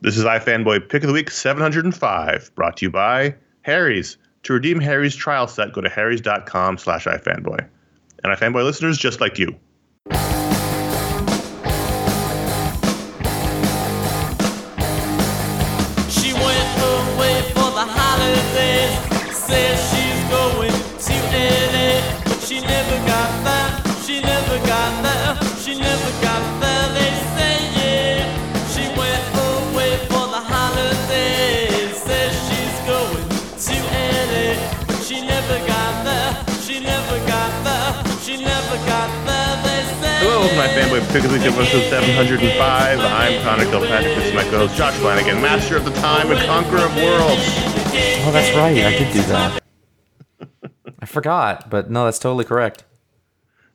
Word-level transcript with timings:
This 0.00 0.16
is 0.16 0.24
iFanboy 0.24 0.88
Pick 0.88 1.02
of 1.02 1.08
the 1.08 1.12
Week 1.12 1.28
705, 1.28 2.54
brought 2.54 2.76
to 2.76 2.86
you 2.86 2.90
by 2.90 3.34
Harry's. 3.62 4.16
To 4.44 4.52
redeem 4.52 4.78
Harry's 4.78 5.16
trial 5.16 5.48
set, 5.48 5.72
go 5.72 5.80
to 5.80 5.88
harrys.com 5.88 6.78
slash 6.78 7.06
iFanboy. 7.06 7.68
And 8.22 8.32
iFanboy 8.32 8.62
listeners 8.62 8.96
just 8.96 9.20
like 9.20 9.40
you. 9.40 9.56
My 40.58 40.66
fanboy 40.66 41.06
the 41.12 41.28
week 41.28 41.42
episode 41.42 41.88
705. 41.88 42.98
I'm 42.98 43.42
Conor 43.44 43.70
Kilpatrick. 43.70 44.16
This 44.16 44.26
is 44.26 44.34
my 44.34 44.42
co-host 44.42 44.74
Josh 44.76 44.94
Flanagan, 44.94 45.40
master 45.40 45.76
of 45.76 45.84
the 45.84 45.92
time 45.92 46.32
and 46.32 46.40
conqueror 46.46 46.80
of 46.80 46.96
worlds. 46.96 47.44
Oh, 48.26 48.30
that's 48.32 48.52
right. 48.56 48.76
I 48.84 48.90
did 48.90 49.12
do 49.12 49.22
that. 49.22 49.62
I 50.98 51.06
forgot, 51.06 51.70
but 51.70 51.92
no, 51.92 52.06
that's 52.06 52.18
totally 52.18 52.44
correct. 52.44 52.82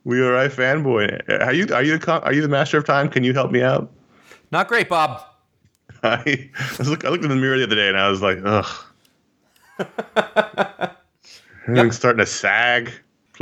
We 0.04 0.20
are 0.20 0.34
iFanboy. 0.34 1.42
Are 1.42 1.54
you 1.54 1.74
are 1.74 1.84
you 1.84 1.98
the 1.98 2.22
are 2.22 2.34
you 2.34 2.42
the 2.42 2.50
master 2.50 2.80
of 2.80 2.86
time? 2.86 3.08
Can 3.08 3.24
you 3.24 3.32
help 3.32 3.52
me 3.52 3.62
out? 3.62 3.90
Not 4.52 4.68
great, 4.68 4.90
Bob. 4.90 5.24
I, 6.04 6.52
was 6.78 6.90
look, 6.90 7.06
I 7.06 7.10
looked 7.10 7.24
in 7.24 7.30
the 7.30 7.38
mirror 7.38 7.58
the 7.58 7.64
other 7.64 7.78
day 7.78 7.88
and 7.88 7.98
I 7.98 8.10
was 8.10 8.22
like, 8.22 8.40
ugh. 8.44 8.86
Everything's 11.66 11.96
starting 11.96 12.20
to 12.20 12.26
sag. 12.26 12.92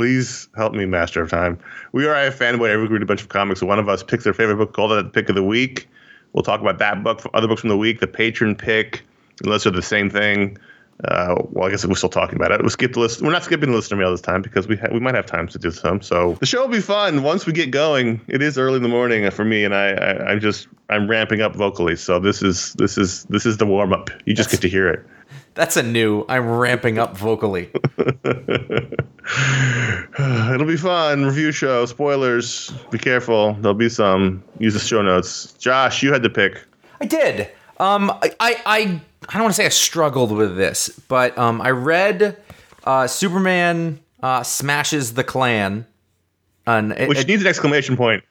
Please 0.02 0.48
help 0.56 0.74
me, 0.74 0.84
Master 0.84 1.22
of 1.22 1.30
Time. 1.30 1.56
We 1.92 2.06
are 2.06 2.12
iFanboy. 2.12 2.70
Every 2.70 2.82
week 2.82 2.90
we 2.90 2.94
read 2.94 3.04
a 3.04 3.06
bunch 3.06 3.22
of 3.22 3.28
comics. 3.28 3.60
So 3.60 3.66
one 3.66 3.78
of 3.78 3.88
us 3.88 4.02
picks 4.02 4.24
their 4.24 4.34
favorite 4.34 4.56
book, 4.56 4.72
called 4.72 4.90
it 4.90 5.04
the 5.04 5.10
pick 5.10 5.28
of 5.28 5.36
the 5.36 5.44
week. 5.44 5.88
We'll 6.32 6.42
talk 6.42 6.60
about 6.60 6.78
that 6.78 7.04
book, 7.04 7.22
other 7.34 7.46
books 7.46 7.60
from 7.60 7.68
the 7.68 7.76
week, 7.76 8.00
the 8.00 8.08
patron 8.08 8.56
pick, 8.56 9.04
unless 9.44 9.62
they're 9.62 9.70
the 9.70 9.80
same 9.80 10.10
thing. 10.10 10.58
Uh, 11.04 11.36
well, 11.50 11.68
I 11.68 11.70
guess 11.70 11.86
we're 11.86 11.94
still 11.94 12.08
talking 12.08 12.34
about 12.34 12.50
it. 12.50 12.60
We'll 12.60 12.70
skip 12.70 12.94
the 12.94 12.98
list. 12.98 13.22
We're 13.22 13.30
not 13.30 13.44
skipping 13.44 13.70
the 13.70 13.76
listener 13.76 13.96
mail 13.96 14.10
this 14.10 14.20
time 14.20 14.42
because 14.42 14.66
we 14.66 14.76
ha- 14.76 14.88
we 14.90 14.98
might 14.98 15.14
have 15.14 15.26
time 15.26 15.46
to 15.46 15.56
do 15.56 15.70
some. 15.70 16.02
So 16.02 16.36
the 16.40 16.46
show 16.46 16.62
will 16.62 16.68
be 16.68 16.80
fun 16.80 17.22
once 17.22 17.46
we 17.46 17.52
get 17.52 17.70
going. 17.70 18.20
It 18.26 18.42
is 18.42 18.58
early 18.58 18.78
in 18.78 18.82
the 18.82 18.88
morning 18.88 19.30
for 19.30 19.44
me, 19.44 19.64
and 19.64 19.72
I, 19.72 19.90
I 19.90 20.30
I'm 20.30 20.40
just 20.40 20.66
I'm 20.90 21.08
ramping 21.08 21.42
up 21.42 21.54
vocally. 21.54 21.94
So 21.94 22.18
this 22.18 22.42
is 22.42 22.72
this 22.72 22.98
is 22.98 23.22
this 23.26 23.46
is 23.46 23.58
the 23.58 23.66
warm 23.66 23.92
up. 23.92 24.10
You 24.24 24.34
just 24.34 24.50
get 24.50 24.60
to 24.62 24.68
hear 24.68 24.88
it. 24.88 25.06
That's 25.54 25.76
a 25.76 25.82
new. 25.82 26.24
I'm 26.28 26.48
ramping 26.48 26.98
up 26.98 27.16
vocally. 27.16 27.70
It'll 30.18 30.66
be 30.66 30.76
fun. 30.76 31.24
Review 31.24 31.52
show. 31.52 31.86
Spoilers. 31.86 32.70
Be 32.90 32.98
careful. 32.98 33.54
There'll 33.54 33.74
be 33.74 33.88
some. 33.88 34.42
Use 34.58 34.74
the 34.74 34.80
show 34.80 35.02
notes. 35.02 35.52
Josh, 35.54 36.02
you 36.02 36.12
had 36.12 36.22
to 36.22 36.30
pick. 36.30 36.62
I 37.00 37.06
did. 37.06 37.48
Um, 37.78 38.10
I, 38.10 38.34
I, 38.40 38.62
I, 38.66 39.00
I 39.28 39.32
don't 39.34 39.42
want 39.42 39.54
to 39.54 39.56
say 39.56 39.66
I 39.66 39.70
struggled 39.70 40.32
with 40.32 40.56
this, 40.56 40.88
but 41.08 41.36
um, 41.38 41.60
I 41.60 41.70
read 41.70 42.36
uh, 42.84 43.06
Superman 43.06 44.00
uh, 44.22 44.42
smashes 44.42 45.14
the 45.14 45.24
Klan. 45.24 45.86
And 46.66 46.92
it, 46.92 47.08
Which 47.08 47.18
it- 47.18 47.28
needs 47.28 47.42
an 47.42 47.48
exclamation 47.48 47.96
point. 47.96 48.22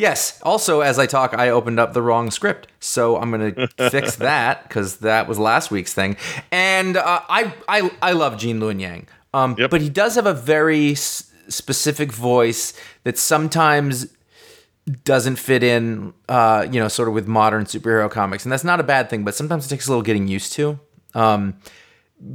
Yes. 0.00 0.40
Also, 0.42 0.80
as 0.80 0.98
I 0.98 1.06
talk, 1.06 1.34
I 1.34 1.50
opened 1.50 1.78
up 1.78 1.92
the 1.92 2.02
wrong 2.02 2.30
script, 2.30 2.66
so 2.80 3.16
I'm 3.16 3.30
gonna 3.30 3.68
fix 3.90 4.16
that 4.16 4.62
because 4.64 4.96
that 4.98 5.28
was 5.28 5.38
last 5.38 5.70
week's 5.70 5.94
thing. 5.94 6.16
And 6.50 6.96
uh, 6.96 7.20
I, 7.28 7.52
I, 7.68 7.90
I 8.02 8.12
love 8.12 8.38
Gene 8.38 8.58
Luen 8.60 8.80
Yang. 8.80 9.06
Um, 9.32 9.54
Yep. 9.58 9.70
but 9.70 9.80
he 9.80 9.88
does 9.88 10.16
have 10.16 10.26
a 10.26 10.34
very 10.34 10.92
s- 10.92 11.30
specific 11.48 12.10
voice 12.12 12.72
that 13.04 13.16
sometimes 13.16 14.06
doesn't 15.04 15.36
fit 15.36 15.62
in, 15.62 16.12
uh, 16.28 16.66
you 16.70 16.80
know, 16.80 16.88
sort 16.88 17.06
of 17.06 17.14
with 17.14 17.28
modern 17.28 17.64
superhero 17.64 18.10
comics, 18.10 18.44
and 18.44 18.50
that's 18.50 18.64
not 18.64 18.80
a 18.80 18.82
bad 18.82 19.08
thing. 19.08 19.22
But 19.24 19.34
sometimes 19.36 19.66
it 19.66 19.68
takes 19.68 19.86
a 19.86 19.90
little 19.90 20.02
getting 20.02 20.26
used 20.26 20.52
to, 20.54 20.80
um, 21.14 21.54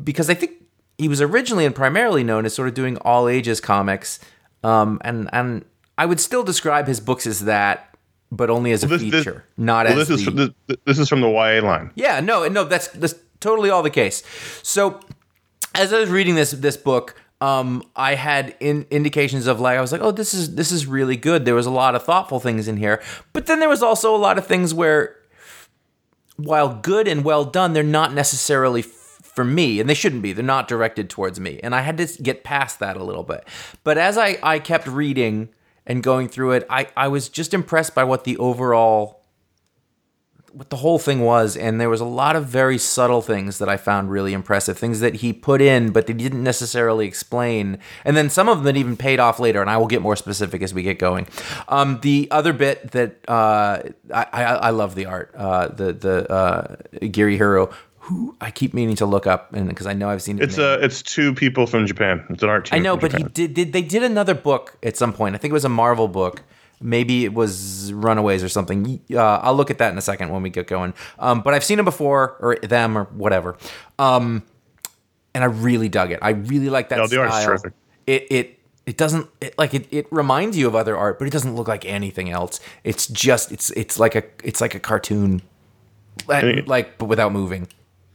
because 0.04 0.30
I 0.30 0.36
think 0.36 0.52
he 0.98 1.10
was 1.10 1.22
originally 1.22 1.66
and 1.66 1.76
primarily 1.76 2.24
known 2.24 2.46
as 2.46 2.54
sort 2.54 2.70
of 2.70 2.74
doing 2.74 2.96
all 3.00 3.28
ages 3.28 3.60
comics, 3.60 4.20
um, 4.64 5.00
and 5.04 5.30
and 5.34 5.66
I 5.98 6.06
would 6.06 6.20
still 6.20 6.44
describe 6.44 6.88
his 6.88 7.00
books 7.00 7.26
as 7.26 7.46
that, 7.46 7.96
but 8.32 8.50
only 8.50 8.72
as 8.72 8.84
a 8.84 8.88
This- 8.88 9.02
this- 9.02 9.12
feature, 9.12 9.46
not 9.58 9.86
Well, 9.88 10.00
as 10.00 10.08
this 10.08 10.20
is 10.20 10.26
the, 10.26 10.32
from, 10.32 10.54
this, 10.68 10.78
this 10.86 11.00
is 11.00 11.10
from 11.10 11.22
the 11.22 11.30
YA 11.30 11.62
line. 11.62 11.92
yeah, 11.96 12.20
no, 12.20 12.48
no, 12.48 12.64
that's 12.66 12.88
that's 12.90 13.16
totally 13.40 13.70
all 13.70 13.84
the 13.84 13.90
case. 13.90 14.24
So, 14.64 15.00
as 15.74 15.94
I 15.94 16.00
was 16.00 16.10
reading 16.10 16.36
this 16.36 16.52
this 16.52 16.78
book, 16.78 17.16
um, 17.42 17.84
I 17.96 18.16
had 18.16 18.56
in, 18.60 18.86
indications 18.90 19.46
of 19.48 19.60
like 19.60 19.78
I 19.78 19.82
was 19.82 19.92
like, 19.92 20.02
oh, 20.02 20.12
this 20.12 20.34
is 20.34 20.56
this 20.56 20.72
is 20.72 20.86
really 20.88 21.16
good. 21.18 21.46
There 21.46 21.56
was 21.56 21.66
a 21.66 21.72
lot 21.72 21.96
of 21.96 22.04
thoughtful 22.04 22.40
things 22.40 22.68
in 22.68 22.78
here, 22.78 23.02
but 23.34 23.46
then 23.46 23.60
there 23.60 23.70
was 23.70 23.84
also 23.84 24.16
a 24.16 24.18
lot 24.18 24.38
of 24.38 24.46
things 24.48 24.74
where, 24.74 25.16
while 26.38 26.74
good 26.82 27.08
and 27.08 27.24
well 27.24 27.46
done, 27.46 27.74
they're 27.74 27.84
not 27.84 28.14
necessarily 28.14 28.82
f- 28.82 28.88
for 29.24 29.44
me, 29.46 29.80
and 29.80 29.90
they 29.90 29.94
shouldn't 29.94 30.22
be. 30.22 30.34
They're 30.34 30.44
not 30.44 30.68
directed 30.68 31.10
towards 31.10 31.40
me, 31.40 31.60
and 31.64 31.76
I 31.76 31.82
had 31.82 31.98
to 31.98 32.06
get 32.22 32.44
past 32.44 32.80
that 32.80 32.98
a 32.98 33.04
little 33.04 33.24
bit. 33.24 33.46
But 33.84 33.98
as 33.98 34.18
I 34.18 34.38
I 34.44 34.60
kept 34.60 34.88
reading 34.88 35.50
and 35.86 36.02
going 36.04 36.28
through 36.28 36.52
it, 36.54 36.66
I 36.70 36.88
I 36.96 37.08
was 37.08 37.30
just 37.30 37.54
impressed 37.54 37.96
by 37.96 38.04
what 38.04 38.24
the 38.24 38.38
overall 38.38 39.26
what 40.56 40.70
the 40.70 40.78
whole 40.78 40.98
thing 40.98 41.20
was. 41.20 41.58
And 41.58 41.82
there 41.82 41.90
was 41.90 42.00
a 42.00 42.06
lot 42.06 42.38
of 42.38 42.46
very 42.46 42.78
subtle 42.78 43.22
things 43.22 43.58
that 43.58 43.68
i 43.68 43.76
found 43.76 44.10
really 44.10 44.32
impressive 44.32 44.78
things 44.78 45.02
that 45.02 45.16
he 45.16 45.34
put 45.34 45.62
in 45.62 45.92
but 45.92 46.08
they 46.08 46.14
didn't 46.14 46.44
necessarily 46.44 47.06
explain. 47.06 47.78
And 48.06 48.16
then 48.16 48.30
some 48.30 48.48
of 48.48 48.60
them 48.60 48.66
that 48.66 48.78
even 48.78 48.96
paid 48.96 49.20
off 49.20 49.38
later 49.40 49.60
and 49.60 49.70
i 49.70 49.76
will 49.76 49.88
get 49.88 50.02
more 50.02 50.16
specific 50.16 50.62
as 50.62 50.74
we 50.74 50.82
get 50.82 50.98
going. 50.98 51.28
Um, 51.68 52.00
the 52.02 52.30
other 52.32 52.54
bit 52.54 52.92
that 52.92 53.18
uh, 53.28 53.82
I, 54.14 54.28
I, 54.32 54.44
I 54.44 54.70
love 54.70 54.96
the 54.96 55.08
art 55.08 55.34
uh, 55.36 55.68
the 55.68 55.92
the 55.92 56.32
uh, 56.32 56.76
hiro 57.02 57.70
who 58.06 58.36
i 58.40 58.52
keep 58.52 58.74
meaning 58.74 58.96
to 58.96 59.06
look 59.06 59.26
up 59.26 59.52
and 59.54 59.68
because 59.68 59.88
i 59.88 59.94
know 59.94 60.10
i've 60.10 60.22
seen 60.22 60.38
it 60.38 60.44
It's 60.44 60.58
uh, 60.60 60.78
it's 60.82 61.02
two 61.02 61.34
people 61.34 61.66
from 61.66 61.88
Japan. 61.88 62.24
It's 62.30 62.44
an 62.44 62.50
art 62.50 62.66
team. 62.66 62.78
I 62.78 62.80
know, 62.80 62.96
but 62.98 63.12
he 63.14 63.24
did, 63.24 63.54
did. 63.54 63.74
They 63.74 63.82
did 63.82 64.04
another 64.04 64.36
book 64.36 64.78
at 64.84 64.96
some 64.96 65.12
point. 65.14 65.34
I 65.36 65.38
think 65.40 65.52
it 65.52 65.54
was 65.62 65.66
a 65.66 65.70
Marvel 65.70 66.08
book. 66.08 66.44
Maybe 66.82 67.26
it 67.26 67.34
was 67.34 67.92
Runaways 67.94 68.44
or 68.44 68.50
something. 68.50 69.00
Uh, 69.12 69.18
I'll 69.46 69.56
look 69.56 69.72
at 69.72 69.78
that 69.80 69.92
in 69.92 69.98
a 69.98 70.02
second 70.02 70.30
when 70.30 70.44
we 70.44 70.50
get 70.50 70.68
going. 70.68 70.94
Um, 71.18 71.42
but 71.42 71.54
I've 71.56 71.64
seen 71.64 71.80
him 71.80 71.86
before, 71.86 72.36
or 72.40 72.58
them, 72.58 72.98
or 72.98 73.06
whatever. 73.06 73.58
Um, 73.98 74.44
and 75.34 75.44
I 75.44 75.48
really 75.48 75.90
dug 75.90 76.12
it. 76.12 76.20
I 76.22 76.32
really 76.32 76.70
like 76.70 76.90
that 76.90 76.98
No, 76.98 77.08
the 77.08 77.16
style. 77.16 77.32
art's 77.32 77.46
terrific. 77.46 77.74
It 78.06 78.28
it 78.30 78.60
it 78.86 78.98
doesn't 78.98 79.28
it, 79.42 79.58
like 79.58 79.74
it, 79.74 79.88
it 79.90 80.06
reminds 80.12 80.58
you 80.58 80.68
of 80.68 80.76
other 80.76 80.96
art, 80.96 81.18
but 81.18 81.28
it 81.28 81.32
doesn't 81.32 81.56
look 81.56 81.68
like 81.68 81.86
anything 81.86 82.30
else. 82.30 82.60
It's 82.84 83.08
just 83.08 83.52
it's 83.52 83.72
it's 83.72 83.98
like 83.98 84.14
a 84.16 84.24
it's 84.44 84.62
like 84.62 84.76
a 84.76 84.80
cartoon, 84.80 85.42
like 86.28 86.98
but 86.98 87.06
without 87.06 87.32
moving. 87.32 87.68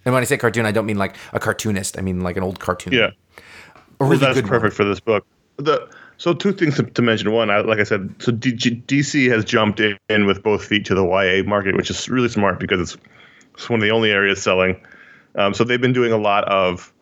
And 0.05 0.15
when 0.15 0.23
I 0.23 0.25
say 0.25 0.37
cartoon, 0.37 0.67
I 0.67 0.73
don't 0.73 0.87
mean 0.87 0.99
like 0.99 1.17
a 1.33 1.41
cartoonist. 1.41 1.99
I 1.99 2.03
mean 2.03 2.21
like 2.21 2.37
an 2.37 2.43
old 2.43 2.61
cartoon. 2.61 2.93
Yeah. 2.93 3.11
a 4.01 4.05
really 4.05 4.19
that's 4.19 4.35
good 4.35 4.45
one. 4.45 4.51
perfect 4.51 4.75
for 4.75 4.85
this 4.85 5.01
book. 5.01 5.27
The 5.57 5.89
so 6.21 6.35
two 6.35 6.53
things 6.53 6.77
to, 6.77 6.83
to 6.83 7.03
mention. 7.03 7.33
One, 7.33 7.51
I, 7.51 7.61
like 7.61 7.79
I 7.79 7.85
said, 7.85 8.15
so 8.19 8.31
D, 8.31 8.53
G- 8.53 8.83
DC 8.87 9.31
has 9.31 9.43
jumped 9.43 9.81
in, 9.81 9.99
in 10.11 10.27
with 10.27 10.43
both 10.43 10.63
feet 10.63 10.85
to 10.87 10.95
the 10.95 11.03
YA 11.03 11.49
market, 11.49 11.77
which 11.77 11.89
is 11.89 12.09
really 12.11 12.29
smart 12.29 12.61
because 12.61 12.79
it's, 12.79 13.03
it's 13.55 13.71
one 13.71 13.81
of 13.81 13.83
the 13.83 13.91
only 13.91 14.11
areas 14.11 14.43
selling. 14.43 14.79
Um, 15.37 15.55
so 15.55 15.65
they've 15.65 15.81
been 15.81 15.95
doing 15.95 16.13
a 16.13 16.19
lot 16.19 16.45
of 16.45 16.93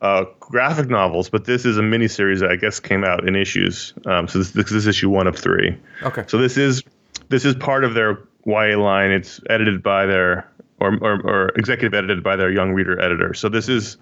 uh, 0.00 0.26
graphic 0.38 0.88
novels, 0.88 1.28
but 1.28 1.44
this 1.44 1.64
is 1.64 1.76
a 1.76 1.80
miniseries 1.80 2.38
that 2.38 2.50
I 2.50 2.56
guess 2.56 2.78
came 2.78 3.02
out 3.02 3.26
in 3.26 3.34
issues. 3.34 3.94
Um, 4.06 4.28
so 4.28 4.38
this, 4.38 4.52
this 4.52 4.70
is 4.70 4.86
issue 4.86 5.10
one 5.10 5.26
of 5.26 5.36
three. 5.36 5.76
Okay. 6.04 6.24
So 6.28 6.38
this 6.38 6.56
is 6.56 6.82
this 7.30 7.44
is 7.44 7.56
part 7.56 7.82
of 7.82 7.94
their 7.94 8.20
YA 8.44 8.78
line. 8.78 9.10
It's 9.10 9.40
edited 9.50 9.82
by 9.82 10.06
their 10.06 10.48
or, 10.80 10.96
or, 11.00 11.20
or 11.22 11.48
executive 11.56 11.94
edited 11.94 12.22
by 12.22 12.36
their 12.36 12.50
young 12.50 12.72
reader 12.72 13.00
editor. 13.00 13.34
So 13.34 13.48
this 13.48 13.68
is 13.68 13.96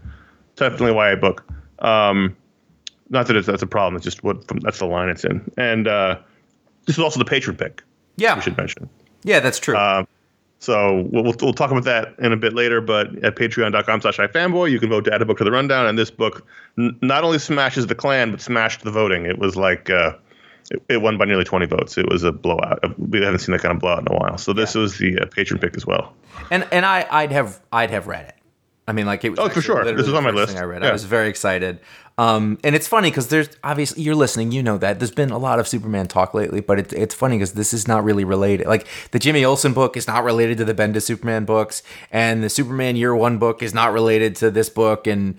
definitely 0.56 0.92
a 0.92 1.12
YA 1.12 1.16
book. 1.16 1.44
Um, 1.80 2.36
not 3.10 3.26
that 3.28 3.36
it's, 3.36 3.46
that's 3.46 3.62
a 3.62 3.66
problem. 3.66 3.96
It's 3.96 4.04
just 4.04 4.24
what 4.24 4.46
from, 4.48 4.60
that's 4.60 4.78
the 4.78 4.86
line 4.86 5.08
it's 5.08 5.24
in. 5.24 5.50
And 5.56 5.86
uh, 5.86 6.18
this 6.86 6.96
is 6.96 7.02
also 7.02 7.18
the 7.18 7.24
patron 7.24 7.56
pick. 7.56 7.82
Yeah. 8.16 8.34
We 8.34 8.42
should 8.42 8.56
mention. 8.56 8.88
Yeah, 9.22 9.40
that's 9.40 9.58
true. 9.58 9.76
So 10.58 11.06
we'll, 11.12 11.22
we'll, 11.22 11.34
we'll 11.40 11.52
talk 11.52 11.70
about 11.70 11.84
that 11.84 12.14
in 12.18 12.32
a 12.32 12.36
bit 12.36 12.54
later. 12.54 12.80
But 12.80 13.22
at 13.22 13.36
patreon.com 13.36 14.00
slash 14.00 14.16
ifanboy, 14.18 14.70
you 14.70 14.80
can 14.80 14.88
vote 14.88 15.04
to 15.04 15.14
add 15.14 15.20
a 15.20 15.26
book 15.26 15.38
to 15.38 15.44
the 15.44 15.50
rundown. 15.50 15.86
And 15.86 15.98
this 15.98 16.10
book 16.10 16.46
n- 16.78 16.98
not 17.02 17.24
only 17.24 17.38
smashes 17.38 17.86
the 17.86 17.94
Klan, 17.94 18.30
but 18.30 18.40
smashed 18.40 18.82
the 18.82 18.90
voting. 18.90 19.26
It 19.26 19.38
was 19.38 19.56
like 19.56 19.90
uh, 19.90 20.14
it, 20.70 20.82
it 20.88 20.96
won 21.02 21.18
by 21.18 21.24
nearly 21.24 21.44
20 21.44 21.66
votes. 21.66 21.96
It 21.98 22.08
was 22.08 22.22
a 22.22 22.32
blowout. 22.32 22.82
We 22.98 23.20
haven't 23.22 23.40
seen 23.40 23.52
that 23.52 23.62
kind 23.62 23.74
of 23.74 23.80
blowout 23.80 24.00
in 24.08 24.14
a 24.14 24.18
while. 24.18 24.38
So 24.38 24.52
this 24.52 24.74
was 24.74 24.98
the 24.98 25.18
uh, 25.18 25.26
patron 25.26 25.60
pick 25.60 25.76
as 25.76 25.86
well. 25.86 26.12
and 26.50 26.66
and 26.72 26.84
I 26.86 27.06
I'd 27.10 27.32
have 27.32 27.60
I'd 27.72 27.90
have 27.90 28.06
read 28.06 28.26
it. 28.26 28.34
I 28.88 28.92
mean, 28.92 29.06
like 29.06 29.24
it 29.24 29.30
was 29.30 29.38
Oh, 29.40 29.48
for 29.48 29.60
sure. 29.60 29.84
This 29.84 30.06
was 30.06 30.14
on 30.14 30.22
my 30.22 30.30
list. 30.30 30.56
I 30.56 30.62
read. 30.62 30.82
Yeah. 30.82 30.90
I 30.90 30.92
was 30.92 31.04
very 31.04 31.28
excited. 31.28 31.80
Um, 32.18 32.56
and 32.64 32.74
it's 32.74 32.88
funny 32.88 33.10
because 33.10 33.28
there's 33.28 33.48
obviously 33.62 34.02
you're 34.02 34.14
listening, 34.14 34.50
you 34.52 34.62
know 34.62 34.78
that 34.78 35.00
there's 35.00 35.10
been 35.10 35.30
a 35.30 35.38
lot 35.38 35.58
of 35.58 35.68
Superman 35.68 36.06
talk 36.06 36.32
lately, 36.34 36.60
but 36.60 36.78
it, 36.78 36.92
it's 36.94 37.14
funny 37.14 37.36
because 37.36 37.52
this 37.52 37.74
is 37.74 37.86
not 37.86 38.04
really 38.04 38.24
related. 38.24 38.68
Like 38.68 38.86
the 39.10 39.18
Jimmy 39.18 39.44
Olsen 39.44 39.74
book 39.74 39.96
is 39.98 40.06
not 40.06 40.24
related 40.24 40.56
to 40.58 40.64
the 40.64 40.72
Bendis 40.72 41.02
Superman 41.02 41.44
books, 41.44 41.82
and 42.10 42.42
the 42.42 42.48
Superman 42.48 42.96
Year 42.96 43.14
One 43.14 43.36
book 43.38 43.62
is 43.62 43.74
not 43.74 43.92
related 43.92 44.34
to 44.36 44.50
this 44.50 44.70
book, 44.70 45.06
and 45.06 45.36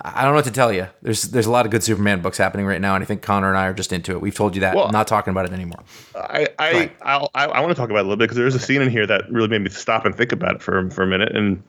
I 0.00 0.22
don't 0.22 0.32
know 0.32 0.36
what 0.36 0.44
to 0.46 0.50
tell 0.50 0.72
you. 0.72 0.88
There's 1.02 1.22
there's 1.24 1.46
a 1.46 1.50
lot 1.50 1.64
of 1.66 1.70
good 1.72 1.82
Superman 1.82 2.22
books 2.22 2.38
happening 2.38 2.66
right 2.66 2.80
now, 2.80 2.94
and 2.94 3.02
I 3.02 3.06
think 3.06 3.22
Conor 3.22 3.48
and 3.48 3.58
I 3.58 3.66
are 3.66 3.74
just 3.74 3.92
into 3.92 4.12
it. 4.12 4.20
We've 4.20 4.34
told 4.34 4.54
you 4.54 4.60
that. 4.62 4.74
Well- 4.74 4.86
I'm 4.86 4.92
not 4.92 5.06
talking 5.06 5.30
about 5.32 5.44
it 5.46 5.52
anymore. 5.52 5.82
I 6.14 6.48
I 6.58 6.90
I'll, 7.02 7.30
I, 7.34 7.44
I 7.46 7.60
want 7.60 7.70
to 7.70 7.74
talk 7.74 7.90
about 7.90 8.00
it 8.00 8.06
a 8.06 8.08
little 8.08 8.16
bit 8.16 8.24
because 8.24 8.36
there's 8.36 8.54
a 8.54 8.58
scene 8.58 8.82
in 8.82 8.90
here 8.90 9.06
that 9.06 9.30
really 9.30 9.48
made 9.48 9.62
me 9.62 9.70
stop 9.70 10.04
and 10.06 10.14
think 10.14 10.32
about 10.32 10.56
it 10.56 10.62
for 10.62 10.90
for 10.90 11.02
a 11.02 11.06
minute, 11.06 11.36
and 11.36 11.62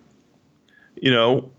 you 0.95 1.11
know, 1.11 1.51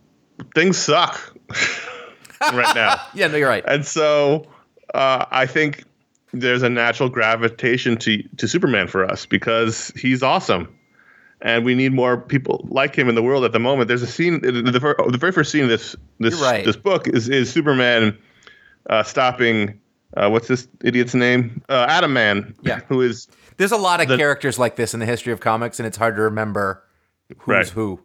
things 0.55 0.79
suck 0.79 1.35
right 2.41 2.75
now. 2.75 3.01
Yeah, 3.15 3.29
no, 3.29 3.37
you're 3.37 3.49
right. 3.49 3.65
And 3.67 3.85
so 3.87 4.47
uh, 4.95 5.27
I 5.31 5.47
think 5.47 5.85
there's 6.33 6.63
a 6.63 6.69
natural 6.71 7.09
gravitation 7.09 7.97
to 7.99 8.23
to 8.39 8.49
Superman 8.49 8.89
for 8.89 9.05
us 9.05 9.27
because 9.27 9.93
he's 9.97 10.23
awesome, 10.23 10.75
and 11.41 11.65
we 11.65 11.75
need 11.75 11.93
more 11.93 12.17
people 12.17 12.65
like 12.69 12.97
him 12.97 13.09
in 13.09 13.15
the 13.15 13.23
world 13.23 13.45
at 13.45 13.53
the 13.53 13.59
moment. 13.59 13.89
There's 13.89 14.03
a 14.03 14.07
scene, 14.07 14.41
the, 14.41 14.53
the, 14.53 15.19
very 15.19 15.33
first 15.33 15.51
scene 15.53 15.65
of 15.65 15.69
this 15.69 15.95
this 16.19 16.41
right. 16.41 16.65
this 16.65 16.77
book 16.77 17.09
is 17.09 17.29
is 17.29 17.51
Superman 17.53 18.17
uh, 18.89 19.03
stopping. 19.03 19.81
Uh, 20.17 20.31
what's 20.31 20.47
this 20.49 20.69
idiot's 20.85 21.15
name? 21.15 21.63
Uh, 21.69 21.87
Atom 21.89 22.13
Man. 22.13 22.55
Yeah. 22.63 22.81
Who 22.89 23.01
is 23.01 23.27
There's 23.57 23.73
a 23.73 23.77
lot 23.77 24.01
of 24.01 24.09
The- 24.09 24.17
characters 24.17 24.59
like 24.59 24.77
this 24.77 24.95
in 24.95 25.01
the 25.01 25.07
history 25.07 25.33
of 25.33 25.41
comics, 25.41 25.81
and 25.81 25.87
it's 25.87 25.97
hard 25.97 26.17
to 26.17 26.23
remember 26.23 26.85
who's 27.29 27.47
Right. 27.47 27.69
who. 27.69 28.01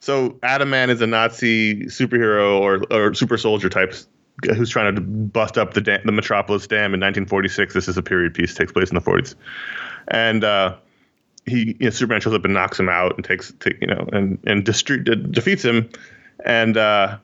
so 0.00 0.38
Atom 0.42 0.70
Man 0.70 0.88
is 0.90 1.00
a 1.00 1.06
Nazi 1.06 1.84
superhero 1.86 2.58
or 2.58 2.82
or 2.90 3.14
super 3.14 3.36
soldier 3.36 3.68
type 3.68 3.94
who's 4.56 4.70
trying 4.70 4.94
to 4.94 5.00
bust 5.00 5.58
up 5.58 5.74
the 5.74 5.80
dam, 5.80 6.00
the 6.04 6.10
Metropolis 6.12 6.66
Dam 6.66 6.94
in 6.94 7.00
1946. 7.00 7.74
This 7.74 7.86
is 7.86 7.96
a 7.96 8.02
period 8.02 8.34
piece 8.34 8.54
takes 8.54 8.72
place 8.72 8.88
in 8.88 8.94
the 8.94 9.00
40s, 9.00 9.34
and 10.08 10.42
uh, 10.42 10.74
he 11.46 11.76
you 11.78 11.86
know, 11.86 11.90
Superman 11.90 12.20
shows 12.20 12.34
up 12.34 12.44
and 12.44 12.54
knocks 12.54 12.78
him 12.78 12.88
out 12.88 13.16
and 13.16 13.24
takes 13.24 13.52
take, 13.60 13.80
you 13.80 13.86
know 13.86 14.08
and 14.12 14.38
and 14.46 14.64
destru- 14.64 15.04
de- 15.04 15.16
defeats 15.16 15.64
him, 15.64 15.88
and 16.44 16.76
uh, 16.76 17.18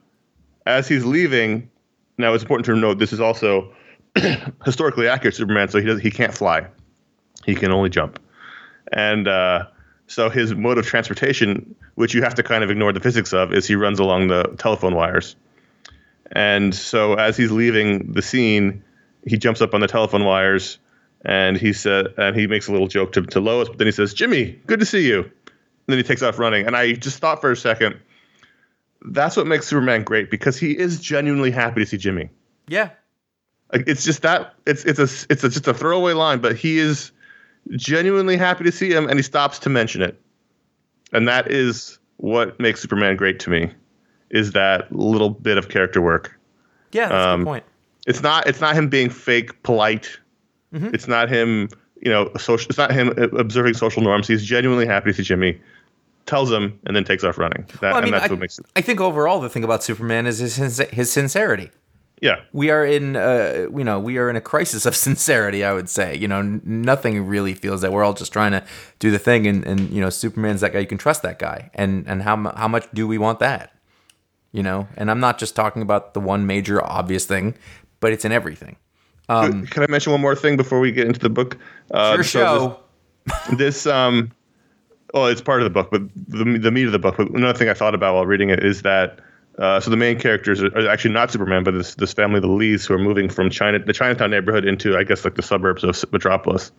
as 0.65 0.87
he's 0.87 1.05
leaving, 1.05 1.69
now 2.17 2.33
it's 2.33 2.43
important 2.43 2.65
to 2.65 2.75
note 2.75 2.99
this 2.99 3.13
is 3.13 3.19
also 3.21 3.73
historically 4.65 5.07
accurate 5.07 5.35
Superman, 5.35 5.69
so 5.69 5.79
he 5.79 5.85
does 5.85 6.01
he 6.01 6.11
can't 6.11 6.33
fly, 6.33 6.67
he 7.45 7.55
can 7.55 7.71
only 7.71 7.89
jump, 7.89 8.19
and 8.91 9.27
uh, 9.27 9.65
so 10.09 10.29
his 10.29 10.55
mode 10.55 10.77
of 10.79 10.85
transportation, 10.85 11.75
which 11.95 12.13
you 12.13 12.23
have 12.23 12.33
to 12.35 12.43
kind 12.43 12.63
of 12.63 12.71
ignore 12.71 12.91
the 12.91 12.99
physics 12.99 13.31
of, 13.31 13.53
is 13.53 13.67
he 13.67 13.75
runs 13.75 13.99
along 13.99 14.27
the 14.27 14.43
telephone 14.57 14.95
wires. 14.95 15.35
And 16.31 16.73
so 16.73 17.13
as 17.13 17.37
he's 17.37 17.51
leaving 17.51 18.13
the 18.13 18.21
scene, 18.21 18.83
he 19.25 19.37
jumps 19.37 19.61
up 19.61 19.73
on 19.73 19.81
the 19.81 19.87
telephone 19.87 20.25
wires 20.25 20.79
and 21.25 21.57
he 21.57 21.73
said 21.73 22.07
and 22.17 22.35
he 22.35 22.47
makes 22.47 22.67
a 22.67 22.71
little 22.71 22.87
joke 22.87 23.11
to, 23.13 23.21
to 23.23 23.39
Lois, 23.39 23.67
but 23.69 23.77
then 23.77 23.87
he 23.87 23.91
says, 23.91 24.13
Jimmy, 24.13 24.59
good 24.67 24.79
to 24.79 24.85
see 24.85 25.07
you. 25.07 25.21
And 25.23 25.31
then 25.87 25.97
he 25.97 26.03
takes 26.03 26.21
off 26.21 26.37
running. 26.39 26.65
And 26.67 26.75
I 26.75 26.93
just 26.93 27.19
thought 27.19 27.41
for 27.41 27.51
a 27.51 27.57
second, 27.57 27.99
that's 29.01 29.35
what 29.35 29.47
makes 29.47 29.65
Superman 29.67 30.03
great 30.03 30.29
because 30.29 30.57
he 30.57 30.77
is 30.77 30.99
genuinely 30.99 31.51
happy 31.51 31.81
to 31.81 31.85
see 31.85 31.97
Jimmy. 31.97 32.29
Yeah, 32.67 32.89
Like 33.73 33.83
it's 33.87 34.03
just 34.03 34.21
that 34.21 34.53
it's 34.67 34.83
it's 34.85 34.99
a 34.99 35.03
it's 35.31 35.43
a, 35.43 35.49
just 35.49 35.67
a 35.67 35.73
throwaway 35.73 36.13
line, 36.13 36.39
but 36.39 36.55
he 36.55 36.77
is 36.77 37.11
genuinely 37.71 38.37
happy 38.37 38.63
to 38.65 38.71
see 38.71 38.91
him, 38.91 39.07
and 39.09 39.17
he 39.17 39.23
stops 39.23 39.57
to 39.59 39.69
mention 39.69 40.01
it, 40.01 40.19
and 41.13 41.27
that 41.27 41.51
is 41.51 41.97
what 42.17 42.59
makes 42.59 42.81
Superman 42.81 43.15
great 43.15 43.39
to 43.39 43.49
me, 43.49 43.71
is 44.29 44.51
that 44.51 44.91
little 44.91 45.29
bit 45.31 45.57
of 45.57 45.69
character 45.69 46.01
work. 46.01 46.37
yeah, 46.91 47.07
that's 47.07 47.13
a 47.25 47.29
Um, 47.29 47.39
good 47.39 47.45
point. 47.45 47.63
It's 48.05 48.21
not 48.21 48.47
it's 48.47 48.61
not 48.61 48.75
him 48.75 48.87
being 48.89 49.09
fake 49.09 49.63
polite. 49.63 50.19
Mm-hmm. 50.73 50.93
It's 50.93 51.07
not 51.07 51.29
him 51.29 51.69
you 52.01 52.11
know 52.11 52.31
social. 52.37 52.69
It's 52.69 52.77
not 52.77 52.91
him 52.91 53.09
observing 53.37 53.73
social 53.73 54.01
norms. 54.01 54.27
He's 54.27 54.43
genuinely 54.43 54.85
happy 54.85 55.11
to 55.11 55.13
see 55.13 55.23
Jimmy. 55.23 55.59
Tells 56.25 56.51
him 56.51 56.79
and 56.85 56.95
then 56.95 57.03
takes 57.05 57.23
off 57.23 57.39
running. 57.39 57.65
That, 57.81 57.81
Well, 57.81 57.95
I 57.95 57.97
and 57.97 58.05
mean, 58.05 58.11
that's 58.11 58.25
I, 58.25 58.33
what 58.33 58.39
makes 58.39 58.59
it. 58.59 58.65
I 58.75 58.81
think 58.81 59.01
overall 59.01 59.39
the 59.39 59.49
thing 59.49 59.63
about 59.63 59.83
Superman 59.83 60.27
is 60.27 60.37
his 60.37 60.77
his 60.77 61.11
sincerity. 61.11 61.71
Yeah, 62.21 62.41
We 62.51 62.69
are 62.69 62.85
in, 62.85 63.15
uh, 63.15 63.67
you 63.73 63.85
know, 63.85 63.97
we 63.97 64.17
are 64.17 64.29
in 64.29 64.35
a 64.35 64.41
crisis 64.41 64.85
of 64.85 64.93
sincerity. 65.07 65.63
I 65.63 65.71
would 65.71 65.87
say, 65.87 66.17
you 66.17 66.27
know, 66.27 66.41
nothing 66.41 67.25
really 67.25 67.53
feels 67.53 67.79
that 67.79 67.93
we're 67.93 68.03
all 68.03 68.13
just 68.13 68.33
trying 68.33 68.51
to 68.51 68.61
do 68.99 69.09
the 69.09 69.17
thing, 69.19 69.47
and, 69.47 69.65
and 69.65 69.89
you 69.89 70.01
know, 70.01 70.09
Superman's 70.09 70.59
that 70.59 70.73
guy. 70.73 70.79
You 70.79 70.85
can 70.85 70.97
trust 70.97 71.21
that 71.23 71.39
guy, 71.39 71.71
and 71.73 72.05
and 72.07 72.21
how 72.23 72.51
how 72.57 72.67
much 72.67 72.87
do 72.93 73.07
we 73.07 73.17
want 73.17 73.39
that? 73.39 73.71
You 74.51 74.63
know, 74.63 74.87
and 74.97 75.09
I'm 75.09 75.21
not 75.21 75.37
just 75.39 75.55
talking 75.55 75.81
about 75.81 76.13
the 76.13 76.19
one 76.19 76.45
major 76.45 76.85
obvious 76.85 77.25
thing, 77.25 77.55
but 78.01 78.11
it's 78.11 78.25
in 78.25 78.33
everything. 78.33 78.75
Um, 79.29 79.65
Can 79.67 79.83
I 79.83 79.87
mention 79.87 80.11
one 80.11 80.21
more 80.21 80.35
thing 80.35 80.57
before 80.57 80.79
we 80.79 80.91
get 80.91 81.07
into 81.07 81.19
the 81.19 81.29
book? 81.29 81.57
Uh, 81.91 82.13
Your 82.15 82.23
so 82.23 82.39
show. 82.39 82.67
this- 82.69 82.85
this 83.57 83.85
um 83.85 84.31
well 85.13 85.27
it's 85.27 85.41
part 85.41 85.61
of 85.61 85.65
the 85.65 85.69
book 85.69 85.89
but 85.91 86.01
the, 86.27 86.57
the 86.57 86.71
meat 86.71 86.85
of 86.85 86.91
the 86.91 86.97
book 86.97 87.15
but 87.17 87.29
another 87.29 87.55
thing 87.57 87.69
i 87.69 87.73
thought 87.75 87.93
about 87.93 88.15
while 88.15 88.25
reading 88.25 88.49
it 88.49 88.63
is 88.63 88.81
that 88.81 89.19
uh, 89.59 89.79
so 89.79 89.91
the 89.91 89.97
main 89.97 90.17
characters 90.17 90.63
are, 90.63 90.75
are 90.75 90.87
actually 90.87 91.13
not 91.13 91.29
superman 91.29 91.63
but 91.63 91.71
this 91.71 91.93
this 91.95 92.13
family 92.13 92.39
the 92.39 92.47
lees 92.47 92.85
who 92.85 92.93
are 92.93 92.99
moving 92.99 93.29
from 93.29 93.49
china 93.49 93.77
the 93.77 93.93
chinatown 93.93 94.31
neighborhood 94.31 94.65
into 94.65 94.97
i 94.97 95.03
guess 95.03 95.23
like 95.25 95.35
the 95.35 95.43
suburbs 95.43 95.83
of 95.83 96.11
metropolis 96.11 96.71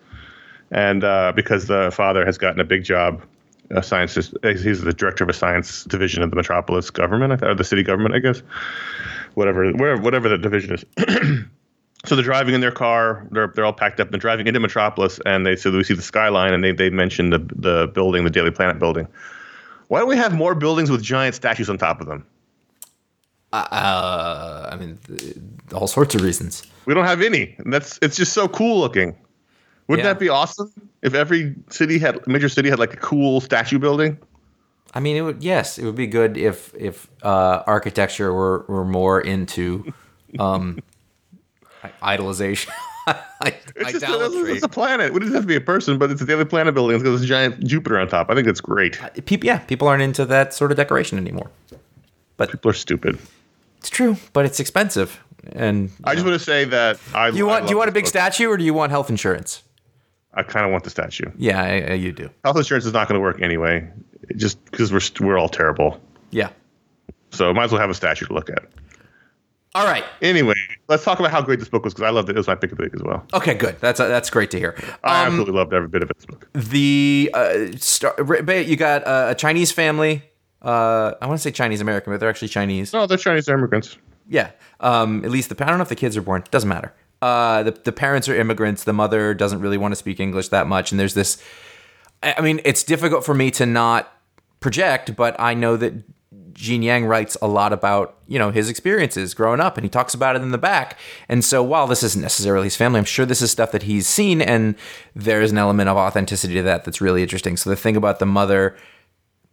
and 0.73 1.05
uh, 1.05 1.31
because 1.37 1.67
the 1.67 1.91
father 1.93 2.25
has 2.25 2.37
gotten 2.39 2.59
a 2.59 2.65
big 2.65 2.83
job 2.83 3.23
a 3.71 3.83
science 3.83 4.15
he's 4.43 4.81
the 4.81 4.93
director 4.95 5.23
of 5.23 5.31
a 5.31 5.35
science 5.35 5.85
division 5.85 6.23
of 6.23 6.31
the 6.31 6.37
metropolis 6.37 6.91
government 6.91 7.41
or 7.45 7.55
the 7.55 7.65
city 7.65 7.83
government 7.85 8.15
i 8.15 8.19
guess 8.19 8.43
whatever 9.35 9.71
whatever 9.73 10.01
whatever 10.01 10.29
the 10.29 10.39
division 10.39 10.75
is 10.75 10.85
so 12.07 12.15
they're 12.17 12.25
driving 12.25 12.55
in 12.55 12.61
their 12.61 12.73
car. 12.73 13.27
They're 13.31 13.49
they're 13.55 13.65
all 13.65 13.73
packed 13.73 14.01
up. 14.01 14.11
They're 14.11 14.19
driving 14.21 14.47
into 14.47 14.61
Metropolis, 14.61 15.21
and 15.27 15.45
they 15.47 15.57
so 15.57 15.71
we 15.71 15.85
see 15.85 15.95
the 15.95 16.03
skyline, 16.03 16.53
and 16.55 16.63
they 16.65 16.73
they 16.73 16.91
mention 16.91 17.31
the 17.31 17.39
the 17.55 17.89
building, 17.95 18.25
the 18.25 18.31
Daily 18.31 18.51
Planet 18.51 18.79
building. 18.79 19.07
Why 19.89 19.99
don't 20.01 20.09
we 20.09 20.17
have 20.17 20.33
more 20.33 20.55
buildings 20.55 20.91
with 20.91 21.03
giant 21.03 21.35
statues 21.35 21.69
on 21.69 21.77
top 21.79 22.01
of 22.01 22.07
them? 22.07 22.25
Uh, 23.53 24.69
I 24.71 24.77
mean, 24.77 24.99
th- 25.07 25.37
all 25.75 25.89
sorts 25.89 26.15
of 26.15 26.21
reasons. 26.23 26.63
We 26.87 26.95
don't 26.95 27.05
have 27.07 27.21
any. 27.21 27.55
And 27.59 27.73
that's 27.73 27.99
it's 28.01 28.17
just 28.17 28.33
so 28.33 28.49
cool 28.49 28.79
looking. 28.79 29.17
Wouldn't 29.89 30.05
Yeah. 30.07 30.13
that 30.13 30.21
be 30.21 30.29
awesome 30.29 30.73
if 31.03 31.15
every 31.15 31.57
city 31.69 31.99
had 31.99 32.25
major 32.29 32.49
city 32.49 32.71
had 32.71 32.79
like 32.79 32.95
a 32.95 32.99
cool 32.99 33.41
statue 33.41 33.79
building? 33.81 34.17
I 34.95 35.01
mean, 35.01 35.17
it 35.17 35.23
would 35.23 35.43
yes, 35.43 35.79
it 35.79 35.85
would 35.85 35.97
be 35.97 36.07
good 36.07 36.37
if 36.37 36.73
if 36.77 37.09
uh, 37.23 37.63
architecture 37.67 38.33
were 38.33 38.65
were 38.69 38.85
more 38.85 39.21
into 39.21 39.93
um, 40.39 40.79
idolization. 42.03 42.71
It's 43.77 43.93
just 43.99 44.05
it's 44.05 44.63
a 44.63 44.69
planet. 44.69 45.15
It 45.15 45.19
doesn't 45.19 45.35
have 45.35 45.43
to 45.45 45.49
be 45.49 45.57
a 45.57 45.61
person, 45.61 45.99
but 45.99 46.11
it's 46.11 46.21
a 46.21 46.27
Daily 46.27 46.45
Planet 46.45 46.75
building. 46.75 46.95
It's 46.95 47.03
got 47.03 47.13
this 47.17 47.25
giant 47.25 47.65
Jupiter 47.65 47.99
on 47.99 48.07
top. 48.09 48.31
I 48.31 48.35
think 48.35 48.47
it's 48.47 48.61
great. 48.61 49.03
Uh, 49.03 49.09
people, 49.25 49.47
yeah, 49.47 49.59
people 49.61 49.89
aren't 49.89 50.03
into 50.03 50.25
that 50.27 50.53
sort 50.55 50.71
of 50.71 50.77
decoration 50.77 51.19
anymore. 51.19 51.51
But 52.37 52.51
People 52.53 52.71
are 52.71 52.75
stupid. 52.75 53.19
It's 53.79 53.89
true, 53.91 54.17
but 54.35 54.45
it's 54.45 54.61
expensive. 54.61 55.19
And 55.53 55.91
I 56.05 56.15
just 56.15 56.27
want 56.27 56.39
to 56.39 56.45
say 56.45 56.67
that 56.67 57.01
I 57.15 57.31
do 57.31 57.39
you 57.39 57.49
I 57.49 57.53
want 57.55 57.67
do 57.67 57.71
you 57.71 57.79
want 57.79 57.89
a 57.89 57.93
big 57.93 58.05
book. 58.05 58.09
statue 58.11 58.49
or 58.49 58.57
do 58.59 58.65
you 58.65 58.75
want 58.75 58.91
health 58.93 59.09
insurance? 59.09 59.63
I 60.35 60.43
kind 60.43 60.67
of 60.67 60.71
want 60.71 60.85
the 60.85 60.91
statue. 60.91 61.31
Yeah, 61.37 61.61
I, 61.61 61.93
I- 61.93 61.95
you 61.95 62.13
do. 62.13 62.29
health 62.45 62.59
insurance 62.59 62.85
is 62.85 62.93
not 62.93 63.09
going 63.09 63.17
to 63.19 63.23
work 63.23 63.41
anyway, 63.41 63.89
just 64.37 64.63
because 64.67 64.93
we're 64.93 65.27
we're 65.27 65.39
all 65.39 65.49
terrible. 65.49 65.99
Yeah. 66.31 66.51
So 67.31 67.53
might 67.55 67.65
as 67.65 67.73
well 67.73 67.81
have 67.81 67.91
a 67.91 67.95
statue 67.95 68.27
to 68.27 68.35
look 68.35 68.51
at. 68.51 68.65
All 69.75 69.85
right. 69.87 70.05
Anyway, 70.21 70.55
let's 70.89 71.05
talk 71.05 71.21
about 71.21 71.31
how 71.31 71.41
great 71.41 71.61
this 71.61 71.69
book 71.69 71.85
was 71.85 71.95
because 71.95 72.07
I 72.09 72.11
loved 72.11 72.29
it. 72.29 72.33
It 72.35 72.39
was 72.39 72.49
my 72.49 72.57
pick 72.57 72.73
of 72.73 72.79
the 72.79 72.85
week 72.85 72.95
as 72.95 73.03
well. 73.03 73.25
Okay, 73.35 73.55
good. 73.55 73.77
That's 73.81 74.01
uh, 74.01 74.09
that's 74.09 74.29
great 74.29 74.51
to 74.51 74.59
hear. 74.59 74.75
I 75.05 75.21
Um, 75.23 75.27
absolutely 75.29 75.55
loved 75.55 75.73
every 75.73 75.89
bit 75.89 76.03
of 76.03 76.09
this 76.09 76.27
book. 76.27 76.49
the 76.55 77.31
uh, 77.33 77.67
star, 77.77 78.15
you 78.53 78.77
got 78.77 79.07
uh, 79.07 79.27
a 79.31 79.35
Chinese 79.37 79.71
family. 79.71 80.25
Uh, 80.61 81.15
I 81.23 81.27
want 81.27 81.39
to 81.39 81.43
say 81.43 81.53
Chinese 81.53 81.81
American, 81.81 82.13
but 82.13 82.19
they're 82.21 82.29
actually 82.29 82.49
Chinese. 82.49 82.93
No, 82.93 83.07
they're 83.07 83.17
Chinese 83.17 83.49
immigrants. 83.49 83.97
Yeah. 84.29 84.51
Um, 84.81 85.25
at 85.25 85.31
least 85.31 85.49
the 85.51 85.65
I 85.65 85.69
don't 85.69 85.79
know 85.79 85.83
if 85.83 85.89
the 85.89 85.95
kids 85.95 86.17
are 86.17 86.23
born. 86.23 86.43
Doesn't 86.51 86.69
matter. 86.69 86.93
Uh, 87.23 87.63
the 87.63 87.71
the 87.71 87.93
parents 87.93 88.29
are 88.29 88.35
immigrants. 88.35 88.83
The 88.85 88.93
mother 88.93 89.35
doesn't 89.35 89.61
really 89.61 89.79
want 89.79 89.93
to 89.93 89.97
speak 89.97 90.19
English 90.19 90.49
that 90.49 90.67
much, 90.67 90.91
and 90.91 90.99
there's 90.99 91.15
this. 91.15 91.41
I 92.25 92.35
I 92.39 92.41
mean, 92.41 92.61
it's 92.65 92.83
difficult 92.83 93.25
for 93.25 93.35
me 93.35 93.53
to 93.53 93.67
not 93.67 94.13
project, 94.59 95.15
but 95.15 95.37
I 95.39 95.55
know 95.55 95.77
that 95.77 95.95
Gene 96.61 96.83
Yang 96.83 97.07
writes 97.07 97.37
a 97.41 97.49
lot 97.49 97.73
about 97.73 98.17
you 98.29 98.39
know 98.39 98.51
his 98.51 98.69
experiences 98.69 99.35
growing 99.35 99.61
up, 99.61 99.77
and 99.77 99.85
he 99.85 99.89
talks 99.89 100.15
about 100.15 100.37
it 100.37 100.43
in 100.43 100.51
the 100.51 100.59
back. 100.59 100.99
And 101.29 101.45
so, 101.45 101.63
while 101.63 101.87
this 101.87 102.03
isn't 102.03 102.21
necessarily 102.21 102.67
his 102.67 102.77
family, 102.77 102.99
I'm 102.99 103.05
sure 103.05 103.27
this 103.27 103.43
is 103.43 103.51
stuff 103.51 103.73
that 103.73 103.85
he's 103.85 104.07
seen, 104.07 104.43
and 104.43 104.75
there 105.15 105.41
is 105.41 105.51
an 105.51 105.59
element 105.59 105.89
of 105.89 105.97
authenticity 105.97 106.55
to 106.55 106.63
that 106.63 106.85
that's 106.85 107.01
really 107.01 107.23
interesting. 107.23 107.57
So 107.57 107.71
the 107.71 107.77
thing 107.77 107.97
about 107.97 108.19
the 108.19 108.27
mother 108.27 108.77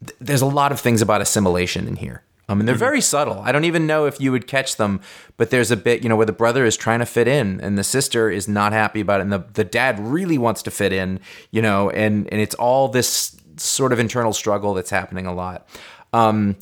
th- 0.05 0.17
there's 0.19 0.41
a 0.41 0.47
lot 0.47 0.71
of 0.71 0.79
things 0.79 1.01
about 1.01 1.21
assimilation 1.21 1.87
in 1.87 1.95
here. 1.95 2.23
Um, 2.49 2.61
and 2.61 2.67
they're 2.67 2.75
very 2.75 3.01
subtle. 3.01 3.41
I 3.41 3.51
don't 3.51 3.65
even 3.65 3.87
know 3.87 4.05
if 4.05 4.21
you 4.21 4.31
would 4.31 4.47
catch 4.47 4.77
them, 4.77 5.01
but 5.35 5.49
there's 5.49 5.69
a 5.69 5.75
bit, 5.75 6.01
you 6.01 6.07
know, 6.07 6.15
where 6.15 6.25
the 6.25 6.31
brother 6.31 6.63
is 6.63 6.77
trying 6.77 6.99
to 6.99 7.05
fit 7.05 7.27
in 7.27 7.59
and 7.59 7.77
the 7.77 7.83
sister 7.83 8.29
is 8.29 8.47
not 8.47 8.71
happy 8.71 9.01
about 9.01 9.19
it. 9.19 9.23
And 9.23 9.33
the, 9.33 9.43
the 9.53 9.65
dad 9.65 9.99
really 9.99 10.37
wants 10.37 10.63
to 10.63 10.71
fit 10.71 10.93
in, 10.93 11.19
you 11.51 11.61
know, 11.61 11.89
and, 11.89 12.25
and 12.31 12.39
it's 12.39 12.55
all 12.55 12.87
this 12.87 13.35
sort 13.57 13.91
of 13.91 13.99
internal 13.99 14.31
struggle 14.31 14.73
that's 14.73 14.89
happening 14.89 15.25
a 15.25 15.33
lot. 15.33 15.67
Um, 16.13 16.55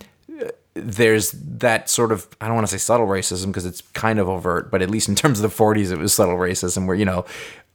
there's 0.75 1.31
that 1.31 1.89
sort 1.89 2.11
of 2.11 2.27
I 2.41 2.47
don't 2.47 2.55
want 2.55 2.67
to 2.67 2.71
say 2.71 2.77
subtle 2.77 3.07
racism 3.07 3.47
because 3.47 3.65
it's 3.65 3.81
kind 3.93 4.19
of 4.19 4.27
overt, 4.27 4.69
but 4.69 4.81
at 4.81 4.89
least 4.89 5.07
in 5.07 5.15
terms 5.15 5.39
of 5.39 5.49
the 5.49 5.63
40s, 5.63 5.91
it 5.91 5.97
was 5.97 6.13
subtle 6.13 6.35
racism 6.35 6.85
where 6.85 6.95
you 6.95 7.05
know 7.05 7.25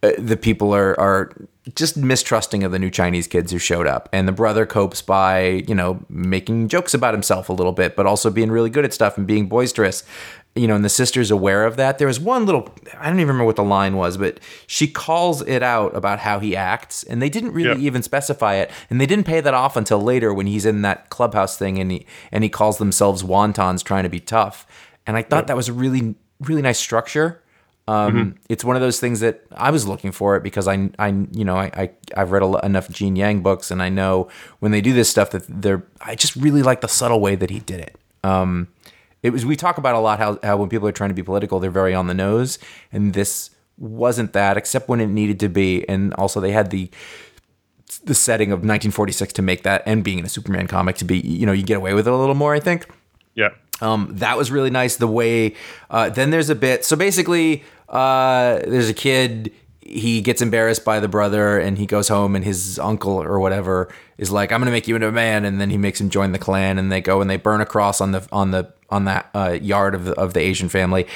uh, 0.02 0.12
the 0.19 0.37
people 0.37 0.75
are 0.75 0.99
are 1.00 1.33
just 1.75 1.97
mistrusting 1.97 2.62
of 2.64 2.73
the 2.73 2.78
new 2.78 2.90
Chinese 2.90 3.26
kids 3.26 3.52
who 3.52 3.59
showed 3.59 3.87
up, 3.87 4.09
and 4.12 4.28
the 4.28 4.33
brother 4.33 4.66
copes 4.66 5.02
by 5.02 5.64
you 5.66 5.75
know 5.75 6.04
making 6.09 6.69
jokes 6.69 6.95
about 6.95 7.14
himself 7.14 7.49
a 7.49 7.52
little 7.52 7.73
bit, 7.73 7.97
but 7.97 8.07
also 8.07 8.30
being 8.30 8.50
really 8.50 8.71
good 8.71 8.85
at 8.85 8.92
stuff 8.92 9.16
and 9.16 9.26
being 9.26 9.47
boisterous. 9.47 10.04
You 10.57 10.66
know, 10.66 10.75
and 10.75 10.85
the 10.85 10.88
sister's 10.88 11.30
aware 11.30 11.64
of 11.64 11.76
that. 11.76 11.99
There 11.99 12.09
was 12.09 12.19
one 12.19 12.45
little, 12.45 12.75
I 12.99 13.04
don't 13.07 13.21
even 13.21 13.28
remember 13.28 13.45
what 13.45 13.54
the 13.54 13.62
line 13.62 13.97
was, 13.97 14.16
but 14.16 14.40
she 14.66 14.88
calls 14.88 15.42
it 15.42 15.62
out 15.62 15.95
about 15.95 16.19
how 16.19 16.40
he 16.40 16.57
acts, 16.57 17.04
and 17.04 17.23
they 17.23 17.28
didn't 17.28 17.52
really 17.52 17.80
Yeah. 17.80 17.87
even 17.87 18.02
specify 18.02 18.57
it, 18.57 18.69
and 18.90 19.00
they 19.00 19.07
didn't 19.07 19.26
pay 19.26 19.40
that 19.40 19.54
off 19.54 19.76
until 19.76 20.00
later 20.00 20.35
when 20.35 20.49
he's 20.49 20.66
in 20.66 20.83
that 20.83 21.09
clubhouse 21.09 21.57
thing 21.57 21.78
and 21.78 21.92
he 21.92 22.07
and 22.33 22.42
he 22.42 22.50
calls 22.50 22.78
themselves 22.78 23.23
wontons 23.23 23.85
trying 23.85 24.02
to 24.02 24.09
be 24.09 24.19
tough. 24.19 24.66
And 25.07 25.16
I 25.16 25.23
thought 25.23 25.47
that 25.47 25.57
was 25.57 25.69
a 25.69 25.73
really 25.73 26.16
really 26.40 26.62
nice 26.62 26.78
structure. 26.78 27.40
Um, 27.87 28.35
It's 28.49 28.64
one 28.64 28.76
of 28.76 28.83
those 28.83 28.99
things 29.00 29.21
that 29.21 29.42
I 29.57 29.71
was 29.71 29.87
looking 29.87 30.11
for 30.12 30.35
it 30.37 30.42
because 30.42 30.66
I 30.69 30.90
I 30.99 31.09
you 31.33 31.45
know 31.45 31.57
I, 31.57 31.71
I 31.76 31.90
I've 32.16 32.33
read 32.33 32.42
a, 32.42 32.64
enough 32.66 32.88
Gene 32.90 33.14
Yang 33.14 33.42
books 33.42 33.71
and 33.71 33.80
I 33.83 33.88
know 33.88 34.28
when 34.59 34.73
they 34.73 34.80
do 34.80 34.92
this 34.92 35.09
stuff 35.09 35.30
that 35.30 35.45
they're 35.49 35.85
I 36.00 36.16
just 36.16 36.35
really 36.37 36.62
like 36.62 36.80
the 36.80 36.88
subtle 36.88 37.21
way 37.21 37.37
that 37.37 37.50
he 37.50 37.61
did 37.61 37.80
it. 37.80 37.97
Um, 38.25 38.69
it 39.23 39.31
was 39.31 39.45
we 39.45 39.57
talk 39.57 39.79
about 39.79 39.95
a 39.95 39.99
lot 39.99 40.19
how, 40.19 40.39
how 40.43 40.57
when 40.57 40.69
people 40.69 40.87
are 40.89 40.93
trying 40.93 41.11
to 41.11 41.15
be 41.15 41.23
political 41.23 41.61
they're 41.61 41.71
very 41.71 41.95
on 41.95 42.07
the 42.07 42.15
nose 42.15 42.59
and 42.93 43.12
this 43.15 43.50
wasn't 43.79 44.33
that 44.33 44.57
except 44.57 44.89
when 44.89 45.00
it 45.00 45.07
needed 45.09 45.39
to 45.41 45.49
be 45.49 45.89
and 45.89 46.12
also 46.15 46.41
they 46.41 46.53
had 46.53 46.71
the 46.71 46.91
the 48.05 48.15
setting 48.15 48.53
of 48.53 48.59
1946 48.59 49.33
to 49.35 49.43
make 49.43 49.62
that 49.65 49.83
and 49.85 50.05
being 50.05 50.19
in 50.21 50.25
a 50.25 50.29
Superman 50.29 50.67
comic 50.67 50.97
to 50.97 51.05
be 51.05 51.19
you 51.19 51.45
know 51.45 51.53
you 51.53 51.62
get 51.62 51.77
away 51.77 51.93
with 51.95 52.07
it 52.07 52.12
a 52.12 52.17
little 52.17 52.35
more 52.37 52.55
I 52.55 52.61
think 52.61 52.87
Yeah. 53.35 53.50
um, 53.81 54.09
that 54.19 54.37
was 54.39 54.50
really 54.50 54.71
nice. 54.71 54.97
The 54.97 55.07
way 55.09 55.55
uh, 55.91 56.09
then 56.11 56.31
there's 56.31 56.50
a 56.50 56.55
bit. 56.55 56.85
So 56.85 56.97
basically, 56.97 57.65
uh, 57.89 58.59
there's 58.67 58.89
a 58.89 58.95
kid. 58.95 59.53
He 59.81 60.21
gets 60.21 60.41
embarrassed 60.43 60.85
by 60.85 61.00
the 61.00 61.09
brother, 61.09 61.59
and 61.59 61.77
he 61.79 61.87
goes 61.87 62.07
home, 62.09 62.37
and 62.37 62.45
his 62.45 62.79
uncle 62.79 63.21
or 63.21 63.41
whatever 63.41 63.89
is 64.19 64.31
like, 64.31 64.53
"I'm 64.53 64.61
gonna 64.61 64.71
make 64.71 64.87
you 64.87 64.95
into 64.95 65.09
a 65.09 65.12
man," 65.12 65.45
and 65.45 65.61
then 65.61 65.71
he 65.71 65.79
makes 65.79 66.00
him 66.00 66.11
join 66.11 66.31
the 66.33 66.39
Klan, 66.39 66.79
and 66.79 66.93
they 66.93 67.00
go 67.00 67.21
and 67.21 67.29
they 67.29 67.37
burn 67.39 67.61
a 67.61 67.67
cross 67.67 68.00
on 68.00 68.12
the 68.12 68.27
on 68.31 68.50
the 68.53 68.73
on 68.90 69.04
that 69.06 69.30
uh, 69.35 69.59
yard 69.61 69.94
of 69.94 70.04
the, 70.04 70.14
of 70.14 70.35
the 70.35 70.40
Asian 70.40 70.68
family, 70.68 71.06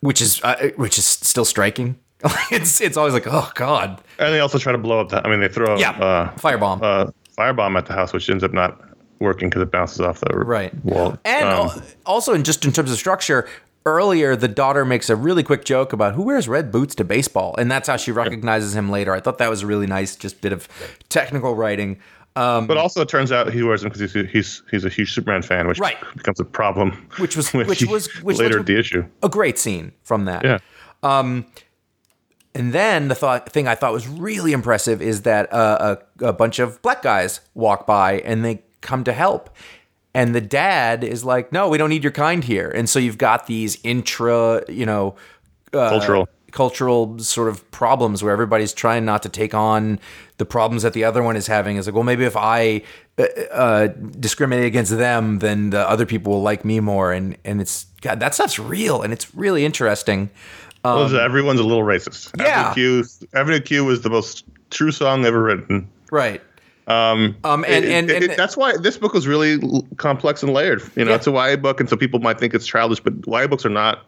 which 0.00 0.20
is 0.20 0.40
uh, 0.42 0.70
which 0.76 0.98
is 0.98 1.06
still 1.06 1.44
striking. 1.44 1.98
it's 2.50 2.80
it's 2.80 2.96
always 2.96 3.12
like, 3.14 3.26
oh 3.26 3.50
god, 3.54 4.00
And 4.18 4.32
they 4.34 4.40
also 4.40 4.58
try 4.58 4.72
to 4.72 4.78
blow 4.78 5.00
up 5.00 5.10
the. 5.10 5.26
I 5.26 5.30
mean, 5.30 5.40
they 5.40 5.48
throw 5.48 5.76
yeah, 5.76 5.90
uh, 5.90 6.30
firebomb. 6.36 6.80
uh, 6.82 7.10
firebomb 7.36 7.76
at 7.76 7.86
the 7.86 7.92
house, 7.92 8.12
which 8.12 8.28
ends 8.30 8.42
up 8.44 8.52
not 8.52 8.80
working 9.20 9.48
because 9.48 9.62
it 9.62 9.70
bounces 9.70 10.00
off 10.00 10.20
the 10.20 10.34
right 10.36 10.74
wall. 10.84 11.18
and 11.24 11.48
Um, 11.48 11.82
also 12.04 12.34
in 12.34 12.42
just 12.44 12.64
in 12.64 12.72
terms 12.72 12.90
of 12.90 12.96
structure 12.98 13.48
earlier 13.86 14.34
the 14.34 14.48
daughter 14.48 14.84
makes 14.84 15.08
a 15.10 15.14
really 15.16 15.42
quick 15.42 15.64
joke 15.64 15.92
about 15.92 16.14
who 16.14 16.22
wears 16.22 16.48
red 16.48 16.72
boots 16.72 16.94
to 16.96 17.04
baseball 17.04 17.54
and 17.58 17.70
that's 17.70 17.86
how 17.86 17.96
she 17.98 18.10
recognizes 18.10 18.74
him 18.74 18.90
later 18.90 19.12
i 19.12 19.20
thought 19.20 19.36
that 19.38 19.48
was 19.50 19.62
a 19.62 19.66
really 19.66 19.86
nice 19.86 20.16
just 20.16 20.40
bit 20.40 20.52
of 20.54 20.66
technical 21.10 21.54
writing 21.54 21.98
um, 22.36 22.66
but 22.66 22.76
also, 22.76 23.02
it 23.02 23.08
turns 23.08 23.30
out 23.32 23.52
he 23.52 23.62
wears 23.62 23.82
them 23.82 23.90
because 23.92 24.12
he's, 24.12 24.28
he's 24.30 24.62
he's 24.70 24.84
a 24.84 24.88
huge 24.88 25.12
Superman 25.12 25.42
fan, 25.42 25.68
which 25.68 25.78
Right. 25.78 25.96
becomes 26.16 26.40
a 26.40 26.44
problem. 26.44 26.90
Which 27.18 27.36
was- 27.36 27.52
which 27.54 27.84
was- 27.84 28.08
which 28.22 28.38
later 28.38 28.58
was- 28.58 28.66
the 28.66 28.78
issue. 28.78 29.04
a 29.22 29.28
great 29.28 29.58
scene 29.58 29.92
from 30.02 30.24
that 30.24 30.44
Yeah, 30.44 30.58
And 32.56 32.72
then 32.72 33.08
the 33.08 33.14
thought, 33.16 33.50
thing 33.50 33.66
I 33.66 33.74
thought 33.74 33.92
was 33.92 34.06
really 34.06 34.52
impressive 34.52 35.02
is 35.02 35.22
that 35.22 35.52
uh, 35.52 35.96
a, 36.20 36.26
a 36.26 36.32
bunch 36.32 36.58
of 36.60 36.80
black 36.82 37.02
guys 37.02 37.40
walk 37.54 37.86
by 37.86 38.20
and 38.20 38.44
they 38.44 38.62
come 38.80 39.02
to 39.04 39.12
help. 39.12 39.50
And 40.16 40.32
the 40.34 40.40
dad 40.40 41.02
is 41.02 41.24
like, 41.24 41.50
no, 41.52 41.68
we 41.68 41.78
don't 41.78 41.90
need 41.90 42.04
your 42.04 42.12
kind 42.12 42.44
here. 42.44 42.70
And 42.70 42.88
so 42.88 43.00
you've 43.00 43.18
got 43.18 43.48
these 43.48 43.76
intra, 43.82 44.62
you 44.68 44.86
know, 44.86 45.16
uh, 45.72 45.88
cultural. 45.88 46.28
Cultural 46.54 47.18
sort 47.18 47.48
of 47.48 47.68
problems 47.72 48.22
where 48.22 48.32
everybody's 48.32 48.72
trying 48.72 49.04
not 49.04 49.22
to 49.24 49.28
take 49.28 49.52
on 49.54 49.98
the 50.38 50.44
problems 50.46 50.82
that 50.84 50.92
the 50.94 51.04
other 51.04 51.22
one 51.22 51.36
is 51.36 51.46
having. 51.48 51.76
Is 51.76 51.86
like, 51.86 51.94
well, 51.94 52.04
maybe 52.04 52.24
if 52.24 52.36
I 52.36 52.82
uh, 53.18 53.24
uh, 53.52 53.86
discriminate 53.88 54.64
against 54.64 54.96
them, 54.96 55.40
then 55.40 55.70
the 55.70 55.86
other 55.88 56.06
people 56.06 56.32
will 56.32 56.42
like 56.42 56.64
me 56.64 56.80
more. 56.80 57.12
And 57.12 57.36
and 57.44 57.60
it's 57.60 57.86
God, 58.00 58.20
that 58.20 58.34
stuff's 58.34 58.58
real 58.58 59.02
and 59.02 59.12
it's 59.12 59.34
really 59.34 59.64
interesting. 59.64 60.30
Well, 60.84 61.14
everyone's 61.16 61.60
a 61.60 61.64
little 61.64 61.82
racist. 61.82 62.38
Um, 62.38 62.46
yeah. 62.46 62.70
Avenue 62.70 63.02
Q, 63.02 63.28
Avenue 63.34 63.60
Q 63.60 63.84
was 63.86 64.02
the 64.02 64.10
most 64.10 64.44
true 64.70 64.92
song 64.92 65.24
ever 65.24 65.42
written. 65.42 65.88
Right. 66.10 66.40
Um, 66.86 67.34
Um, 67.44 67.64
and- 67.66 67.84
and- 67.86 68.10
it- 68.10 68.22
and- 68.24 68.32
that's 68.36 68.54
why 68.56 68.76
this 68.76 68.98
book 68.98 69.14
was 69.14 69.26
really 69.26 69.54
l- 69.62 69.86
complex 69.96 70.42
and 70.42 70.52
layered. 70.52 70.82
You 70.94 71.06
know, 71.06 71.12
Yeah. 71.12 71.16
it's 71.16 71.26
a 71.26 71.30
YA 71.32 71.56
book, 71.56 71.80
and 71.80 71.88
so 71.88 71.96
people 71.96 72.20
might 72.20 72.38
think 72.38 72.52
it's 72.52 72.66
childish, 72.66 73.00
but 73.00 73.14
YA 73.26 73.46
books 73.48 73.64
are 73.64 73.70
not 73.70 74.04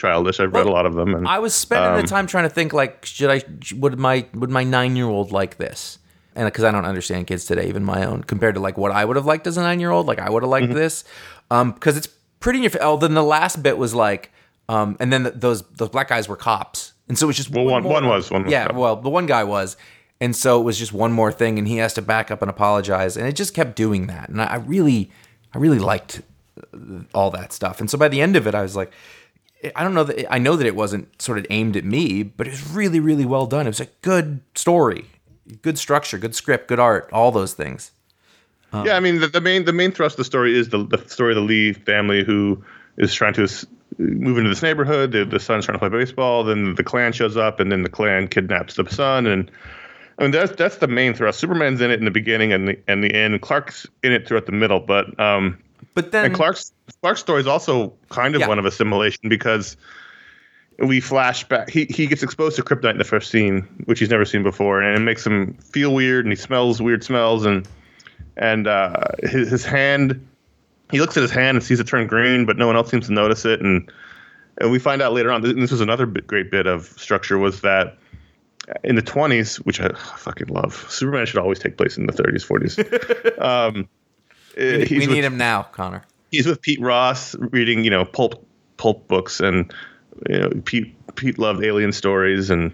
childish. 0.00 0.40
I've 0.40 0.52
read 0.52 0.66
a 0.66 0.70
lot 0.70 0.86
of 0.86 0.94
them, 0.94 1.14
and 1.14 1.26
I 1.28 1.38
was 1.38 1.54
spending 1.54 1.92
um, 1.92 2.00
the 2.00 2.06
time 2.06 2.26
trying 2.26 2.44
to 2.44 2.50
think 2.50 2.72
like, 2.72 3.04
should 3.04 3.30
I? 3.30 3.42
Would 3.76 3.98
my 3.98 4.26
would 4.34 4.50
my 4.50 4.64
nine 4.64 4.96
year 4.96 5.06
old 5.06 5.30
like 5.32 5.56
this? 5.58 5.98
And 6.36 6.46
because 6.46 6.64
I 6.64 6.70
don't 6.70 6.84
understand 6.84 7.26
kids 7.26 7.44
today, 7.44 7.68
even 7.68 7.84
my 7.84 8.04
own, 8.06 8.22
compared 8.22 8.54
to 8.54 8.60
like 8.60 8.78
what 8.78 8.92
I 8.92 9.04
would 9.04 9.16
have 9.16 9.26
liked 9.26 9.46
as 9.46 9.56
a 9.56 9.62
nine 9.62 9.80
year 9.80 9.90
old, 9.90 10.06
like 10.06 10.18
I 10.20 10.30
would 10.30 10.42
have 10.42 10.50
Mm-hmm. 10.50 10.66
liked 10.70 10.74
this, 10.74 11.04
um, 11.50 11.72
because 11.72 11.96
it's 11.96 12.06
pretty. 12.38 12.60
Your, 12.60 12.70
oh, 12.80 12.96
then 12.96 13.14
the 13.14 13.22
last 13.22 13.62
bit 13.62 13.76
was 13.78 13.94
like, 13.94 14.30
um, 14.68 14.96
and 15.00 15.12
then 15.12 15.24
th 15.24 15.34
those 15.36 15.62
those 15.78 15.88
black 15.90 16.08
guys 16.08 16.28
were 16.28 16.36
cops, 16.36 16.92
and 17.08 17.18
so 17.18 17.26
it 17.26 17.28
was 17.28 17.36
just 17.36 17.50
Well, 17.50 17.64
one- 17.64 17.82
more- 17.82 17.92
one 17.92 18.06
was- 18.06 18.30
one 18.30 18.44
was 18.44 18.52
yeah, 18.52 18.66
cop. 18.68 18.76
well, 18.76 18.96
the 18.96 19.10
one 19.10 19.26
guy 19.26 19.44
was, 19.44 19.76
and 20.20 20.34
so 20.34 20.60
it 20.60 20.64
was 20.64 20.78
just 20.78 20.92
one 20.92 21.12
more 21.12 21.32
thing, 21.32 21.58
and 21.58 21.66
he 21.68 21.76
has 21.78 21.92
to 21.94 22.02
back 22.02 22.30
up 22.30 22.40
and 22.42 22.50
apologize, 22.50 23.16
and 23.18 23.26
it 23.26 23.34
just 23.34 23.52
kept 23.52 23.74
doing 23.76 24.06
that, 24.06 24.28
and 24.30 24.40
I, 24.40 24.46
I 24.46 24.56
really, 24.56 25.10
I 25.52 25.58
really 25.58 25.80
liked 25.80 26.22
all 27.12 27.30
that 27.32 27.52
stuff, 27.52 27.80
and 27.80 27.90
so 27.90 27.98
by 27.98 28.08
the 28.08 28.20
end 28.20 28.36
of 28.36 28.46
it, 28.46 28.54
I 28.54 28.62
was 28.62 28.76
like. 28.76 28.92
I 29.74 29.82
don't 29.82 29.94
know 29.94 30.04
that 30.04 30.32
I 30.32 30.38
know 30.38 30.56
that 30.56 30.66
it 30.66 30.74
wasn't 30.74 31.20
sort 31.20 31.38
of 31.38 31.46
aimed 31.50 31.76
at 31.76 31.84
me, 31.84 32.22
but 32.22 32.46
it 32.46 32.50
was 32.50 32.70
really, 32.70 33.00
really 33.00 33.26
well 33.26 33.46
done. 33.46 33.66
It 33.66 33.70
was 33.70 33.80
a 33.80 33.88
good 34.02 34.40
story, 34.54 35.06
good 35.62 35.78
structure, 35.78 36.18
good 36.18 36.34
script, 36.34 36.68
good 36.68 36.78
art, 36.78 37.10
all 37.12 37.30
those 37.30 37.54
things. 37.54 37.92
yeah, 38.72 38.96
I 38.96 39.00
mean, 39.00 39.20
the, 39.20 39.28
the 39.28 39.40
main 39.40 39.64
the 39.64 39.72
main 39.72 39.92
thrust 39.92 40.14
of 40.14 40.18
the 40.18 40.24
story 40.24 40.58
is 40.58 40.68
the, 40.70 40.86
the 40.86 40.98
story 41.08 41.32
of 41.32 41.36
the 41.36 41.42
Lee 41.42 41.72
family 41.72 42.24
who 42.24 42.62
is 42.96 43.12
trying 43.12 43.34
to 43.34 43.48
move 43.98 44.38
into 44.38 44.48
this 44.48 44.62
neighborhood. 44.62 45.12
The, 45.12 45.24
the 45.24 45.40
son's 45.40 45.66
trying 45.66 45.78
to 45.78 45.78
play 45.78 45.88
baseball. 45.88 46.44
Then 46.44 46.74
the 46.74 46.84
Klan 46.84 47.12
shows 47.12 47.36
up, 47.36 47.60
and 47.60 47.70
then 47.70 47.82
the 47.82 47.88
Klan 47.88 48.28
kidnaps 48.28 48.76
the 48.76 48.88
son. 48.88 49.26
And 49.26 49.50
I 50.18 50.22
mean, 50.22 50.32
that's 50.32 50.52
that's 50.52 50.76
the 50.76 50.88
main 50.88 51.14
thrust. 51.14 51.38
Superman's 51.38 51.80
in 51.80 51.90
it 51.90 51.98
in 51.98 52.04
the 52.04 52.10
beginning 52.10 52.52
and 52.52 52.68
the 52.68 52.78
and 52.88 53.04
the 53.04 53.14
end. 53.14 53.40
Clark's 53.42 53.86
in 54.02 54.12
it 54.12 54.26
throughout 54.26 54.46
the 54.46 54.52
middle, 54.52 54.80
but 54.80 55.18
um, 55.20 55.58
But 55.94 56.12
then 56.12 56.26
and 56.26 56.34
Clark's 56.34 56.72
Clark's 57.02 57.20
story 57.20 57.40
is 57.40 57.46
also 57.46 57.92
kind 58.10 58.34
of 58.34 58.40
Yeah. 58.40 58.48
one 58.48 58.58
of 58.58 58.64
assimilation 58.64 59.28
because 59.28 59.76
we 60.78 61.00
flash 61.00 61.44
back. 61.44 61.68
He 61.68 61.84
he 61.86 62.06
gets 62.06 62.22
exposed 62.22 62.56
to 62.56 62.62
kryptonite 62.62 62.92
in 62.92 62.98
the 62.98 63.04
first 63.04 63.30
scene, 63.30 63.62
which 63.84 63.98
he's 63.98 64.10
never 64.10 64.24
seen 64.24 64.42
before, 64.42 64.80
and 64.80 64.96
it 64.96 65.04
makes 65.04 65.26
him 65.26 65.54
feel 65.54 65.94
weird, 65.94 66.24
and 66.24 66.32
he 66.32 66.36
smells 66.36 66.80
weird 66.80 67.04
smells, 67.04 67.44
and 67.44 67.68
and 68.36 68.66
uh, 68.66 69.04
his 69.22 69.50
his 69.50 69.64
hand. 69.64 70.26
He 70.90 71.00
looks 71.00 71.16
at 71.16 71.22
his 71.22 71.30
hand 71.30 71.56
and 71.56 71.64
sees 71.64 71.78
it 71.78 71.86
turn 71.86 72.06
green, 72.08 72.46
but 72.46 72.56
no 72.56 72.66
one 72.66 72.74
else 72.74 72.90
seems 72.90 73.06
to 73.06 73.12
notice 73.12 73.44
it, 73.44 73.60
and 73.60 73.90
and 74.58 74.70
we 74.70 74.78
find 74.78 75.02
out 75.02 75.12
later 75.12 75.30
on. 75.30 75.44
And 75.44 75.62
this 75.62 75.70
was 75.70 75.80
another 75.80 76.06
bit, 76.06 76.26
great 76.26 76.50
bit 76.50 76.66
of 76.66 76.86
structure 76.96 77.38
was 77.38 77.60
that 77.60 77.96
in 78.84 78.94
the 78.96 79.02
20s, 79.02 79.56
which 79.58 79.80
I 79.80 79.88
fucking 80.16 80.48
love, 80.48 80.86
Superman 80.88 81.26
should 81.26 81.38
always 81.38 81.58
take 81.58 81.76
place 81.76 81.96
in 81.96 82.06
the 82.06 82.12
30s, 82.12 82.46
40s. 82.46 83.38
um, 83.42 83.88
we, 84.56 84.84
he's 84.86 84.90
we 84.90 84.98
with- 84.98 85.10
need 85.10 85.24
him 85.24 85.36
now, 85.36 85.62
Connor. 85.64 86.02
he's 86.30 86.46
with 86.46 86.60
Pete 86.62 86.80
Ross 86.80 87.34
reading, 87.38 87.84
you 87.84 87.90
know, 87.90 88.04
pulp 88.04 88.46
pulp 88.76 89.06
books, 89.08 89.40
and 89.40 89.72
you 90.28 90.38
know, 90.38 90.50
Pete 90.64 90.94
Pete 91.16 91.38
loved 91.38 91.64
alien 91.64 91.92
stories, 91.92 92.50
and 92.50 92.72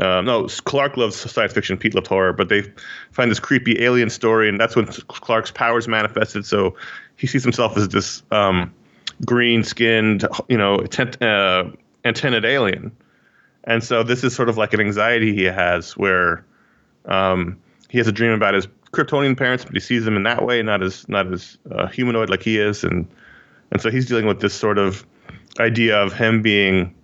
um, 0.00 0.24
no, 0.26 0.46
Clark 0.64 0.96
loves 0.96 1.16
science 1.16 1.52
fiction. 1.52 1.76
Pete 1.76 1.94
loved 1.94 2.06
horror, 2.06 2.32
but 2.32 2.48
they 2.48 2.62
find 3.12 3.30
this 3.30 3.40
creepy 3.40 3.82
alien 3.82 4.10
story, 4.10 4.48
and 4.48 4.60
that's 4.60 4.76
when 4.76 4.86
Clark's 4.86 5.50
powers 5.50 5.88
manifested. 5.88 6.44
So 6.44 6.76
he 7.16 7.26
sees 7.26 7.42
himself 7.42 7.76
as 7.76 7.88
this 7.88 8.22
um, 8.30 8.74
green-skinned, 9.24 10.26
you 10.48 10.58
know, 10.58 10.78
tent, 10.80 11.20
uh, 11.22 11.64
antennaed 12.04 12.44
alien, 12.44 12.94
and 13.64 13.82
so 13.82 14.02
this 14.02 14.22
is 14.22 14.34
sort 14.34 14.48
of 14.48 14.56
like 14.58 14.74
an 14.74 14.80
anxiety 14.80 15.34
he 15.34 15.44
has 15.44 15.96
where 15.96 16.44
um, 17.06 17.56
he 17.88 17.98
has 17.98 18.06
a 18.06 18.12
dream 18.12 18.32
about 18.32 18.52
his 18.54 18.66
Kryptonian 18.92 19.36
parents, 19.36 19.64
but 19.64 19.74
he 19.74 19.80
sees 19.80 20.04
them 20.04 20.16
in 20.16 20.22
that 20.22 20.44
way, 20.44 20.62
not 20.62 20.82
as 20.82 21.08
not 21.08 21.32
as 21.32 21.58
uh, 21.70 21.86
humanoid 21.86 22.30
like 22.30 22.42
he 22.42 22.58
is, 22.58 22.84
and 22.84 23.06
and 23.72 23.80
so 23.82 23.90
he's 23.90 24.06
dealing 24.06 24.26
with 24.26 24.40
this 24.40 24.54
sort 24.54 24.78
of 24.78 25.06
idea 25.58 26.00
of 26.00 26.12
him 26.12 26.42
being 26.42 26.94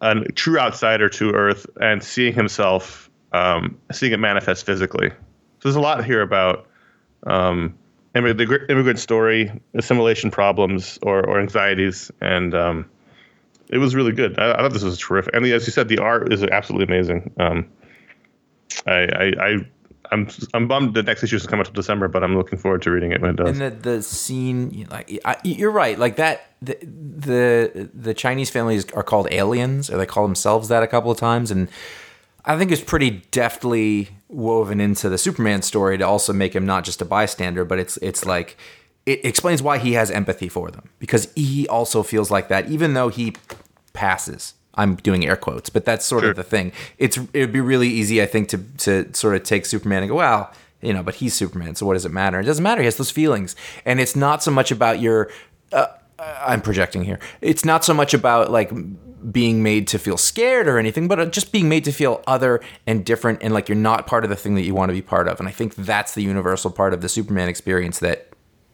a 0.00 0.20
true 0.32 0.58
outsider 0.58 1.08
to 1.08 1.30
Earth 1.32 1.66
and 1.80 2.02
seeing 2.02 2.34
himself, 2.34 3.10
um, 3.32 3.78
seeing 3.92 4.12
it 4.12 4.18
manifest 4.18 4.66
physically. 4.66 5.08
So 5.10 5.16
there's 5.62 5.76
a 5.76 5.80
lot 5.80 6.04
here 6.04 6.22
about 6.22 6.66
um, 7.26 7.76
the 8.12 8.46
gr- 8.46 8.70
immigrant 8.70 8.98
story, 8.98 9.50
assimilation 9.74 10.30
problems, 10.30 10.98
or, 11.02 11.26
or 11.26 11.40
anxieties, 11.40 12.10
and 12.20 12.54
um, 12.54 12.90
it 13.68 13.78
was 13.78 13.94
really 13.94 14.12
good. 14.12 14.38
I, 14.38 14.52
I 14.52 14.56
thought 14.58 14.72
this 14.72 14.82
was 14.82 14.98
terrific. 14.98 15.34
And 15.34 15.44
as 15.46 15.66
you 15.66 15.72
said, 15.72 15.88
the 15.88 15.98
art 15.98 16.32
is 16.32 16.42
absolutely 16.42 16.94
amazing. 16.94 17.32
Um, 17.38 17.68
I, 18.86 18.92
I, 18.92 19.32
I 19.40 19.56
I'm 20.10 20.28
I'm 20.54 20.68
bummed 20.68 20.94
the 20.94 21.02
next 21.02 21.22
issue 21.22 21.36
is 21.36 21.46
coming 21.46 21.60
out 21.60 21.66
to 21.66 21.72
December, 21.72 22.08
but 22.08 22.22
I'm 22.22 22.36
looking 22.36 22.58
forward 22.58 22.82
to 22.82 22.90
reading 22.90 23.12
it 23.12 23.20
when 23.20 23.30
it 23.30 23.36
does. 23.36 23.58
And 23.58 23.60
the 23.60 23.90
the 23.90 24.02
scene, 24.02 24.86
like 24.90 25.20
I, 25.24 25.36
you're 25.44 25.70
right, 25.70 25.98
like 25.98 26.16
that. 26.16 26.42
The, 26.62 26.78
the 26.82 27.90
the 27.92 28.14
Chinese 28.14 28.50
families 28.50 28.90
are 28.92 29.02
called 29.02 29.28
aliens, 29.30 29.90
or 29.90 29.98
they 29.98 30.06
call 30.06 30.26
themselves 30.26 30.68
that 30.68 30.82
a 30.82 30.86
couple 30.86 31.10
of 31.10 31.18
times, 31.18 31.50
and 31.50 31.68
I 32.44 32.56
think 32.56 32.72
it's 32.72 32.82
pretty 32.82 33.22
deftly 33.30 34.10
woven 34.28 34.80
into 34.80 35.08
the 35.08 35.18
Superman 35.18 35.62
story 35.62 35.98
to 35.98 36.06
also 36.06 36.32
make 36.32 36.54
him 36.54 36.64
not 36.64 36.84
just 36.84 37.02
a 37.02 37.04
bystander, 37.04 37.64
but 37.64 37.78
it's 37.78 37.96
it's 37.98 38.24
like 38.24 38.56
it 39.04 39.24
explains 39.24 39.62
why 39.62 39.78
he 39.78 39.92
has 39.92 40.10
empathy 40.10 40.48
for 40.48 40.70
them 40.70 40.88
because 40.98 41.32
he 41.34 41.66
also 41.68 42.02
feels 42.02 42.30
like 42.30 42.48
that, 42.48 42.68
even 42.68 42.94
though 42.94 43.08
he 43.08 43.34
passes. 43.92 44.54
I'm 44.76 44.96
doing 44.96 45.26
air 45.26 45.36
quotes, 45.36 45.70
but 45.70 45.84
that's 45.84 46.04
sort 46.04 46.22
Sure. 46.22 46.30
of 46.30 46.36
the 46.36 46.44
thing. 46.44 46.72
It's 46.98 47.16
it 47.32 47.40
would 47.40 47.52
be 47.52 47.60
really 47.60 47.88
easy, 47.88 48.20
I 48.22 48.26
think, 48.26 48.48
to 48.50 48.58
to 48.78 49.14
sort 49.14 49.34
of 49.36 49.42
take 49.42 49.66
Superman 49.66 50.02
and 50.02 50.10
go, 50.10 50.16
well, 50.16 50.50
you 50.82 50.92
know, 50.92 51.02
but 51.02 51.16
he's 51.16 51.34
Superman, 51.34 51.74
so 51.74 51.86
what 51.86 51.94
does 51.94 52.04
it 52.04 52.12
matter? 52.12 52.38
It 52.40 52.44
doesn't 52.44 52.62
matter. 52.62 52.82
He 52.82 52.84
has 52.86 52.96
those 52.96 53.10
feelings, 53.10 53.56
and 53.84 53.98
it's 54.00 54.14
not 54.16 54.42
so 54.42 54.50
much 54.50 54.70
about 54.70 55.00
your. 55.00 55.30
Uh, 55.72 55.86
I'm 56.18 56.60
projecting 56.62 57.04
here. 57.04 57.18
It's 57.40 57.64
not 57.64 57.84
so 57.84 57.92
much 57.94 58.14
about 58.14 58.50
like 58.50 58.70
being 59.32 59.62
made 59.62 59.88
to 59.88 59.98
feel 59.98 60.16
scared 60.16 60.68
or 60.68 60.78
anything, 60.78 61.08
but 61.08 61.32
just 61.32 61.50
being 61.52 61.68
made 61.68 61.84
to 61.84 61.92
feel 61.92 62.22
other 62.26 62.60
and 62.86 63.04
different, 63.04 63.42
and 63.42 63.52
like 63.52 63.68
you're 63.68 63.76
not 63.76 64.06
part 64.06 64.24
of 64.24 64.30
the 64.30 64.36
thing 64.36 64.54
that 64.54 64.62
you 64.62 64.74
want 64.74 64.88
to 64.90 64.94
be 64.94 65.02
part 65.02 65.26
of. 65.28 65.40
And 65.40 65.48
I 65.48 65.52
think 65.52 65.74
that's 65.74 66.14
the 66.14 66.22
universal 66.22 66.70
part 66.70 66.92
of 66.94 67.00
the 67.00 67.08
Superman 67.08 67.48
experience 67.48 67.98
that 68.00 68.28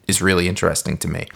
is 0.09 0.21
really 0.21 0.49
interesting 0.49 0.99
to 0.99 1.09
me. 1.09 1.27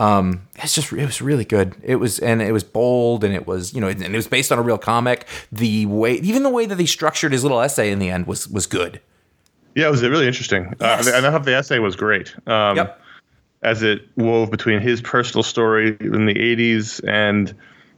Um, 0.00 0.48
it's 0.56 0.74
just 0.74 0.92
it 0.92 1.04
was 1.04 1.22
really 1.22 1.44
good. 1.44 1.76
It 1.82 1.96
was 1.96 2.18
and 2.18 2.42
it 2.42 2.52
was 2.52 2.64
bold 2.64 3.24
and 3.24 3.34
it 3.34 3.46
was 3.46 3.74
you 3.74 3.80
know 3.80 3.88
and 3.88 4.02
it 4.02 4.12
was 4.12 4.26
based 4.26 4.50
on 4.50 4.58
a 4.58 4.62
real 4.62 4.78
comic. 4.78 5.26
The 5.52 5.86
way 5.86 6.14
even 6.14 6.42
the 6.42 6.50
way 6.50 6.66
that 6.66 6.76
they 6.76 6.86
structured 6.86 7.32
his 7.32 7.42
little 7.42 7.60
essay 7.60 7.90
in 7.90 7.98
the 7.98 8.10
end 8.10 8.26
was 8.26 8.48
was 8.48 8.66
good. 8.66 9.00
Yeah, 9.74 9.88
it 9.88 9.90
was 9.90 10.02
really 10.02 10.26
interesting. 10.26 10.74
Yes. 10.80 11.08
Uh, 11.08 11.12
and 11.14 11.26
I 11.26 11.30
thought 11.30 11.44
the 11.44 11.54
essay 11.54 11.78
was 11.78 11.96
great. 11.96 12.34
Um, 12.46 12.76
Yep. 12.76 13.00
As 13.62 13.82
it 13.82 14.06
wove 14.16 14.50
between 14.50 14.78
his 14.78 15.00
personal 15.00 15.42
story 15.42 15.96
in 16.00 16.26
the 16.26 16.34
80s 16.34 17.00
and 17.08 17.54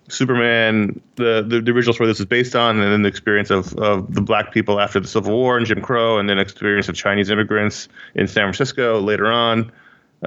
Superman, 0.09 1.01
the, 1.17 1.45
the, 1.47 1.61
the 1.61 1.73
original 1.73 1.93
story 1.93 2.07
this 2.07 2.21
is 2.21 2.27
based 2.27 2.55
on, 2.55 2.79
and 2.79 2.93
then 2.93 3.03
the 3.03 3.09
experience 3.09 3.51
of, 3.51 3.75
of 3.75 4.15
the 4.15 4.21
black 4.21 4.53
people 4.53 4.79
after 4.79 5.01
the 5.01 5.09
Civil 5.09 5.33
War 5.33 5.57
and 5.57 5.67
Jim 5.67 5.83
Crow, 5.83 6.19
and 6.19 6.31
then 6.31 6.39
experience 6.39 6.89
of 6.89 6.95
Chinese 6.95 7.31
immigrants 7.31 7.89
in 8.15 8.29
San 8.29 8.45
Francisco 8.45 9.01
later 9.01 9.27
on. 9.27 9.73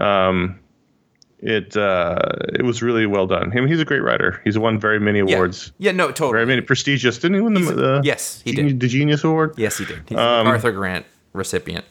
Um, 0.01 0.59
it 1.41 1.75
uh, 1.77 2.17
it 2.53 2.63
was 2.63 2.81
really 2.81 3.05
well 3.05 3.25
done. 3.27 3.51
Him, 3.51 3.67
he's 3.67 3.79
a 3.79 3.85
great 3.85 4.03
writer. 4.03 4.41
He's 4.43 4.57
won 4.57 4.79
very 4.79 4.99
many 4.99 5.19
awards, 5.19 5.71
Yeah, 5.77 5.91
no, 5.91 6.07
totally. 6.07 6.33
very 6.33 6.45
many 6.45 6.61
prestigious. 6.61 7.17
Didn't 7.17 7.35
he 7.35 7.41
win 7.41 7.53
the, 7.53 7.61
the 7.73 8.01
yes, 8.03 8.41
he 8.43 8.51
Geni- 8.53 8.69
did. 8.69 8.79
the 8.81 8.87
Genius 8.87 9.23
Award? 9.23 9.53
Yes, 9.57 9.77
he 9.77 9.85
did. 9.85 10.01
He's 10.07 10.17
Um, 10.17 10.41
a 10.41 10.43
MacArthur 10.43 10.71
Grant 10.73 11.05
recipient. 11.33 11.85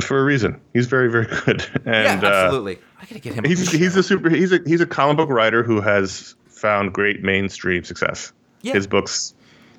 for 0.00 0.18
a 0.20 0.24
reason. 0.24 0.60
He's 0.72 0.86
very, 0.86 1.10
very 1.10 1.26
good. 1.44 1.66
And 1.84 2.22
yeah, 2.22 2.28
uh, 2.28 2.32
absolutely. 2.44 2.78
I 3.00 3.04
gotta 3.06 3.18
get 3.20 3.34
him. 3.34 3.44
he's 3.44 3.70
he's 3.70 3.96
a 3.96 4.02
super 4.02 4.30
he's 4.30 4.52
a 4.52 4.60
he's 4.66 4.80
a 4.80 4.86
comic 4.86 5.16
book 5.18 5.28
writer 5.30 5.62
who 5.62 5.80
has 5.80 6.34
found 6.46 6.92
great 6.92 7.22
mainstream 7.22 7.84
success. 7.84 8.32
Yeah. 8.62 8.72
His 8.74 8.86
books 8.86 9.34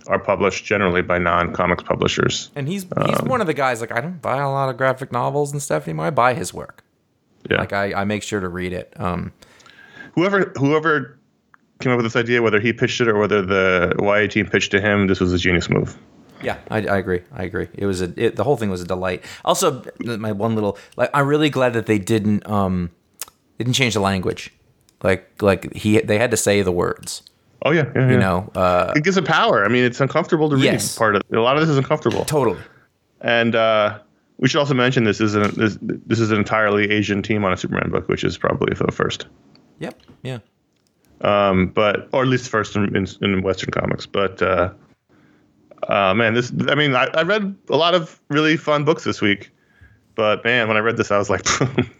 are 0.07 0.19
published 0.19 0.63
generally 0.65 1.01
by 1.01 1.17
non-comics 1.17 1.83
publishers. 1.83 2.49
and 2.55 2.67
he's 2.67 2.83
he's 2.83 3.19
um, 3.21 3.27
one 3.27 3.41
of 3.41 3.47
the 3.47 3.53
guys 3.53 3.81
like 3.81 3.91
I 3.91 3.99
don't 4.01 4.21
buy 4.21 4.37
a 4.37 4.49
lot 4.49 4.69
of 4.69 4.77
graphic 4.77 5.11
novels 5.11 5.51
and 5.51 5.61
stuff 5.61 5.87
anymore. 5.87 6.05
I 6.05 6.09
buy 6.11 6.33
his 6.33 6.53
work. 6.53 6.83
Yeah. 7.49 7.57
Like 7.59 7.73
I, 7.73 7.93
I 7.93 8.03
make 8.05 8.23
sure 8.23 8.39
to 8.39 8.49
read 8.49 8.73
it. 8.73 8.93
Um, 8.97 9.31
whoever 10.13 10.51
whoever 10.57 11.17
came 11.79 11.91
up 11.91 11.97
with 11.97 12.05
this 12.05 12.15
idea, 12.15 12.41
whether 12.41 12.59
he 12.59 12.73
pitched 12.73 13.01
it 13.01 13.07
or 13.07 13.17
whether 13.17 13.41
the 13.41 13.93
YA 13.99 14.27
team 14.27 14.47
pitched 14.47 14.71
to 14.71 14.81
him, 14.81 15.07
this 15.07 15.19
was 15.19 15.31
a 15.33 15.37
genius 15.37 15.69
move. 15.69 15.97
Yeah, 16.43 16.57
I, 16.69 16.77
I 16.85 16.97
agree. 16.97 17.21
I 17.33 17.43
agree. 17.43 17.67
It 17.73 17.85
was 17.85 18.01
a 18.01 18.13
it, 18.15 18.35
the 18.35 18.43
whole 18.43 18.57
thing 18.57 18.69
was 18.69 18.81
a 18.81 18.85
delight. 18.85 19.23
Also, 19.43 19.83
my 20.03 20.31
one 20.31 20.55
little 20.55 20.77
like 20.95 21.09
I'm 21.13 21.27
really 21.27 21.49
glad 21.49 21.73
that 21.73 21.85
they 21.87 21.97
didn't 21.99 22.47
um 22.47 22.91
didn't 23.57 23.73
change 23.73 23.93
the 23.95 23.99
language. 24.01 24.51
Like 25.03 25.41
like 25.41 25.73
he 25.73 25.99
they 26.01 26.17
had 26.17 26.31
to 26.31 26.37
say 26.37 26.61
the 26.61 26.71
words. 26.71 27.23
Oh 27.63 27.71
yeah, 27.71 27.91
yeah, 27.95 28.05
You 28.05 28.13
yeah. 28.13 28.19
know, 28.19 28.51
uh, 28.55 28.93
it 28.95 29.03
gives 29.03 29.17
it 29.17 29.25
power. 29.25 29.65
I 29.65 29.67
mean, 29.67 29.83
it's 29.83 29.99
uncomfortable 29.99 30.47
to 30.49 30.55
read. 30.55 30.65
Yes. 30.65 30.95
Part 30.95 31.15
of 31.15 31.23
a 31.33 31.39
lot 31.39 31.55
of 31.57 31.61
this 31.61 31.69
is 31.69 31.77
uncomfortable. 31.77 32.23
totally. 32.25 32.61
And 33.21 33.55
uh, 33.55 33.99
we 34.37 34.47
should 34.47 34.59
also 34.59 34.73
mention 34.73 35.03
this 35.03 35.21
is 35.21 35.35
an 35.35 35.51
this, 35.55 35.77
this 35.81 36.19
is 36.19 36.31
an 36.31 36.37
entirely 36.37 36.91
Asian 36.91 37.21
team 37.21 37.43
on 37.43 37.53
a 37.53 37.57
Superman 37.57 37.89
book, 37.89 38.07
which 38.07 38.23
is 38.23 38.37
probably 38.37 38.73
the 38.73 38.91
first. 38.91 39.27
Yep. 39.79 40.01
Yeah. 40.23 40.39
um, 41.21 41.67
but 41.67 42.09
or 42.13 42.23
at 42.23 42.27
least 42.27 42.49
first 42.49 42.75
in, 42.75 42.95
in, 42.95 43.07
in 43.21 43.41
Western 43.41 43.71
comics. 43.71 44.05
But 44.05 44.41
uh, 44.41 44.73
uh, 45.87 46.13
man, 46.13 46.33
this 46.33 46.51
I 46.69 46.75
mean, 46.75 46.95
I, 46.95 47.05
I 47.05 47.23
read 47.23 47.55
a 47.69 47.77
lot 47.77 47.95
of 47.95 48.19
really 48.29 48.57
fun 48.57 48.85
books 48.85 49.03
this 49.03 49.21
week. 49.21 49.51
But 50.17 50.43
man, 50.43 50.67
when 50.67 50.75
I 50.77 50.79
read 50.79 50.97
this, 50.97 51.11
I 51.11 51.17
was 51.19 51.29
like, 51.29 51.45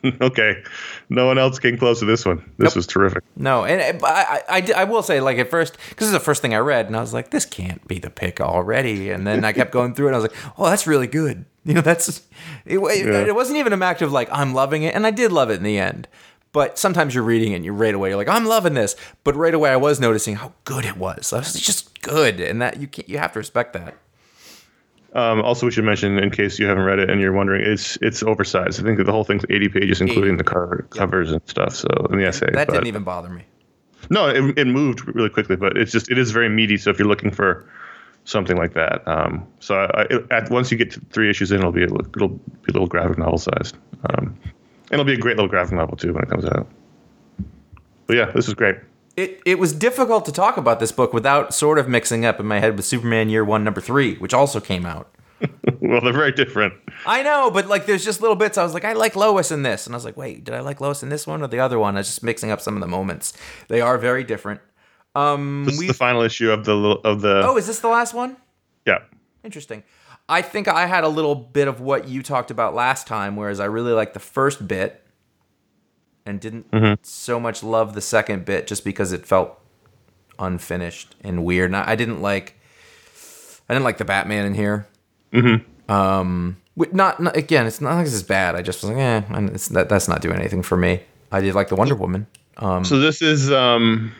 okay, 0.21 0.63
no 1.09 1.27
one 1.27 1.37
else 1.37 1.59
came 1.59 1.77
close 1.77 1.99
to 1.99 2.05
this 2.05 2.25
one. 2.25 2.37
This 2.57 2.71
Nope. 2.71 2.75
was 2.77 2.87
terrific. 2.87 3.23
No, 3.35 3.63
and 3.63 4.03
I, 4.03 4.41
I, 4.49 4.71
I, 4.75 4.83
will 4.85 5.03
say, 5.03 5.21
like 5.21 5.37
at 5.37 5.51
first, 5.51 5.73
because 5.89 6.07
this 6.07 6.07
is 6.07 6.13
the 6.13 6.19
first 6.19 6.41
thing 6.41 6.55
I 6.55 6.57
read, 6.57 6.87
and 6.87 6.97
I 6.97 6.99
was 6.99 7.13
like, 7.13 7.29
this 7.29 7.45
can't 7.45 7.87
be 7.87 7.99
the 7.99 8.09
pick 8.09 8.41
already. 8.41 9.11
And 9.11 9.27
then 9.27 9.45
I 9.45 9.53
kept 9.53 9.71
going 9.71 9.93
through 9.93 10.07
it, 10.07 10.09
and 10.09 10.15
I 10.15 10.19
was 10.19 10.31
like, 10.31 10.59
oh, 10.59 10.65
that's 10.65 10.87
really 10.87 11.05
good. 11.05 11.45
You 11.63 11.75
know, 11.75 11.81
that's 11.81 12.09
it. 12.09 12.21
It, 12.65 12.79
Yeah. 12.79 13.27
it 13.27 13.35
wasn't 13.35 13.59
even 13.59 13.71
a 13.71 13.85
act 13.85 14.01
of 14.01 14.11
like 14.11 14.29
I'm 14.31 14.53
loving 14.55 14.81
it, 14.81 14.95
and 14.95 15.05
I 15.05 15.11
did 15.11 15.31
love 15.31 15.51
it 15.51 15.55
in 15.57 15.63
the 15.63 15.77
end. 15.77 16.07
But 16.53 16.79
sometimes 16.79 17.13
you're 17.13 17.23
reading 17.23 17.51
it, 17.51 17.57
and 17.57 17.65
you 17.65 17.71
right 17.71 17.93
away 17.93 18.09
you're 18.09 18.17
like, 18.17 18.27
I'm 18.29 18.45
loving 18.45 18.73
this. 18.73 18.95
But 19.23 19.35
right 19.35 19.53
away, 19.53 19.69
I 19.69 19.75
was 19.75 19.99
noticing 19.99 20.37
how 20.37 20.53
good 20.65 20.85
it 20.85 20.97
was. 20.97 21.33
I 21.33 21.37
was 21.37 21.53
just 21.53 22.01
good, 22.01 22.39
and 22.39 22.61
that 22.63 22.79
you 22.81 22.87
can't, 22.87 23.07
you 23.07 23.19
have 23.19 23.33
to 23.33 23.39
respect 23.39 23.73
that. 23.73 23.95
Um, 25.17 25.41
also, 25.41 25.65
we 25.65 25.71
should 25.71 25.83
mention, 25.83 26.19
in 26.19 26.29
case 26.29 26.59
you 26.59 26.67
haven't 26.67 26.83
read 26.83 26.99
it 26.99 27.09
and 27.09 27.19
you're 27.19 27.33
wondering, 27.33 27.65
it's 27.65 27.97
it's 28.03 28.21
oversized. 28.21 28.79
I 28.79 28.83
think 28.83 29.03
the 29.03 29.11
whole 29.11 29.23
thing's 29.23 29.43
80 29.49 29.69
pages, 29.69 29.99
including 29.99 30.37
the 30.37 30.43
cover, 30.43 30.85
covers 30.91 31.31
and 31.31 31.41
stuff. 31.47 31.75
So 31.75 31.87
in 32.11 32.19
the 32.19 32.27
essay, 32.27 32.51
That 32.53 32.67
but- 32.67 32.73
didn't 32.73 32.87
even 32.87 33.03
bother 33.03 33.29
me. 33.29 33.43
No, 34.11 34.27
it, 34.29 34.57
it 34.57 34.67
moved 34.67 35.05
really 35.15 35.29
quickly, 35.29 35.55
but 35.55 35.75
it's 35.75 35.91
just 35.91 36.09
it 36.11 36.19
is 36.19 36.31
very 36.31 36.47
meaty. 36.47 36.77
So 36.77 36.91
if 36.91 36.99
you're 36.99 37.07
looking 37.07 37.31
for 37.31 37.67
something 38.25 38.55
like 38.55 38.73
that, 38.75 39.05
um, 39.07 39.45
so 39.59 39.75
I, 39.75 40.01
it, 40.03 40.31
at 40.31 40.51
once 40.51 40.71
you 40.71 40.77
get 40.77 40.91
to 40.91 41.01
three 41.09 41.29
issues 41.29 41.51
in, 41.51 41.57
it'll 41.57 41.71
be 41.71 41.81
a, 41.81 41.87
it'll 41.87 42.29
be 42.29 42.69
a 42.69 42.71
little 42.71 42.87
graphic 42.87 43.17
novel 43.17 43.39
sized. 43.39 43.75
Um, 44.11 44.37
and 44.91 44.93
it'll 44.93 45.03
be 45.03 45.15
a 45.15 45.17
great 45.17 45.35
little 45.35 45.49
graphic 45.49 45.73
novel 45.73 45.97
too 45.97 46.13
when 46.13 46.23
it 46.23 46.29
comes 46.29 46.45
out. 46.45 46.67
But 48.05 48.15
yeah, 48.17 48.31
this 48.31 48.47
is 48.47 48.53
great. 48.53 48.77
It, 49.17 49.41
it 49.45 49.59
was 49.59 49.73
difficult 49.73 50.25
to 50.25 50.31
talk 50.31 50.57
about 50.57 50.79
this 50.79 50.91
book 50.91 51.11
without 51.11 51.53
sort 51.53 51.79
of 51.79 51.89
mixing 51.89 52.23
up 52.23 52.39
in 52.39 52.45
my 52.45 52.59
head 52.59 52.77
with 52.77 52.85
Superman 52.85 53.29
Year 53.29 53.43
One, 53.43 53.63
Number 53.63 53.81
Three, 53.81 54.15
which 54.17 54.33
also 54.33 54.59
came 54.59 54.85
out. 54.85 55.11
Well, 55.79 56.01
they're 56.01 56.11
very 56.11 56.31
different. 56.31 56.73
I 57.05 57.21
know, 57.23 57.51
but 57.51 57.67
like, 57.67 57.85
there's 57.85 58.03
just 58.03 58.19
little 58.19 58.35
bits. 58.35 58.57
I 58.57 58.63
was 58.63 58.73
like, 58.73 58.83
I 58.83 58.93
like 58.93 59.15
Lois 59.15 59.51
in 59.51 59.61
this, 59.61 59.85
and 59.85 59.93
I 59.93 59.97
was 59.97 60.03
like, 60.03 60.17
wait, 60.17 60.43
did 60.43 60.53
I 60.55 60.59
like 60.59 60.81
Lois 60.81 61.03
in 61.03 61.09
this 61.09 61.27
one 61.27 61.41
or 61.43 61.47
the 61.47 61.59
other 61.59 61.77
one? 61.77 61.95
I 61.95 61.99
was 61.99 62.07
just 62.07 62.23
mixing 62.23 62.49
up 62.51 62.59
some 62.59 62.73
of 62.75 62.81
the 62.81 62.87
moments. 62.87 63.33
They 63.67 63.79
are 63.79 63.97
very 63.97 64.23
different. 64.23 64.59
Um, 65.15 65.63
This 65.65 65.77
we, 65.77 65.85
is 65.85 65.89
the 65.89 65.93
final 65.97 66.23
issue 66.23 66.49
of 66.51 66.65
the 66.65 66.75
of 66.75 67.21
the 67.21 67.43
oh, 67.45 67.55
is 67.57 67.67
this 67.67 67.79
the 67.79 67.87
last 67.89 68.13
one? 68.13 68.37
yeah. 68.85 68.99
Interesting. 69.43 69.83
I 70.27 70.41
think 70.41 70.67
I 70.67 70.87
had 70.87 71.03
a 71.05 71.07
little 71.09 71.35
bit 71.35 71.67
of 71.69 71.79
what 71.79 72.07
you 72.07 72.21
talked 72.21 72.51
about 72.51 72.73
last 72.73 73.07
time, 73.07 73.35
whereas 73.35 73.59
I 73.61 73.65
really 73.65 73.93
like 73.93 74.13
the 74.13 74.19
first 74.19 74.67
bit 74.67 75.05
and 76.27 76.39
didn't 76.39 77.05
so 77.05 77.39
much 77.39 77.63
love 77.63 77.95
the 77.95 78.01
second 78.01 78.45
bit 78.45 78.67
just 78.67 78.83
because 78.83 79.11
it 79.13 79.25
felt 79.25 79.59
unfinished 80.37 81.15
and 81.23 81.43
weird. 81.43 81.69
And 81.69 81.77
I, 81.77 81.91
I 81.91 81.95
didn't 81.95 82.21
like, 82.21 82.55
I 83.69 83.73
didn't 83.73 83.85
like 83.85 83.97
the 83.97 84.05
Batman 84.05 84.45
in 84.45 84.53
here. 84.53 84.87
Mm-hmm. 85.33 85.91
Um, 85.91 86.57
not, 86.75 87.19
not 87.19 87.35
again. 87.35 87.65
It's 87.65 87.81
not 87.81 87.95
like 87.95 88.05
this 88.05 88.13
is 88.13 88.23
bad. 88.23 88.55
I 88.55 88.61
just 88.61 88.83
was 88.83 88.91
like, 88.91 88.99
eh, 88.99 89.21
that 89.71 89.87
that's 89.89 90.07
not 90.07 90.21
doing 90.21 90.37
anything 90.37 90.61
for 90.61 90.77
me. 90.77 91.01
I 91.31 91.41
did 91.41 91.55
like 91.55 91.69
the 91.69 91.75
Wonder 91.75 91.95
Woman. 91.95 92.27
Um, 92.57 92.83
So 92.85 92.99
this 92.99 93.21
is 93.21 93.51
um, 93.51 94.11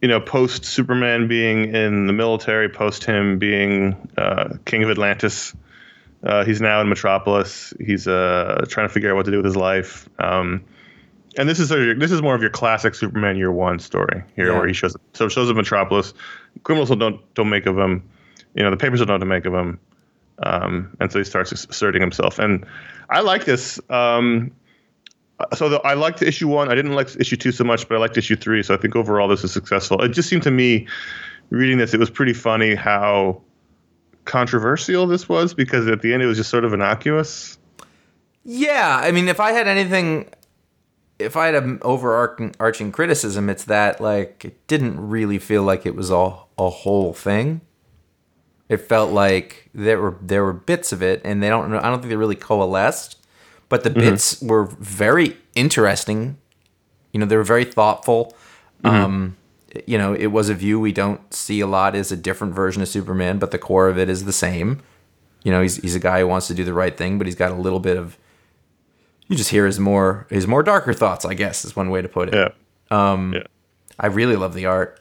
you 0.00 0.08
know 0.08 0.20
post 0.20 0.64
Superman 0.64 1.28
being 1.28 1.74
in 1.74 2.06
the 2.06 2.12
military, 2.12 2.68
post 2.68 3.04
him 3.04 3.38
being 3.38 3.96
uh, 4.16 4.54
king 4.64 4.82
of 4.84 4.90
Atlantis. 4.90 5.54
Uh, 6.22 6.44
he's 6.44 6.60
now 6.60 6.80
in 6.80 6.88
Metropolis. 6.88 7.74
He's 7.84 8.08
uh, 8.08 8.64
trying 8.68 8.88
to 8.88 8.92
figure 8.92 9.10
out 9.10 9.16
what 9.16 9.26
to 9.26 9.30
do 9.30 9.38
with 9.38 9.44
his 9.44 9.56
life. 9.56 10.08
Um, 10.18 10.64
and 11.38 11.48
this 11.48 11.58
is 11.60 11.68
sort 11.68 11.80
of 11.80 11.86
your, 11.86 11.94
this 11.96 12.10
is 12.12 12.22
more 12.22 12.34
of 12.34 12.40
your 12.40 12.50
classic 12.50 12.94
Superman 12.94 13.36
Year 13.36 13.50
One 13.52 13.78
story 13.78 14.22
here, 14.36 14.48
Yeah. 14.52 14.58
where 14.58 14.66
he 14.66 14.72
shows 14.74 14.96
so 15.14 15.28
shows 15.28 15.50
up 15.50 15.56
Metropolis. 15.56 16.14
Criminals 16.62 16.90
don't 16.90 17.34
don't 17.34 17.48
make 17.48 17.66
of 17.66 17.78
him. 17.78 18.08
You 18.54 18.62
know 18.62 18.70
the 18.70 18.76
papers 18.76 19.00
don't 19.00 19.08
know 19.08 19.14
what 19.14 19.18
to 19.20 19.26
make 19.26 19.44
of 19.46 19.54
him. 19.54 19.78
Um, 20.42 20.96
and 21.00 21.12
so 21.12 21.18
he 21.18 21.24
starts 21.24 21.52
asserting 21.52 22.00
himself. 22.00 22.38
And 22.40 22.66
I 23.08 23.20
like 23.20 23.44
this. 23.44 23.78
Um, 23.88 24.50
so 25.56 25.68
the, 25.68 25.80
I 25.80 25.94
liked 25.94 26.22
issue 26.22 26.48
one. 26.48 26.70
I 26.70 26.74
didn't 26.74 26.94
like 26.94 27.08
issue 27.18 27.36
two 27.36 27.52
so 27.52 27.62
much, 27.64 27.88
but 27.88 27.96
I 27.96 27.98
liked 27.98 28.16
issue 28.16 28.34
three. 28.36 28.62
So 28.62 28.74
I 28.74 28.76
think 28.76 28.96
overall 28.96 29.28
this 29.28 29.44
is 29.44 29.52
successful. 29.52 30.02
It 30.02 30.08
just 30.10 30.28
seemed 30.28 30.42
to 30.44 30.50
me, 30.50 30.88
reading 31.50 31.78
this, 31.78 31.94
it 31.94 32.00
was 32.00 32.10
pretty 32.10 32.32
funny 32.32 32.74
how 32.74 33.42
controversial 34.24 35.06
this 35.06 35.28
was 35.28 35.54
because 35.54 35.86
at 35.86 36.02
the 36.02 36.12
end 36.12 36.22
it 36.22 36.26
was 36.26 36.36
just 36.38 36.50
sort 36.50 36.64
of 36.64 36.72
innocuous. 36.72 37.58
Yeah, 38.44 39.00
I 39.02 39.10
mean, 39.12 39.28
if 39.28 39.40
I 39.40 39.52
had 39.52 39.68
anything, 39.68 40.30
if 41.18 41.36
I 41.36 41.46
had 41.46 41.54
an 41.54 41.78
overarching 41.82 42.54
arching 42.58 42.92
criticism, 42.92 43.48
it's 43.48 43.64
that 43.64 44.00
like 44.00 44.44
it 44.44 44.66
didn't 44.66 44.98
really 45.00 45.38
feel 45.38 45.62
like 45.62 45.86
it 45.86 45.94
was 45.94 46.10
a 46.10 46.36
a 46.58 46.70
whole 46.70 47.12
thing. 47.12 47.60
It 48.68 48.78
felt 48.78 49.12
like 49.12 49.68
there 49.74 50.00
were 50.00 50.16
there 50.20 50.44
were 50.44 50.52
bits 50.52 50.92
of 50.92 51.02
it, 51.02 51.20
and 51.24 51.42
they 51.42 51.48
don't. 51.48 51.72
I 51.74 51.82
don't 51.90 52.00
think 52.00 52.10
they 52.10 52.16
really 52.16 52.34
coalesced, 52.34 53.18
but 53.68 53.84
the 53.84 53.90
bits 53.90 54.40
were 54.42 54.64
very 54.80 55.36
interesting. 55.54 56.38
You 57.12 57.20
know, 57.20 57.26
they 57.26 57.36
were 57.36 57.44
very 57.44 57.64
thoughtful. 57.64 58.34
Um, 58.82 59.36
you 59.86 59.98
know, 59.98 60.14
it 60.14 60.26
was 60.28 60.48
a 60.48 60.54
view 60.54 60.80
we 60.80 60.92
don't 60.92 61.32
see 61.32 61.60
a 61.60 61.66
lot. 61.66 61.94
Is 61.94 62.10
a 62.10 62.16
different 62.16 62.54
version 62.54 62.82
of 62.82 62.88
Superman, 62.88 63.38
but 63.38 63.50
the 63.50 63.58
core 63.58 63.88
of 63.88 63.98
it 63.98 64.08
is 64.08 64.24
the 64.24 64.32
same. 64.32 64.80
You 65.44 65.52
know, 65.52 65.62
he's 65.62 65.76
he's 65.76 65.94
a 65.94 66.00
guy 66.00 66.20
who 66.20 66.26
wants 66.26 66.48
to 66.48 66.54
do 66.54 66.64
the 66.64 66.74
right 66.74 66.96
thing, 66.96 67.18
but 67.18 67.26
he's 67.26 67.36
got 67.36 67.52
a 67.52 67.54
little 67.56 67.80
bit 67.80 67.96
of. 67.96 68.18
You 69.28 69.36
just 69.36 69.50
hear 69.50 69.66
his 69.66 69.80
more 69.80 70.26
his 70.30 70.46
more 70.46 70.62
darker 70.62 70.92
thoughts. 70.92 71.24
I 71.24 71.34
guess 71.34 71.64
is 71.64 71.74
one 71.74 71.90
way 71.90 72.02
to 72.02 72.08
put 72.08 72.28
it. 72.28 72.34
Yeah. 72.34 72.50
Um, 72.90 73.32
yeah. 73.34 73.42
I 73.98 74.06
really 74.08 74.36
love 74.36 74.54
the 74.54 74.66
art. 74.66 75.00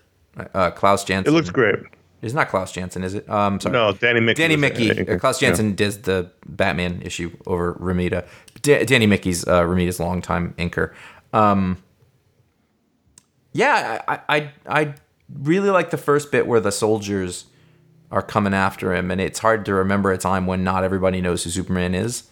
Uh, 0.54 0.72
Klaus 0.72 1.04
Janson. 1.04 1.32
It 1.32 1.36
looks 1.36 1.50
great. 1.50 1.76
It's 2.22 2.34
not 2.34 2.48
Klaus 2.48 2.72
Janson, 2.72 3.04
is 3.04 3.16
it? 3.16 3.30
Um, 3.30 3.60
sorry. 3.60 3.74
No, 3.74 3.92
Danny 3.92 4.22
Miki. 4.22 4.42
Danny 4.42 4.56
Miki. 4.56 5.08
Uh, 5.08 5.20
Klaus 5.20 5.40
Janson 5.40 5.76
does 5.76 6.04
the 6.04 6.32
Batman 6.48 7.02
issue 7.02 7.36
over 7.46 7.74
Romita. 7.74 8.26
Da- 8.62 8.86
Danny 8.86 9.08
Miki's 9.08 9.46
uh, 9.46 9.64
Romita's 9.64 10.00
longtime 10.00 10.54
inker. 10.58 10.94
Um, 11.34 11.84
yeah, 13.52 14.02
I, 14.08 14.20
I 14.30 14.52
I 14.68 14.94
really 15.42 15.70
like 15.70 15.90
the 15.90 15.98
first 15.98 16.32
bit 16.32 16.48
where 16.48 16.60
the 16.60 16.72
soldiers 16.72 17.46
are 18.10 18.22
coming 18.22 18.54
after 18.54 18.94
him, 18.94 19.12
and 19.12 19.20
it's 19.20 19.40
hard 19.40 19.66
to 19.66 19.74
remember 19.74 20.12
a 20.12 20.18
time 20.18 20.48
when 20.48 20.64
not 20.64 20.84
everybody 20.84 21.20
knows 21.20 21.44
who 21.44 21.50
Superman 21.50 21.94
is. 21.94 22.24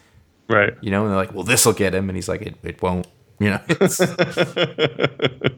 Right. 0.51 0.73
You 0.81 0.91
know, 0.91 1.01
and 1.03 1.09
they're 1.11 1.17
like, 1.17 1.33
"Well, 1.33 1.43
this 1.43 1.65
will 1.65 1.73
get 1.73 1.93
him," 1.95 2.09
and 2.09 2.15
he's 2.17 2.27
like, 2.29 2.41
"It, 2.41 2.55
it 2.63 2.81
won't." 2.81 3.07
You 3.39 3.49
know, 3.51 3.59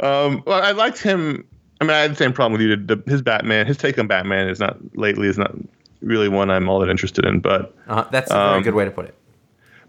Um, 0.00 0.42
well, 0.46 0.62
I 0.62 0.70
liked 0.72 1.02
him. 1.02 1.44
I 1.80 1.84
mean, 1.84 1.92
I 1.92 1.98
had 2.00 2.12
the 2.12 2.16
same 2.16 2.32
problem 2.32 2.52
with 2.52 2.60
you. 2.62 2.76
The, 2.76 3.02
his 3.06 3.22
Batman, 3.22 3.66
his 3.66 3.76
take 3.76 3.98
on 3.98 4.06
Batman 4.06 4.48
is 4.48 4.58
not 4.60 4.76
lately 4.96 5.28
is 5.28 5.38
not 5.38 5.54
really 6.00 6.28
one 6.28 6.50
I'm 6.50 6.68
all 6.68 6.80
that 6.80 6.88
interested 6.88 7.24
in. 7.24 7.40
But 7.40 7.74
uh, 7.88 8.04
that's 8.10 8.30
a 8.30 8.34
very 8.34 8.56
Um, 8.58 8.62
good 8.62 8.74
way 8.74 8.84
to 8.84 8.90
put 8.90 9.06
it. 9.06 9.14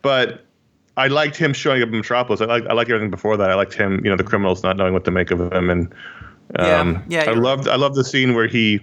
but 0.02 0.46
I 0.98 1.08
liked 1.08 1.38
him 1.38 1.54
showing 1.54 1.82
up 1.82 1.90
in 1.90 1.96
Metropolis. 1.98 2.42
I 2.42 2.46
like 2.46 2.66
I 2.70 2.74
like 2.74 2.90
everything 2.90 3.10
before 3.12 3.38
that. 3.38 3.50
I 3.50 3.56
liked 3.56 3.74
him, 3.74 4.02
you 4.04 4.10
know, 4.10 4.18
the 4.18 4.24
criminals 4.24 4.64
not 4.64 4.76
knowing 4.78 4.94
what 4.94 5.06
to 5.06 5.12
make 5.12 5.32
of 5.32 5.40
him, 5.52 5.70
and 5.70 5.94
um, 6.60 7.04
Yeah, 7.08 7.24
yeah, 7.24 7.32
I 7.32 7.34
loved 7.34 7.68
I 7.68 7.76
loved 7.76 7.96
the 7.96 8.04
scene 8.04 8.34
where 8.36 8.48
he 8.48 8.82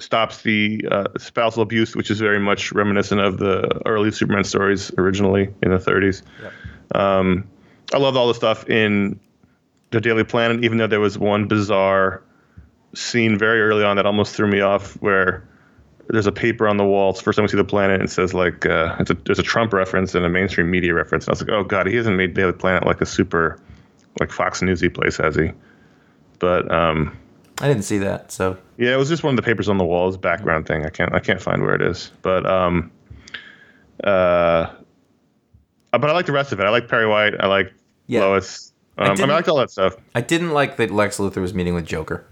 stops 0.00 0.42
the 0.42 0.84
uh, 0.90 1.04
spousal 1.18 1.62
abuse, 1.62 1.94
which 1.94 2.10
is 2.10 2.18
very 2.18 2.40
much 2.40 2.72
reminiscent 2.72 3.20
of 3.20 3.38
the 3.38 3.80
early 3.86 4.10
Superman 4.10 4.44
stories 4.44 4.90
originally 4.98 5.52
in 5.62 5.70
the 5.70 5.78
30s. 5.78 6.22
Um, 6.94 7.48
I 7.92 7.98
loved 7.98 8.16
all 8.16 8.28
the 8.28 8.34
stuff 8.34 8.68
in 8.68 9.20
the 9.90 10.00
Daily 10.00 10.24
Planet, 10.24 10.64
even 10.64 10.78
though 10.78 10.86
there 10.86 11.00
was 11.00 11.18
one 11.18 11.46
bizarre 11.46 12.22
scene 12.94 13.38
very 13.38 13.60
early 13.60 13.84
on 13.84 13.96
that 13.96 14.06
almost 14.06 14.34
threw 14.34 14.46
me 14.46 14.60
off, 14.60 14.94
where 15.02 15.46
there's 16.08 16.26
a 16.26 16.32
paper 16.32 16.68
on 16.68 16.76
the 16.76 16.84
wall. 16.84 17.10
It's 17.10 17.20
the 17.20 17.24
first 17.24 17.36
time 17.36 17.44
we 17.44 17.48
see 17.48 17.56
the 17.56 17.64
planet, 17.64 18.00
and 18.00 18.08
it 18.08 18.12
says 18.12 18.34
like 18.34 18.66
uh, 18.66 18.96
it's 18.98 19.10
a, 19.10 19.14
there's 19.14 19.38
a 19.38 19.42
Trump 19.42 19.72
reference 19.72 20.14
and 20.14 20.24
a 20.24 20.28
mainstream 20.28 20.70
media 20.70 20.94
reference. 20.94 21.26
And 21.26 21.30
I 21.30 21.32
was 21.32 21.40
like, 21.42 21.50
oh 21.50 21.64
god, 21.64 21.86
he 21.86 21.96
hasn't 21.96 22.16
made 22.16 22.34
Daily 22.34 22.52
Planet 22.52 22.86
like 22.86 23.00
a 23.00 23.06
super 23.06 23.58
like 24.20 24.30
Fox 24.30 24.62
Newsy 24.62 24.88
place, 24.88 25.16
has 25.16 25.36
he? 25.36 25.52
But 26.38 26.70
um, 26.72 27.16
I 27.62 27.68
didn't 27.68 27.84
see 27.84 27.98
that, 27.98 28.32
so 28.32 28.58
yeah, 28.76 28.92
it 28.92 28.96
was 28.96 29.08
just 29.08 29.22
one 29.22 29.32
of 29.32 29.36
the 29.36 29.42
papers 29.42 29.68
on 29.68 29.78
the 29.78 29.84
walls 29.84 30.16
background 30.16 30.66
thing. 30.66 30.84
I 30.84 30.90
can't 30.90 31.14
I 31.14 31.20
can't 31.20 31.40
find 31.40 31.62
where 31.62 31.74
it 31.74 31.82
is. 31.82 32.10
But 32.20 32.44
um, 32.44 32.90
uh, 34.02 34.66
but 35.92 36.04
I 36.04 36.12
like 36.12 36.26
the 36.26 36.32
rest 36.32 36.52
of 36.52 36.60
it. 36.60 36.64
I 36.64 36.70
like 36.70 36.88
Perry 36.88 37.06
White. 37.06 37.34
I 37.40 37.46
like 37.46 37.72
Yeah. 38.06 38.20
Lois. 38.24 38.72
Um, 38.98 39.10
I, 39.10 39.14
mean, 39.14 39.30
I 39.30 39.34
liked 39.34 39.48
all 39.48 39.56
that 39.56 39.70
stuff. 39.70 39.96
I 40.14 40.20
didn't 40.20 40.50
like 40.50 40.76
that 40.76 40.90
Lex 40.90 41.18
Luthor 41.18 41.40
was 41.40 41.54
meeting 41.54 41.74
with 41.74 41.86
Joker. 41.86 42.26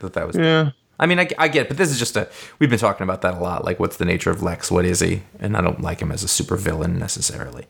That 0.00 0.14
that 0.14 0.26
was. 0.26 0.36
Yeah. 0.36 0.70
I 0.98 1.04
mean, 1.04 1.20
I, 1.20 1.28
I 1.38 1.48
get, 1.48 1.66
it, 1.66 1.68
but 1.68 1.76
this 1.76 1.90
is 1.90 1.98
just 1.98 2.16
a. 2.16 2.28
We've 2.58 2.70
been 2.70 2.78
talking 2.78 3.04
about 3.04 3.20
that 3.22 3.34
a 3.34 3.38
lot. 3.38 3.64
Like, 3.64 3.78
what's 3.78 3.98
the 3.98 4.06
nature 4.06 4.30
of 4.30 4.42
Lex? 4.42 4.70
What 4.70 4.86
is 4.86 5.00
he? 5.00 5.22
And 5.38 5.56
I 5.56 5.60
don't 5.60 5.82
like 5.82 6.00
him 6.00 6.10
as 6.10 6.24
a 6.24 6.28
super 6.28 6.56
villain 6.56 6.98
necessarily. 6.98 7.66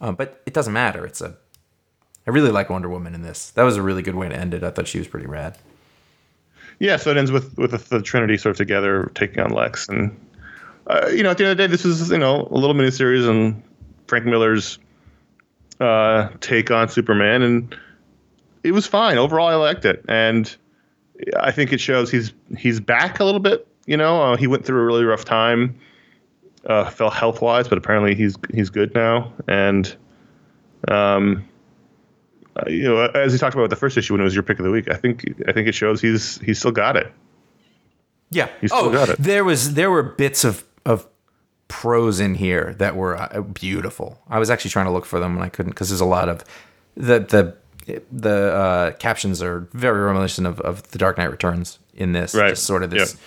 Um, 0.00 0.16
but 0.16 0.42
it 0.44 0.52
doesn't 0.52 0.72
matter. 0.72 1.06
It's 1.06 1.20
a. 1.20 1.36
I 2.26 2.30
really 2.30 2.50
like 2.50 2.70
Wonder 2.70 2.88
Woman 2.88 3.14
in 3.14 3.22
this. 3.22 3.50
That 3.50 3.64
was 3.64 3.76
a 3.76 3.82
really 3.82 4.02
good 4.02 4.14
way 4.14 4.28
to 4.28 4.34
end 4.34 4.54
it. 4.54 4.64
I 4.64 4.70
thought 4.70 4.88
she 4.88 4.98
was 4.98 5.08
pretty 5.08 5.26
rad. 5.26 5.58
Yeah, 6.78 6.96
so 6.96 7.10
it 7.10 7.16
ends 7.16 7.30
with 7.30 7.56
with 7.56 7.88
the, 7.88 8.02
Trinity 8.02 8.36
sort 8.36 8.52
of 8.52 8.56
together 8.56 9.10
taking 9.14 9.40
on 9.40 9.50
Lex, 9.50 9.88
and 9.88 10.18
uh, 10.86 11.08
you 11.08 11.22
know, 11.22 11.30
at 11.30 11.38
the 11.38 11.44
end 11.44 11.52
of 11.52 11.58
the 11.58 11.64
day, 11.64 11.70
this 11.70 11.84
is 11.84 12.10
you 12.10 12.18
know 12.18 12.48
a 12.50 12.56
little 12.56 12.74
miniseries 12.74 13.28
and 13.28 13.62
Frank 14.06 14.24
Miller's 14.24 14.78
uh, 15.80 16.30
take 16.40 16.70
on 16.70 16.88
Superman, 16.88 17.42
and 17.42 17.76
it 18.64 18.72
was 18.72 18.86
fine 18.86 19.18
overall. 19.18 19.48
I 19.48 19.54
liked 19.54 19.84
it, 19.84 20.04
and 20.08 20.54
I 21.38 21.52
think 21.52 21.72
it 21.72 21.80
shows 21.80 22.10
he's 22.10 22.32
he's 22.58 22.80
back 22.80 23.20
a 23.20 23.24
little 23.24 23.40
bit. 23.40 23.68
You 23.86 23.96
know, 23.96 24.22
uh, 24.22 24.36
he 24.36 24.46
went 24.46 24.64
through 24.64 24.80
a 24.80 24.84
really 24.84 25.04
rough 25.04 25.24
time, 25.24 25.78
uh, 26.66 26.90
felt 26.90 27.12
health 27.12 27.40
wise, 27.40 27.68
but 27.68 27.78
apparently 27.78 28.14
he's 28.14 28.36
he's 28.52 28.70
good 28.70 28.94
now, 28.94 29.32
and 29.46 29.94
um. 30.88 31.48
Uh, 32.56 32.68
you 32.68 32.84
know, 32.84 33.06
as 33.06 33.32
he 33.32 33.38
talked 33.38 33.54
about 33.54 33.62
with 33.62 33.70
the 33.70 33.76
first 33.76 33.96
issue 33.96 34.14
when 34.14 34.20
it 34.20 34.24
was 34.24 34.34
your 34.34 34.42
pick 34.44 34.58
of 34.58 34.64
the 34.64 34.70
week, 34.70 34.88
I 34.90 34.94
think 34.94 35.24
I 35.48 35.52
think 35.52 35.66
it 35.68 35.74
shows 35.74 36.00
he's 36.00 36.38
he's 36.40 36.58
still 36.58 36.70
got 36.72 36.96
it. 36.96 37.12
Yeah. 38.30 38.48
You 38.62 38.68
still 38.68 38.80
oh, 38.86 38.92
got 38.92 39.08
it. 39.10 39.16
there 39.18 39.44
was 39.44 39.74
there 39.74 39.90
were 39.90 40.02
bits 40.02 40.44
of 40.44 40.64
of 40.84 41.06
prose 41.68 42.20
in 42.20 42.34
here 42.34 42.74
that 42.78 42.94
were 42.94 43.16
uh, 43.16 43.40
beautiful. 43.42 44.20
I 44.28 44.38
was 44.38 44.50
actually 44.50 44.70
trying 44.70 44.86
to 44.86 44.92
look 44.92 45.04
for 45.04 45.18
them 45.18 45.34
and 45.34 45.42
I 45.44 45.48
couldn't 45.48 45.70
because 45.70 45.88
there's 45.88 46.00
a 46.00 46.04
lot 46.04 46.28
of 46.28 46.44
the 46.96 47.20
the 47.20 47.56
the 48.10 48.52
uh, 48.54 48.90
captions 48.92 49.42
are 49.42 49.68
very 49.72 50.00
reminiscent 50.02 50.46
of, 50.46 50.60
of 50.60 50.90
the 50.92 50.98
Dark 50.98 51.18
Knight 51.18 51.30
Returns 51.30 51.78
in 51.94 52.12
this. 52.12 52.34
Right. 52.34 52.50
Just 52.50 52.64
sort 52.64 52.82
of 52.82 52.90
this 52.90 53.14
Yeah. 53.14 53.20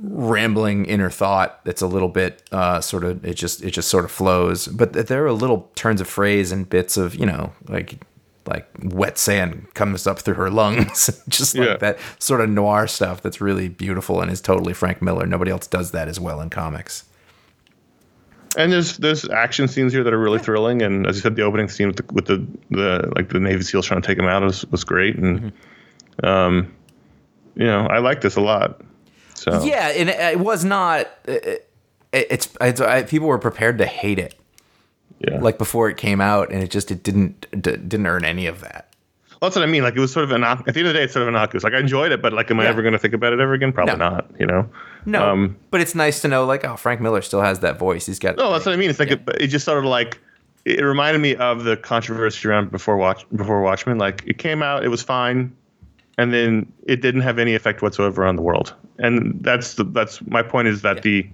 rambling 0.00 0.86
inner 0.86 1.10
thought 1.10 1.64
that's 1.64 1.82
a 1.82 1.86
little 1.86 2.08
bit 2.08 2.42
uh, 2.50 2.80
sort 2.80 3.04
of 3.04 3.24
it 3.24 3.34
just 3.34 3.62
it 3.62 3.70
just 3.72 3.88
sort 3.88 4.04
of 4.04 4.10
flows. 4.10 4.66
But 4.68 4.92
there 4.92 5.26
are 5.26 5.32
little 5.32 5.70
turns 5.74 6.00
of 6.00 6.08
phrase 6.08 6.50
and 6.52 6.68
bits 6.68 6.96
of 6.96 7.14
you 7.14 7.26
know 7.26 7.52
like 7.68 7.98
like 8.46 8.68
wet 8.82 9.16
sand 9.18 9.66
comes 9.74 10.06
up 10.06 10.18
through 10.20 10.34
her 10.34 10.50
lungs, 10.50 11.22
just 11.28 11.56
like 11.56 11.68
Yeah. 11.68 11.76
that 11.78 11.98
sort 12.18 12.40
of 12.40 12.48
noir 12.50 12.86
stuff 12.86 13.22
that's 13.22 13.40
really 13.40 13.68
beautiful 13.68 14.20
and 14.20 14.30
is 14.30 14.40
totally 14.40 14.74
Frank 14.74 15.00
Miller. 15.02 15.26
Nobody 15.26 15.50
else 15.50 15.66
does 15.66 15.90
that 15.92 16.08
as 16.08 16.18
well 16.20 16.40
in 16.40 16.50
comics. 16.50 17.04
And 18.56 18.72
there's 18.72 18.98
there's 18.98 19.28
action 19.30 19.66
scenes 19.66 19.92
here 19.92 20.04
that 20.04 20.12
are 20.12 20.18
really 20.18 20.38
thrilling, 20.38 20.80
and 20.82 21.06
as 21.08 21.16
you 21.16 21.22
said, 21.22 21.34
the 21.34 21.42
opening 21.42 21.68
scene 21.68 21.88
with 21.88 21.96
the 21.96 22.04
with 22.14 22.26
the, 22.26 22.46
the 22.70 23.12
like 23.16 23.30
the 23.30 23.40
Navy 23.40 23.62
SEALs 23.62 23.86
trying 23.86 24.00
to 24.00 24.06
take 24.06 24.16
him 24.18 24.26
out 24.26 24.42
was 24.44 24.64
was 24.66 24.84
great, 24.84 25.16
and 25.16 25.52
um, 26.22 26.72
you 27.56 27.64
know 27.66 27.86
I 27.88 27.98
like 27.98 28.20
this 28.20 28.36
a 28.36 28.40
lot. 28.40 28.80
So 29.34 29.64
Yeah, 29.64 29.88
and 29.88 30.08
it, 30.08 30.20
it 30.20 30.38
was 30.38 30.64
not. 30.64 31.08
It, 31.24 31.68
it's, 32.12 32.48
it's 32.60 32.80
I, 32.80 33.02
people 33.02 33.26
were 33.26 33.40
prepared 33.40 33.78
to 33.78 33.86
hate 33.86 34.20
it 34.20 34.36
yeah. 35.20 35.38
like 35.40 35.58
before 35.58 35.88
it 35.88 35.96
came 35.96 36.20
out, 36.20 36.50
and 36.50 36.62
it 36.62 36.70
just 36.70 36.90
it 36.90 37.02
didn't 37.02 37.46
d- 37.52 37.76
didn't 37.76 38.06
earn 38.06 38.24
any 38.24 38.46
of 38.46 38.60
that. 38.60 38.90
Well, 39.40 39.50
that's 39.50 39.56
what 39.56 39.62
I 39.62 39.70
mean. 39.70 39.82
Like 39.82 39.94
it 39.96 40.00
was 40.00 40.12
sort 40.12 40.24
of 40.24 40.30
an 40.30 40.42
at 40.44 40.64
the 40.64 40.68
end 40.80 40.86
of 40.88 40.94
the 40.94 40.98
day, 40.98 41.02
it's 41.04 41.12
sort 41.12 41.22
of 41.22 41.28
innocuous. 41.28 41.64
Like 41.64 41.74
I 41.74 41.78
enjoyed 41.78 42.12
it, 42.12 42.22
but 42.22 42.32
like, 42.32 42.50
am 42.50 42.60
I 42.60 42.66
ever 42.66 42.80
going 42.82 42.92
to 42.92 42.98
think 42.98 43.12
about 43.14 43.32
it 43.32 43.40
ever 43.40 43.52
again? 43.52 43.72
Probably 43.72 43.96
No. 43.96 44.10
not. 44.10 44.30
You 44.38 44.46
know. 44.46 44.68
No, 45.06 45.30
Um, 45.30 45.56
but 45.70 45.82
it's 45.82 45.94
nice 45.94 46.22
to 46.22 46.28
know 46.28 46.46
like 46.46 46.64
oh 46.64 46.76
Frank 46.76 47.00
Miller 47.02 47.20
still 47.20 47.42
has 47.42 47.60
that 47.60 47.78
voice. 47.78 48.06
He's 48.06 48.18
got 48.18 48.36
No, 48.38 48.52
that's 48.52 48.64
what 48.64 48.72
I 48.74 48.76
mean. 48.76 48.88
It's 48.88 48.98
like 48.98 49.10
it, 49.10 49.20
it 49.38 49.48
just 49.48 49.64
sort 49.66 49.78
of 49.78 49.84
like 49.84 50.18
it 50.64 50.82
reminded 50.82 51.20
me 51.20 51.36
of 51.36 51.64
the 51.64 51.76
controversy 51.76 52.48
around 52.48 52.70
before 52.70 52.96
watch 52.96 53.26
before 53.36 53.60
Watchmen. 53.60 53.98
Like 53.98 54.22
it 54.26 54.38
came 54.38 54.62
out, 54.62 54.82
it 54.82 54.88
was 54.88 55.02
fine, 55.02 55.54
and 56.16 56.32
then 56.32 56.72
it 56.86 57.02
didn't 57.02 57.20
have 57.20 57.38
any 57.38 57.54
effect 57.54 57.82
whatsoever 57.82 58.24
on 58.24 58.36
the 58.36 58.42
world. 58.42 58.72
And 58.98 59.36
that's 59.42 59.74
the 59.74 59.84
that's 59.84 60.22
my 60.26 60.42
point 60.42 60.68
is 60.68 60.80
that 60.82 61.02
the 61.02 61.28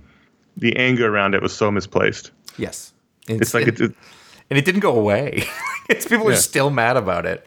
the 0.56 0.74
anger 0.76 1.06
around 1.14 1.34
it 1.36 1.42
was 1.42 1.52
so 1.52 1.70
misplaced. 1.70 2.32
yes. 2.58 2.89
It's 3.30 3.54
like 3.54 3.68
it's, 3.68 3.80
it, 3.80 3.94
and 4.50 4.58
it 4.58 4.64
didn't 4.64 4.80
go 4.80 4.96
away. 4.96 5.44
it's 5.88 6.06
people 6.06 6.28
are 6.28 6.36
still 6.36 6.70
mad 6.70 6.96
about 6.96 7.26
it. 7.26 7.46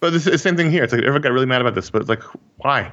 but 0.00 0.14
it's 0.14 0.24
the 0.24 0.38
same 0.38 0.56
thing 0.56 0.70
here. 0.70 0.84
It's 0.84 0.92
like 0.92 1.02
everyone 1.02 1.22
got 1.22 1.32
really 1.32 1.46
mad 1.46 1.60
about 1.60 1.74
this, 1.74 1.90
but 1.90 2.00
it's 2.00 2.08
like 2.08 2.22
why, 2.58 2.92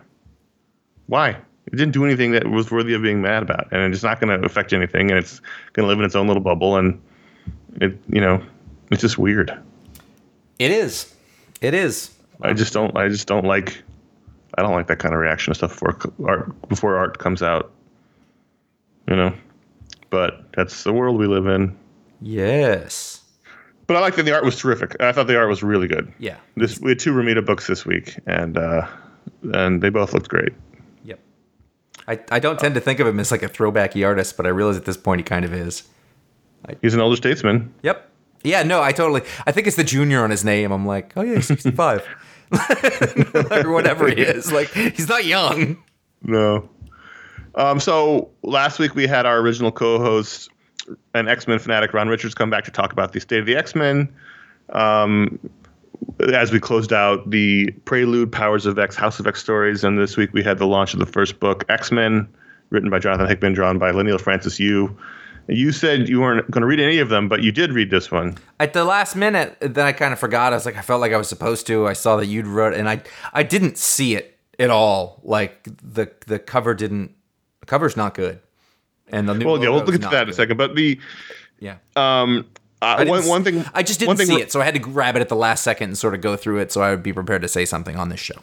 why? 1.08 1.38
It 1.66 1.78
didn't 1.78 1.94
do 1.94 2.04
anything 2.04 2.32
that 2.32 2.50
was 2.50 2.72
worthy 2.72 2.94
of 2.94 3.02
being 3.02 3.22
mad 3.22 3.42
about, 3.42 3.72
and 3.72 3.94
it's 3.94 4.04
not 4.04 4.20
going 4.20 4.38
to 4.38 4.46
affect 4.46 4.74
anything, 4.74 5.10
and 5.10 5.18
it's 5.18 5.40
going 5.72 5.86
to 5.86 5.88
live 5.88 5.98
in 5.98 6.06
its 6.06 6.16
own 6.16 6.28
little 6.28 6.44
bubble, 6.44 6.76
and 6.76 7.02
it 7.80 7.98
you 8.10 8.22
know 8.22 8.44
it's 8.92 9.02
just 9.02 9.18
weird. 9.18 9.58
It 10.60 10.72
is. 10.72 11.14
It 11.62 11.74
is. 11.74 12.12
I 12.42 12.54
just 12.54 12.74
don't. 12.74 12.96
I 12.98 13.08
just 13.08 13.28
don't 13.28 13.46
like. 13.46 13.82
I 14.58 14.62
don't 14.62 14.74
like 14.74 14.88
that 14.88 15.00
kind 15.00 15.14
of 15.14 15.20
reaction 15.20 15.52
to 15.52 15.58
stuff 15.58 15.72
before 15.72 15.98
art 16.28 16.70
before 16.70 16.98
art 16.98 17.18
comes 17.18 17.42
out. 17.42 17.72
You 19.08 19.16
know, 19.16 19.34
but 20.10 20.46
that's 20.54 20.84
the 20.84 20.94
world 20.94 21.18
we 21.18 21.28
live 21.28 21.48
in. 21.48 21.78
Yes. 22.24 23.22
But 23.86 23.98
I 23.98 24.00
like 24.00 24.16
that 24.16 24.24
the 24.24 24.34
art 24.34 24.46
was 24.46 24.58
terrific. 24.58 24.96
I 25.02 25.12
thought 25.12 25.28
the 25.28 25.38
art 25.38 25.50
was 25.50 25.62
really 25.62 25.88
good. 25.88 26.12
Yeah. 26.18 26.38
This 26.56 26.80
we 26.80 26.92
had 26.92 27.00
two 27.00 27.14
Romita 27.14 27.46
books 27.46 27.68
this 27.68 27.86
week, 27.86 28.18
and 28.26 28.58
uh, 28.58 28.88
and 29.54 29.84
they 29.84 29.90
both 29.90 30.14
looked 30.14 30.30
great. 30.30 30.54
Yep. 31.04 31.20
I, 32.08 32.20
I 32.32 32.40
don't 32.40 32.58
tend 32.58 32.76
to 32.76 32.82
think 32.82 33.02
of 33.02 33.08
him 33.08 33.20
as 33.20 33.30
like 33.30 33.44
a 33.44 33.50
throwbacky 33.50 34.06
artist, 34.06 34.38
but 34.38 34.46
I 34.46 34.50
realize 34.50 34.78
at 34.78 34.86
this 34.86 34.98
point 34.98 35.20
he 35.20 35.24
kind 35.24 35.44
of 35.44 35.54
is. 35.54 35.84
He's 36.82 36.94
an 36.94 37.02
older 37.02 37.18
statesman. 37.18 37.74
Yep. 37.82 38.10
Yeah, 38.46 38.64
no, 38.64 38.82
I 38.82 38.94
totally. 38.94 39.22
I 39.46 39.52
think 39.52 39.68
it's 39.68 39.76
the 39.76 39.84
junior 39.84 40.24
on 40.24 40.30
his 40.30 40.46
name. 40.46 40.72
I'm 40.72 40.86
like, 40.86 41.14
oh 41.18 41.22
yeah, 41.22 41.36
he's 41.36 41.48
65. 41.48 42.08
or 43.66 43.72
whatever 43.72 44.08
he 44.08 44.22
is. 44.22 44.52
Like, 44.52 44.70
he's 44.70 45.10
not 45.10 45.26
young. 45.26 45.82
No. 46.22 46.70
Um, 47.56 47.80
so 47.80 48.32
last 48.44 48.80
week 48.80 48.96
we 48.96 49.08
had 49.08 49.26
our 49.26 49.40
original 49.40 49.72
co-host 49.72 50.50
and 51.14 51.30
X-Men 51.30 51.60
fanatic 51.60 51.94
Ron 51.94 52.08
Richards 52.08 52.34
come 52.34 52.50
back 52.50 52.64
to 52.66 52.72
talk 52.72 52.92
about 52.92 53.14
the 53.14 53.20
state 53.20 53.40
of 53.40 53.46
the 53.46 53.56
X-Men. 53.56 54.14
Um, 54.70 55.40
as 56.34 56.52
we 56.52 56.60
closed 56.60 56.92
out 56.92 57.30
the 57.30 57.72
Prelude, 57.86 58.32
Powers 58.32 58.66
of 58.66 58.78
X, 58.78 58.96
House 58.96 59.20
of 59.20 59.28
X 59.28 59.40
stories, 59.40 59.84
and 59.84 59.98
this 59.98 60.18
week 60.18 60.34
we 60.34 60.44
had 60.44 60.58
the 60.58 60.68
launch 60.68 60.94
of 60.94 61.00
the 61.00 61.06
first 61.06 61.40
book, 61.40 61.64
X-Men, 61.70 62.28
written 62.70 62.90
by 62.90 63.00
Jonathan 63.00 63.28
Hickman, 63.28 63.54
drawn 63.54 63.78
by 63.78 63.92
Leinil 63.92 64.20
Francis 64.20 64.60
Yu. 64.60 64.96
You 65.48 65.72
said 65.72 66.08
you 66.08 66.22
weren't 66.22 66.50
going 66.52 66.62
to 66.62 66.68
read 66.68 66.80
any 66.80 67.00
of 67.00 67.10
them, 67.10 67.28
but 67.28 67.44
you 67.44 67.52
did 67.52 67.74
read 67.74 67.90
this 67.90 68.10
one. 68.10 68.38
At 68.60 68.74
the 68.74 68.86
last 68.86 69.16
minute, 69.16 69.58
then 69.60 69.86
I 69.86 69.92
kind 69.92 70.14
of 70.14 70.20
forgot. 70.20 70.54
I 70.54 70.56
was 70.56 70.66
like, 70.66 70.78
I 70.78 70.82
felt 70.82 71.02
like 71.02 71.12
I 71.12 71.18
was 71.18 71.28
supposed 71.28 71.68
to. 71.68 71.86
I 71.86 71.94
saw 71.94 72.16
that 72.18 72.28
you'd 72.28 72.48
wrote, 72.48 72.74
and 72.74 72.90
I 72.90 73.02
I 73.34 73.44
didn't 73.44 73.78
see 73.78 74.16
it 74.16 74.40
at 74.58 74.70
all. 74.70 75.20
Like 75.24 75.64
the 75.64 76.12
the 76.28 76.40
cover 76.40 76.74
didn't. 76.74 77.12
The 77.60 77.66
cover's 77.66 77.98
not 77.98 78.14
good, 78.14 78.40
and 79.10 79.28
the 79.28 79.34
new. 79.34 79.46
Well, 79.46 79.62
yeah, 79.62 79.70
we'll 79.70 79.84
look 79.84 79.96
at 79.96 80.02
that 80.02 80.24
in 80.24 80.30
a 80.30 80.34
second. 80.34 80.58
But 80.58 80.76
the 80.76 81.00
Yeah. 81.60 81.76
um, 81.96 82.46
uh, 82.82 82.96
I 83.00 83.04
one, 83.06 83.26
one 83.28 83.44
thing 83.44 83.64
I 83.74 83.84
just 83.84 84.00
didn't 84.00 84.18
see 84.18 84.42
it, 84.42 84.52
so 84.52 84.60
I 84.62 84.66
had 84.66 84.74
to 84.74 84.80
grab 84.80 85.16
it 85.16 85.22
at 85.22 85.30
the 85.30 85.36
last 85.36 85.64
second 85.64 85.90
and 85.92 85.98
sort 85.98 86.14
of 86.14 86.22
go 86.22 86.36
through 86.36 86.60
it, 86.60 86.72
so 86.72 86.82
I 86.82 86.90
would 86.90 87.04
be 87.04 87.14
prepared 87.14 87.42
to 87.44 87.48
say 87.48 87.64
something 87.66 87.96
on 87.96 88.10
this 88.10 88.20
show. 88.20 88.36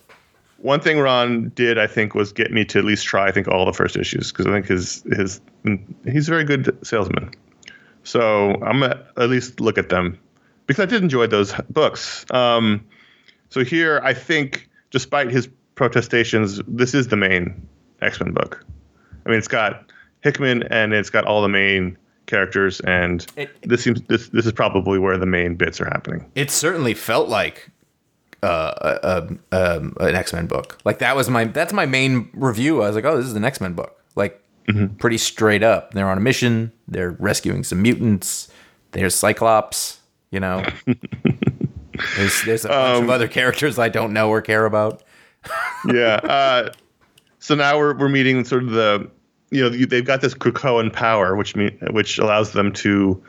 One 0.59 0.81
thing 0.81 0.99
Ron 0.99 1.51
did, 1.55 1.79
I 1.79 1.87
think, 1.87 2.15
was 2.15 2.33
get 2.33 2.51
me 2.53 2.65
to 2.67 2.79
at 2.79 2.85
least 2.85 3.05
try. 3.07 3.27
I 3.29 3.33
think 3.33 3.49
all 3.49 3.65
the 3.67 3.73
first 3.73 3.97
issues 3.97 4.31
because 4.33 4.47
I 4.47 4.51
think 4.53 4.67
his 4.67 5.03
his 5.15 5.41
he's 6.05 6.29
a 6.29 6.31
very 6.31 6.45
good 6.45 6.77
salesman. 6.87 7.31
So 8.05 8.53
I'm 8.63 8.81
gonna 8.81 9.07
at 9.17 9.29
least 9.31 9.61
look 9.61 9.79
at 9.79 9.89
them 9.91 10.19
because 10.67 10.83
I 10.83 10.87
did 10.87 11.03
enjoy 11.03 11.27
those 11.27 11.53
books. 11.71 12.25
Um, 12.31 12.85
so 13.51 13.65
here, 13.65 14.01
I 14.05 14.15
think, 14.15 14.69
despite 14.91 15.31
his 15.31 15.49
protestations, 15.75 16.61
this 16.67 16.95
is 16.95 17.09
the 17.09 17.17
main 17.17 17.67
X 18.01 18.21
Men 18.21 18.33
book. 18.33 18.65
I 19.27 19.29
mean, 19.31 19.39
it's 19.39 19.49
got 19.49 19.90
Hickman 20.23 20.65
and 20.65 20.93
it's 20.93 21.11
got 21.11 21.25
all 21.25 21.43
the 21.43 21.49
main 21.49 21.97
characters, 22.27 22.81
and 22.81 23.27
It- 23.37 23.51
this 23.63 23.83
seems 23.83 24.01
this 24.03 24.29
this 24.29 24.47
is 24.47 24.53
probably 24.53 24.99
where 24.99 25.17
the 25.19 25.27
main 25.27 25.55
bits 25.57 25.81
are 25.81 25.87
happening. 25.87 26.25
It 26.35 26.51
certainly 26.51 26.95
felt 26.95 27.29
like 27.29 27.71
uh, 28.43 28.97
a, 29.03 29.29
a, 29.53 29.77
um, 29.77 29.95
an 30.01 30.15
X 30.15 30.33
Men 30.33 30.47
book. 30.47 30.79
Like 30.85 30.99
that 31.01 31.15
was 31.17 31.29
my 31.29 31.45
that's 31.45 31.73
my 31.73 31.87
main 31.87 32.31
review. 32.35 32.83
I 32.83 32.87
was 32.87 32.97
like, 32.97 33.05
oh, 33.05 33.17
this 33.17 33.27
is 33.27 33.35
an 33.35 33.45
X 33.45 33.61
Men 33.61 33.73
book. 33.75 34.01
Like 34.17 34.43
pretty 34.99 35.19
straight 35.19 35.63
up. 35.65 35.95
They're 35.95 36.09
on 36.09 36.17
a 36.17 36.21
mission. 36.21 36.73
They're 36.87 37.11
rescuing 37.19 37.65
some 37.65 37.83
mutants. 37.83 38.49
There's 38.93 39.15
Cyclops. 39.15 39.99
You 40.31 40.39
know. 40.41 40.65
there's 42.17 42.43
there's 42.45 42.65
a 42.65 42.69
bunch 42.69 43.03
of 43.05 43.11
other 43.11 43.29
characters 43.29 43.79
I 43.79 43.89
don't 43.89 44.13
know 44.13 44.29
or 44.31 44.41
care 44.41 44.65
about. 44.67 45.03
yeah. 45.87 46.15
Uh, 46.23 46.73
so 47.41 47.55
now 47.55 47.79
we're 47.79 47.95
we're 47.97 48.09
meeting 48.09 48.45
sort 48.45 48.63
of 48.63 48.71
the 48.71 49.11
you 49.51 49.63
know 49.63 49.69
they've 49.69 50.05
got 50.05 50.21
this 50.21 50.35
Krakoan 50.35 50.93
power, 50.93 51.37
which 51.37 51.57
mean 51.57 51.77
which 51.91 52.19
allows 52.19 52.53
them 52.53 52.73
to 52.75 53.23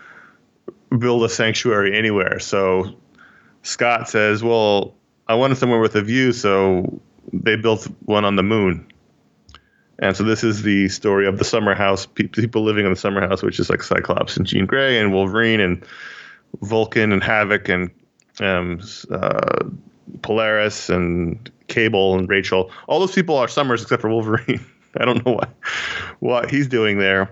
build 0.97 1.23
a 1.23 1.29
sanctuary 1.29 1.97
anywhere. 1.97 2.39
So 2.39 2.95
Scott 3.63 4.09
says, 4.09 4.43
"Well, 4.43 4.95
I 5.27 5.35
wanted 5.35 5.57
somewhere 5.57 5.79
with 5.79 5.95
a 5.95 6.01
view, 6.01 6.31
so 6.31 7.01
they 7.33 7.55
built 7.55 7.87
one 8.05 8.25
on 8.25 8.35
the 8.35 8.43
moon." 8.43 8.87
And 9.99 10.17
so 10.17 10.23
this 10.23 10.43
is 10.43 10.63
the 10.63 10.89
story 10.89 11.27
of 11.27 11.37
the 11.37 11.43
summer 11.43 11.75
house, 11.75 12.07
pe- 12.07 12.27
people 12.27 12.63
living 12.63 12.85
in 12.85 12.91
the 12.91 12.97
summer 12.97 13.21
house, 13.21 13.43
which 13.43 13.59
is 13.59 13.69
like 13.69 13.83
Cyclops 13.83 14.35
and 14.35 14.47
Jean 14.47 14.65
Grey 14.65 14.97
and 14.99 15.13
Wolverine 15.13 15.59
and 15.59 15.85
Vulcan 16.61 17.11
and 17.11 17.23
Havoc 17.23 17.69
and 17.69 17.91
um, 18.39 18.81
uh, 19.11 19.69
Polaris 20.23 20.89
and 20.89 21.51
Cable 21.67 22.17
and 22.17 22.27
Rachel. 22.27 22.71
All 22.87 22.99
those 22.99 23.13
people 23.13 23.37
are 23.37 23.47
Summers 23.47 23.83
except 23.83 24.01
for 24.01 24.09
Wolverine. 24.09 24.65
I 24.97 25.05
don't 25.05 25.25
know 25.25 25.33
what 25.33 25.49
what 26.19 26.49
he's 26.49 26.67
doing 26.67 26.97
there, 26.97 27.31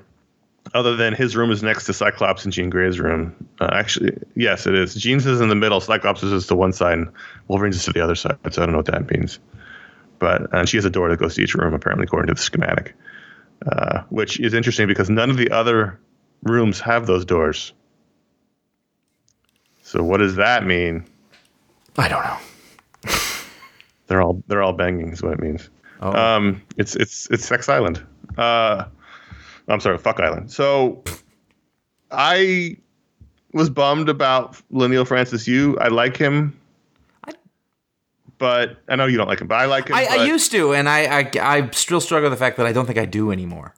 other 0.74 0.96
than 0.96 1.14
his 1.14 1.36
room 1.36 1.52
is 1.52 1.64
next 1.64 1.86
to 1.86 1.94
Cyclops 1.94 2.44
and 2.44 2.54
Jean 2.54 2.70
Grey's 2.70 3.00
room. 3.00 3.36
Uh, 3.60 3.70
actually, 3.72 4.18
yes, 4.36 4.68
it 4.68 4.76
is. 4.76 4.96
Jean's 4.96 5.26
is 5.26 5.42
in 5.42 5.50
the 5.50 5.56
middle. 5.56 5.80
Cyclops 5.80 6.24
is 6.24 6.48
to 6.48 6.56
one 6.56 6.74
side, 6.74 6.98
and 6.98 7.12
Wolverine's 7.48 7.78
is 7.78 7.86
to 7.86 7.94
the 7.94 8.04
other 8.04 8.16
side. 8.16 8.38
So 8.52 8.62
I 8.62 8.66
don't 8.66 8.74
know 8.74 8.80
what 8.80 8.88
that 8.88 9.10
means. 9.12 9.40
But 10.20 10.54
and 10.54 10.68
she 10.68 10.78
has 10.78 10.86
a 10.86 10.90
door 10.90 11.10
that 11.10 11.20
goes 11.20 11.36
to 11.36 11.42
each 11.42 11.56
room, 11.56 11.74
apparently, 11.74 12.04
according 12.04 12.28
to 12.28 12.34
the 12.34 12.42
schematic, 12.42 12.94
uh, 13.66 14.04
which 14.10 14.40
is 14.40 14.54
interesting 14.54 14.88
because 14.88 15.10
none 15.10 15.30
of 15.30 15.38
the 15.38 15.52
other 15.52 16.00
rooms 16.44 16.80
have 16.80 17.08
those 17.08 17.26
doors. 17.26 17.74
So 19.82 20.04
what 20.04 20.18
does 20.18 20.36
that 20.36 20.66
mean? 20.66 21.06
I 21.98 22.08
don't 22.08 22.24
know. 22.24 23.12
They're 24.08 24.22
all 24.22 24.44
they're 24.48 24.64
all 24.64 24.74
banging 24.74 25.12
is 25.12 25.22
what 25.22 25.34
it 25.34 25.40
means. 25.40 25.70
Oh. 26.02 26.12
Um, 26.14 26.62
it's 26.78 26.96
it's 26.96 27.28
it's 27.30 27.46
Sex 27.46 27.68
Island. 27.70 28.02
Uh, 28.38 28.86
I'm 29.68 29.80
sorry, 29.80 29.98
Fuck 29.98 30.20
Island. 30.20 30.52
So 30.52 31.04
I 32.12 32.78
was 33.54 33.70
bummed 33.70 34.10
about 34.10 34.58
Leinil 34.72 35.08
Francis 35.08 35.48
Yu. 35.48 35.78
I 35.80 35.88
like 35.90 36.18
him, 36.18 36.60
I- 37.26 37.34
but 38.38 38.78
I 38.88 38.96
know 38.96 39.06
you 39.06 39.18
don't 39.18 39.28
like 39.28 39.42
him. 39.42 39.48
But 39.48 39.56
I 39.56 39.66
like 39.66 39.90
him. 39.90 39.96
I, 39.96 40.06
I 40.12 40.26
used 40.26 40.52
to, 40.52 40.74
and 40.74 40.88
I, 40.88 41.20
I 41.20 41.32
I 41.42 41.70
still 41.72 42.00
struggle 42.00 42.30
with 42.30 42.40
the 42.40 42.44
fact 42.44 42.58
that 42.58 42.66
I 42.66 42.72
don't 42.74 42.86
think 42.86 42.98
I 43.00 43.06
do 43.06 43.32
anymore. 43.32 43.74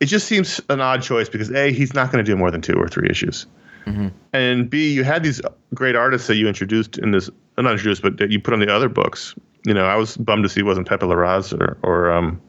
it 0.00 0.06
just 0.06 0.26
seems 0.26 0.60
an 0.70 0.80
odd 0.80 1.02
choice 1.02 1.28
because 1.28 1.50
a 1.52 1.72
he's 1.72 1.92
not 1.94 2.10
going 2.12 2.24
to 2.24 2.30
do 2.30 2.36
more 2.36 2.50
than 2.50 2.60
two 2.62 2.74
or 2.74 2.88
three 2.88 3.08
issues, 3.10 3.46
Mm-hmm. 3.86 4.08
and 4.32 4.68
b 4.70 4.92
you 4.92 5.02
had 5.04 5.22
these 5.22 5.40
great 5.74 5.96
artists 5.96 6.26
that 6.28 6.36
you 6.36 6.46
introduced 6.48 6.98
in 6.98 7.10
this 7.10 7.28
not 7.56 7.72
introduced 7.72 8.02
but 8.02 8.16
that 8.18 8.30
you 8.30 8.40
put 8.40 8.54
on 8.54 8.60
the 8.60 8.72
other 8.72 8.88
books. 8.88 9.34
You 9.64 9.74
know, 9.74 9.84
I 9.86 9.96
was 9.96 10.16
bummed 10.16 10.44
to 10.44 10.48
see 10.48 10.60
it 10.60 10.64
wasn't 10.66 10.88
Pepe 10.88 11.04
Larraz 11.06 11.52
or 11.58 11.76
or 11.82 12.10
um, 12.12 12.40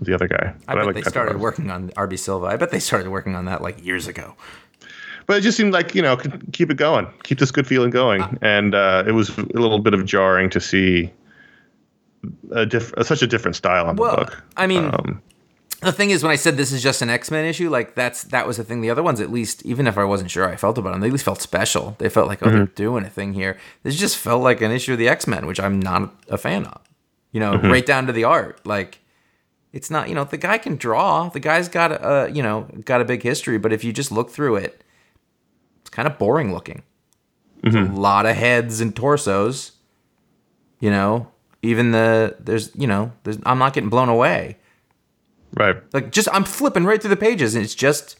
the 0.00 0.14
other 0.14 0.26
guy. 0.28 0.54
I 0.68 0.74
bet 0.74 0.86
like 0.86 0.94
they 0.94 1.00
Pepe 1.02 1.10
started 1.10 1.36
Larraz. 1.36 1.40
working 1.40 1.70
on 1.70 1.90
RB 1.90 2.18
Silva. 2.18 2.46
I 2.46 2.56
bet 2.56 2.70
they 2.70 2.80
started 2.80 3.08
working 3.10 3.34
on 3.36 3.44
that 3.46 3.62
like 3.62 3.84
years 3.84 4.06
ago. 4.08 4.34
But 5.26 5.36
it 5.36 5.40
just 5.42 5.56
seemed 5.56 5.72
like 5.72 5.94
you 5.94 6.02
know 6.02 6.16
keep 6.52 6.70
it 6.70 6.76
going, 6.76 7.06
keep 7.22 7.38
this 7.38 7.50
good 7.50 7.66
feeling 7.66 7.90
going, 7.90 8.22
Uh, 8.22 8.34
and 8.42 8.74
uh, 8.74 9.04
it 9.06 9.12
was 9.12 9.36
a 9.36 9.42
little 9.42 9.78
bit 9.78 9.94
of 9.94 10.04
jarring 10.04 10.50
to 10.50 10.60
see 10.60 11.12
a 12.52 12.66
diff- 12.66 12.92
such 13.02 13.22
a 13.22 13.26
different 13.26 13.54
style 13.56 13.86
on 13.86 13.96
Well, 13.96 14.10
the 14.16 14.24
book. 14.24 14.42
I 14.56 14.66
mean, 14.66 14.84
Um, 14.86 15.22
the 15.82 15.92
thing 15.92 16.10
is, 16.10 16.22
when 16.22 16.30
I 16.30 16.36
said 16.36 16.56
this 16.56 16.72
is 16.72 16.82
just 16.82 17.00
an 17.00 17.08
X 17.08 17.30
Men 17.30 17.44
issue, 17.44 17.70
like 17.70 17.94
that's 17.94 18.24
that 18.24 18.46
was 18.46 18.58
the 18.58 18.64
thing. 18.64 18.80
The 18.82 18.90
other 18.90 19.02
ones, 19.02 19.20
at 19.20 19.30
least, 19.30 19.64
even 19.64 19.86
if 19.86 19.96
I 19.96 20.04
wasn't 20.04 20.30
sure 20.30 20.48
I 20.48 20.56
felt 20.56 20.76
about 20.76 20.92
them, 20.92 21.00
they 21.00 21.06
at 21.06 21.12
least 21.12 21.24
felt 21.24 21.40
special. 21.40 21.96
They 21.98 22.08
felt 22.08 22.28
like, 22.28 22.44
oh, 22.44 22.50
they're 22.50 22.64
mm-hmm. 22.66 22.74
doing 22.74 23.04
a 23.04 23.10
thing 23.10 23.32
here. 23.32 23.56
This 23.82 23.96
just 23.96 24.18
felt 24.18 24.42
like 24.42 24.60
an 24.60 24.70
issue 24.70 24.92
of 24.92 24.98
the 24.98 25.08
X 25.08 25.26
Men, 25.26 25.46
which 25.46 25.58
I'm 25.58 25.80
not 25.80 26.14
a 26.28 26.36
fan 26.36 26.66
of. 26.66 26.82
You 27.32 27.40
know, 27.40 27.52
mm-hmm. 27.52 27.70
right 27.70 27.86
down 27.86 28.06
to 28.08 28.12
the 28.12 28.24
art. 28.24 28.64
Like, 28.66 29.00
it's 29.72 29.90
not. 29.90 30.08
You 30.08 30.14
know, 30.14 30.24
the 30.24 30.36
guy 30.36 30.58
can 30.58 30.76
draw. 30.76 31.28
The 31.28 31.40
guy's 31.40 31.68
got 31.68 31.92
a 31.92 32.30
you 32.30 32.42
know 32.42 32.68
got 32.84 33.00
a 33.00 33.04
big 33.04 33.22
history, 33.22 33.58
but 33.58 33.72
if 33.72 33.82
you 33.82 33.92
just 33.92 34.12
look 34.12 34.30
through 34.30 34.56
it, 34.56 34.84
it's 35.80 35.90
kind 35.90 36.06
of 36.06 36.18
boring 36.18 36.52
looking. 36.52 36.82
There's 37.62 37.74
a 37.74 37.78
mm-hmm. 37.78 37.96
lot 37.96 38.26
of 38.26 38.36
heads 38.36 38.80
and 38.80 38.94
torsos. 38.94 39.72
You 40.78 40.90
know, 40.90 41.28
even 41.62 41.92
the 41.92 42.36
there's 42.38 42.74
you 42.74 42.86
know 42.86 43.12
there's 43.22 43.38
I'm 43.44 43.58
not 43.58 43.72
getting 43.72 43.90
blown 43.90 44.08
away. 44.08 44.58
Right. 45.54 45.76
Like 45.92 46.12
just 46.12 46.28
I'm 46.32 46.44
flipping 46.44 46.84
right 46.84 47.00
through 47.00 47.10
the 47.10 47.16
pages 47.16 47.54
and 47.54 47.64
it's 47.64 47.74
just 47.74 48.18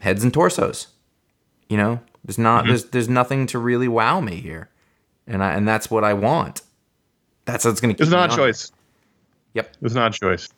heads 0.00 0.22
and 0.22 0.32
torsos. 0.32 0.88
You 1.68 1.76
know, 1.76 2.00
there's 2.24 2.38
not 2.38 2.64
Mm-hmm. 2.64 2.68
there's 2.68 2.84
there's 2.86 3.08
nothing 3.08 3.46
to 3.48 3.58
really 3.58 3.88
wow 3.88 4.20
me 4.20 4.36
here, 4.36 4.68
and 5.26 5.42
I 5.42 5.52
and 5.52 5.66
that's 5.66 5.90
what 5.90 6.04
I 6.04 6.14
want. 6.14 6.62
That's 7.44 7.64
what's 7.64 7.80
gonna. 7.80 7.94
Keep 7.94 8.02
It's 8.02 8.10
not 8.10 8.32
a 8.32 8.36
choice. 8.36 8.72
Yep. 9.54 9.70
It 9.70 9.82
was 9.82 9.94
not 9.94 10.14
a 10.14 10.18
choice. 10.18 10.48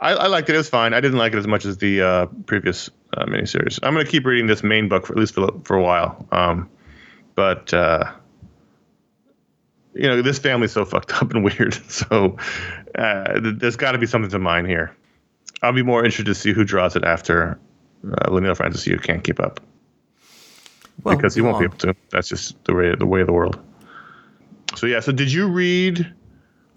I, 0.00 0.12
I 0.12 0.26
liked 0.28 0.48
it. 0.48 0.54
It 0.54 0.58
was 0.58 0.68
fine. 0.68 0.94
I 0.94 1.00
didn't 1.00 1.18
like 1.18 1.32
it 1.32 1.38
as 1.38 1.48
much 1.48 1.64
as 1.64 1.78
the 1.78 2.00
uh, 2.00 2.26
previous 2.46 2.88
uh, 3.16 3.24
miniseries. 3.24 3.80
I'm 3.82 3.94
going 3.94 4.06
to 4.06 4.10
keep 4.10 4.24
reading 4.24 4.46
this 4.46 4.62
main 4.62 4.88
book 4.88 5.06
for 5.06 5.14
at 5.14 5.18
least 5.18 5.34
for, 5.34 5.48
for 5.64 5.76
a 5.76 5.82
while. 5.82 6.24
Um, 6.30 6.70
but 7.34 7.74
uh, 7.74 8.12
you 9.94 10.02
know, 10.08 10.22
this 10.22 10.38
family's 10.38 10.72
so 10.72 10.84
fucked 10.84 11.12
up 11.22 11.32
and 11.32 11.44
weird. 11.58 11.74
So 11.90 12.36
uh, 12.96 13.40
th- 13.40 13.56
there's 13.58 13.76
got 13.76 13.92
to 13.92 13.98
be 13.98 14.06
something 14.06 14.30
to 14.30 14.38
mine 14.38 14.64
here. 14.66 14.94
I'll 15.62 15.72
be 15.72 15.82
more 15.82 16.00
interested 16.04 16.26
to 16.26 16.34
see 16.34 16.52
who 16.52 16.64
draws 16.64 16.94
it 16.96 17.04
after 17.04 17.58
uh, 18.06 18.28
Leinil 18.30 18.56
Francis. 18.56 18.86
You 18.86 18.98
can't 18.98 19.24
keep 19.24 19.40
up 19.40 19.60
Well, 21.02 21.16
because 21.16 21.34
he 21.34 21.40
won't 21.40 21.58
be 21.58 21.64
able 21.64 21.78
to. 21.78 21.94
That's 22.10 22.28
just 22.28 22.62
the 22.64 22.74
way 22.74 22.94
the 22.94 23.06
way 23.06 23.20
of 23.22 23.26
the 23.26 23.32
world. 23.32 23.58
So 24.76 24.86
yeah. 24.86 25.00
So 25.00 25.10
did 25.12 25.32
you 25.32 25.48
read 25.48 26.12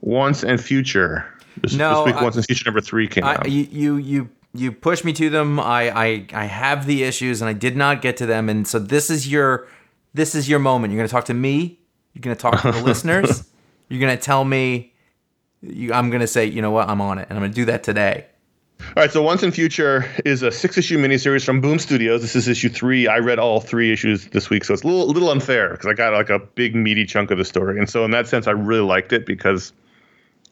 Once 0.01 0.43
and 0.43 0.59
Future? 0.59 1.25
This, 1.61 1.73
No, 1.73 2.05
this 2.05 2.13
week 2.13 2.21
I- 2.21 2.23
Once 2.23 2.35
and 2.37 2.45
Future 2.45 2.63
number 2.65 2.81
three 2.81 3.07
came 3.07 3.23
I, 3.23 3.35
out. 3.35 3.49
you 3.51 3.67
you 3.69 3.97
you 3.97 4.29
you 4.53 4.71
pushed 4.71 5.05
me 5.05 5.13
to 5.13 5.29
them. 5.29 5.59
I, 5.59 5.91
I 5.95 6.25
I 6.33 6.45
have 6.45 6.87
the 6.87 7.03
issues 7.03 7.41
and 7.41 7.49
I 7.49 7.53
did 7.53 7.75
not 7.77 8.01
get 8.01 8.17
to 8.17 8.25
them. 8.25 8.49
And 8.49 8.67
so 8.67 8.79
this 8.79 9.09
is 9.11 9.27
your 9.31 9.67
this 10.13 10.33
is 10.33 10.49
your 10.49 10.59
moment. 10.59 10.91
You're 10.91 10.99
going 11.01 11.07
to 11.07 11.11
talk 11.13 11.25
to 11.25 11.33
me. 11.35 11.77
You're 12.13 12.21
going 12.21 12.35
to 12.35 12.41
talk 12.41 12.61
to 12.61 12.71
the 12.71 12.83
listeners. 12.83 13.47
You're 13.89 13.99
going 13.99 14.15
to 14.15 14.21
tell 14.21 14.43
me. 14.43 14.93
You, 15.61 15.93
I'm 15.93 16.09
going 16.09 16.21
to 16.21 16.27
say, 16.27 16.45
you 16.45 16.61
know 16.61 16.71
what, 16.71 16.89
I'm 16.89 17.01
on 17.01 17.19
it, 17.19 17.27
and 17.29 17.37
I'm 17.37 17.41
going 17.41 17.51
to 17.51 17.55
do 17.55 17.65
that 17.65 17.83
today. 17.83 18.25
All 18.79 19.03
right, 19.03 19.11
so 19.11 19.21
Once 19.21 19.43
and 19.43 19.53
Future 19.53 20.09
is 20.25 20.41
a 20.41 20.51
six-issue 20.51 20.97
miniseries 20.97 21.45
from 21.45 21.61
Boom 21.61 21.77
Studios. 21.77 22.21
This 22.21 22.35
is 22.35 22.47
issue 22.47 22.67
three. 22.67 23.07
I 23.07 23.19
read 23.19 23.37
all 23.37 23.61
three 23.61 23.93
issues 23.93 24.27
this 24.29 24.49
week, 24.49 24.63
so 24.63 24.73
it's 24.73 24.83
a 24.83 24.87
little, 24.87 25.07
little 25.07 25.29
unfair 25.29 25.69
because 25.71 25.85
I 25.85 25.93
got 25.93 26.13
like 26.13 26.29
a 26.29 26.39
big 26.39 26.75
meaty 26.75 27.05
chunk 27.05 27.29
of 27.29 27.37
the 27.37 27.45
story, 27.45 27.77
and 27.77 27.89
so 27.89 28.03
in 28.03 28.11
that 28.11 28.27
sense, 28.27 28.47
I 28.47 28.51
really 28.51 28.85
liked 28.85 29.13
it 29.13 29.25
because 29.25 29.71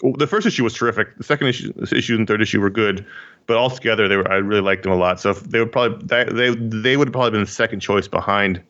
the 0.02 0.28
first 0.28 0.48
issue 0.48 0.64
was 0.64 0.74
terrific. 0.74 1.18
The 1.18 1.24
second 1.24 1.48
issue, 1.48 1.74
issue 1.92 2.16
and 2.16 2.28
third 2.28 2.42
issue 2.42 2.62
were 2.62 2.70
good, 2.70 3.06
but 3.48 3.58
altogether 3.58 4.08
they 4.08 4.18
were. 4.18 4.32
I 4.32 4.36
really 4.36 4.62
liked 4.62 4.84
them 4.84 4.92
a 4.92 4.96
lot. 4.96 5.20
So 5.20 5.34
they 5.34 5.60
would 5.60 5.72
probably 5.72 6.06
they 6.06 6.56
they 6.56 6.98
would 6.98 7.08
have 7.08 7.14
probably 7.14 7.32
been 7.32 7.42
the 7.42 7.48
second 7.48 7.82
choice 7.82 8.08
behind 8.08 8.62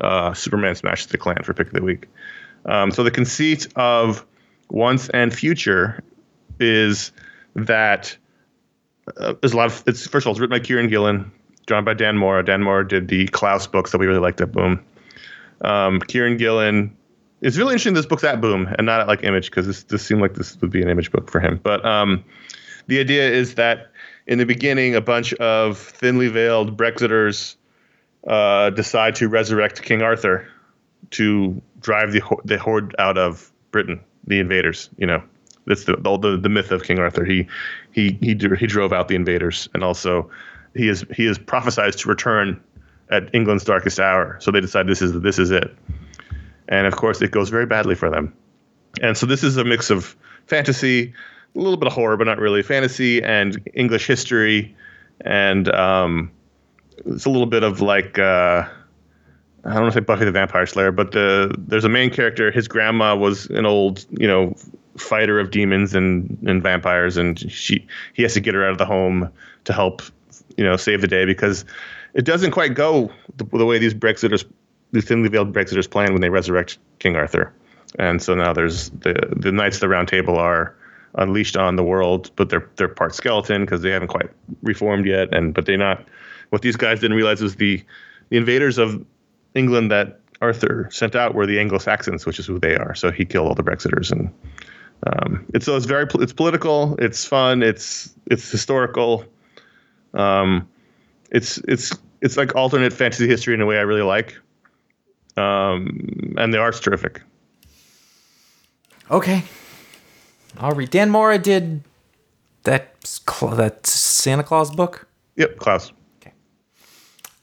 uh, 0.00 0.34
Superman 0.34 0.74
Smashes 0.74 1.06
the 1.06 1.18
Klan 1.18 1.42
for 1.42 1.54
pick 1.54 1.68
of 1.68 1.72
the 1.72 1.82
week. 1.82 2.08
Um, 2.66 2.90
so 2.90 3.02
the 3.02 3.10
conceit 3.10 3.66
of 3.76 4.24
Once 4.70 5.08
and 5.10 5.34
Future 5.34 6.02
is 6.58 7.12
that 7.54 8.16
uh, 9.16 9.34
there's 9.40 9.52
a 9.52 9.56
lot 9.56 9.66
of 9.66 9.82
it's 9.86 10.06
first 10.06 10.24
of 10.24 10.28
all 10.28 10.32
it's 10.32 10.40
written 10.40 10.56
by 10.56 10.64
Kieran 10.64 10.88
Gillen, 10.88 11.30
drawn 11.66 11.84
by 11.84 11.94
Dan 11.94 12.16
Mora. 12.16 12.44
Dan 12.44 12.62
Mora 12.62 12.86
did 12.86 13.08
the 13.08 13.26
Klaus 13.28 13.66
books 13.66 13.92
that 13.92 13.98
we 13.98 14.06
really 14.06 14.20
liked 14.20 14.40
at 14.40 14.52
Boom. 14.52 14.82
Um, 15.60 16.00
Kieran 16.00 16.36
Gillen 16.36 16.96
it's 17.44 17.58
really 17.58 17.72
interesting 17.72 17.92
this 17.92 18.06
book's 18.06 18.24
at 18.24 18.40
Boom 18.40 18.74
and 18.78 18.86
not 18.86 19.00
at 19.00 19.06
like 19.06 19.22
Image 19.22 19.50
because 19.50 19.66
this 19.66 19.82
this 19.84 20.04
seemed 20.04 20.22
like 20.22 20.34
this 20.34 20.58
would 20.62 20.70
be 20.70 20.80
an 20.80 20.88
Image 20.88 21.12
book 21.12 21.30
for 21.30 21.40
him. 21.40 21.60
But 21.62 21.84
um, 21.84 22.24
the 22.86 22.98
idea 22.98 23.30
is 23.30 23.56
that 23.56 23.90
in 24.26 24.38
the 24.38 24.46
beginning, 24.46 24.94
a 24.94 25.02
bunch 25.02 25.34
of 25.34 25.76
thinly 25.76 26.28
veiled 26.28 26.78
Brexiters 26.78 27.56
uh, 28.26 28.70
decide 28.70 29.14
to 29.16 29.28
resurrect 29.28 29.82
King 29.82 30.02
Arthur 30.02 30.46
to 31.10 31.60
drive 31.80 32.12
the 32.12 32.22
the 32.44 32.58
horde 32.58 32.94
out 32.98 33.18
of 33.18 33.52
Britain, 33.70 34.00
the 34.26 34.38
invaders. 34.38 34.90
You 34.96 35.06
know, 35.06 35.22
that's 35.66 35.84
the 35.84 35.96
the, 35.96 36.38
the 36.40 36.48
myth 36.48 36.70
of 36.70 36.84
King 36.84 36.98
Arthur. 36.98 37.24
He 37.24 37.46
he 37.92 38.18
he 38.20 38.36
he 38.58 38.66
drove 38.66 38.92
out 38.92 39.08
the 39.08 39.14
invaders, 39.14 39.68
and 39.74 39.84
also 39.84 40.30
he 40.74 40.88
is 40.88 41.04
he 41.14 41.26
is 41.26 41.38
prophesied 41.38 41.92
to 41.94 42.08
return 42.08 42.62
at 43.10 43.34
England's 43.34 43.64
darkest 43.64 44.00
hour. 44.00 44.38
So 44.40 44.50
they 44.50 44.60
decide 44.60 44.86
this 44.86 45.02
is 45.02 45.20
this 45.20 45.38
is 45.38 45.50
it 45.50 45.76
and 46.68 46.86
of 46.86 46.96
course 46.96 47.20
it 47.22 47.30
goes 47.30 47.48
very 47.48 47.66
badly 47.66 47.94
for 47.94 48.10
them. 48.10 48.34
And 49.02 49.16
so 49.16 49.26
this 49.26 49.42
is 49.42 49.56
a 49.56 49.64
mix 49.64 49.90
of 49.90 50.16
fantasy, 50.46 51.12
a 51.54 51.58
little 51.58 51.76
bit 51.76 51.86
of 51.86 51.92
horror, 51.92 52.16
but 52.16 52.24
not 52.24 52.38
really 52.38 52.62
fantasy, 52.62 53.22
and 53.22 53.60
English 53.74 54.06
history, 54.06 54.74
and 55.22 55.68
um, 55.74 56.30
it's 57.06 57.24
a 57.24 57.30
little 57.30 57.46
bit 57.46 57.62
of 57.62 57.80
like 57.80 58.18
uh, 58.18 58.68
I 59.64 59.72
don't 59.72 59.82
want 59.82 59.94
to 59.94 60.00
say 60.00 60.04
Buffy 60.04 60.24
the 60.24 60.32
Vampire 60.32 60.66
Slayer, 60.66 60.92
but 60.92 61.12
the 61.12 61.54
there's 61.58 61.84
a 61.84 61.88
main 61.88 62.10
character. 62.10 62.50
His 62.50 62.68
grandma 62.68 63.16
was 63.16 63.46
an 63.46 63.66
old, 63.66 64.04
you 64.10 64.26
know, 64.26 64.54
fighter 64.96 65.40
of 65.40 65.50
demons 65.50 65.94
and 65.94 66.38
and 66.46 66.62
vampires, 66.62 67.16
and 67.16 67.38
she 67.50 67.86
he 68.12 68.22
has 68.22 68.34
to 68.34 68.40
get 68.40 68.54
her 68.54 68.64
out 68.64 68.72
of 68.72 68.78
the 68.78 68.86
home 68.86 69.30
to 69.64 69.72
help, 69.72 70.02
you 70.56 70.64
know, 70.64 70.76
save 70.76 71.00
the 71.00 71.08
day 71.08 71.24
because 71.24 71.64
it 72.14 72.24
doesn't 72.24 72.50
quite 72.50 72.74
go 72.74 73.10
the, 73.36 73.44
the 73.44 73.64
way 73.64 73.78
these 73.78 73.94
Brexiters 73.94 74.44
the 74.92 75.00
thinly 75.00 75.28
veiled 75.28 75.52
Brexiters 75.52 75.90
plan 75.90 76.12
when 76.12 76.20
they 76.20 76.30
resurrect 76.30 76.78
King 77.00 77.16
Arthur. 77.16 77.52
And 77.98 78.22
so 78.22 78.34
now 78.34 78.52
there's 78.52 78.90
the 78.90 79.14
the 79.36 79.52
Knights 79.52 79.76
of 79.76 79.80
the 79.80 79.88
Round 79.88 80.08
Table 80.08 80.36
are 80.36 80.74
unleashed 81.16 81.56
on 81.56 81.76
the 81.76 81.84
world, 81.84 82.30
but 82.36 82.50
they're 82.50 82.68
they're 82.76 82.88
part 82.88 83.14
skeleton 83.14 83.62
because 83.62 83.82
they 83.82 83.90
haven't 83.90 84.08
quite 84.08 84.30
reformed 84.62 85.06
yet. 85.06 85.32
And 85.32 85.54
but 85.54 85.66
they're 85.66 85.76
not. 85.76 86.04
What 86.50 86.62
these 86.62 86.76
guys 86.76 87.00
didn't 87.00 87.16
realize 87.16 87.40
was 87.40 87.56
the 87.56 87.82
the 88.30 88.36
invaders 88.36 88.78
of 88.78 89.04
England 89.54 89.90
that 89.90 90.20
Arthur 90.40 90.88
sent 90.90 91.14
out 91.14 91.34
were 91.34 91.46
the 91.46 91.60
Anglo 91.60 91.78
Saxons, 91.78 92.26
which 92.26 92.38
is 92.38 92.46
who 92.46 92.58
they 92.58 92.76
are. 92.76 92.94
So 92.94 93.10
he 93.10 93.24
killed 93.24 93.48
all 93.48 93.54
the 93.54 93.62
Brexiters, 93.62 94.10
and 94.10 94.32
um, 95.06 95.46
it's 95.54 95.66
so 95.66 95.76
it's 95.76 95.86
very 95.86 96.06
it's 96.14 96.32
political, 96.32 96.96
it's 96.98 97.24
fun, 97.24 97.62
it's 97.62 98.12
it's 98.30 98.50
historical. 98.50 99.24
Um, 100.14 100.68
it's 101.30 101.58
it's 101.68 101.96
it's 102.20 102.36
like 102.36 102.54
alternate 102.54 102.92
fantasy 102.92 103.26
history 103.26 103.54
in 103.54 103.60
a 103.60 103.66
way 103.66 103.78
I 103.78 103.82
really 103.82 104.02
like 104.02 104.36
um, 105.36 106.34
and 106.36 106.52
the 106.52 106.58
art's 106.58 106.80
terrific. 106.80 107.22
Okay, 109.10 109.44
I'll 110.58 110.72
read. 110.72 110.90
Dan 110.90 111.10
Mora 111.10 111.38
did 111.38 111.82
that 112.62 112.94
that 113.56 113.86
Santa 113.86 114.42
Claus 114.42 114.70
book. 114.70 115.06
Yep, 115.36 115.58
Klaus. 115.58 115.92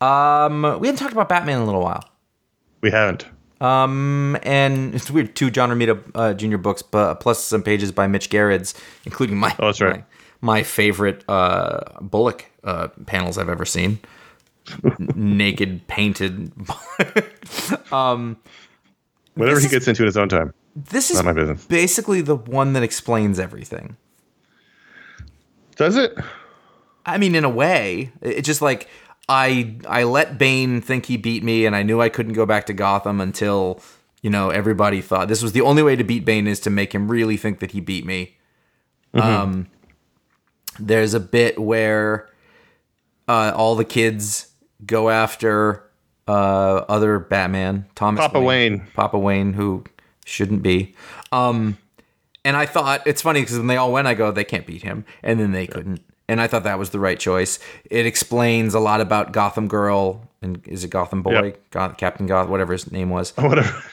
Um, 0.02 0.64
we 0.80 0.88
haven't 0.88 0.98
talked 0.98 1.14
about 1.14 1.30
Batman 1.30 1.58
in 1.58 1.62
a 1.62 1.66
little 1.66 1.82
while. 1.82 2.04
We 2.82 2.92
haven't. 2.92 3.26
Um, 3.62 4.38
and 4.42 4.96
it's 4.96 5.12
weird. 5.12 5.36
Two 5.36 5.52
John 5.52 5.70
Romita 5.70 6.02
uh, 6.16 6.34
Jr. 6.34 6.58
books, 6.58 6.82
but 6.82 7.20
plus 7.20 7.44
some 7.44 7.62
pages 7.62 7.92
by 7.92 8.08
Mitch 8.08 8.30
Gerads, 8.30 8.74
including 9.06 9.38
my 9.38 9.56
oh, 9.60 9.68
that's 9.68 9.80
right. 9.80 10.04
my, 10.42 10.56
my 10.56 10.64
favorite 10.64 11.24
uh, 11.30 11.82
Bullock 12.02 12.48
uh, 12.64 12.88
panels 13.06 13.38
I've 13.38 13.50
ever 13.50 13.66
seen 13.66 14.00
naked 15.16 15.88
painted. 15.88 16.52
um, 17.92 18.38
Whatever 19.36 19.60
he 19.60 19.68
gets 19.68 19.84
is, 19.84 19.90
into 19.90 20.04
in 20.04 20.08
his 20.08 20.18
own 20.18 20.28
time. 20.28 20.54
This 20.76 21.12
is 21.12 21.22
my 21.24 21.34
business. 21.34 21.66
basically 21.66 22.22
the 22.22 22.36
one 22.36 22.74
that 22.74 22.82
explains 22.84 23.40
everything. 23.40 23.96
Does 25.76 25.98
it? 25.98 26.18
I 27.06 27.18
mean, 27.18 27.36
in 27.36 27.44
a 27.44 27.50
way, 27.50 28.12
it's 28.22 28.46
just 28.46 28.62
like 28.62 28.88
I 29.30 29.76
I 29.88 30.04
let 30.04 30.38
Bane 30.38 30.82
think 30.82 31.06
he 31.06 31.18
beat 31.18 31.44
me, 31.44 31.66
and 31.66 31.76
I 31.76 31.84
knew 31.84 32.02
I 32.02 32.10
couldn't 32.10 32.34
go 32.34 32.46
back 32.46 32.66
to 32.68 32.74
Gotham 32.74 33.22
until 33.22 33.82
you 34.22 34.30
know 34.30 34.50
everybody 34.50 35.02
thought 35.02 35.28
this 35.28 35.42
was 35.42 35.54
the 35.54 35.62
only 35.62 35.84
way 35.84 35.96
to 35.96 36.04
beat 36.04 36.26
Bane 36.26 36.48
is 36.48 36.60
to 36.62 36.70
make 36.70 36.94
him 36.94 37.10
really 37.10 37.38
think 37.38 37.60
that 37.60 37.72
he 37.72 37.80
beat 37.80 38.06
me. 38.06 38.38
Mm-hmm. 39.14 39.28
Um, 39.28 39.68
there's 40.80 41.14
a 41.14 41.20
bit 41.20 41.60
where 41.60 42.30
uh, 43.28 43.54
all 43.56 43.76
the 43.76 43.86
kids 43.86 44.52
go 44.86 45.10
after 45.10 45.90
uh, 46.28 46.86
other 46.88 47.20
Batman, 47.20 47.86
Thomas 47.96 48.20
Papa 48.22 48.40
Wayne. 48.40 48.74
Wayne. 48.74 48.88
Papa 48.94 49.20
Wayne, 49.20 49.54
who 49.54 49.84
shouldn't 50.26 50.64
be. 50.64 50.96
Um, 51.32 51.78
and 52.44 52.58
I 52.58 52.66
thought 52.66 53.06
it's 53.06 53.22
funny 53.22 53.42
because 53.42 53.58
when 53.58 53.68
they 53.68 53.78
all 53.78 53.92
went, 53.92 54.08
I 54.08 54.14
go, 54.14 54.32
they 54.32 54.44
can't 54.44 54.66
beat 54.66 54.82
him, 54.82 55.06
and 55.24 55.40
then 55.40 55.52
they 55.52 55.64
yeah. 55.64 55.72
couldn't. 55.72 56.02
And 56.32 56.40
I 56.40 56.48
thought 56.48 56.64
that 56.64 56.80
was 56.80 56.92
the 56.92 57.00
right 57.00 57.20
choice. 57.20 57.60
It 57.90 58.06
explains 58.06 58.74
a 58.74 58.80
lot 58.80 59.02
about 59.02 59.34
Gotham 59.34 59.68
Girl 59.68 60.30
and 60.42 60.66
is 60.66 60.86
it 60.86 60.90
Gotham 60.90 61.24
Boy, 61.24 61.44
yep. 61.44 61.72
Goth, 61.72 61.98
Captain 61.98 62.26
Goth, 62.26 62.48
whatever 62.48 62.72
his 62.72 62.90
name 62.90 63.10
was. 63.10 63.32
Whatever. 63.36 63.84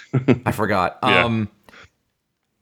I 0.46 0.52
forgot. 0.52 1.00
Yeah. 1.08 1.24
Um, 1.24 1.48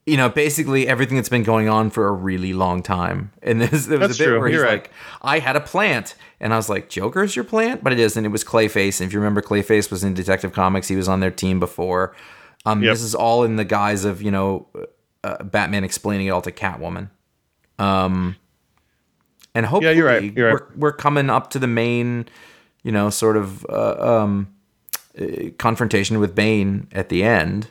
you 0.07 0.17
know, 0.17 0.31
basically 0.31 0.89
everything 0.89 1.17
that's 1.17 1.29
been 1.29 1.43
going 1.43 1.69
on 1.69 1.91
for 1.91 2.07
a 2.07 2.13
really 2.13 2.55
long 2.55 2.83
time. 2.83 3.33
And 3.43 3.61
this 3.61 3.85
there 3.85 3.99
was 3.99 4.09
that's 4.09 4.19
a 4.19 4.23
bit 4.23 4.29
true. 4.29 4.39
where 4.39 4.49
he's 4.49 4.57
You're 4.57 4.67
like, 4.67 4.85
right. 4.85 4.91
I 5.21 5.39
had 5.41 5.57
a 5.57 5.61
plant. 5.61 6.15
And 6.41 6.55
I 6.55 6.57
was 6.57 6.71
like, 6.71 6.89
Joker's 6.89 7.37
your 7.37 7.45
plant? 7.45 7.85
But 7.85 7.93
it 7.93 7.99
isn't. 7.99 8.25
It 8.25 8.29
was 8.29 8.45
Clayface. 8.45 9.01
And 9.01 9.09
if 9.09 9.13
you 9.13 9.19
remember, 9.19 9.43
Clayface 9.43 9.91
was 9.91 10.05
in 10.05 10.15
Detective 10.15 10.55
Comics. 10.55 10.89
He 10.89 10.97
was 10.97 11.07
on 11.07 11.21
their 11.21 11.31
team 11.31 11.61
before. 11.61 12.17
Um, 12.65 12.83
yep. 12.83 12.95
This 12.95 13.03
is 13.03 13.15
all 13.15 13.45
in 13.45 13.57
the 13.57 13.65
guise 13.65 14.07
of, 14.07 14.23
you 14.23 14.31
know, 14.31 14.69
uh, 15.23 15.43
Batman 15.43 15.85
explaining 15.85 16.29
it 16.29 16.31
all 16.31 16.43
to 16.43 16.53
Catwoman. 16.53 17.11
Um, 17.79 18.37
and 19.57 19.65
hopefully 19.65 19.93
yeah, 19.93 19.97
you're 19.97 20.07
right. 20.07 20.37
You're 20.37 20.53
we're, 20.53 20.59
right. 20.59 20.77
we're 20.77 20.93
coming 20.93 21.31
up 21.31 21.51
to 21.51 21.59
the 21.59 21.67
main, 21.67 22.27
you 22.83 22.93
know, 22.93 23.09
sort 23.09 23.39
of 23.39 23.65
uh, 23.67 23.97
um, 23.99 24.55
uh, 25.19 25.51
confrontation 25.57 26.21
with 26.21 26.35
Bane 26.35 26.87
at 26.93 27.09
the 27.09 27.25
end. 27.25 27.71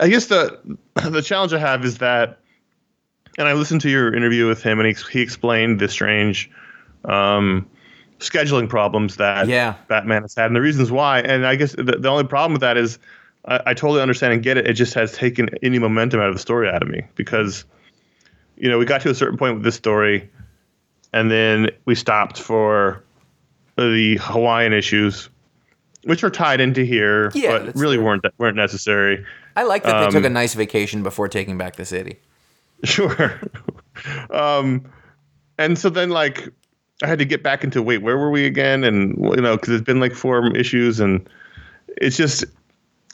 I 0.00 0.08
guess 0.08 0.26
the 0.26 0.58
the 0.94 1.20
challenge 1.20 1.52
I 1.52 1.58
have 1.58 1.84
is 1.84 1.98
that, 1.98 2.38
and 3.36 3.46
I 3.46 3.52
listened 3.52 3.82
to 3.82 3.90
your 3.90 4.14
interview 4.14 4.48
with 4.48 4.62
him, 4.62 4.80
and 4.80 4.88
he 4.88 4.96
he 5.12 5.20
explained 5.20 5.80
the 5.80 5.88
strange 5.88 6.50
um, 7.04 7.68
scheduling 8.20 8.66
problems 8.66 9.16
that 9.16 9.46
yeah. 9.46 9.74
Batman 9.88 10.22
has 10.22 10.34
had, 10.34 10.46
and 10.46 10.56
the 10.56 10.62
reasons 10.62 10.90
why. 10.90 11.20
And 11.20 11.46
I 11.46 11.56
guess 11.56 11.72
the, 11.72 11.82
the 11.82 12.08
only 12.08 12.24
problem 12.24 12.54
with 12.54 12.62
that 12.62 12.78
is 12.78 12.98
I, 13.44 13.60
I 13.66 13.74
totally 13.74 14.00
understand 14.00 14.32
and 14.32 14.42
get 14.42 14.56
it. 14.56 14.66
It 14.66 14.72
just 14.72 14.94
has 14.94 15.12
taken 15.12 15.50
any 15.62 15.78
momentum 15.78 16.20
out 16.20 16.28
of 16.28 16.34
the 16.34 16.40
story 16.40 16.70
out 16.70 16.82
of 16.82 16.88
me 16.88 17.02
because, 17.16 17.66
you 18.56 18.70
know, 18.70 18.78
we 18.78 18.86
got 18.86 19.02
to 19.02 19.10
a 19.10 19.14
certain 19.14 19.36
point 19.36 19.56
with 19.56 19.62
this 19.62 19.74
story, 19.74 20.30
and 21.14 21.30
then 21.30 21.70
we 21.84 21.94
stopped 21.94 22.40
for 22.40 23.02
the 23.76 24.18
Hawaiian 24.20 24.72
issues, 24.72 25.30
which 26.02 26.24
are 26.24 26.30
tied 26.30 26.60
into 26.60 26.84
here, 26.84 27.30
yeah, 27.34 27.58
but 27.58 27.76
really 27.76 27.96
true. 27.96 28.04
weren't 28.04 28.26
weren't 28.36 28.56
necessary. 28.56 29.24
I 29.54 29.62
like 29.62 29.84
that 29.84 29.94
um, 29.94 30.04
they 30.04 30.10
took 30.10 30.24
a 30.24 30.26
um, 30.26 30.32
nice 30.32 30.54
vacation 30.54 31.04
before 31.04 31.28
taking 31.28 31.56
back 31.56 31.76
the 31.76 31.84
city. 31.84 32.18
Sure. 32.82 33.40
um, 34.30 34.84
and 35.56 35.78
so 35.78 35.88
then 35.88 36.10
like 36.10 36.48
I 37.00 37.06
had 37.06 37.20
to 37.20 37.24
get 37.24 37.44
back 37.44 37.62
into 37.62 37.80
wait, 37.80 37.98
where 37.98 38.18
were 38.18 38.30
we 38.30 38.44
again? 38.44 38.82
And 38.82 39.16
you 39.16 39.40
know, 39.40 39.56
because 39.56 39.72
it's 39.72 39.84
been 39.84 40.00
like 40.00 40.14
four 40.14 40.54
issues, 40.56 40.98
and 40.98 41.28
it's 41.96 42.16
just 42.16 42.44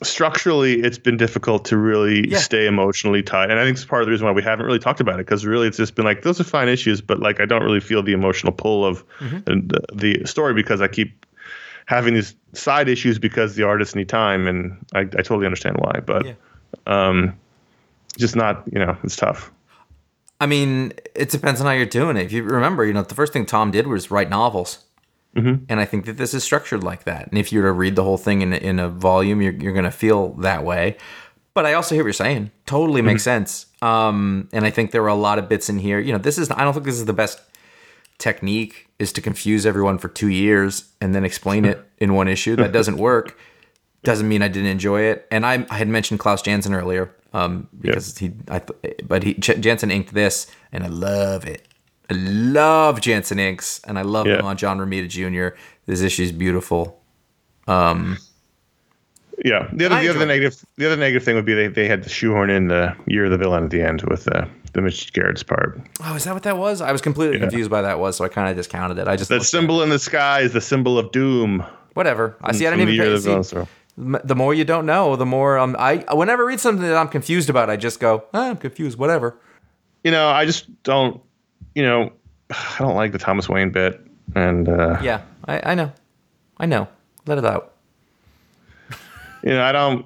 structurally 0.03 0.81
it's 0.81 0.97
been 0.97 1.17
difficult 1.17 1.63
to 1.63 1.77
really 1.77 2.27
yeah. 2.29 2.39
stay 2.39 2.65
emotionally 2.65 3.21
tied 3.21 3.51
and 3.51 3.59
i 3.59 3.63
think 3.63 3.75
it's 3.77 3.85
part 3.85 4.01
of 4.01 4.07
the 4.07 4.11
reason 4.11 4.25
why 4.25 4.31
we 4.31 4.41
haven't 4.41 4.65
really 4.65 4.79
talked 4.79 4.99
about 4.99 5.19
it 5.19 5.25
because 5.25 5.45
really 5.45 5.67
it's 5.67 5.77
just 5.77 5.93
been 5.93 6.05
like 6.05 6.23
those 6.23 6.41
are 6.41 6.43
fine 6.43 6.67
issues 6.67 7.01
but 7.01 7.19
like 7.19 7.39
i 7.39 7.45
don't 7.45 7.61
really 7.61 7.79
feel 7.79 8.01
the 8.01 8.13
emotional 8.13 8.51
pull 8.51 8.83
of 8.83 9.07
mm-hmm. 9.19 9.67
the, 9.67 9.81
the, 9.93 10.25
story 10.25 10.55
because 10.55 10.81
i 10.81 10.87
keep 10.87 11.25
having 11.91 12.13
these 12.13 12.35
side 12.53 12.87
issues 12.87 13.19
because 13.19 13.55
the 13.55 13.63
artists 13.63 13.95
need 13.95 14.07
time, 14.09 14.47
and 14.47 14.77
I, 14.93 15.01
I 15.01 15.21
totally 15.23 15.45
understand 15.45 15.77
why. 15.77 15.99
But 15.99 16.25
yeah. 16.25 16.33
um, 16.87 17.37
just 18.17 18.35
not, 18.35 18.63
you 18.71 18.79
know, 18.79 18.97
it's 19.03 19.15
tough. 19.17 19.51
I 20.39 20.45
mean, 20.47 20.93
it 21.13 21.29
depends 21.29 21.61
on 21.61 21.67
how 21.67 21.73
you're 21.73 21.85
doing 21.85 22.17
it. 22.17 22.25
If 22.25 22.31
you 22.31 22.43
remember, 22.43 22.85
you 22.85 22.93
know, 22.93 23.03
the 23.03 23.13
first 23.13 23.33
thing 23.33 23.45
Tom 23.45 23.71
did 23.71 23.87
was 23.87 24.09
write 24.09 24.29
novels. 24.29 24.85
Mm-hmm. 25.35 25.65
And 25.69 25.79
I 25.79 25.85
think 25.85 26.05
that 26.05 26.17
this 26.17 26.33
is 26.33 26.43
structured 26.43 26.83
like 26.83 27.05
that. 27.05 27.27
And 27.27 27.37
if 27.37 27.51
you 27.51 27.61
were 27.61 27.67
to 27.67 27.71
read 27.71 27.95
the 27.95 28.03
whole 28.03 28.17
thing 28.17 28.41
in, 28.41 28.53
in 28.53 28.79
a 28.79 28.89
volume, 28.89 29.41
you're, 29.41 29.53
you're 29.53 29.73
going 29.73 29.85
to 29.85 29.91
feel 29.91 30.33
that 30.35 30.63
way. 30.63 30.97
But 31.53 31.65
I 31.65 31.73
also 31.73 31.95
hear 31.95 32.03
what 32.03 32.07
you're 32.07 32.13
saying. 32.13 32.51
Totally 32.65 33.01
makes 33.01 33.23
sense. 33.23 33.65
Um, 33.81 34.49
and 34.53 34.65
I 34.65 34.69
think 34.69 34.91
there 34.91 35.01
were 35.01 35.09
a 35.09 35.15
lot 35.15 35.37
of 35.37 35.49
bits 35.49 35.69
in 35.69 35.79
here. 35.79 35.99
You 35.99 36.13
know, 36.13 36.17
this 36.17 36.37
is 36.37 36.49
I 36.49 36.63
don't 36.63 36.73
think 36.73 36.85
this 36.85 36.95
is 36.95 37.05
the 37.05 37.13
best 37.13 37.41
technique 38.17 38.87
is 38.99 39.11
to 39.13 39.21
confuse 39.21 39.65
everyone 39.65 39.97
for 39.97 40.07
two 40.07 40.29
years 40.29 40.85
and 41.01 41.13
then 41.13 41.25
explain 41.25 41.65
it 41.65 41.83
in 41.97 42.13
one 42.13 42.27
issue. 42.27 42.55
That 42.55 42.71
doesn't 42.71 42.97
work. 42.97 43.37
Doesn't 44.03 44.27
mean 44.27 44.41
I 44.41 44.47
didn't 44.47 44.69
enjoy 44.69 45.01
it. 45.01 45.27
And 45.29 45.45
I, 45.45 45.65
I 45.69 45.77
had 45.77 45.87
mentioned 45.87 46.19
Klaus 46.19 46.41
Janson 46.41 46.73
earlier 46.73 47.13
um, 47.33 47.67
because 47.79 48.17
he, 48.17 48.31
I, 48.49 48.61
but 49.03 49.23
he 49.23 49.33
J- 49.35 49.59
Janson 49.59 49.91
inked 49.91 50.13
this, 50.13 50.47
and 50.71 50.83
I 50.83 50.87
love 50.87 51.45
it. 51.45 51.67
I 52.09 52.13
love 52.13 52.99
Janson 53.01 53.39
inks, 53.39 53.79
and 53.87 53.97
I 53.97 54.01
love 54.01 54.27
Yeah. 54.27 54.39
him 54.39 54.45
on 54.45 54.57
John 54.57 54.79
Romita 54.79 55.07
Jr. 55.07 55.55
This 55.85 56.01
issue 56.01 56.23
is 56.23 56.31
beautiful. 56.31 56.99
Yeah. 59.43 59.67
The 59.73 59.85
other, 59.87 60.01
the 60.01 60.09
other 60.09 60.25
negative, 60.25 60.63
the 60.77 60.85
other 60.85 60.97
negative 60.97 61.23
thing 61.23 61.35
would 61.35 61.45
be 61.45 61.53
they, 61.53 61.67
they 61.67 61.87
had 61.87 62.03
to 62.03 62.09
shoehorn 62.09 62.49
in 62.49 62.67
the 62.67 62.95
year 63.07 63.25
of 63.25 63.31
the 63.31 63.37
villain 63.37 63.63
at 63.63 63.69
the 63.71 63.81
end 63.81 64.03
with 64.03 64.27
uh, 64.27 64.45
the 64.73 64.81
Mitch 64.81 65.11
Gerads' 65.13 65.41
part. 65.41 65.81
Oh, 66.03 66.15
is 66.15 66.25
that 66.25 66.33
what 66.33 66.43
that 66.43 66.57
was? 66.57 66.79
I 66.81 66.91
was 66.91 67.01
completely 67.01 67.39
confused 67.39 67.71
by 67.71 67.81
that 67.81 67.97
was, 67.97 68.17
so 68.17 68.25
I 68.25 68.27
kind 68.29 68.49
of 68.49 68.55
discounted 68.55 68.99
it. 68.99 69.07
I 69.07 69.15
just 69.15 69.31
looked- 69.31 69.45
symbol 69.45 69.81
in 69.81 69.89
the 69.89 69.97
sky 69.99 70.41
is 70.41 70.53
the 70.53 70.61
symbol 70.61 70.99
of 70.99 71.11
doom. 71.11 71.63
whatever. 71.93 72.37
I 72.41 72.51
see. 72.51 72.67
I 72.67 72.69
didn't 72.71 72.85
the 72.87 72.93
even 72.93 73.05
pay, 73.05 73.09
the 73.11 73.19
see, 73.19 73.27
villain. 73.29 73.43
So. 73.43 73.67
the 74.23 74.35
more 74.35 74.53
you 74.53 74.63
don't 74.63 74.85
know, 74.85 75.15
the 75.15 75.25
more 75.25 75.57
um, 75.57 75.75
I 75.79 76.05
whenever 76.13 76.43
I 76.43 76.47
read 76.49 76.59
something 76.59 76.85
that 76.87 76.95
I'm 76.95 77.07
confused 77.09 77.49
about, 77.49 77.69
I 77.69 77.77
just 77.77 77.99
go, 77.99 78.25
ah, 78.35 78.49
I'm 78.49 78.57
confused. 78.57 78.97
Whatever. 78.99 79.37
You 80.03 80.11
know, 80.11 80.29
I 80.29 80.45
just 80.45 80.83
don't. 80.83 81.19
You 81.75 81.83
know, 81.83 82.13
I 82.49 82.75
don't 82.79 82.95
like 82.95 83.11
the 83.11 83.17
Thomas 83.17 83.47
Wayne 83.49 83.71
bit, 83.71 84.01
and 84.35 84.67
uh, 84.67 84.99
Yeah, 85.01 85.21
I, 85.47 85.71
I 85.71 85.75
know, 85.75 85.91
I 86.57 86.65
know. 86.65 86.87
Let 87.27 87.37
it 87.37 87.45
out. 87.45 87.73
you 89.43 89.51
know, 89.51 89.63
I 89.63 89.71
don't. 89.71 90.05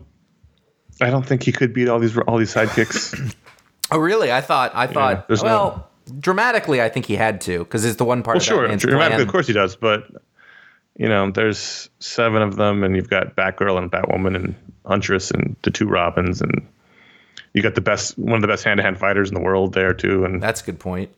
I 1.02 1.10
don't 1.10 1.26
think 1.26 1.44
he 1.44 1.52
could 1.52 1.74
beat 1.74 1.90
all 1.90 2.00
these 2.00 2.18
all 2.18 2.38
these 2.38 2.54
sidekicks. 2.54 3.36
Oh, 3.92 4.00
really? 4.00 4.32
I 4.32 4.42
thought. 4.42 4.72
I 4.74 4.88
thought. 4.88 5.30
no- 5.30 5.44
well, 5.44 5.90
dramatically, 6.20 6.82
I 6.82 6.90
think 6.90 7.06
he 7.06 7.16
had 7.16 7.40
to 7.42 7.60
because 7.60 7.86
it's 7.86 7.98
the 7.98 8.04
one 8.04 8.24
part. 8.24 8.38
well, 8.38 8.44
sure, 8.44 8.68
dramatically, 8.78 8.98
plan. 8.98 9.22
of 9.22 9.28
course 9.28 9.46
he 9.46 9.54
does, 9.54 9.76
but 9.76 10.08
you 10.98 11.08
know, 11.08 11.30
there's 11.30 11.90
seven 12.00 12.42
of 12.42 12.56
them, 12.56 12.84
and 12.84 12.96
you've 12.96 13.10
got 13.10 13.36
Batgirl 13.36 13.78
and 13.78 13.92
Batwoman 13.92 14.36
and 14.36 14.56
Huntress 14.86 15.30
and 15.30 15.56
the 15.64 15.72
two 15.72 15.88
Robins, 15.88 16.42
and 16.42 16.66
you 17.54 17.62
got 17.62 17.76
the 17.76 17.82
best, 17.82 18.18
one 18.18 18.36
of 18.36 18.42
the 18.42 18.48
best 18.48 18.64
hand-to-hand 18.64 18.98
fighters 18.98 19.30
in 19.30 19.36
the 19.36 19.42
world 19.42 19.74
there 19.74 19.94
too, 19.94 20.26
and 20.26 20.42
That's 20.42 20.62
a 20.62 20.66
good 20.66 20.80
point. 20.80 21.12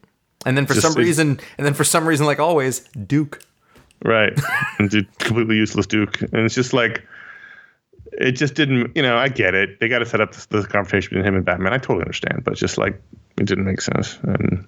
And 0.48 0.56
then 0.58 0.66
for 0.66 0.74
Just- 0.74 0.88
some 0.88 0.96
reason, 0.96 1.40
and 1.58 1.66
then 1.68 1.74
for 1.74 1.84
some 1.84 2.08
reason, 2.08 2.26
like 2.26 2.40
always, 2.40 2.80
Duke. 3.06 3.42
right, 4.04 4.34
and 4.80 4.90
completely 5.20 5.58
useless 5.58 5.86
Duke, 5.86 6.22
and 6.22 6.38
it's 6.46 6.56
just 6.56 6.74
like. 6.74 7.06
It 8.20 8.32
just 8.32 8.56
didn't, 8.56 8.96
you 8.96 9.04
know. 9.04 9.16
I 9.16 9.28
get 9.30 9.54
it. 9.54 9.80
They 9.80 9.88
got 9.88 10.00
to 10.00 10.06
set 10.06 10.22
up 10.22 10.32
this, 10.34 10.48
this 10.48 10.66
confrontation 10.66 11.10
between 11.10 11.26
him 11.26 11.36
and 11.36 11.46
Batman. 11.46 11.72
I 11.74 11.78
totally 11.78 12.02
understand, 12.02 12.44
but 12.44 12.56
just 12.56 12.80
like 12.80 13.00
it 13.38 13.46
didn't 13.46 13.66
make 13.66 13.80
sense. 13.80 14.18
And 14.24 14.66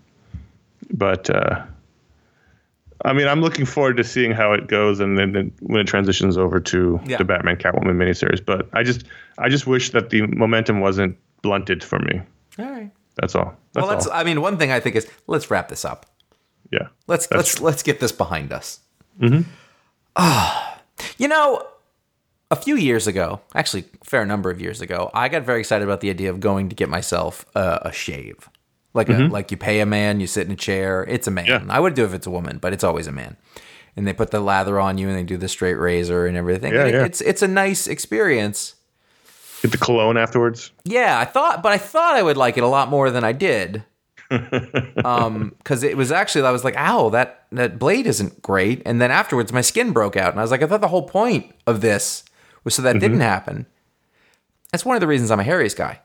but 0.91 1.32
uh, 1.32 1.65
I 3.05 3.13
mean, 3.13 3.27
I'm 3.27 3.41
looking 3.41 3.65
forward 3.65 3.97
to 3.97 4.03
seeing 4.03 4.34
how 4.34 4.53
it 4.53 4.67
goes, 4.67 4.99
and 4.99 5.17
then 5.17 5.32
then 5.32 5.51
when 5.61 5.80
it 5.82 5.88
transitions 5.88 6.38
over 6.38 6.59
to 6.59 6.99
Yeah. 7.07 7.17
the 7.17 7.23
Batman 7.23 7.55
Catwoman 7.55 7.95
miniseries. 7.95 8.45
But 8.45 8.69
I 8.73 8.84
just, 8.84 9.05
I 9.39 9.49
just 9.49 9.65
wish 9.65 9.91
that 9.91 10.11
the 10.11 10.23
momentum 10.27 10.80
wasn't 10.82 11.17
blunted 11.41 11.84
for 11.84 11.97
me. 11.97 12.21
All 12.59 12.65
right. 12.69 12.91
That's 13.20 13.36
all. 13.36 13.55
That's 13.74 13.86
Well, 13.86 13.93
let's. 13.95 14.07
all. 14.07 14.13
I 14.13 14.24
mean, 14.24 14.41
one 14.41 14.57
thing 14.57 14.72
I 14.72 14.80
think 14.80 14.95
is 14.95 15.07
let's 15.28 15.49
wrap 15.51 15.67
this 15.70 15.84
up. 15.86 16.05
yeah. 16.72 16.88
Let's 17.07 17.30
let's 17.32 17.59
let's 17.61 17.84
get 17.84 17.99
this 17.99 18.11
behind 18.11 18.51
us. 18.53 18.80
Mm-hmm. 19.22 19.41
Ah, 20.15 20.80
you 21.17 21.28
know, 21.28 21.65
a 22.51 22.55
few 22.55 22.76
years 22.76 23.07
ago, 23.07 23.41
actually, 23.55 23.86
a 24.01 24.05
fair 24.05 24.26
number 24.26 24.49
of 24.49 24.59
years 24.61 24.82
ago, 24.82 25.09
I 25.13 25.30
got 25.30 25.43
very 25.43 25.59
excited 25.59 25.84
about 25.84 26.01
the 26.01 26.09
idea 26.09 26.30
of 26.30 26.39
going 26.39 26.70
to 26.70 26.76
get 26.76 26.89
myself 26.89 27.45
a, 27.55 27.80
a 27.86 27.91
shave. 27.91 28.49
Like 28.93 29.07
a, 29.09 29.13
like 29.28 29.51
you 29.51 29.57
pay 29.57 29.82
a 29.82 29.86
man, 29.86 30.20
you 30.20 30.26
sit 30.26 30.47
in 30.47 30.51
a 30.51 30.55
chair. 30.55 31.05
It's 31.07 31.28
a 31.28 31.32
man. 31.32 31.45
Mm-hmm. 31.45 31.70
Yeah. 31.70 31.76
I 31.76 31.80
would 31.80 31.93
do 31.93 32.03
it 32.03 32.07
if 32.07 32.13
it's 32.15 32.28
a 32.28 32.32
woman, 32.32 32.57
but 32.57 32.74
it's 32.74 32.84
always 32.84 33.05
a 33.05 33.11
man. 33.11 33.38
And 33.95 34.07
they 34.07 34.13
put 34.13 34.32
the 34.32 34.39
lather 34.39 34.80
on 34.80 34.97
you, 34.97 35.07
and 35.07 35.15
they 35.17 35.24
do 35.24 35.38
the 35.38 35.47
straight 35.47 35.76
razor 35.76 36.26
and 36.26 36.36
everything. 36.36 36.74
Yeah, 36.74 36.80
And 36.86 36.89
it- 36.89 36.93
yeah. 36.95 37.05
It's 37.05 37.22
it's 37.22 37.41
a 37.43 37.47
nice 37.47 37.86
experience. 37.88 38.76
Get 39.62 39.72
the 39.72 39.78
cologne 39.78 40.18
afterwards. 40.18 40.72
Yeah, 40.86 41.20
I 41.20 41.26
thought, 41.26 41.62
but 41.64 41.72
I 41.72 41.78
thought 41.78 42.16
I 42.16 42.24
would 42.24 42.38
like 42.38 42.57
it 42.57 42.64
a 42.64 42.68
lot 42.68 42.89
more 42.89 43.10
than 43.12 43.24
I 43.24 43.32
did. 43.34 43.84
um, 45.03 45.55
because 45.57 45.82
it 45.84 45.97
was 45.97 46.12
actually 46.12 46.45
I 46.45 46.51
was 46.51 46.64
like, 46.64 46.78
"Ow, 46.78 47.10
that 47.10 47.45
that 47.51 47.80
blade 47.80 48.05
isn't 48.07 48.41
great." 48.41 48.82
And 48.86 49.01
then 49.01 49.12
afterwards, 49.12 49.51
my 49.51 49.62
skin 49.62 49.91
broke 49.91 50.16
out, 50.16 50.32
and 50.32 50.39
I 50.39 50.43
was 50.43 50.51
like, 50.51 50.62
"I 50.62 50.68
thought 50.68 50.82
the 50.82 50.88
whole 50.88 51.07
point 51.07 51.51
of 51.66 51.82
this 51.82 52.24
was 52.64 52.76
so 52.76 52.82
that 52.84 52.91
Mm-hmm. 52.91 52.99
didn't 52.99 53.20
happen." 53.22 53.66
That's 54.72 54.86
one 54.86 54.95
of 54.95 55.01
the 55.01 55.07
reasons 55.07 55.32
I'm 55.32 55.39
a 55.39 55.43
Harry's 55.43 55.74
guy. 55.74 56.01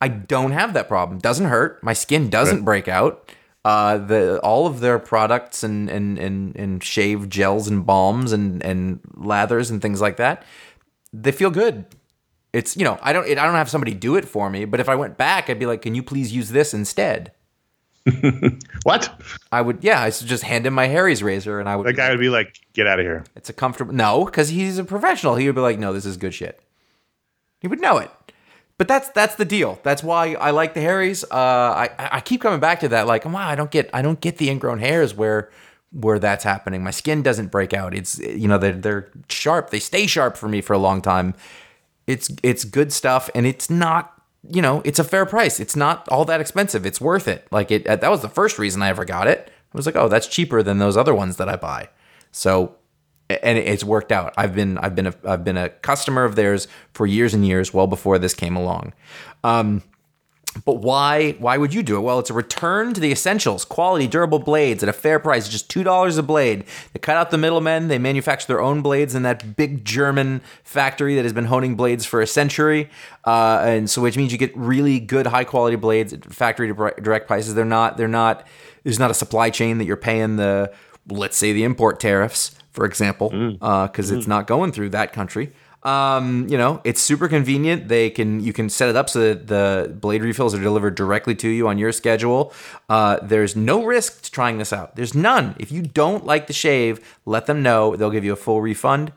I 0.00 0.08
don't 0.08 0.52
have 0.52 0.74
that 0.74 0.88
problem. 0.88 1.18
Doesn't 1.18 1.46
hurt. 1.46 1.82
My 1.82 1.92
skin 1.92 2.30
doesn't 2.30 2.64
break 2.64 2.86
out. 2.86 3.32
Uh, 3.64 3.98
the 3.98 4.38
all 4.44 4.68
of 4.68 4.78
their 4.78 4.98
products 5.00 5.64
and 5.64 5.90
and 5.90 6.18
and 6.18 6.54
and 6.54 6.84
shave 6.84 7.28
gels 7.28 7.66
and 7.66 7.84
balms 7.84 8.30
and 8.32 8.62
and 8.62 9.00
lathers 9.16 9.72
and 9.72 9.82
things 9.82 10.00
like 10.00 10.18
that, 10.18 10.44
they 11.12 11.32
feel 11.32 11.50
good 11.50 11.84
it's 12.56 12.76
you 12.76 12.84
know 12.84 12.98
I 13.02 13.12
don't 13.12 13.26
I 13.26 13.34
don't 13.34 13.54
have 13.54 13.70
somebody 13.70 13.94
do 13.94 14.16
it 14.16 14.24
for 14.24 14.48
me, 14.48 14.64
but 14.64 14.80
if 14.80 14.88
I 14.88 14.94
went 14.94 15.16
back, 15.18 15.50
I'd 15.50 15.58
be 15.58 15.66
like, 15.66 15.82
can 15.82 15.94
you 15.94 16.02
please 16.02 16.32
use 16.34 16.50
this 16.50 16.72
instead? 16.72 17.32
What? 18.84 19.20
I 19.50 19.60
would 19.60 19.82
yeah, 19.82 20.00
I 20.00 20.10
should 20.10 20.28
just 20.28 20.44
hand 20.44 20.64
him 20.64 20.74
my 20.74 20.86
Harry's 20.86 21.22
razor, 21.22 21.58
and 21.58 21.68
I 21.68 21.74
would. 21.76 21.86
That 21.86 21.94
guy 21.94 22.10
would 22.10 22.20
be 22.20 22.28
like, 22.28 22.60
"Get 22.72 22.86
out 22.86 23.00
of 23.00 23.04
here." 23.04 23.24
It's 23.34 23.50
a 23.50 23.52
comfortable 23.52 23.92
no, 23.92 24.24
because 24.24 24.48
he's 24.48 24.78
a 24.78 24.84
professional. 24.84 25.34
He 25.34 25.46
would 25.46 25.56
be 25.56 25.60
like, 25.60 25.78
no, 25.78 25.92
this 25.92 26.06
is 26.06 26.16
good 26.16 26.32
shit. 26.32 26.60
He 27.60 27.66
would 27.66 27.80
know 27.80 27.98
it. 27.98 28.10
But 28.78 28.86
that's 28.86 29.08
that's 29.10 29.34
the 29.34 29.44
deal. 29.44 29.80
That's 29.82 30.04
why 30.04 30.34
I 30.34 30.50
like 30.52 30.74
the 30.74 30.80
Harrys. 30.80 31.24
Uh, 31.24 31.34
I 31.34 31.90
I 31.98 32.20
keep 32.20 32.42
coming 32.42 32.60
back 32.60 32.80
to 32.80 32.88
that. 32.88 33.06
Like, 33.08 33.24
wow, 33.24 33.48
I 33.48 33.56
don't 33.56 33.70
get 33.70 33.90
I 33.92 34.02
don't 34.02 34.20
get 34.20 34.38
the 34.38 34.50
ingrown 34.50 34.78
hairs 34.78 35.14
where 35.14 35.50
where 35.90 36.18
that's 36.18 36.44
happening. 36.44 36.84
My 36.84 36.90
skin 36.92 37.22
doesn't 37.22 37.50
break 37.50 37.72
out. 37.72 37.92
It's 37.92 38.18
you 38.18 38.46
know 38.46 38.58
they're 38.58 38.72
they're 38.72 39.10
sharp. 39.28 39.70
They 39.70 39.80
stay 39.80 40.06
sharp 40.06 40.36
for 40.36 40.46
me 40.48 40.60
for 40.60 40.74
a 40.74 40.78
long 40.78 41.02
time. 41.02 41.34
It's 42.06 42.30
it's 42.42 42.64
good 42.64 42.92
stuff, 42.92 43.28
and 43.34 43.46
it's 43.46 43.68
not 43.70 44.12
you 44.48 44.62
know 44.62 44.82
it's 44.84 44.98
a 44.98 45.04
fair 45.04 45.26
price. 45.26 45.60
It's 45.60 45.76
not 45.76 46.08
all 46.08 46.24
that 46.26 46.40
expensive. 46.40 46.86
It's 46.86 47.00
worth 47.00 47.28
it. 47.28 47.46
Like 47.50 47.70
it 47.70 47.84
that 47.84 48.10
was 48.10 48.22
the 48.22 48.28
first 48.28 48.58
reason 48.58 48.82
I 48.82 48.88
ever 48.88 49.04
got 49.04 49.26
it. 49.26 49.50
I 49.50 49.76
was 49.76 49.86
like, 49.86 49.96
oh, 49.96 50.08
that's 50.08 50.26
cheaper 50.26 50.62
than 50.62 50.78
those 50.78 50.96
other 50.96 51.14
ones 51.14 51.36
that 51.36 51.48
I 51.48 51.56
buy. 51.56 51.88
So 52.32 52.76
and 53.28 53.58
it's 53.58 53.84
worked 53.84 54.12
out. 54.12 54.32
I've 54.36 54.54
been 54.54 54.78
I've 54.78 54.94
been 54.94 55.08
a 55.08 55.14
I've 55.24 55.44
been 55.44 55.56
a 55.56 55.68
customer 55.68 56.24
of 56.24 56.36
theirs 56.36 56.68
for 56.94 57.06
years 57.06 57.34
and 57.34 57.46
years, 57.46 57.74
well 57.74 57.86
before 57.86 58.18
this 58.18 58.34
came 58.34 58.56
along. 58.56 58.92
Um, 59.42 59.82
but 60.64 60.78
why 60.78 61.32
why 61.32 61.56
would 61.56 61.74
you 61.74 61.82
do 61.82 61.96
it? 61.96 62.00
Well, 62.00 62.18
it's 62.18 62.30
a 62.30 62.34
return 62.34 62.94
to 62.94 63.00
the 63.00 63.12
essentials: 63.12 63.64
quality, 63.64 64.06
durable 64.06 64.38
blades 64.38 64.82
at 64.82 64.88
a 64.88 64.92
fair 64.92 65.18
price, 65.18 65.48
just 65.48 65.68
two 65.68 65.82
dollars 65.82 66.18
a 66.18 66.22
blade. 66.22 66.64
They 66.92 66.98
cut 66.98 67.16
out 67.16 67.30
the 67.30 67.38
middlemen. 67.38 67.88
They 67.88 67.98
manufacture 67.98 68.46
their 68.46 68.60
own 68.60 68.82
blades 68.82 69.14
in 69.14 69.22
that 69.22 69.56
big 69.56 69.84
German 69.84 70.40
factory 70.64 71.14
that 71.16 71.24
has 71.24 71.32
been 71.32 71.46
honing 71.46 71.76
blades 71.76 72.04
for 72.04 72.20
a 72.20 72.26
century, 72.26 72.90
uh, 73.24 73.62
and 73.64 73.90
so 73.90 74.02
which 74.02 74.16
means 74.16 74.32
you 74.32 74.38
get 74.38 74.56
really 74.56 75.00
good, 75.00 75.26
high 75.26 75.44
quality 75.44 75.76
blades 75.76 76.12
at 76.12 76.24
factory 76.24 76.72
direct 76.72 77.26
prices. 77.26 77.54
They're 77.54 77.64
not 77.64 77.96
they're 77.96 78.08
not 78.08 78.46
there's 78.84 78.98
not 78.98 79.10
a 79.10 79.14
supply 79.14 79.50
chain 79.50 79.78
that 79.78 79.84
you're 79.84 79.96
paying 79.96 80.36
the 80.36 80.72
let's 81.08 81.36
say 81.36 81.52
the 81.52 81.64
import 81.64 82.00
tariffs, 82.00 82.56
for 82.70 82.84
example, 82.84 83.30
mm. 83.30 83.58
uh, 83.60 83.86
because 83.86 84.10
it's 84.10 84.26
mm. 84.26 84.28
not 84.28 84.46
going 84.46 84.72
through 84.72 84.90
that 84.90 85.12
country. 85.12 85.52
Um, 85.86 86.48
you 86.48 86.58
know, 86.58 86.80
it's 86.82 87.00
super 87.00 87.28
convenient. 87.28 87.86
They 87.86 88.10
can 88.10 88.40
you 88.40 88.52
can 88.52 88.68
set 88.68 88.88
it 88.88 88.96
up 88.96 89.08
so 89.08 89.20
that 89.20 89.46
the 89.46 89.94
blade 89.94 90.20
refills 90.22 90.52
are 90.52 90.60
delivered 90.60 90.96
directly 90.96 91.36
to 91.36 91.48
you 91.48 91.68
on 91.68 91.78
your 91.78 91.92
schedule. 91.92 92.52
Uh, 92.88 93.18
there's 93.22 93.54
no 93.54 93.84
risk 93.84 94.22
to 94.22 94.30
trying 94.32 94.58
this 94.58 94.72
out. 94.72 94.96
There's 94.96 95.14
none. 95.14 95.54
If 95.60 95.70
you 95.70 95.82
don't 95.82 96.26
like 96.26 96.48
the 96.48 96.52
shave, 96.52 97.16
let 97.24 97.46
them 97.46 97.62
know. 97.62 97.94
They'll 97.94 98.10
give 98.10 98.24
you 98.24 98.32
a 98.32 98.36
full 98.36 98.60
refund. 98.60 99.12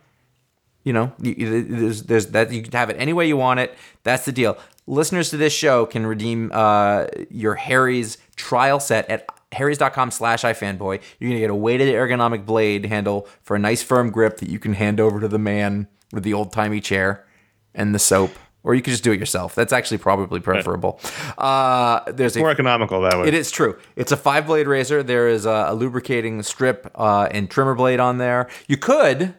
You 0.84 0.94
know, 0.94 1.12
you- 1.20 1.64
there's, 1.64 2.04
there's 2.04 2.28
that 2.28 2.52
you 2.52 2.62
can 2.62 2.72
have 2.74 2.92
it 2.92 2.98
any 3.00 3.14
way 3.14 3.28
you 3.28 3.36
want 3.36 3.60
it. 3.60 3.76
That's 4.04 4.26
the 4.26 4.32
deal. 4.32 4.56
Listeners 4.86 5.32
to 5.32 5.38
this 5.38 5.54
show 5.54 5.88
can 5.88 6.06
redeem 6.06 6.52
uh, 6.54 7.08
your 7.32 7.56
Harry's 7.56 8.18
trial 8.36 8.80
set 8.80 9.10
at 9.10 9.28
harrys.com 9.52 10.12
slash 10.12 10.44
ifanboy. 10.44 11.02
You're 11.20 11.30
going 11.30 11.34
to 11.36 11.40
get 11.40 11.50
a 11.50 11.56
weighted 11.56 11.94
ergonomic 11.94 12.46
blade 12.46 12.86
handle 12.86 13.28
for 13.42 13.56
a 13.56 13.60
nice 13.60 13.82
firm 13.82 14.12
grip 14.12 14.38
that 14.38 14.50
you 14.50 14.60
can 14.60 14.74
hand 14.74 15.00
over 15.00 15.20
to 15.20 15.28
the 15.28 15.40
man 15.40 15.88
with 16.14 16.24
the 16.24 16.34
old 16.34 16.52
timey 16.52 16.82
chair 16.82 17.26
and 17.74 17.94
the 17.96 18.00
soap. 18.00 18.32
Or 18.62 18.76
you 18.76 18.82
could 18.82 18.92
just 18.92 19.06
do 19.06 19.14
it 19.14 19.20
yourself. 19.20 19.56
That's 19.56 19.72
actually 19.72 20.00
probably 20.00 20.42
preferable. 20.42 21.00
Uh, 21.38 22.02
there's 22.12 22.36
a 22.36 22.40
More 22.40 22.52
economical 22.52 23.00
that 23.02 23.18
way. 23.18 23.28
it 23.30 23.34
is 23.34 23.52
true. 23.52 23.78
It's 23.96 24.12
a 24.12 24.18
five 24.18 24.48
blade 24.48 24.68
razor. 24.68 25.02
There 25.02 25.30
is 25.30 25.46
a, 25.46 25.68
a 25.70 25.74
lubricating 25.74 26.44
strip 26.44 26.92
uh, 26.96 27.30
and 27.32 27.50
trimmer 27.50 27.74
blade 27.74 28.02
on 28.02 28.18
there. 28.18 28.50
You 28.68 28.76
could, 28.76 29.34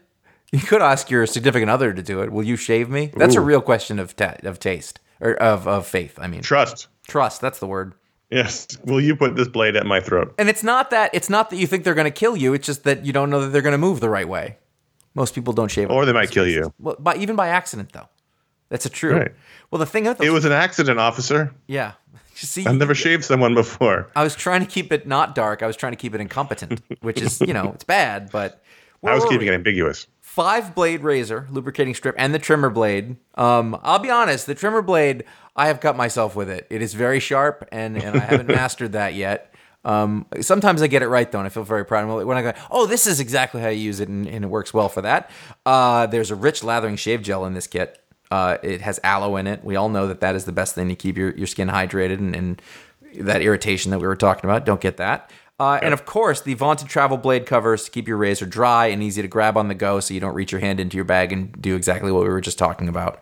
you 0.53 0.61
could 0.61 0.81
ask 0.81 1.11
your 1.11 1.27
significant 1.27 1.71
other 1.71 1.93
to 1.93 2.03
do 2.03 2.23
it. 2.23 2.33
Will 2.33 2.43
you 2.45 2.57
shave 2.57 2.89
me? 2.89 3.12
That's 3.14 3.35
a 3.35 3.43
real 3.43 3.61
question 3.61 3.99
of 3.99 4.16
ta- 4.16 4.37
of 4.43 4.59
taste 4.59 5.01
or 5.21 5.35
of 5.35 5.68
of 5.68 5.87
faith. 5.87 6.18
I 6.18 6.27
mean, 6.27 6.41
Trust. 6.41 6.89
trust. 7.07 7.43
That's 7.43 7.59
the 7.59 7.66
word. 7.66 7.93
Yes. 8.31 8.68
Will 8.85 9.01
you 9.03 9.16
put 9.16 9.37
this 9.37 9.49
blade 9.49 9.77
at 9.77 9.85
my 9.87 10.01
throat? 10.01 10.35
And 10.39 10.49
it's 10.49 10.62
not 10.62 10.89
that 10.91 11.11
it's 11.12 11.29
not 11.29 11.51
that 11.51 11.57
you 11.57 11.66
think 11.66 11.85
they're 11.85 11.95
going 11.95 12.07
to 12.07 12.11
kill 12.11 12.39
you. 12.39 12.55
It's 12.55 12.64
just 12.66 12.85
that 12.85 13.05
you 13.05 13.12
don't 13.12 13.29
know 13.29 13.41
that 13.43 13.49
they're 13.49 13.61
going 13.61 13.73
to 13.73 13.79
move 13.79 14.01
the 14.01 14.09
right 14.09 14.27
way. 14.29 14.57
Most 15.15 15.35
people 15.35 15.53
don't 15.53 15.71
shave. 15.71 15.91
Or 15.91 16.05
they 16.05 16.13
might 16.13 16.31
kill 16.31 16.47
you. 16.47 16.73
Well, 16.79 16.97
by, 16.99 17.17
even 17.17 17.37
by 17.37 17.49
accident 17.49 17.93
though. 17.93 18.09
That's 18.69 18.87
a 18.87 18.91
true. 18.91 19.17
Right. 19.17 19.33
Well, 19.71 19.79
the 19.81 19.87
thing 19.87 20.07
about 20.07 20.25
It 20.25 20.31
was 20.31 20.45
an 20.45 20.53
accident, 20.53 21.01
officer. 21.01 21.53
yeah. 21.67 21.93
See, 22.35 22.65
I've 22.67 22.77
never 22.77 22.95
shaved 22.95 23.25
someone 23.25 23.55
before. 23.55 24.09
I 24.17 24.23
was 24.23 24.35
trying 24.35 24.61
to 24.61 24.67
keep 24.67 24.93
it 24.93 25.07
not 25.07 25.35
dark. 25.35 25.63
I 25.63 25.67
was 25.67 25.77
trying 25.77 25.93
to 25.93 25.97
keep 25.97 26.15
it 26.15 26.21
incompetent, 26.23 26.81
which 27.03 27.21
is 27.21 27.41
you 27.41 27.53
know 27.53 27.73
it's 27.75 27.85
bad, 27.85 28.31
but 28.31 28.63
I 29.05 29.15
was 29.15 29.25
keeping 29.25 29.41
we? 29.41 29.49
it 29.49 29.55
ambiguous. 29.55 30.07
five 30.21 30.75
blade 30.75 31.03
razor, 31.03 31.47
lubricating 31.51 31.95
strip, 31.95 32.15
and 32.17 32.33
the 32.33 32.39
trimmer 32.39 32.71
blade. 32.71 33.17
Um, 33.35 33.79
I'll 33.83 33.99
be 33.99 34.09
honest, 34.11 34.47
the 34.47 34.55
trimmer 34.55 34.81
blade, 34.81 35.25
I 35.57 35.67
have 35.67 35.81
cut 35.81 35.97
myself 35.97 36.35
with 36.35 36.49
it. 36.49 36.67
It 36.71 36.81
is 36.81 36.95
very 36.95 37.21
sharp, 37.21 37.69
and, 37.73 38.03
and 38.03 38.17
I 38.17 38.21
haven't 38.21 38.47
mastered 38.61 38.93
that 38.93 39.13
yet. 39.15 39.49
Um, 39.85 40.26
sometimes 40.41 40.83
I 40.83 40.87
get 40.89 41.03
it 41.03 41.09
right 41.09 41.31
though, 41.31 41.39
and 41.39 41.47
I 41.47 41.51
feel 41.51 41.64
very 41.64 41.85
proud. 41.85 42.24
When 42.24 42.37
I 42.37 42.43
go, 42.43 42.53
oh, 42.70 42.87
this 42.87 43.07
is 43.07 43.20
exactly 43.20 43.61
how 43.61 43.68
you 43.68 43.81
use 43.81 44.01
it, 44.01 44.09
and, 44.09 44.26
and 44.26 44.45
it 44.45 44.49
works 44.49 44.74
well 44.74 44.89
for 44.89 45.03
that. 45.03 45.31
Uh, 45.64 46.07
there's 46.07 46.31
a 46.31 46.37
rich 46.37 46.62
lathering 46.62 46.97
shave 46.97 47.22
gel 47.22 47.45
in 47.47 47.55
this 47.55 47.66
kit. 47.66 48.03
Uh, 48.31 48.59
it 48.62 48.81
has 48.81 49.01
aloe 49.03 49.37
in 49.37 49.47
it. 49.47 49.64
We 49.64 49.76
all 49.76 49.89
know 49.89 50.07
that 50.07 50.20
that 50.20 50.37
is 50.37 50.45
the 50.45 50.53
best 50.53 50.74
thing 50.74 50.89
to 50.89 50.95
keep 50.95 51.16
your, 51.16 51.35
your 51.35 51.47
skin 51.47 51.68
hydrated 51.68 52.18
and, 52.18 52.37
and 52.37 52.62
that 53.20 53.43
irritation 53.43 53.91
that 53.91 53.99
we 53.99 54.07
were 54.07 54.16
talking 54.16 54.49
about. 54.49 54.64
Don't 54.64 54.81
get 54.81 54.99
that. 54.99 55.33
Uh, 55.59 55.78
And 55.83 55.93
of 55.93 56.07
course, 56.07 56.41
the 56.41 56.55
vaunted 56.55 56.89
travel 56.89 57.16
blade 57.16 57.45
covers 57.45 57.85
to 57.85 57.91
keep 57.91 58.07
your 58.07 58.16
razor 58.16 58.47
dry 58.47 58.87
and 58.87 59.03
easy 59.03 59.20
to 59.20 59.28
grab 59.28 59.57
on 59.57 59.68
the 59.68 59.74
go 59.74 60.01
so 60.01 60.14
you 60.14 60.20
don't 60.20 60.35
reach 60.35 60.53
your 60.53 60.61
hand 60.61 60.81
into 60.81 60.97
your 60.97 61.05
bag 61.05 61.33
and 61.33 61.53
do 61.61 61.74
exactly 61.74 62.12
what 62.12 62.22
we 62.22 62.28
were 62.28 62.41
just 62.41 62.59
talking 62.59 62.89
about. 62.89 63.20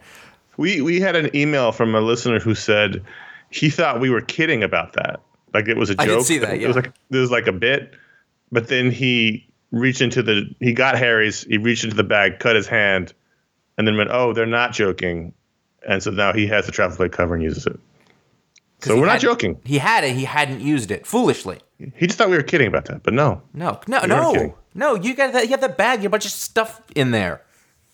We 0.57 0.81
we 0.81 1.01
had 1.01 1.17
an 1.17 1.35
email 1.35 1.73
from 1.73 1.95
a 1.95 2.01
listener 2.01 2.39
who 2.39 2.55
said 2.55 3.03
he 3.51 3.71
thought 3.71 4.01
we 4.01 4.11
were 4.11 4.21
kidding 4.21 4.63
about 4.63 4.93
that. 4.93 5.21
Like 5.55 5.69
it 5.69 5.77
was 5.77 5.91
a 5.91 5.95
joke. 5.95 6.01
I 6.01 6.07
did 6.07 6.23
see 6.25 6.39
that, 6.39 6.59
Yeah. 6.59 6.65
It 6.65 6.67
was 6.69 6.77
like 6.77 6.93
it 7.11 7.17
was 7.17 7.31
like 7.31 7.47
a 7.47 7.53
bit. 7.53 7.95
But 8.51 8.69
then 8.69 8.91
he 8.91 9.47
reached 9.71 10.01
into 10.01 10.23
the 10.23 10.55
he 10.61 10.73
got 10.73 10.99
Harry's, 10.99 11.45
he 11.45 11.59
reached 11.59 11.85
into 11.85 11.97
the 11.97 12.05
bag, 12.05 12.39
cut 12.39 12.57
his 12.57 12.67
hand, 12.67 13.13
and 13.77 13.87
then 13.87 13.97
went, 13.97 14.11
Oh, 14.11 14.33
they're 14.33 14.47
not 14.47 14.73
joking. 14.73 15.33
And 15.87 16.03
so 16.03 16.11
now 16.11 16.33
he 16.33 16.47
has 16.47 16.67
the 16.67 16.73
travel 16.73 16.97
blade 16.97 17.13
cover 17.13 17.35
and 17.35 17.43
uses 17.43 17.67
it. 17.67 17.79
So 18.81 18.99
we're 18.99 19.07
not 19.07 19.21
joking. 19.21 19.61
He 19.65 19.79
had 19.79 20.05
it, 20.05 20.15
he 20.15 20.25
hadn't 20.25 20.61
used 20.61 20.91
it 20.91 21.07
foolishly. 21.07 21.59
He 21.79 22.07
just 22.07 22.19
thought 22.19 22.29
we 22.29 22.37
were 22.37 22.43
kidding 22.43 22.67
about 22.67 22.87
that, 22.87 23.03
but 23.03 23.15
no. 23.15 23.43
No, 23.55 23.81
no, 23.87 23.99
weren't 24.01 24.09
no, 24.09 24.55
no. 24.75 24.95
You 24.97 25.15
got 25.15 25.33
that. 25.33 25.45
You 25.45 25.51
have 25.51 25.61
that 25.61 25.77
bag. 25.77 26.01
You 26.01 26.05
have 26.05 26.11
a 26.11 26.15
bunch 26.15 26.25
of 26.27 26.33
stuff 26.33 26.81
in 26.97 27.13
there. 27.13 27.43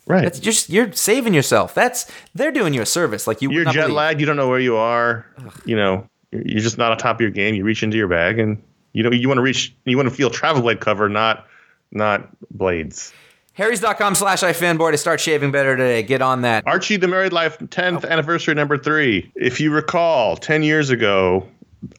Right. 0.07 0.23
That's 0.23 0.39
just 0.39 0.69
you're 0.69 0.91
saving 0.91 1.33
yourself. 1.33 1.73
That's 1.75 2.11
they're 2.33 2.51
doing 2.51 2.73
you 2.73 2.81
a 2.81 2.85
service. 2.85 3.27
Like 3.27 3.41
you. 3.41 3.51
You're 3.51 3.65
jet 3.65 3.91
lagged. 3.91 4.19
You 4.19 4.25
don't 4.25 4.37
know 4.37 4.49
where 4.49 4.59
you 4.59 4.75
are. 4.75 5.25
You 5.65 5.75
know, 5.75 6.09
you're 6.45 6.61
just 6.61 6.77
not 6.77 6.91
on 6.91 6.97
top 6.97 7.17
of 7.17 7.21
your 7.21 7.31
game. 7.31 7.55
You 7.55 7.63
reach 7.63 7.83
into 7.83 7.97
your 7.97 8.07
bag, 8.07 8.39
and 8.39 8.61
you 8.93 9.03
know 9.03 9.11
you 9.11 9.27
want 9.27 9.37
to 9.37 9.43
reach. 9.43 9.75
You 9.85 9.97
want 9.97 10.09
to 10.09 10.15
feel 10.15 10.29
travel 10.29 10.61
blade 10.61 10.79
cover, 10.79 11.09
not 11.09 11.45
not 11.91 12.29
blades. 12.51 13.13
Harry's.com 13.53 14.15
slash 14.15 14.41
iFanboy 14.41 14.91
to 14.91 14.97
start 14.97 15.21
shaving 15.21 15.49
better 15.49 15.77
today. 15.77 16.03
Get 16.03 16.21
on 16.21 16.41
that. 16.41 16.67
Archie, 16.67 16.97
the 16.97 17.07
Married 17.07 17.31
Life 17.31 17.57
10th 17.57 18.07
anniversary 18.09 18.53
number 18.53 18.77
three. 18.77 19.31
If 19.33 19.61
you 19.61 19.71
recall, 19.71 20.35
10 20.35 20.61
years 20.61 20.89
ago, 20.89 21.47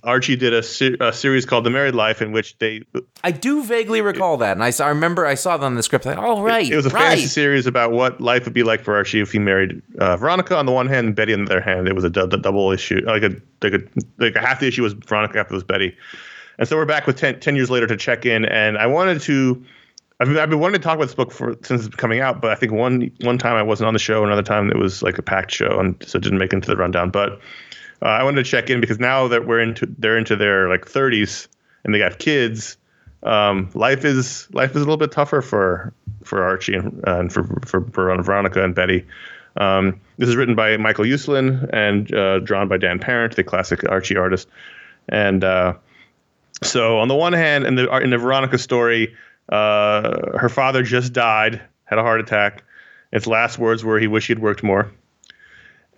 Archie 0.03 0.37
did 0.37 0.53
a, 0.53 0.63
se- 0.63 0.97
a 1.01 1.13
series 1.13 1.45
called 1.45 1.65
The 1.65 1.71
Married 1.71 1.95
Life, 1.95 2.23
in 2.23 2.33
which 2.33 2.59
they 2.59 2.83
I 3.25 3.31
do 3.31 3.65
vaguely 3.65 4.01
recall 4.01 4.37
that, 4.39 4.53
and 4.53 4.63
I, 4.63 4.71
saw, 4.71 4.87
I 4.87 4.89
remember 4.91 5.27
I 5.27 5.35
saw 5.35 5.57
that 5.57 5.65
on 5.65 5.75
the 5.75 5.83
script. 5.83 6.07
Like, 6.07 6.19
oh 6.19 6.43
right, 6.43 6.71
it 6.71 6.77
was 6.77 6.87
a 6.87 6.91
right. 6.91 7.03
fantasy 7.03 7.27
series 7.27 7.67
about 7.67 7.93
what 7.93 8.21
life 8.21 8.45
would 8.45 8.55
be 8.55 8.63
like 8.63 8.83
for 8.83 8.95
Archie 8.97 9.21
if 9.21 9.33
he 9.33 9.39
married 9.39 9.83
uh, 9.99 10.17
Veronica 10.17 10.57
on 10.57 10.67
the 10.67 10.73
one 10.73 10.87
hand 10.89 11.07
and 11.07 11.17
Betty 11.17 11.35
on 11.35 11.45
the 11.45 11.51
other 11.53 11.61
hand. 11.61 11.89
It 11.89 11.95
was 11.95 12.05
a 12.05 12.11
double 12.11 12.73
issue, 12.73 13.01
like 13.07 13.23
a 13.23 13.37
like 13.63 13.75
a 13.75 13.81
like 14.19 14.37
a 14.37 14.41
half 14.41 14.61
the 14.61 14.67
issue 14.67 14.83
was 14.83 14.93
Veronica, 14.93 15.39
half 15.39 15.51
was 15.51 15.65
Betty. 15.65 15.97
And 16.59 16.67
so 16.67 16.77
we're 16.77 16.87
back 16.87 17.07
with 17.07 17.17
10, 17.17 17.41
10 17.41 17.57
years 17.57 17.71
later 17.71 17.87
to 17.87 17.97
check 17.97 18.25
in, 18.25 18.45
and 18.45 18.79
I 18.79 18.87
wanted 18.87 19.21
to. 19.23 19.65
I've 20.19 20.29
been, 20.29 20.39
I've 20.39 20.49
been 20.49 20.61
wanting 20.61 20.81
to 20.81 20.83
talk 20.83 20.95
about 20.95 21.05
this 21.05 21.15
book 21.15 21.31
for 21.31 21.55
since 21.63 21.85
it's 21.85 21.95
coming 21.95 22.21
out, 22.21 22.41
but 22.41 22.51
I 22.51 22.55
think 22.55 22.73
one 22.73 23.11
one 23.21 23.37
time 23.37 23.55
I 23.55 23.63
wasn't 23.63 23.89
on 23.89 23.93
the 23.93 24.01
show, 24.01 24.25
another 24.25 24.43
time 24.43 24.71
it 24.71 24.79
was 24.79 25.03
like 25.03 25.19
a 25.19 25.23
packed 25.23 25.51
show, 25.51 25.79
and 25.79 25.95
so 26.07 26.17
it 26.17 26.23
didn't 26.23 26.39
make 26.39 26.53
it 26.53 26.57
into 26.57 26.69
the 26.69 26.77
rundown. 26.77 27.11
But 27.11 27.39
uh, 28.03 28.07
I 28.07 28.23
wanted 28.23 28.45
to 28.45 28.51
check 28.51 28.71
in 28.71 28.81
because 28.81 28.99
now 28.99 29.29
that 29.29 29.47
we're 29.47 29.61
into 29.61 29.87
they're 29.99 30.19
into 30.19 30.37
their 30.37 30.69
like 30.69 30.87
30s 30.87 31.49
and 31.85 31.95
they 31.95 31.99
got 31.99 32.19
kids, 32.19 32.77
um, 33.23 33.71
life 33.75 34.05
is 34.05 34.49
life 34.53 34.71
is 34.71 34.77
a 34.77 34.81
little 34.81 34.97
bit 34.97 35.13
tougher 35.13 35.43
for 35.43 35.93
for 36.25 36.43
Archie 36.43 36.75
and, 36.75 37.03
uh, 37.07 37.19
and 37.19 37.33
for, 37.33 37.45
for 37.65 37.83
for 37.91 38.23
Veronica 38.23 38.63
and 38.63 38.75
Betty. 38.75 39.07
Um, 39.57 40.01
this 40.19 40.29
is 40.29 40.37
written 40.37 40.55
by 40.55 40.77
Michael 40.77 41.05
Uslan 41.05 41.69
and 41.73 42.15
uh, 42.15 42.41
drawn 42.41 42.69
by 42.69 42.77
Dan 42.77 42.99
Parent, 42.99 43.37
the 43.37 43.45
classic 43.45 43.89
Archie 43.89 44.17
artist. 44.17 44.49
And 45.09 45.43
uh, 45.43 45.75
so, 46.63 46.99
on 46.99 47.09
the 47.09 47.15
one 47.15 47.33
hand, 47.33 47.65
in 47.65 47.75
the 47.75 47.95
in 47.99 48.11
the 48.11 48.19
Veronica 48.19 48.59
story, 48.59 49.15
uh, 49.49 50.37
her 50.37 50.49
father 50.49 50.83
just 50.83 51.13
died, 51.13 51.63
had 51.85 51.99
a 51.99 52.03
heart 52.03 52.21
attack. 52.21 52.65
Its 53.13 53.27
last 53.27 53.59
words 53.59 53.85
were, 53.85 53.99
"He 53.99 54.09
wished 54.09 54.29
he'd 54.29 54.39
worked 54.39 54.63
more." 54.63 54.91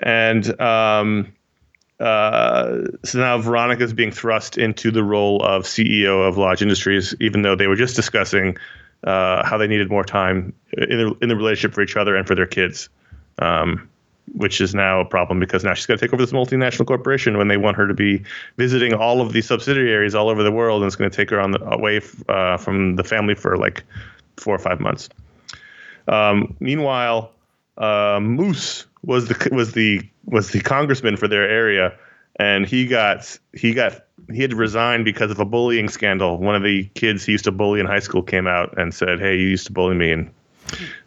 And 0.01 0.61
um, 0.61 1.33
uh, 2.01 2.85
so 3.05 3.19
now 3.19 3.39
Veronica 3.39 3.83
is 3.83 3.93
being 3.93 4.13
thrust 4.13 4.57
into 4.57 4.91
the 4.91 5.03
role 5.03 5.43
of 5.43 5.65
CEO 5.65 6.27
of 6.27 6.39
Lodge 6.39 6.63
Industries, 6.63 7.15
even 7.21 7.43
though 7.43 7.57
they 7.57 7.67
were 7.67 7.77
just 7.77 7.97
discussing 7.97 8.57
uh, 9.05 9.45
how 9.45 9.59
they 9.59 9.67
needed 9.67 9.91
more 9.91 10.05
time 10.05 10.53
in 10.77 10.99
the, 10.99 11.17
in 11.23 11.29
the 11.29 11.37
relationship 11.37 11.75
for 11.75 11.83
each 11.83 11.97
other 11.97 12.15
and 12.15 12.27
for 12.27 12.35
their 12.35 12.47
kids, 12.47 12.89
um, 13.41 13.89
which 14.35 14.61
is 14.61 14.75
now 14.75 15.01
a 15.01 15.05
problem 15.05 15.41
because 15.41 15.65
now 15.65 15.75
she's 15.75 15.87
got 15.87 15.95
to 15.95 16.01
take 16.01 16.13
over 16.13 16.23
this 16.23 16.33
multinational 16.33 16.87
corporation 16.87 17.37
when 17.37 17.49
they 17.49 17.57
want 17.57 17.77
her 17.77 17.87
to 17.89 17.95
be 17.95 18.23
visiting 18.57 18.95
all 18.95 19.21
of 19.21 19.33
these 19.33 19.47
subsidiaries 19.47 20.15
all 20.15 20.29
over 20.29 20.43
the 20.43 20.53
world, 20.53 20.83
and 20.83 20.87
it's 20.87 20.97
going 20.97 21.11
to 21.11 21.17
take 21.17 21.31
her 21.31 21.41
on 21.41 21.51
the, 21.51 21.65
away 21.71 22.01
uh, 22.29 22.57
from 22.57 22.95
the 22.97 23.05
family 23.05 23.35
for 23.35 23.57
like 23.57 23.83
four 24.37 24.55
or 24.55 24.59
five 24.59 24.79
months. 24.79 25.09
Um, 26.07 26.57
meanwhile, 26.61 27.33
uh, 27.77 28.19
Moose 28.21 28.87
was 29.05 29.29
the 29.29 29.49
was 29.53 29.73
the 29.73 30.03
was 30.25 30.51
the 30.51 30.61
congressman 30.61 31.17
for 31.17 31.29
their 31.29 31.49
area, 31.49 31.97
and 32.37 32.67
he 32.67 32.87
got 32.87 33.39
he 33.53 33.75
got 33.75 34.05
he 34.33 34.43
had 34.43 34.51
to 34.51 34.57
resign 34.57 35.05
because 35.05 35.31
of 35.31 35.39
a 35.39 35.45
bullying 35.45 35.89
scandal. 35.89 36.39
One 36.39 36.55
of 36.55 36.63
the 36.63 36.85
kids 36.95 37.25
he 37.25 37.33
used 37.33 37.45
to 37.45 37.53
bully 37.53 37.81
in 37.81 37.87
high 37.87 38.01
school 38.01 38.23
came 38.23 38.47
out 38.47 38.79
and 38.79 38.93
said, 38.93 39.21
"Hey, 39.21 39.37
you 39.37 39.49
used 39.49 39.67
to 39.67 39.73
bully 39.73 39.95
me," 39.95 40.13
and 40.13 40.31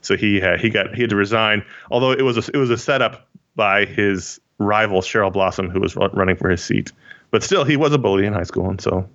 so 0.02 0.18
he 0.18 0.40
had 0.40 0.60
he 0.60 0.70
got 0.70 0.94
he 0.96 1.02
had 1.02 1.10
to 1.10 1.16
resign. 1.16 1.64
Although 1.90 2.12
it 2.12 2.24
was 2.24 2.38
a, 2.38 2.52
it 2.54 2.58
was 2.58 2.70
a 2.70 2.78
setup 2.78 3.28
by 3.56 3.86
his 3.86 4.40
rival 4.58 5.02
Cheryl 5.02 5.32
Blossom, 5.32 5.70
who 5.70 5.80
was 5.80 5.96
running 5.96 6.36
for 6.36 6.50
his 6.50 6.64
seat. 6.64 6.92
But 7.32 7.44
still, 7.44 7.64
he 7.64 7.78
was 7.78 7.94
a 7.94 7.98
bully 7.98 8.26
in 8.26 8.34
high 8.34 8.44
school, 8.44 8.70
and 8.70 8.82
so 8.82 9.08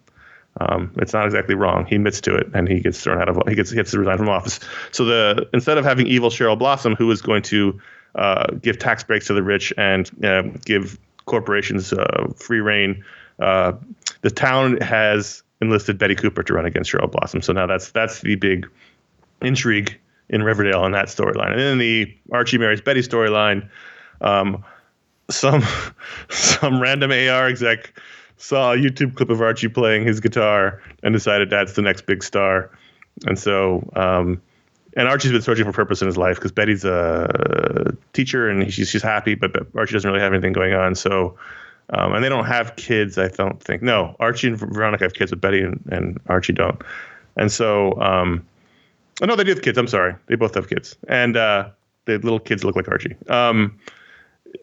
um, 0.61 0.93
it's 0.97 1.13
not 1.13 1.27
exactly 1.27 1.55
wrong. 1.55 1.87
He 1.87 1.97
admits 1.97 2.21
to 2.23 2.35
it, 2.35 2.49
and 2.55 2.69
he 2.69 2.81
gets 2.81 3.03
thrown 3.03 3.21
out 3.21 3.29
of 3.29 3.39
he 3.49 3.55
gets 3.55 3.71
he 3.71 3.77
gets 3.77 3.91
to 3.91 3.99
resign 3.99 4.19
from 4.19 4.29
office. 4.29 4.61
So 4.93 5.05
the 5.05 5.49
instead 5.53 5.79
of 5.79 5.85
having 5.85 6.07
evil 6.07 6.31
Cheryl 6.31 6.59
Blossom, 6.59 6.95
who 6.95 7.11
is 7.11 7.21
going 7.21 7.43
to 7.43 7.81
uh, 8.17 8.47
give 8.61 8.79
tax 8.79 9.05
breaks 9.05 9.27
to 9.29 9.35
the 9.35 9.43
rich 9.43 9.73
and 9.77 10.11
uh, 10.25 10.43
give 10.65 10.99
corporations 11.27 11.93
uh, 11.93 12.33
free 12.37 12.61
reign, 12.61 13.05
uh, 13.39 13.73
the 14.23 14.31
town 14.31 14.79
has 14.81 15.43
enlisted 15.61 15.99
Betty 15.99 16.15
Cooper 16.15 16.43
to 16.43 16.55
run 16.55 16.67
against 16.67 16.91
Cheryl 16.91 17.11
Blossom. 17.11 17.43
So 17.43 17.53
now 17.53 17.67
that's 17.67 17.91
that's 17.91 18.21
the 18.21 18.37
big 18.37 18.69
intrigue 19.43 19.99
in 20.29 20.43
Riverdale 20.43 20.85
in 20.85 20.93
that 20.93 21.07
storyline. 21.07 21.53
And 21.53 21.61
then 21.61 21.79
the 21.79 22.15
Archie 22.33 22.59
marries 22.59 22.81
Betty 22.81 23.01
storyline. 23.01 23.69
Um, 24.21 24.65
some 25.31 25.63
some 26.31 26.81
random 26.81 27.11
AR 27.11 27.47
exec 27.47 27.99
saw 28.39 28.73
a 28.73 28.77
YouTube 28.77 29.15
clip 29.15 29.31
of 29.31 29.41
Archie 29.41 29.69
playing 29.69 30.07
his 30.07 30.21
guitar 30.21 30.83
and 31.03 31.13
decided 31.13 31.51
that's 31.51 31.73
the 31.73 31.83
next 31.83 32.07
big 32.07 32.23
star. 32.23 32.71
And 33.27 33.39
so, 33.39 33.89
um, 33.97 34.43
and 34.97 35.09
Archie's 35.09 35.31
been 35.31 35.43
searching 35.43 35.67
for 35.67 35.73
purpose 35.73 36.01
in 36.01 36.07
his 36.07 36.17
life 36.17 36.37
because 36.37 36.53
Betty's 36.53 36.85
a 36.85 37.95
teacher 38.15 38.49
and 38.49 38.73
she's 38.73 38.89
she's 38.89 39.03
happy, 39.03 39.35
but, 39.35 39.55
Archie 39.77 39.93
doesn't 39.93 40.11
really 40.11 40.23
have 40.23 40.33
anything 40.33 40.55
going 40.55 40.73
on. 40.73 40.95
So, 40.95 41.37
um, 41.91 42.15
and 42.15 42.25
they 42.25 42.31
don't 42.31 42.47
have 42.47 42.75
kids, 42.77 43.19
I 43.19 43.29
don't 43.29 43.63
think. 43.63 43.83
No, 43.83 44.17
Archie 44.19 44.49
and 44.49 44.59
Veronica 44.59 45.05
have 45.05 45.15
kids, 45.15 45.31
but 45.31 45.41
Betty 45.41 45.61
and, 45.61 45.81
and 45.93 46.19
Archie 46.29 46.55
don't. 46.55 46.81
And 47.37 47.53
so, 47.53 48.01
um, 48.01 48.45
oh 49.23 49.27
no, 49.27 49.37
they 49.37 49.45
do 49.45 49.51
have 49.51 49.63
kids. 49.63 49.77
I'm 49.77 49.87
sorry, 49.87 50.15
they 50.27 50.35
both 50.35 50.55
have 50.55 50.69
kids, 50.69 50.97
and 51.07 51.37
uh, 51.37 51.69
the 52.07 52.15
little 52.15 52.41
kids 52.41 52.65
look 52.65 52.75
like 52.75 52.89
Archie. 52.89 53.15
Um, 53.29 53.79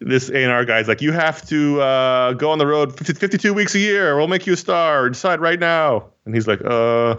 this 0.02 0.30
A&R 0.30 0.66
guy's 0.66 0.88
like, 0.88 1.02
you 1.02 1.12
have 1.12 1.46
to 1.50 1.80
uh, 1.82 2.34
go 2.34 2.50
on 2.50 2.58
the 2.58 2.66
road 2.66 2.98
50, 2.98 3.14
52 3.14 3.54
weeks 3.54 3.76
a 3.76 3.80
year. 3.80 4.18
We'll 4.18 4.28
make 4.28 4.48
you 4.48 4.54
a 4.54 4.58
star. 4.58 5.10
Decide 5.10 5.40
right 5.40 5.60
now. 5.60 6.06
And 6.26 6.34
he's 6.34 6.48
like, 6.48 6.62
uh. 6.66 7.18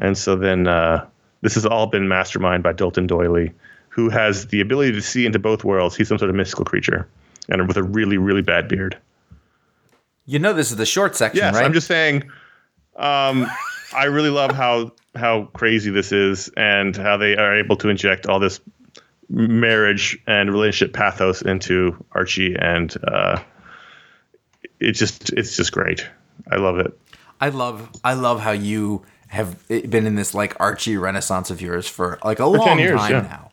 And 0.00 0.16
so 0.16 0.36
then 0.36 0.68
uh, 0.68 1.06
this 1.40 1.54
has 1.54 1.66
all 1.66 1.86
been 1.86 2.04
masterminded 2.04 2.62
by 2.62 2.72
Dilton 2.72 3.06
Doily, 3.06 3.52
who 3.88 4.08
has 4.08 4.48
the 4.48 4.60
ability 4.60 4.92
to 4.92 5.02
see 5.02 5.26
into 5.26 5.38
both 5.38 5.64
worlds. 5.64 5.96
He's 5.96 6.08
some 6.08 6.18
sort 6.18 6.30
of 6.30 6.36
mystical 6.36 6.64
creature, 6.64 7.08
and 7.48 7.66
with 7.66 7.76
a 7.76 7.82
really, 7.82 8.18
really 8.18 8.42
bad 8.42 8.68
beard. 8.68 8.96
You 10.26 10.38
know 10.38 10.52
this 10.52 10.70
is 10.70 10.76
the 10.76 10.86
short 10.86 11.16
section, 11.16 11.38
Yes, 11.38 11.54
right? 11.54 11.64
I'm 11.64 11.72
just 11.72 11.86
saying. 11.86 12.24
Um, 12.96 13.46
I 13.94 14.04
really 14.04 14.30
love 14.30 14.50
how 14.50 14.92
how 15.14 15.44
crazy 15.54 15.90
this 15.90 16.12
is, 16.12 16.50
and 16.56 16.96
how 16.96 17.16
they 17.16 17.36
are 17.36 17.56
able 17.56 17.76
to 17.76 17.88
inject 17.88 18.26
all 18.26 18.38
this 18.38 18.60
marriage 19.28 20.18
and 20.26 20.50
relationship 20.50 20.94
pathos 20.94 21.42
into 21.42 22.04
Archie, 22.12 22.56
and 22.58 22.94
uh, 23.06 23.42
it 24.80 24.92
just 24.92 25.32
it's 25.32 25.56
just 25.56 25.72
great. 25.72 26.06
I 26.50 26.56
love 26.56 26.78
it. 26.78 26.98
I 27.40 27.50
love 27.50 27.90
I 28.04 28.14
love 28.14 28.40
how 28.40 28.52
you 28.52 29.02
have 29.28 29.66
been 29.68 30.06
in 30.06 30.14
this 30.14 30.34
like 30.34 30.58
Archie 30.60 30.96
renaissance 30.96 31.50
of 31.50 31.60
yours 31.60 31.86
for 31.86 32.18
like 32.24 32.38
a 32.38 32.46
long 32.46 32.78
years, 32.78 33.00
time 33.00 33.12
yeah. 33.12 33.20
now. 33.20 33.50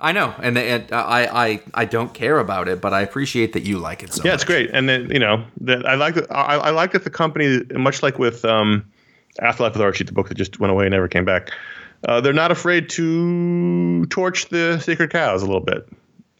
I 0.00 0.12
know, 0.12 0.32
and, 0.40 0.56
and 0.56 0.92
I, 0.92 1.26
I 1.26 1.60
I 1.74 1.84
don't 1.84 2.14
care 2.14 2.38
about 2.38 2.68
it, 2.68 2.80
but 2.80 2.92
I 2.92 3.00
appreciate 3.00 3.52
that 3.54 3.64
you 3.64 3.78
like 3.78 4.04
it 4.04 4.12
so 4.12 4.22
Yeah, 4.22 4.30
much. 4.30 4.34
it's 4.36 4.44
great, 4.44 4.70
and 4.72 4.88
then 4.88 5.10
you 5.10 5.18
know, 5.18 5.44
that 5.62 5.86
I 5.86 5.94
like 5.96 6.14
that. 6.14 6.30
I, 6.30 6.56
I 6.56 6.70
like 6.70 6.92
that 6.92 7.02
the 7.02 7.10
company, 7.10 7.62
much 7.72 8.02
like 8.02 8.18
with 8.18 8.44
um, 8.44 8.84
Afterlife 9.40 9.72
with 9.72 9.82
Archie, 9.82 10.04
the 10.04 10.12
book 10.12 10.28
that 10.28 10.36
just 10.36 10.60
went 10.60 10.70
away 10.70 10.84
and 10.86 10.92
never 10.92 11.08
came 11.08 11.24
back. 11.24 11.50
Uh, 12.06 12.20
they're 12.20 12.32
not 12.32 12.52
afraid 12.52 12.88
to 12.90 14.06
torch 14.06 14.48
the 14.50 14.78
sacred 14.78 15.10
cows 15.10 15.42
a 15.42 15.46
little 15.46 15.60
bit. 15.60 15.88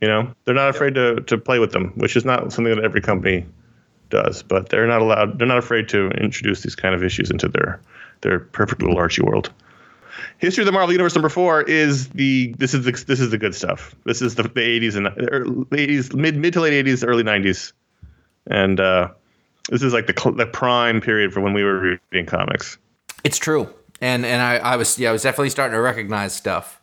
You 0.01 0.07
know, 0.07 0.33
they're 0.45 0.55
not 0.55 0.69
afraid 0.69 0.95
to 0.95 1.21
to 1.23 1.37
play 1.37 1.59
with 1.59 1.73
them, 1.73 1.93
which 1.97 2.17
is 2.17 2.25
not 2.25 2.53
something 2.53 2.73
that 2.77 2.85
every 2.85 3.01
company 3.01 3.45
does. 4.09 4.45
But 4.45 4.69
they're 4.69 4.87
not 4.87 5.03
allowed. 5.03 5.39
They're 5.41 5.49
not 5.49 5.59
afraid 5.59 5.89
to 5.89 6.11
introduce 6.11 6.63
these 6.63 6.77
kind 6.77 6.95
of 6.95 7.03
issues 7.03 7.29
into 7.33 7.49
their 7.49 7.81
their 8.23 8.41
perfect 8.41 8.83
little 8.83 8.99
Archie 8.99 9.23
world. 9.23 9.53
History 10.39 10.63
of 10.63 10.67
the 10.67 10.73
Marvel 10.73 10.93
Universe 10.93 11.15
number 11.15 11.29
four 11.29 11.63
is 11.63 12.09
the 12.11 12.55
this 12.59 12.75
is 12.75 12.85
the 12.85 12.93
this 12.93 13.21
is 13.21 13.31
the 13.31 13.39
good 13.39 13.55
stuff. 13.55 13.95
This 14.05 14.23
is 14.23 14.35
the, 14.35 14.45
the 14.45 14.49
80s 14.49 14.97
and 14.97 15.07
er, 15.07 15.45
the 15.45 15.77
80s 15.77 16.15
mid 16.15 16.37
mid 16.37 16.53
to 16.55 16.61
late 16.61 16.87
80s 16.87 17.07
early 17.07 17.23
90s, 17.23 17.73
and 18.47 18.81
uh, 18.81 19.09
this 19.71 19.83
is 19.83 19.93
like 19.93 20.07
the 20.07 20.33
the 20.37 20.47
prime 20.47 21.01
period 21.01 21.33
for 21.33 21.41
when 21.41 21.53
we 21.53 21.63
were 21.63 21.99
reading 22.13 22.27
comics. 22.27 22.79
It's 23.25 23.39
true, 23.39 23.73
and 24.01 24.25
and 24.25 24.43
I, 24.43 24.57
I 24.59 24.77
was 24.77 24.99
yeah 24.99 25.11
I 25.11 25.13
was 25.13 25.23
definitely 25.23 25.51
starting 25.51 25.75
to 25.75 25.81
recognize 25.81 26.35
stuff, 26.35 26.81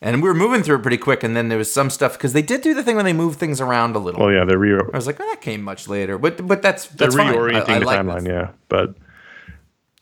and 0.00 0.22
we 0.22 0.28
were 0.28 0.34
moving 0.34 0.62
through 0.62 0.76
it 0.76 0.82
pretty 0.82 0.98
quick, 0.98 1.22
and 1.22 1.36
then 1.36 1.48
there 1.48 1.58
was 1.58 1.72
some 1.72 1.90
stuff 1.90 2.14
because 2.14 2.32
they 2.32 2.42
did 2.42 2.62
do 2.62 2.74
the 2.74 2.82
thing 2.82 2.96
when 2.96 3.04
they 3.04 3.12
moved 3.12 3.38
things 3.38 3.60
around 3.60 3.94
a 3.96 3.98
little. 3.98 4.20
Well, 4.20 4.32
yeah, 4.32 4.44
they're 4.44 4.58
re- 4.58 4.74
I 4.92 4.96
was 4.96 5.06
like, 5.06 5.20
oh, 5.20 5.26
that 5.28 5.40
came 5.40 5.62
much 5.62 5.88
later, 5.88 6.18
but 6.18 6.46
but 6.46 6.62
that's 6.62 6.86
they're 6.86 7.08
that's 7.08 7.16
fine. 7.16 7.32
I- 7.32 7.36
reorienting 7.36 7.68
I 7.68 7.78
the 7.80 7.86
like 7.86 8.00
timeline. 8.00 8.24
this. 8.24 8.28
Yeah, 8.28 8.50
but 8.68 8.94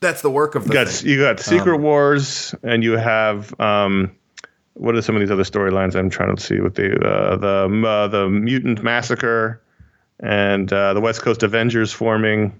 That's 0.00 0.22
the 0.22 0.30
work 0.30 0.54
of 0.54 0.64
the 0.64 0.68
you 0.70 0.74
got 0.74 0.88
thing. 0.88 1.10
you 1.10 1.18
got 1.20 1.40
Secret 1.40 1.74
Um, 1.76 1.82
Wars, 1.82 2.54
and 2.62 2.82
you 2.82 2.92
have 2.92 3.58
um, 3.60 4.10
what 4.74 4.94
are 4.94 5.02
some 5.02 5.14
of 5.14 5.20
these 5.20 5.30
other 5.30 5.42
storylines? 5.44 5.94
I'm 5.94 6.08
trying 6.10 6.34
to 6.34 6.42
see 6.42 6.60
what 6.60 6.74
the 6.74 6.94
uh, 7.06 7.36
the 7.36 7.86
uh, 7.86 8.08
the 8.08 8.28
mutant 8.28 8.82
massacre, 8.82 9.62
and 10.20 10.72
uh, 10.72 10.94
the 10.94 11.00
West 11.00 11.20
Coast 11.22 11.42
Avengers 11.42 11.92
forming. 11.92 12.58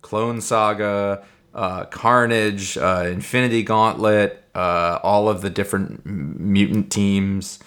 Clone 0.00 0.40
Saga, 0.40 1.24
uh, 1.54 1.84
Carnage, 1.84 2.76
uh, 2.76 3.04
Infinity 3.06 3.62
Gauntlet, 3.62 4.42
uh, 4.52 4.98
all 5.04 5.28
of 5.28 5.42
the 5.42 5.50
different 5.50 6.04
mutant 6.04 6.90
teams. 6.90 7.60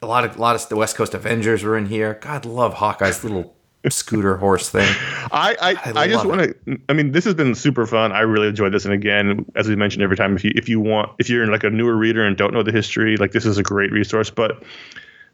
A 0.00 0.06
lot 0.06 0.24
of 0.24 0.38
a 0.38 0.40
lot 0.40 0.56
of 0.56 0.66
the 0.70 0.76
West 0.76 0.96
Coast 0.96 1.12
Avengers 1.12 1.62
were 1.64 1.76
in 1.76 1.86
here. 1.86 2.18
God, 2.18 2.46
love 2.46 2.74
Hawkeye's 2.74 3.22
little 3.22 3.54
scooter 3.88 4.36
horse 4.36 4.68
thing. 4.68 4.88
I 5.32 5.56
I, 5.60 5.70
I 5.70 6.02
I, 6.02 6.08
just 6.08 6.26
want 6.26 6.40
to. 6.40 6.80
I 6.88 6.92
mean, 6.92 7.12
this 7.12 7.24
has 7.24 7.34
been 7.34 7.54
super 7.54 7.86
fun. 7.86 8.12
I 8.12 8.20
really 8.20 8.48
enjoyed 8.48 8.72
this, 8.72 8.84
and 8.84 8.92
again, 8.92 9.46
as 9.54 9.68
we 9.68 9.76
mentioned 9.76 10.02
every 10.02 10.16
time, 10.16 10.36
if 10.36 10.44
you 10.44 10.52
if 10.54 10.68
you 10.68 10.80
want, 10.80 11.12
if 11.18 11.30
you're 11.30 11.46
like 11.46 11.64
a 11.64 11.70
newer 11.70 11.96
reader 11.96 12.24
and 12.24 12.36
don't 12.36 12.52
know 12.52 12.62
the 12.62 12.72
history, 12.72 13.16
like 13.16 13.32
this 13.32 13.46
is 13.46 13.58
a 13.58 13.62
great 13.62 13.92
resource. 13.92 14.30
But 14.30 14.62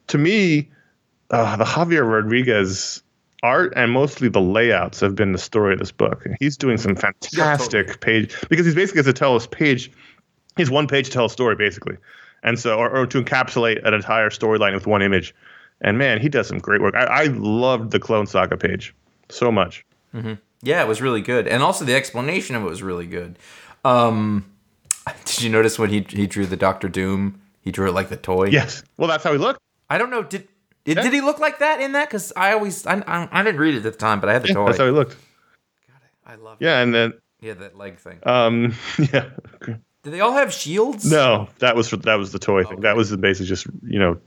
to 0.08 0.18
me, 0.18 0.70
uh, 1.30 1.56
the 1.56 1.64
Javier 1.64 2.08
Rodriguez 2.08 3.02
art 3.42 3.74
and 3.76 3.92
mostly 3.92 4.28
the 4.28 4.40
layouts 4.40 5.00
have 5.00 5.14
been 5.14 5.32
the 5.32 5.38
story 5.38 5.74
of 5.74 5.78
this 5.78 5.92
book. 5.92 6.26
He's 6.40 6.56
doing 6.56 6.78
some 6.78 6.96
fantastic 6.96 8.00
page 8.00 8.34
because 8.48 8.64
he's 8.64 8.74
basically 8.74 9.00
has 9.00 9.06
to 9.06 9.12
tell 9.12 9.36
us 9.36 9.46
page. 9.46 9.92
He's 10.56 10.70
one 10.70 10.86
page 10.86 11.06
to 11.06 11.12
tell 11.12 11.26
a 11.26 11.30
story 11.30 11.54
basically, 11.54 11.96
and 12.42 12.58
so 12.58 12.78
or, 12.78 12.90
or 12.90 13.06
to 13.06 13.22
encapsulate 13.22 13.84
an 13.86 13.94
entire 13.94 14.30
storyline 14.30 14.74
with 14.74 14.86
one 14.86 15.02
image. 15.02 15.34
And 15.80 15.98
man, 15.98 16.20
he 16.20 16.28
does 16.28 16.46
some 16.48 16.58
great 16.58 16.80
work. 16.80 16.94
I, 16.94 17.04
I 17.04 17.24
loved 17.24 17.90
the 17.90 17.98
Clone 18.00 18.26
Saga 18.26 18.56
page 18.56 18.94
so 19.28 19.50
much. 19.52 19.84
Yeah, 20.62 20.82
it 20.82 20.88
was 20.88 21.02
really 21.02 21.20
good, 21.20 21.46
and 21.48 21.62
also 21.62 21.84
the 21.84 21.94
explanation 21.94 22.54
of 22.56 22.62
it 22.62 22.68
was 22.68 22.82
really 22.82 23.06
good. 23.06 23.38
Um, 23.84 24.44
did 25.24 25.42
you 25.42 25.50
notice 25.50 25.78
when 25.78 25.90
he 25.90 26.06
he 26.08 26.26
drew 26.26 26.46
the 26.46 26.56
Doctor 26.56 26.88
Doom? 26.88 27.40
He 27.60 27.70
drew 27.72 27.88
it 27.88 27.92
like 27.92 28.08
the 28.10 28.16
toy. 28.16 28.46
Yes. 28.46 28.82
Well, 28.96 29.08
that's 29.08 29.24
how 29.24 29.32
he 29.32 29.38
looked. 29.38 29.60
I 29.90 29.98
don't 29.98 30.10
know. 30.10 30.22
Did 30.22 30.48
did, 30.84 30.96
Yeah. 30.98 31.02
did 31.02 31.12
he 31.12 31.20
look 31.20 31.38
like 31.40 31.58
that 31.58 31.80
in 31.80 31.92
that? 31.92 32.08
Because 32.08 32.32
I 32.36 32.52
always 32.52 32.86
I, 32.86 33.02
I 33.06 33.28
I 33.32 33.42
didn't 33.42 33.60
read 33.60 33.74
it 33.74 33.78
at 33.84 33.92
the 33.92 33.98
time, 33.98 34.20
but 34.20 34.28
I 34.30 34.34
had 34.34 34.42
the 34.42 34.54
toy. 34.54 34.66
That's 34.66 34.78
how 34.78 34.84
he 34.86 34.92
looked. 34.92 35.16
I 36.26 36.36
love. 36.36 36.58
It. 36.60 36.64
Yeah, 36.64 36.80
and 36.80 36.94
then 36.94 37.12
Yeah, 37.40 37.54
that 37.54 37.76
leg 37.76 37.98
thing. 37.98 38.20
um 38.22 38.74
yeah. 39.12 39.30
Do 40.02 40.10
they 40.10 40.20
all 40.20 40.32
have 40.32 40.52
shields? 40.52 41.10
No, 41.10 41.48
that 41.58 41.74
was 41.76 41.90
that 41.90 42.14
was 42.14 42.32
the 42.32 42.38
toy 42.38 42.64
thing. 42.64 42.80
That 42.80 42.96
was 42.96 43.10
the 43.10 43.16
basically 43.16 43.46
just 43.48 43.66
you 43.82 43.98
know 43.98 44.18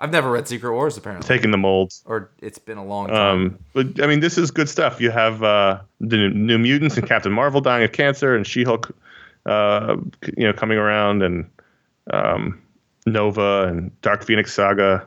I've 0.00 0.12
never 0.12 0.30
read 0.30 0.46
Secret 0.46 0.72
Wars 0.72 0.96
apparently, 0.96 1.26
taking 1.26 1.50
the 1.50 1.56
molds. 1.58 2.02
or 2.06 2.30
it's 2.40 2.58
been 2.58 2.78
a 2.78 2.84
long 2.84 3.08
time. 3.08 3.16
Um, 3.46 3.58
but 3.72 4.02
I 4.02 4.06
mean, 4.06 4.20
this 4.20 4.38
is 4.38 4.50
good 4.50 4.68
stuff. 4.68 5.00
You 5.00 5.10
have 5.10 5.42
uh, 5.42 5.80
the 6.00 6.16
new, 6.16 6.30
new 6.30 6.58
mutants 6.58 6.96
and 6.96 7.06
Captain 7.06 7.32
Marvel 7.32 7.60
dying 7.60 7.82
of 7.84 7.90
cancer, 7.92 8.36
and 8.36 8.46
She-Hulk, 8.46 8.94
uh, 9.46 9.96
you 10.36 10.44
know, 10.44 10.52
coming 10.52 10.78
around, 10.78 11.22
and 11.22 11.50
um, 12.12 12.62
Nova 13.06 13.64
and 13.64 14.00
Dark 14.02 14.24
Phoenix 14.24 14.52
Saga. 14.54 15.04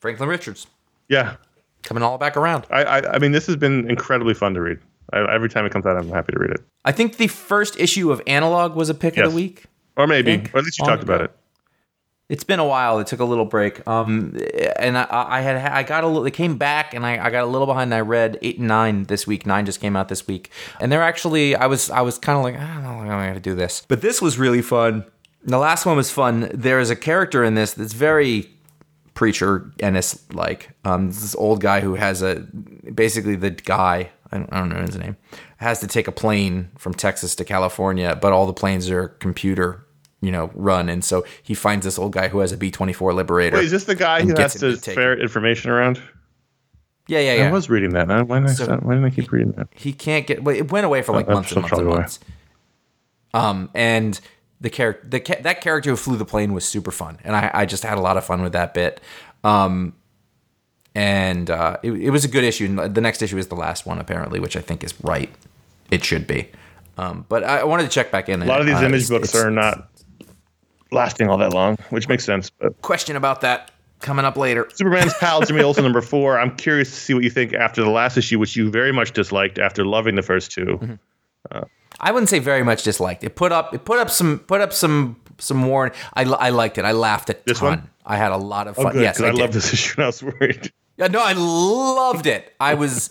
Franklin 0.00 0.28
Richards 0.30 0.66
Yeah, 1.08 1.36
coming 1.82 2.02
all 2.02 2.16
back 2.16 2.36
around. 2.38 2.66
I, 2.70 2.82
I, 2.84 3.14
I 3.14 3.18
mean, 3.18 3.32
this 3.32 3.46
has 3.46 3.56
been 3.56 3.88
incredibly 3.90 4.32
fun 4.34 4.54
to 4.54 4.60
read. 4.62 4.78
I, 5.12 5.30
every 5.34 5.50
time 5.50 5.66
it 5.66 5.72
comes 5.72 5.84
out, 5.84 5.96
I'm 5.98 6.08
happy 6.08 6.32
to 6.32 6.38
read 6.38 6.50
it. 6.52 6.60
I 6.86 6.92
think 6.92 7.18
the 7.18 7.26
first 7.26 7.78
issue 7.78 8.10
of 8.10 8.22
Analog 8.26 8.74
was 8.74 8.88
a 8.88 8.94
pick 8.94 9.16
Yes. 9.16 9.26
of 9.26 9.32
the 9.32 9.36
week. 9.36 9.64
Or 9.98 10.06
maybe, 10.06 10.36
or 10.54 10.58
at 10.60 10.64
least 10.64 10.78
you 10.78 10.86
talked 10.86 11.02
about 11.02 11.20
it. 11.20 11.36
It's 12.30 12.44
been 12.44 12.60
a 12.60 12.64
while. 12.64 13.00
It 13.00 13.08
took 13.08 13.18
a 13.18 13.24
little 13.24 13.44
break. 13.44 13.86
Um, 13.88 14.38
and 14.76 14.96
I, 14.96 15.06
I 15.10 15.40
had 15.40 15.56
I 15.56 15.82
got 15.82 16.04
a 16.04 16.06
little. 16.06 16.22
They 16.22 16.30
came 16.30 16.56
back, 16.56 16.94
and 16.94 17.04
I, 17.04 17.26
I 17.26 17.28
got 17.28 17.42
a 17.42 17.46
little 17.46 17.66
behind. 17.66 17.92
I 17.92 18.00
read 18.00 18.38
eight 18.40 18.58
and 18.58 18.68
nine 18.68 19.04
this 19.04 19.26
week. 19.26 19.46
Nine 19.46 19.66
just 19.66 19.80
came 19.80 19.96
out 19.96 20.08
this 20.08 20.28
week, 20.28 20.50
and 20.80 20.92
they're 20.92 21.02
actually. 21.02 21.56
I 21.56 21.66
was 21.66 21.90
I 21.90 22.02
was 22.02 22.18
kind 22.18 22.38
of 22.38 22.44
like 22.44 22.54
I 22.54 22.74
don't 22.74 22.84
know 22.84 23.10
how 23.10 23.18
I'm 23.18 23.28
gonna 23.28 23.40
do 23.40 23.56
this, 23.56 23.84
but 23.88 24.00
this 24.00 24.22
was 24.22 24.38
really 24.38 24.62
fun. 24.62 25.04
The 25.42 25.58
last 25.58 25.84
one 25.86 25.96
was 25.96 26.10
fun. 26.10 26.50
There 26.54 26.78
is 26.78 26.88
a 26.88 26.96
character 26.96 27.42
in 27.42 27.54
this 27.54 27.74
that's 27.74 27.94
very 27.94 28.48
preacher 29.14 29.72
Ennis 29.80 30.24
like. 30.32 30.70
Um, 30.84 31.08
this 31.08 31.34
old 31.34 31.60
guy 31.60 31.80
who 31.80 31.96
has 31.96 32.22
a 32.22 32.46
basically 32.94 33.36
the 33.36 33.50
guy. 33.50 34.10
I 34.32 34.38
don't 34.38 34.68
know 34.68 34.80
his 34.80 34.96
name. 34.96 35.16
Has 35.56 35.80
to 35.80 35.88
take 35.88 36.06
a 36.06 36.12
plane 36.12 36.70
from 36.78 36.94
Texas 36.94 37.34
to 37.34 37.44
California, 37.44 38.16
but 38.22 38.32
all 38.32 38.46
the 38.46 38.52
planes 38.52 38.88
are 38.88 39.08
computer, 39.08 39.84
you 40.20 40.30
know, 40.30 40.50
run, 40.54 40.88
and 40.88 41.04
so 41.04 41.24
he 41.42 41.54
finds 41.54 41.84
this 41.84 41.98
old 41.98 42.12
guy 42.12 42.28
who 42.28 42.40
has 42.40 42.52
a 42.52 42.56
B 42.56 42.70
twenty 42.70 42.92
four 42.92 43.12
Liberator. 43.14 43.56
Wait, 43.56 43.64
is 43.64 43.70
this 43.70 43.84
the 43.84 43.94
guy 43.94 44.20
who 44.22 44.34
gets 44.34 44.54
has 44.54 44.60
to 44.60 44.76
to 44.76 44.92
ferret 44.94 45.20
information 45.20 45.70
around? 45.70 46.00
yeah, 47.08 47.18
yeah, 47.20 47.34
yeah. 47.34 47.48
I 47.48 47.52
was 47.52 47.68
reading 47.68 47.90
that. 47.94 48.06
Why 48.08 48.38
didn't, 48.38 48.50
I, 48.50 48.52
So- 48.54 48.76
why 48.82 48.94
didn't 48.94 49.06
I 49.06 49.10
keep 49.10 49.32
reading 49.32 49.52
that? 49.52 49.68
he 49.74 49.92
can't 49.92 50.26
get. 50.26 50.44
Well, 50.44 50.54
it 50.54 50.70
went 50.70 50.86
away 50.86 51.02
for 51.02 51.12
like 51.12 51.28
Uh, 51.28 51.32
months 51.34 51.52
and 51.52 51.62
months 51.62 51.78
and 51.78 51.88
months. 51.88 52.18
Um, 53.32 53.70
and 53.74 54.20
the 54.60 54.70
character, 54.70 55.06
the 55.08 55.20
ca- 55.20 55.40
that 55.42 55.60
character 55.60 55.90
who 55.90 55.96
flew 55.96 56.16
the 56.16 56.24
plane 56.24 56.52
was 56.52 56.64
super 56.64 56.90
fun, 56.90 57.18
and 57.24 57.34
I, 57.34 57.50
I 57.54 57.66
just 57.66 57.82
had 57.82 57.96
a 57.96 58.00
lot 58.00 58.16
of 58.16 58.24
fun 58.24 58.42
with 58.42 58.52
that 58.52 58.74
bit. 58.74 59.00
Um, 59.44 59.94
and 60.94 61.48
uh, 61.50 61.76
it, 61.82 61.92
it 61.92 62.10
was 62.10 62.24
a 62.24 62.28
good 62.28 62.42
issue. 62.44 62.64
And 62.66 62.94
The 62.94 63.00
next 63.00 63.22
issue 63.22 63.38
is 63.38 63.46
the 63.46 63.54
last 63.54 63.86
one, 63.86 63.98
apparently, 64.00 64.40
which 64.40 64.56
I 64.56 64.60
think 64.60 64.82
is 64.82 64.92
right. 65.02 65.30
It 65.90 66.04
should 66.04 66.26
be. 66.26 66.48
Um, 66.98 67.24
but 67.28 67.44
I 67.44 67.60
I 67.60 67.64
wanted 67.64 67.84
to 67.84 67.88
check 67.88 68.10
back 68.10 68.28
in. 68.28 68.42
A 68.42 68.44
lot 68.44 68.60
of 68.60 68.66
these 68.66 68.74
uh, 68.76 68.84
image 68.84 69.08
books 69.08 69.34
are 69.34 69.50
not 69.50 69.88
lasting 70.92 71.28
all 71.28 71.38
that 71.38 71.52
long, 71.54 71.76
which 71.90 72.08
makes 72.08 72.24
sense. 72.24 72.50
But 72.50 72.80
Question 72.82 73.16
about 73.16 73.40
that 73.42 73.70
coming 74.00 74.24
up 74.24 74.36
later. 74.36 74.68
Superman's 74.74 75.14
pal 75.14 75.40
Jimmy 75.42 75.62
Olsen 75.62 75.84
number 75.84 76.00
four. 76.00 76.38
I'm 76.38 76.56
curious 76.56 76.90
to 76.90 76.96
see 76.96 77.14
what 77.14 77.22
you 77.24 77.30
think 77.30 77.52
after 77.54 77.82
the 77.82 77.90
last 77.90 78.16
issue, 78.16 78.38
which 78.38 78.56
you 78.56 78.70
very 78.70 78.92
much 78.92 79.12
disliked 79.12 79.58
after 79.58 79.84
loving 79.84 80.14
the 80.16 80.22
first 80.22 80.50
2 80.52 80.64
Mm-hmm. 80.64 80.94
I 82.02 82.12
wouldn't 82.12 82.28
say 82.30 82.38
very 82.38 82.62
much 82.62 82.82
disliked. 82.82 83.24
It 83.24 83.34
put 83.34 83.50
up 83.52 83.74
it 83.74 83.84
put 83.84 83.98
up 83.98 84.10
some 84.10 84.38
put 84.40 84.60
up 84.60 84.72
some 84.72 85.16
some 85.38 85.66
warning. 85.66 85.94
I, 86.14 86.22
I 86.24 86.50
liked 86.50 86.78
it. 86.78 86.84
I 86.84 86.92
laughed 86.92 87.28
a 87.30 87.36
This 87.44 87.58
ton. 87.58 87.68
one? 87.78 87.90
I 88.06 88.16
had 88.16 88.32
a 88.32 88.36
lot 88.36 88.68
of 88.68 88.78
Oh, 88.78 88.84
fun. 88.84 88.92
good, 88.92 89.02
yes, 89.02 89.20
I, 89.20 89.30
did. 89.30 89.38
love 89.38 89.52
this 89.52 89.72
issue 89.72 90.00
I 90.02 90.06
was 90.06 90.22
worried. 90.22 90.70
Yeah, 90.96 91.06
no, 91.08 91.20
I 91.22 91.32
loved 91.32 92.26
it. 92.26 92.54
I 92.60 92.74
was, 92.74 93.08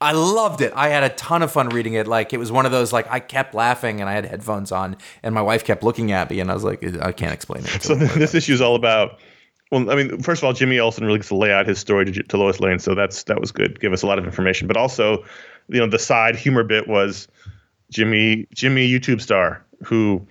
I 0.00 0.12
loved 0.12 0.60
it. 0.60 0.72
I 0.74 0.88
had 0.88 1.02
a 1.04 1.08
ton 1.10 1.42
of 1.42 1.52
fun 1.52 1.68
reading 1.68 1.94
it. 1.94 2.06
Like 2.06 2.32
it 2.32 2.38
was 2.38 2.52
one 2.52 2.66
of 2.66 2.72
those 2.72 2.92
like 2.92 3.10
I 3.10 3.20
kept 3.20 3.54
laughing 3.54 4.00
and 4.00 4.10
I 4.10 4.12
had 4.12 4.26
headphones 4.26 4.72
on 4.72 4.96
and 5.22 5.34
my 5.34 5.42
wife 5.42 5.64
kept 5.64 5.82
looking 5.82 6.12
at 6.12 6.30
me 6.30 6.40
and 6.40 6.50
I 6.50 6.54
was 6.54 6.64
like, 6.64 6.84
I 7.00 7.12
can't 7.12 7.32
explain 7.32 7.64
it. 7.64 7.82
So 7.82 7.94
this 7.94 8.34
issue 8.34 8.52
is 8.52 8.60
all 8.60 8.74
about. 8.74 9.18
Well, 9.70 9.90
I 9.90 9.96
mean, 9.96 10.20
first 10.20 10.42
of 10.42 10.44
all, 10.46 10.52
Jimmy 10.52 10.78
Olsen 10.78 11.04
really 11.04 11.18
gets 11.18 11.28
to 11.28 11.36
lay 11.36 11.50
out 11.50 11.66
his 11.66 11.78
story 11.78 12.04
to, 12.04 12.22
to 12.22 12.36
Lois 12.36 12.60
Lane, 12.60 12.78
so 12.78 12.94
that's 12.94 13.24
that 13.24 13.40
was 13.40 13.50
good. 13.50 13.80
Give 13.80 13.92
us 13.92 14.02
a 14.02 14.06
lot 14.06 14.18
of 14.18 14.24
information, 14.24 14.68
but 14.68 14.76
also, 14.76 15.24
you 15.68 15.80
know, 15.80 15.86
the 15.86 15.98
side 15.98 16.36
humor 16.36 16.62
bit 16.62 16.86
was 16.86 17.26
Jimmy 17.90 18.46
Jimmy 18.54 18.88
YouTube 18.88 19.20
star 19.20 19.64
who, 19.82 20.26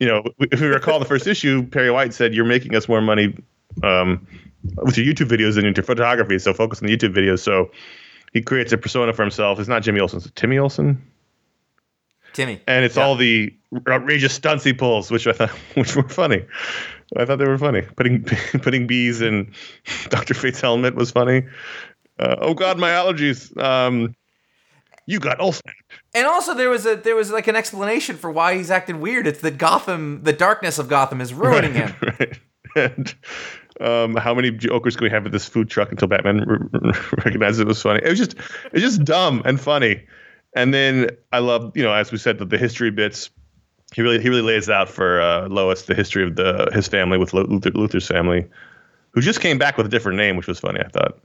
you 0.00 0.06
know, 0.06 0.24
if 0.40 0.60
we 0.60 0.66
recall 0.66 0.98
the 0.98 1.04
first 1.04 1.26
issue, 1.26 1.62
Perry 1.66 1.90
White 1.90 2.14
said, 2.14 2.34
"You're 2.34 2.46
making 2.46 2.74
us 2.74 2.88
more 2.88 3.02
money 3.02 3.36
um, 3.82 4.26
with 4.82 4.96
your 4.96 5.06
YouTube 5.06 5.28
videos 5.28 5.56
than 5.56 5.64
your 5.64 5.74
photography, 5.84 6.38
so 6.38 6.54
focus 6.54 6.80
on 6.80 6.88
the 6.88 6.96
YouTube 6.96 7.14
videos." 7.14 7.40
So 7.40 7.70
he 8.32 8.42
creates 8.42 8.72
a 8.72 8.78
persona 8.78 9.12
for 9.12 9.22
himself. 9.22 9.58
It's 9.58 9.68
not 9.68 9.82
Jimmy 9.82 10.00
Olsen, 10.00 10.18
it's 10.18 10.30
Timmy 10.34 10.58
Olsen 10.58 11.02
Timmy. 12.32 12.60
and 12.66 12.84
it's 12.84 12.96
all 12.96 13.16
the 13.16 13.54
outrageous 13.88 14.32
stunts 14.34 14.64
he 14.64 14.72
pulls, 14.72 15.10
which 15.10 15.26
I 15.26 15.32
thought 15.32 15.50
which 15.74 15.96
were 15.96 16.08
funny. 16.08 16.44
I 17.16 17.24
thought 17.24 17.36
they 17.36 17.46
were 17.46 17.58
funny. 17.58 17.82
Putting 17.82 18.24
putting 18.62 18.86
bees 18.86 19.20
in 19.20 19.52
Doctor 20.08 20.34
Fate's 20.34 20.60
helmet 20.60 20.94
was 20.94 21.10
funny. 21.10 21.44
Uh, 22.18 22.36
oh 22.40 22.54
God, 22.54 22.78
my 22.78 22.90
allergies. 22.90 23.56
Um, 23.60 24.14
you 25.06 25.18
got 25.18 25.40
Olsen. 25.40 25.72
And 26.14 26.26
also 26.26 26.54
there 26.54 26.68
was 26.68 26.86
a 26.86 26.94
there 26.96 27.16
was 27.16 27.32
like 27.32 27.48
an 27.48 27.56
explanation 27.56 28.16
for 28.16 28.30
why 28.30 28.56
he's 28.56 28.70
acting 28.70 29.00
weird. 29.00 29.26
It's 29.26 29.40
that 29.40 29.58
Gotham, 29.58 30.22
the 30.22 30.32
darkness 30.32 30.78
of 30.78 30.88
Gotham, 30.88 31.20
is 31.20 31.34
ruining 31.34 31.74
him. 31.74 31.94
right. 32.00 32.38
and 32.76 33.14
um, 33.80 34.16
how 34.16 34.34
many 34.34 34.50
jokers 34.50 34.96
can 34.96 35.04
we 35.04 35.10
have 35.10 35.26
at 35.26 35.32
this 35.32 35.48
food 35.48 35.68
truck 35.68 35.90
until 35.90 36.08
Batman 36.08 36.40
r- 36.48 36.68
r- 36.84 36.92
recognizes 37.24 37.60
it 37.60 37.66
was 37.66 37.80
funny? 37.80 38.00
It 38.02 38.08
was 38.08 38.18
just 38.18 38.34
it's 38.72 38.82
just 38.82 39.04
dumb 39.04 39.42
and 39.44 39.60
funny. 39.60 40.02
And 40.54 40.74
then 40.74 41.10
I 41.32 41.38
love, 41.38 41.76
you 41.76 41.82
know, 41.82 41.92
as 41.92 42.10
we 42.10 42.18
said, 42.18 42.38
the, 42.38 42.44
the 42.44 42.58
history 42.58 42.90
bits. 42.90 43.30
He 43.94 44.02
really 44.02 44.20
he 44.20 44.28
really 44.28 44.42
lays 44.42 44.68
out 44.68 44.88
for 44.88 45.20
uh, 45.20 45.48
Lois 45.48 45.82
the 45.82 45.94
history 45.94 46.22
of 46.22 46.36
the 46.36 46.70
his 46.72 46.86
family 46.86 47.18
with 47.18 47.32
Luthor, 47.32 47.72
Luthor's 47.72 48.06
family, 48.06 48.46
who 49.10 49.20
just 49.20 49.40
came 49.40 49.58
back 49.58 49.76
with 49.76 49.86
a 49.86 49.88
different 49.88 50.16
name, 50.16 50.36
which 50.36 50.46
was 50.46 50.60
funny. 50.60 50.80
I 50.80 50.88
thought. 50.88 51.18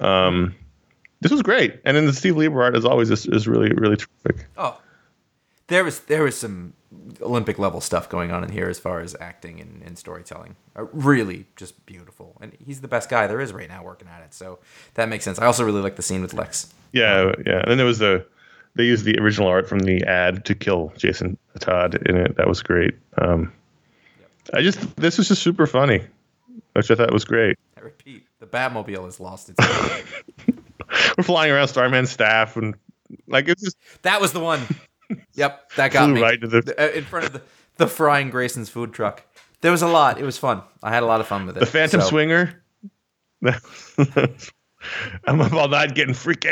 Um, 0.00 0.54
this 1.20 1.32
was 1.32 1.42
great, 1.42 1.80
and 1.84 1.96
then 1.96 2.06
the 2.06 2.12
Steve 2.12 2.36
Lieber 2.36 2.62
art, 2.62 2.76
as 2.76 2.84
always, 2.84 3.10
is, 3.10 3.26
is 3.26 3.48
really 3.48 3.72
really 3.72 3.96
terrific. 3.96 4.46
Oh, 4.56 4.80
there 5.68 5.84
was 5.84 6.00
there 6.00 6.24
was 6.24 6.36
some 6.36 6.74
Olympic 7.20 7.58
level 7.58 7.80
stuff 7.80 8.08
going 8.08 8.30
on 8.30 8.42
in 8.42 8.50
here 8.50 8.68
as 8.68 8.78
far 8.78 9.00
as 9.00 9.14
acting 9.20 9.60
and, 9.60 9.82
and 9.82 9.98
storytelling. 9.98 10.56
Uh, 10.76 10.86
really, 10.92 11.46
just 11.56 11.86
beautiful, 11.86 12.36
and 12.40 12.56
he's 12.64 12.80
the 12.80 12.88
best 12.88 13.08
guy 13.08 13.26
there 13.26 13.40
is 13.40 13.52
right 13.52 13.68
now 13.68 13.82
working 13.82 14.08
at 14.08 14.22
it. 14.22 14.34
So 14.34 14.58
that 14.94 15.08
makes 15.08 15.24
sense. 15.24 15.38
I 15.38 15.46
also 15.46 15.64
really 15.64 15.82
like 15.82 15.96
the 15.96 16.02
scene 16.02 16.22
with 16.22 16.34
Lex. 16.34 16.72
Yeah, 16.92 17.32
yeah. 17.46 17.60
And 17.60 17.70
then 17.70 17.76
there 17.76 17.86
was 17.86 17.98
the 17.98 18.26
they 18.74 18.84
used 18.84 19.04
the 19.04 19.18
original 19.18 19.48
art 19.48 19.68
from 19.68 19.80
the 19.80 20.02
ad 20.04 20.44
to 20.46 20.54
kill 20.54 20.92
Jason 20.96 21.36
Todd 21.60 21.94
in 22.06 22.16
it. 22.16 22.36
That 22.36 22.48
was 22.48 22.62
great. 22.62 22.94
Um, 23.18 23.52
I 24.54 24.62
just 24.62 24.96
this 24.96 25.18
was 25.18 25.28
just 25.28 25.42
super 25.42 25.66
funny, 25.66 26.02
which 26.72 26.90
I 26.90 26.94
thought 26.94 27.12
was 27.12 27.26
great. 27.26 27.58
I 27.76 27.80
repeat, 27.80 28.26
the 28.40 28.46
Batmobile 28.46 29.04
has 29.04 29.20
lost 29.20 29.50
its. 29.50 29.58
We're 31.18 31.24
flying 31.24 31.52
around 31.52 31.68
Starman's 31.68 32.10
staff 32.10 32.56
and 32.56 32.74
like 33.26 33.48
it's 33.48 33.62
just 33.62 33.76
that 34.02 34.20
was 34.20 34.32
the 34.32 34.40
one. 34.40 34.60
Yep, 35.34 35.72
that 35.76 35.92
got 35.92 36.04
Flew 36.06 36.14
me 36.14 36.22
right 36.22 36.40
to 36.40 36.46
the- 36.46 36.74
Uh, 36.78 36.90
in 36.96 37.04
front 37.04 37.26
of 37.26 37.32
the 37.32 37.42
the 37.76 37.86
frying 37.86 38.28
Grayson's 38.30 38.68
food 38.68 38.92
truck. 38.92 39.22
There 39.60 39.70
was 39.72 39.82
a 39.82 39.86
lot. 39.88 40.18
It 40.20 40.24
was 40.24 40.36
fun. 40.36 40.62
I 40.82 40.90
had 40.90 41.02
a 41.02 41.06
lot 41.06 41.20
of 41.20 41.26
fun 41.28 41.46
with 41.46 41.56
it. 41.56 41.60
the 41.60 41.66
Phantom 41.66 42.00
So- 42.00 42.08
Swinger. 42.08 42.62
I'm 45.26 45.40
all 45.54 45.68
night 45.68 45.94
getting 45.94 46.14
freaky. 46.14 46.48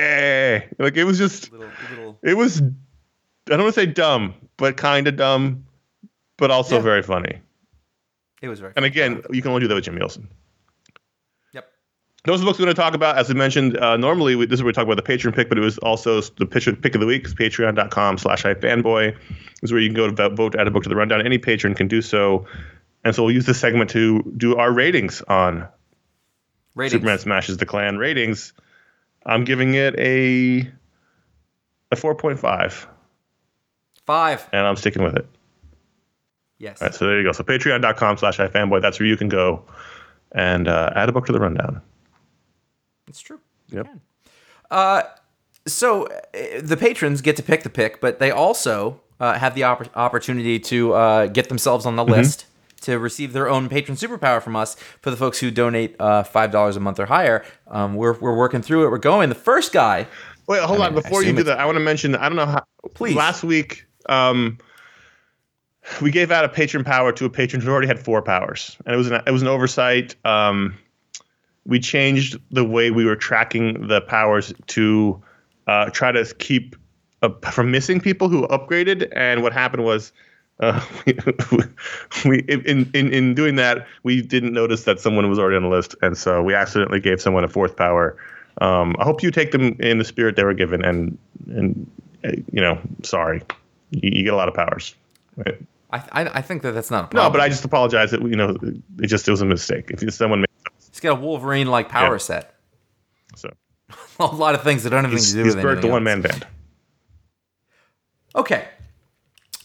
Like 0.78 0.96
it 0.96 1.04
was 1.04 1.18
just 1.18 1.50
Little, 1.52 1.68
little, 1.90 2.18
it 2.22 2.34
was. 2.36 2.60
I 2.60 2.64
don't 3.50 3.62
want 3.62 3.74
to 3.74 3.80
say 3.80 3.86
dumb, 3.86 4.34
but 4.56 4.76
kind 4.76 5.06
of 5.06 5.16
dumb, 5.16 5.64
but 6.36 6.50
also 6.50 6.76
Yeah. 6.76 6.82
very 6.82 7.02
funny. 7.02 7.40
it 8.42 8.48
was 8.48 8.60
very. 8.60 8.72
And 8.76 8.84
again, 8.84 9.22
you 9.30 9.40
can 9.42 9.50
only 9.50 9.60
do 9.62 9.68
that 9.68 9.74
with 9.74 9.84
Jimmy 9.84 10.00
Olsen. 10.00 10.28
Those 12.26 12.40
are 12.40 12.44
the 12.44 12.46
books 12.46 12.58
we're 12.58 12.64
going 12.64 12.74
to 12.74 12.82
talk 12.82 12.94
about. 12.94 13.16
As 13.16 13.30
I 13.30 13.34
mentioned, 13.34 13.76
uh, 13.78 13.96
normally 13.96 14.34
we, 14.34 14.46
this 14.46 14.58
is 14.58 14.62
where 14.62 14.68
we 14.68 14.72
talk 14.72 14.84
about 14.84 14.96
the 14.96 15.02
Patreon 15.02 15.34
pick, 15.34 15.48
but 15.48 15.58
it 15.58 15.60
was 15.60 15.78
also 15.78 16.20
the 16.20 16.44
pick 16.46 16.94
of 16.94 17.00
the 17.00 17.06
week. 17.06 17.28
Patreon.com 17.28 18.18
slash 18.18 18.42
fanboy. 18.42 19.16
This 19.16 19.40
is 19.62 19.72
where 19.72 19.80
you 19.80 19.88
can 19.88 19.94
go 19.96 20.06
to 20.08 20.12
vote, 20.12 20.32
vote, 20.34 20.56
add 20.56 20.66
a 20.66 20.70
book 20.72 20.82
to 20.82 20.88
the 20.88 20.96
rundown. 20.96 21.24
Any 21.24 21.38
patron 21.38 21.74
can 21.74 21.86
do 21.86 22.02
so. 22.02 22.46
And 23.04 23.14
so 23.14 23.22
we'll 23.22 23.34
use 23.34 23.46
this 23.46 23.60
segment 23.60 23.90
to 23.90 24.22
do 24.36 24.56
our 24.56 24.72
ratings 24.72 25.22
on 25.22 25.68
Ratings. 26.74 26.92
Superman 26.92 27.18
Smashes 27.18 27.56
the 27.56 27.64
Klan 27.64 27.96
ratings. 27.96 28.52
I'm 29.24 29.44
giving 29.44 29.74
it 29.74 29.98
a 29.98 30.68
a 31.92 31.96
4.5, 31.96 32.86
Five. 34.04 34.48
and 34.52 34.66
I'm 34.66 34.76
sticking 34.76 35.04
with 35.04 35.16
it. 35.16 35.26
Yes. 36.58 36.82
All 36.82 36.88
right, 36.88 36.94
so 36.94 37.06
there 37.06 37.18
you 37.18 37.24
go. 37.24 37.32
So 37.32 37.44
patreon.com 37.44 38.18
slash 38.18 38.38
fanboy. 38.38 38.82
That's 38.82 38.98
where 38.98 39.06
you 39.06 39.16
can 39.16 39.28
go 39.28 39.62
and 40.32 40.66
uh, 40.66 40.90
add 40.96 41.08
a 41.08 41.12
book 41.12 41.26
to 41.26 41.32
the 41.32 41.40
rundown. 41.40 41.80
It's 43.08 43.20
true. 43.20 43.40
Yep. 43.70 43.88
Uh, 44.70 45.02
so 45.66 46.06
uh, 46.06 46.10
the 46.60 46.76
patrons 46.76 47.20
get 47.20 47.36
to 47.36 47.42
pick 47.42 47.62
the 47.62 47.70
pick, 47.70 48.00
but 48.00 48.18
they 48.18 48.30
also 48.30 49.00
uh, 49.20 49.34
have 49.38 49.54
the 49.54 49.62
oppor- 49.62 49.90
opportunity 49.94 50.58
to 50.60 50.92
uh, 50.92 51.26
get 51.26 51.48
themselves 51.48 51.86
on 51.86 51.96
the 51.96 52.04
list 52.04 52.46
to 52.82 52.98
receive 52.98 53.32
their 53.32 53.48
own 53.48 53.68
patron 53.68 53.96
superpower 53.96 54.42
from 54.42 54.54
us. 54.54 54.76
For 55.00 55.10
the 55.10 55.16
folks 55.16 55.38
who 55.40 55.50
donate 55.50 55.96
uh, 56.00 56.22
five 56.22 56.50
dollars 56.50 56.76
a 56.76 56.80
month 56.80 57.00
or 57.00 57.06
higher, 57.06 57.44
um, 57.68 57.94
we're 57.94 58.18
we're 58.18 58.36
working 58.36 58.62
through 58.62 58.86
it. 58.86 58.90
We're 58.90 58.98
going. 58.98 59.28
The 59.28 59.34
first 59.34 59.72
guy. 59.72 60.06
Wait, 60.46 60.62
hold 60.62 60.80
I 60.80 60.86
on. 60.86 60.94
mean, 60.94 60.98
I 60.98 61.02
Before 61.02 61.24
you 61.24 61.32
do 61.32 61.42
that, 61.44 61.58
I 61.58 61.64
want 61.66 61.76
to 61.76 61.80
mention. 61.84 62.14
I 62.14 62.28
don't 62.28 62.36
know 62.36 62.46
how. 62.46 62.64
Please. 62.94 63.16
Last 63.16 63.42
week, 63.42 63.84
um, 64.08 64.58
we 66.00 66.10
gave 66.12 66.30
out 66.30 66.44
a 66.44 66.48
patron 66.48 66.84
power 66.84 67.10
to 67.12 67.24
a 67.24 67.30
patron 67.30 67.60
who 67.60 67.70
already 67.70 67.88
had 67.88 67.98
four 67.98 68.22
powers, 68.22 68.76
and 68.86 68.94
it 68.94 68.98
was 68.98 69.10
an 69.10 69.20
it 69.26 69.30
was 69.32 69.42
an 69.42 69.48
oversight. 69.48 70.14
Um, 70.24 70.76
we 71.66 71.80
changed 71.80 72.38
the 72.50 72.64
way 72.64 72.90
we 72.90 73.04
were 73.04 73.16
tracking 73.16 73.88
the 73.88 74.00
powers 74.00 74.52
to 74.68 75.22
uh, 75.66 75.90
try 75.90 76.12
to 76.12 76.24
keep 76.38 76.76
uh, 77.22 77.28
from 77.50 77.70
missing 77.70 78.00
people 78.00 78.28
who 78.28 78.46
upgraded. 78.48 79.12
And 79.14 79.42
what 79.42 79.52
happened 79.52 79.84
was. 79.84 80.12
Uh, 80.58 80.80
we, 81.06 81.60
we 82.24 82.38
in, 82.48 82.90
in 82.94 83.12
in 83.12 83.34
doing 83.34 83.56
that 83.56 83.86
we 84.04 84.22
didn't 84.22 84.54
notice 84.54 84.84
that 84.84 84.98
someone 84.98 85.28
was 85.28 85.38
already 85.38 85.54
on 85.54 85.62
the 85.62 85.68
list, 85.68 85.94
and 86.00 86.16
so 86.16 86.42
we 86.42 86.54
accidentally 86.54 86.98
gave 86.98 87.20
someone 87.20 87.44
a 87.44 87.48
fourth 87.48 87.76
power. 87.76 88.16
Um, 88.62 88.96
I 88.98 89.04
hope 89.04 89.22
you 89.22 89.30
take 89.30 89.52
them 89.52 89.76
in 89.80 89.98
the 89.98 90.04
spirit 90.04 90.34
they 90.34 90.44
were 90.44 90.54
given, 90.54 90.82
and 90.82 91.18
and 91.48 91.90
uh, 92.24 92.30
you 92.50 92.62
know, 92.62 92.80
sorry, 93.02 93.42
you, 93.90 94.10
you 94.14 94.24
get 94.24 94.32
a 94.32 94.36
lot 94.36 94.48
of 94.48 94.54
powers. 94.54 94.94
Right? 95.36 95.60
I, 95.90 95.98
I 96.12 96.38
I 96.38 96.40
think 96.40 96.62
that 96.62 96.72
that's 96.72 96.90
not 96.90 97.12
a 97.12 97.16
No, 97.16 97.28
but 97.28 97.42
I 97.42 97.50
just 97.50 97.66
apologize 97.66 98.10
that 98.12 98.22
you 98.22 98.36
know 98.36 98.56
it 99.02 99.08
just 99.08 99.28
it 99.28 99.30
was 99.30 99.42
a 99.42 99.44
mistake. 99.44 99.90
If 99.90 100.14
someone 100.14 100.40
made 100.40 100.46
He's 100.96 101.00
got 101.02 101.18
a 101.18 101.20
Wolverine 101.20 101.66
like 101.66 101.90
power 101.90 102.14
Yeah. 102.14 102.18
set. 102.18 102.54
so, 103.34 103.50
A 104.18 104.24
lot 104.24 104.54
of 104.54 104.62
things 104.62 104.82
that 104.84 104.90
don't 104.90 105.04
have 105.04 105.12
anything 105.12 105.18
he's, 105.18 105.32
to 105.32 105.36
do 105.36 105.44
he's 105.44 105.54
with 105.54 105.62
Bert 105.62 105.72
anything 105.72 105.90
the 105.90 105.92
one 105.92 106.04
man 106.04 106.22
band. 106.22 106.46
Okay. 108.34 108.64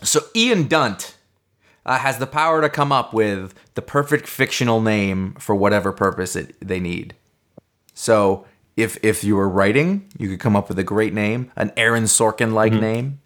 So 0.03 0.19
Ian 0.35 0.67
Dunt 0.67 1.15
uh, 1.85 1.97
has 1.99 2.17
the 2.17 2.27
power 2.27 2.59
to 2.59 2.67
come 2.67 2.91
up 2.91 3.13
with 3.13 3.53
the 3.75 3.81
perfect 3.81 4.27
fictional 4.27 4.81
name 4.81 5.35
for 5.39 5.55
whatever 5.55 5.93
purpose 5.93 6.35
it, 6.35 6.53
they 6.59 6.81
need. 6.81 7.15
So 7.93 8.45
if 8.75 8.97
if 9.01 9.23
you 9.23 9.37
were 9.37 9.47
writing, 9.47 10.09
you 10.17 10.27
could 10.27 10.41
come 10.41 10.57
up 10.57 10.67
with 10.67 10.77
a 10.79 10.83
great 10.83 11.13
name, 11.13 11.49
an 11.55 11.71
Aaron 11.77 12.03
Sorkin 12.03 12.51
like 12.51 12.73
name. 12.73 13.20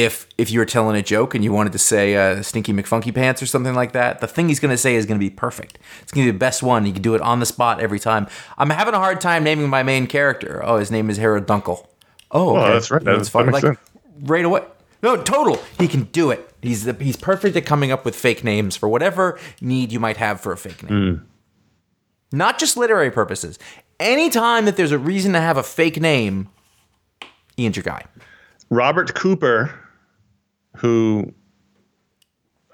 If 0.00 0.28
if 0.38 0.50
you 0.52 0.60
were 0.60 0.64
telling 0.64 0.96
a 0.96 1.02
joke 1.02 1.34
and 1.34 1.42
you 1.42 1.52
wanted 1.52 1.72
to 1.72 1.78
say 1.78 2.14
uh, 2.14 2.42
Stinky 2.42 2.72
McFunky 2.72 3.12
Pants 3.12 3.42
or 3.42 3.46
something 3.46 3.74
like 3.74 3.92
that, 3.92 4.20
the 4.20 4.28
thing 4.28 4.46
he's 4.48 4.60
going 4.60 4.70
to 4.70 4.76
say 4.78 4.94
is 4.94 5.06
going 5.06 5.18
to 5.18 5.24
be 5.24 5.30
perfect. 5.30 5.78
It's 6.02 6.12
going 6.12 6.24
to 6.26 6.32
be 6.32 6.36
the 6.36 6.38
best 6.38 6.62
one. 6.62 6.86
You 6.86 6.92
can 6.92 7.02
do 7.02 7.14
it 7.16 7.20
on 7.20 7.40
the 7.40 7.46
spot 7.46 7.80
every 7.80 7.98
time. 7.98 8.28
I'm 8.58 8.70
having 8.70 8.94
a 8.94 8.98
hard 8.98 9.20
time 9.20 9.42
naming 9.42 9.68
my 9.68 9.82
main 9.82 10.06
character. 10.06 10.60
Oh, 10.64 10.76
his 10.76 10.90
name 10.92 11.10
is 11.10 11.16
Harold 11.16 11.46
Dunkel. 11.46 11.84
Oh, 12.30 12.56
okay. 12.58 12.72
that's 12.74 12.90
right. 12.90 13.02
That- 13.02 13.16
That's 13.16 13.30
that 13.30 13.46
Like, 13.48 13.62
sense. 13.62 13.78
right 14.20 14.44
away. 14.44 14.62
No, 15.02 15.16
total. 15.20 15.58
He 15.78 15.88
can 15.88 16.04
do 16.04 16.30
it. 16.30 16.48
He's 16.62 16.84
the, 16.84 16.92
he's 16.92 17.16
perfect 17.16 17.56
at 17.56 17.66
coming 17.66 17.90
up 17.90 18.04
with 18.04 18.14
fake 18.14 18.44
names 18.44 18.76
for 18.76 18.88
whatever 18.88 19.38
need 19.60 19.90
you 19.92 19.98
might 20.00 20.16
have 20.18 20.40
for 20.40 20.52
a 20.52 20.56
fake 20.56 20.88
name. 20.88 21.26
Not 22.30 22.58
just 22.58 22.76
literary 22.76 23.10
purposes. 23.10 23.58
Anytime 23.98 24.64
that 24.66 24.76
there's 24.76 24.92
a 24.92 24.98
reason 24.98 25.32
to 25.32 25.40
have 25.40 25.56
a 25.56 25.62
fake 25.62 26.00
name, 26.00 26.50
Ian's 27.58 27.76
your 27.76 27.82
guy. 27.84 28.04
Robert 28.70 29.14
Cooper, 29.14 29.72
who 30.76 31.32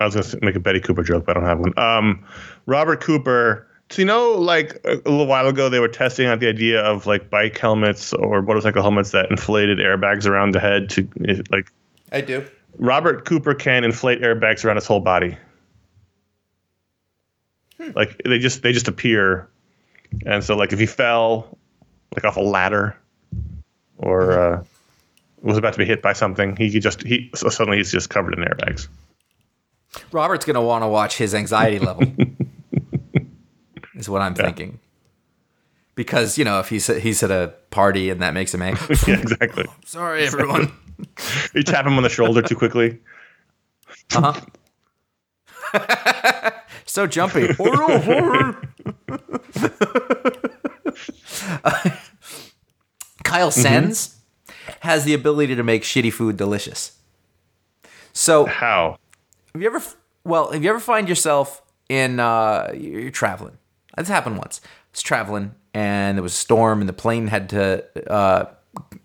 I 0.01 0.05
was 0.07 0.15
going 0.15 0.27
to 0.27 0.39
make 0.43 0.57
a 0.57 0.61
Betty 0.61 0.81
Cooper 0.81 1.03
joke, 1.03 1.25
but 1.27 1.37
I 1.37 1.41
don't 1.41 1.49
have 1.49 1.59
one. 1.61 1.79
Um, 1.79 2.25
Robert 2.67 3.01
Cooper. 3.01 3.69
So 3.91 4.03
you 4.03 4.07
know, 4.07 4.33
like 4.33 4.81
a, 4.85 4.95
little 4.95 5.27
while 5.27 5.47
ago, 5.47 5.69
they 5.69 5.79
were 5.79 5.89
testing 5.89 6.27
out 6.27 6.41
the 6.41 6.49
idea 6.49 6.83
of 6.83 7.07
like 7.07 7.31
bike 7.31 7.57
helmets 7.59 8.13
or 8.13 8.43
motorcycle 8.43 8.83
helmets 8.83 9.11
that 9.11 9.31
inflated 9.31 9.79
airbags 9.79 10.27
around 10.27 10.53
the 10.53 10.61
head 10.61 10.91
to 10.91 11.09
like. 11.51 11.71
I 12.11 12.21
do. 12.21 12.45
Robert 12.79 13.25
Cooper 13.25 13.55
can 13.55 13.85
inflate 13.85 14.21
airbags 14.21 14.65
around 14.65 14.77
his 14.77 14.87
whole 14.87 15.01
body. 15.01 15.37
Like 17.95 18.21
they 18.25 18.39
just 18.39 18.63
they 18.63 18.73
just 18.73 18.89
appear, 18.89 19.49
and 20.25 20.43
so 20.43 20.57
like 20.57 20.73
if 20.73 20.79
he 20.79 20.87
fell, 20.87 21.59
like 22.15 22.25
off 22.25 22.37
a 22.37 22.41
ladder, 22.41 22.97
or 23.99 24.33
uh, 24.33 24.65
was 25.55 25.59
about 25.59 25.73
to 25.75 25.79
be 25.79 25.85
hit 25.85 26.03
by 26.03 26.13
something, 26.13 26.57
he 26.57 26.71
could 26.71 26.83
just 26.83 27.03
he 27.03 27.31
so 27.35 27.49
suddenly 27.49 27.79
he's 27.79 27.93
just 27.93 28.11
covered 28.11 28.35
in 28.35 28.45
airbags. 28.45 28.89
Robert's 30.13 30.45
going 30.45 30.55
to 30.55 30.61
want 30.61 30.83
to 30.83 30.89
watch 30.89 31.17
his 31.17 31.35
anxiety 31.35 31.79
level, 31.79 32.05
is 33.95 34.09
what 34.09 34.23
I'm 34.23 34.35
thinking. 34.35 34.81
Because, 35.95 36.37
you 36.37 36.45
know, 36.45 36.59
if 36.59 36.69
he's, 36.69 36.89
he's 36.89 37.23
at 37.23 37.31
a 37.31 37.55
party 37.71 38.11
and 38.11 38.21
that 38.21 38.35
makes 38.35 38.53
him 38.53 38.63
angry. 38.63 38.97
yeah, 39.07 39.21
exactly. 39.21 39.65
Sorry, 39.85 40.27
everyone. 40.27 40.73
You 41.55 41.63
tap 41.63 41.87
him 41.87 41.97
on 41.97 42.03
the 42.03 42.09
shoulder 42.09 42.43
too 42.43 42.57
quickly. 42.57 42.99
Uh 44.15 44.33
huh. 45.73 46.51
so 46.87 47.07
jumpy. 47.07 47.49
Kyle 53.25 53.51
Saenz 53.51 54.15
has 54.85 55.05
the 55.05 55.15
ability 55.15 55.55
to 55.57 55.63
make 55.63 55.83
shitty 55.83 56.13
food 56.13 56.37
delicious. 56.37 56.99
So, 58.13 58.45
How? 58.47 58.99
have 59.53 59.63
you 59.63 59.67
ever, 59.69 59.83
well, 60.25 60.53
have 60.53 60.63
you 60.63 60.71
ever 60.71 60.81
find 60.81 61.09
yourself 61.09 61.63
in, 61.89 62.21
uh, 62.21 62.71
you're 62.75 63.11
traveling? 63.11 63.59
This 63.97 64.09
happened 64.09 64.39
once. 64.39 64.61
I 64.65 64.69
was 64.93 65.03
traveling 65.03 65.55
and 65.73 66.17
there 66.17 66.23
was 66.23 66.33
a 66.33 66.37
storm 66.37 66.81
and 66.81 66.89
the 66.89 66.93
plane 66.95 67.29
had 67.29 67.49
to 67.51 67.85
uh, 68.11 68.47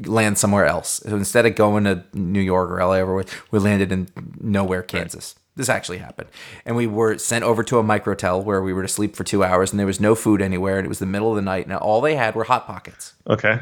land 0.05 0.37
somewhere 0.37 0.65
else. 0.65 1.01
So 1.03 1.15
instead 1.15 1.45
of 1.45 1.55
going 1.55 1.85
to 1.85 2.03
New 2.13 2.41
York 2.41 2.69
or 2.69 2.79
LA 2.83 2.97
or 2.99 3.25
we 3.51 3.59
landed 3.59 3.91
in 3.91 4.09
nowhere, 4.39 4.83
Kansas. 4.83 5.35
This 5.55 5.67
actually 5.67 5.97
happened, 5.97 6.29
and 6.63 6.77
we 6.77 6.87
were 6.87 7.17
sent 7.17 7.43
over 7.43 7.63
to 7.65 7.79
a 7.79 7.83
microtel 7.83 8.41
where 8.41 8.61
we 8.61 8.71
were 8.71 8.83
to 8.83 8.87
sleep 8.87 9.13
for 9.17 9.25
two 9.25 9.43
hours, 9.43 9.71
and 9.71 9.79
there 9.79 9.87
was 9.87 9.99
no 9.99 10.15
food 10.15 10.41
anywhere, 10.41 10.77
and 10.77 10.85
it 10.85 10.87
was 10.87 10.99
the 10.99 11.05
middle 11.05 11.31
of 11.31 11.35
the 11.35 11.41
night, 11.41 11.65
and 11.65 11.75
all 11.75 11.99
they 11.99 12.15
had 12.15 12.33
were 12.33 12.45
hot 12.45 12.65
pockets. 12.65 13.13
Okay. 13.27 13.59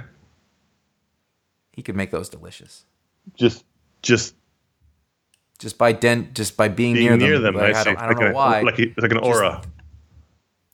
He 1.78 1.84
could 1.84 1.95
make 1.95 2.09
those 2.11 2.28
delicious 2.28 2.84
Just 3.38 3.63
just 4.01 4.34
just 5.59 5.78
by 5.78 5.91
dent, 5.91 6.34
just 6.34 6.57
by 6.57 6.67
being, 6.67 6.93
being 6.95 7.17
near, 7.17 7.17
near 7.17 7.39
them. 7.39 7.55
I 7.57 7.67
I 7.69 7.84
don't, 7.84 7.97
I 7.97 8.01
don't 8.01 8.07
like 8.09 8.19
know 8.19 8.28
a, 8.28 8.34
why. 8.34 8.61
Like, 8.61 8.80
a- 8.80 8.93
like 8.97 9.11
an 9.11 9.17
aura. 9.17 9.61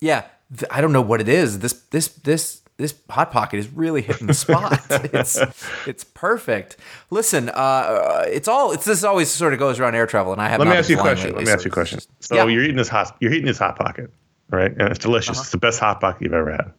yeah, 0.01 0.23
th- 0.57 0.69
I 0.71 0.81
don't 0.81 0.91
know 0.93 1.01
what 1.01 1.21
it 1.21 1.27
is. 1.29 1.59
This 1.59 1.73
this 1.91 2.07
this 2.07 2.61
this 2.77 2.93
hot 3.09 3.31
pocket 3.31 3.57
is 3.59 3.67
really 3.71 4.01
hitting 4.01 4.27
the 4.27 4.33
spot. 4.33 4.79
it's 5.13 5.37
it's 5.85 6.03
perfect. 6.05 6.77
Listen, 7.11 7.49
uh, 7.49 8.23
it's 8.27 8.47
all 8.47 8.71
it's 8.71 8.85
this 8.85 9.03
always 9.03 9.29
sort 9.29 9.51
of 9.53 9.59
goes 9.59 9.79
around 9.79 9.95
air 9.95 10.07
travel, 10.07 10.31
and 10.33 10.41
I 10.41 10.47
have. 10.49 10.59
Let 10.59 10.69
me 10.69 10.75
ask 10.75 10.89
you 10.89 10.97
a 10.97 11.01
question. 11.01 11.27
lately, 11.31 11.45
Let 11.45 11.51
me 11.51 11.53
ask 11.53 11.65
you 11.65 11.71
a 11.71 11.73
question. 11.73 11.97
just- 11.99 12.09
So 12.23 12.35
yeah. 12.35 12.45
you're 12.47 12.63
eating 12.63 12.77
this 12.77 12.89
hot 12.89 13.15
you're 13.19 13.31
eating 13.33 13.45
this 13.47 13.57
hot 13.59 13.77
pocket, 13.77 14.09
right? 14.51 14.71
And 14.71 14.81
it's 14.89 14.99
delicious. 14.99 15.37
Uh-huh. 15.37 15.41
It's 15.43 15.51
the 15.51 15.57
best 15.57 15.79
hot 15.79 15.99
pocket 16.01 16.21
you've 16.23 16.33
ever 16.33 16.51
had. 16.51 16.73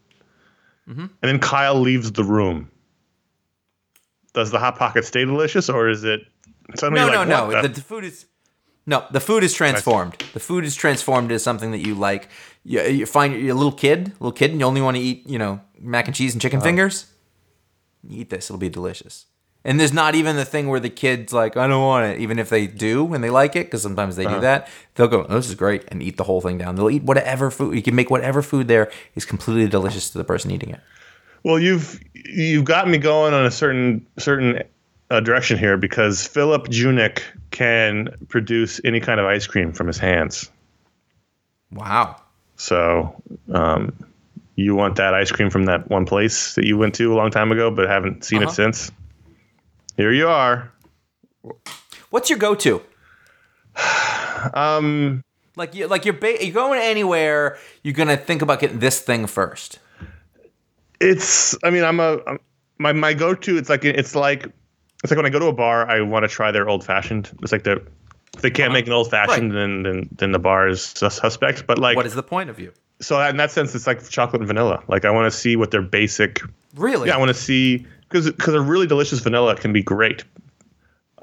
Mm-hmm. 0.88 1.00
And 1.00 1.10
then 1.22 1.38
Kyle 1.38 1.80
leaves 1.80 2.12
the 2.12 2.24
room. 2.24 2.70
Does 4.34 4.50
the 4.50 4.58
hot 4.58 4.76
pocket 4.76 5.04
stay 5.04 5.24
delicious, 5.24 5.68
or 5.68 5.88
is 5.88 6.04
it 6.04 6.20
suddenly 6.76 7.00
no, 7.00 7.06
like, 7.18 7.28
no, 7.28 7.50
no. 7.50 7.62
the- 7.62 7.68
The, 7.68 7.80
food 7.80 8.04
is 8.04 8.26
no. 8.86 9.04
The 9.10 9.20
food 9.20 9.42
is 9.44 9.54
transformed. 9.54 10.22
The 10.34 10.40
food 10.40 10.64
is 10.64 10.74
transformed 10.76 11.30
into 11.30 11.38
something 11.38 11.70
that 11.70 11.86
you 11.86 11.94
like. 11.94 12.28
You, 12.64 12.82
you 12.82 13.06
find 13.06 13.34
you're 13.34 13.52
a 13.54 13.58
little 13.58 13.72
kid, 13.72 14.12
little 14.20 14.32
kid, 14.32 14.50
and 14.50 14.60
you 14.60 14.66
only 14.66 14.80
want 14.82 14.96
to 14.96 15.02
eat, 15.02 15.26
you 15.28 15.38
know, 15.38 15.60
mac 15.80 16.06
and 16.08 16.14
cheese 16.16 16.32
and 16.34 16.42
chicken 16.42 16.60
fingers. 16.60 17.06
You 18.02 18.20
eat 18.22 18.30
this; 18.30 18.46
it'll 18.50 18.58
be 18.58 18.68
delicious. 18.68 19.26
And 19.66 19.80
there's 19.80 19.94
not 19.94 20.14
even 20.14 20.36
the 20.36 20.44
thing 20.44 20.68
where 20.68 20.78
the 20.80 20.90
kids 20.90 21.32
like, 21.32 21.56
I 21.56 21.66
don't 21.66 21.80
want 21.82 22.04
it, 22.04 22.20
even 22.20 22.38
if 22.38 22.50
they 22.50 22.66
do 22.66 23.14
and 23.14 23.24
they 23.24 23.30
like 23.30 23.56
it, 23.56 23.66
because 23.66 23.80
sometimes 23.80 24.14
they 24.16 24.26
Uh-huh. 24.26 24.34
do 24.34 24.40
that. 24.42 24.68
They'll 24.94 25.08
go, 25.08 25.24
oh, 25.26 25.36
this 25.36 25.48
is 25.48 25.54
great, 25.54 25.84
and 25.88 26.02
eat 26.02 26.18
the 26.18 26.24
whole 26.24 26.42
thing 26.42 26.58
down. 26.58 26.74
They'll 26.76 26.90
eat 26.90 27.02
whatever 27.04 27.50
food 27.50 27.74
you 27.74 27.80
can 27.82 27.94
make. 27.94 28.10
Whatever 28.10 28.42
food 28.42 28.68
there 28.68 28.90
is 29.14 29.24
completely 29.24 29.66
delicious 29.66 30.10
to 30.10 30.18
the 30.18 30.24
person 30.24 30.50
eating 30.50 30.68
it. 30.70 30.80
Well, 31.44 31.58
you've 31.58 32.00
you've 32.14 32.64
got 32.64 32.88
me 32.88 32.98
going 32.98 33.34
on 33.34 33.44
a 33.46 33.50
certain 33.50 34.04
certain 34.18 34.62
uh, 35.10 35.20
direction 35.20 35.58
here 35.58 35.76
because 35.76 36.26
Philip 36.26 36.68
Junek 36.68 37.22
can 37.50 38.08
produce 38.28 38.80
any 38.84 38.98
kind 39.00 39.20
of 39.20 39.26
ice 39.26 39.46
cream 39.46 39.72
from 39.72 39.86
his 39.86 39.98
hands. 39.98 40.50
Wow. 41.70 42.16
So, 42.56 43.14
um, 43.52 43.92
you 44.56 44.74
want 44.74 44.96
that 44.96 45.12
ice 45.14 45.30
cream 45.32 45.50
from 45.50 45.64
that 45.66 45.90
one 45.90 46.06
place 46.06 46.54
that 46.54 46.64
you 46.64 46.78
went 46.78 46.94
to 46.94 47.12
a 47.12 47.16
long 47.16 47.30
time 47.30 47.50
ago, 47.52 47.70
but 47.70 47.88
haven't 47.88 48.24
seen 48.24 48.42
Uh-huh. 48.42 48.50
it 48.50 48.54
since? 48.54 48.90
Here 49.96 50.12
you 50.12 50.28
are. 50.28 50.70
What's 52.10 52.30
your 52.30 52.38
go-to? 52.38 52.80
Um, 54.54 55.22
Like 55.56 55.74
you, 55.74 55.86
like 55.86 56.04
you're 56.04 56.12
ba- 56.14 56.44
you're 56.44 56.52
going 56.52 56.78
anywhere, 56.82 57.56
you're 57.82 57.94
gonna 57.94 58.16
think 58.16 58.42
about 58.42 58.60
getting 58.60 58.78
this 58.80 59.00
thing 59.00 59.26
first. 59.26 59.78
It's. 61.04 61.56
I 61.62 61.70
mean, 61.70 61.84
I'm 61.84 62.00
a 62.00 62.18
I'm, 62.26 62.38
my 62.78 62.92
my 62.92 63.14
go 63.14 63.34
to. 63.34 63.56
It's 63.56 63.68
like 63.68 63.84
it's 63.84 64.14
like 64.14 64.46
it's 65.02 65.10
like 65.10 65.16
when 65.16 65.26
I 65.26 65.30
go 65.30 65.38
to 65.38 65.46
a 65.46 65.52
bar, 65.52 65.88
I 65.88 66.00
want 66.00 66.24
to 66.24 66.28
try 66.28 66.50
their 66.50 66.68
old 66.68 66.84
fashioned. 66.84 67.30
It's 67.42 67.52
like 67.52 67.64
the 67.64 67.82
if 68.34 68.42
they 68.42 68.50
can't 68.50 68.72
make 68.72 68.86
an 68.86 68.92
old 68.92 69.10
fashioned, 69.10 69.52
Uh-huh. 69.52 69.60
Right. 69.60 69.66
then 69.68 69.82
then 69.82 70.08
then 70.16 70.32
the 70.32 70.38
bar 70.38 70.68
is 70.68 70.82
suspect. 70.82 71.66
But 71.66 71.78
like, 71.78 71.96
What 71.96 72.06
is 72.06 72.14
the 72.14 72.22
point 72.22 72.50
of 72.50 72.58
you? 72.58 72.72
so 73.00 73.20
in 73.20 73.36
that 73.36 73.50
sense, 73.50 73.74
it's 73.74 73.86
like 73.86 74.08
chocolate 74.08 74.40
and 74.40 74.46
vanilla. 74.48 74.82
Like 74.88 75.04
I 75.04 75.10
want 75.10 75.30
to 75.32 75.36
see 75.38 75.56
what 75.56 75.70
their 75.70 75.82
basic. 75.82 76.40
Really? 76.74 77.08
Yeah, 77.08 77.14
I 77.14 77.18
want 77.18 77.28
to 77.28 77.34
see 77.34 77.86
because 78.08 78.30
because 78.30 78.54
a 78.54 78.60
really 78.60 78.86
delicious 78.86 79.20
vanilla 79.20 79.54
can 79.56 79.72
be 79.72 79.82
great. 79.82 80.24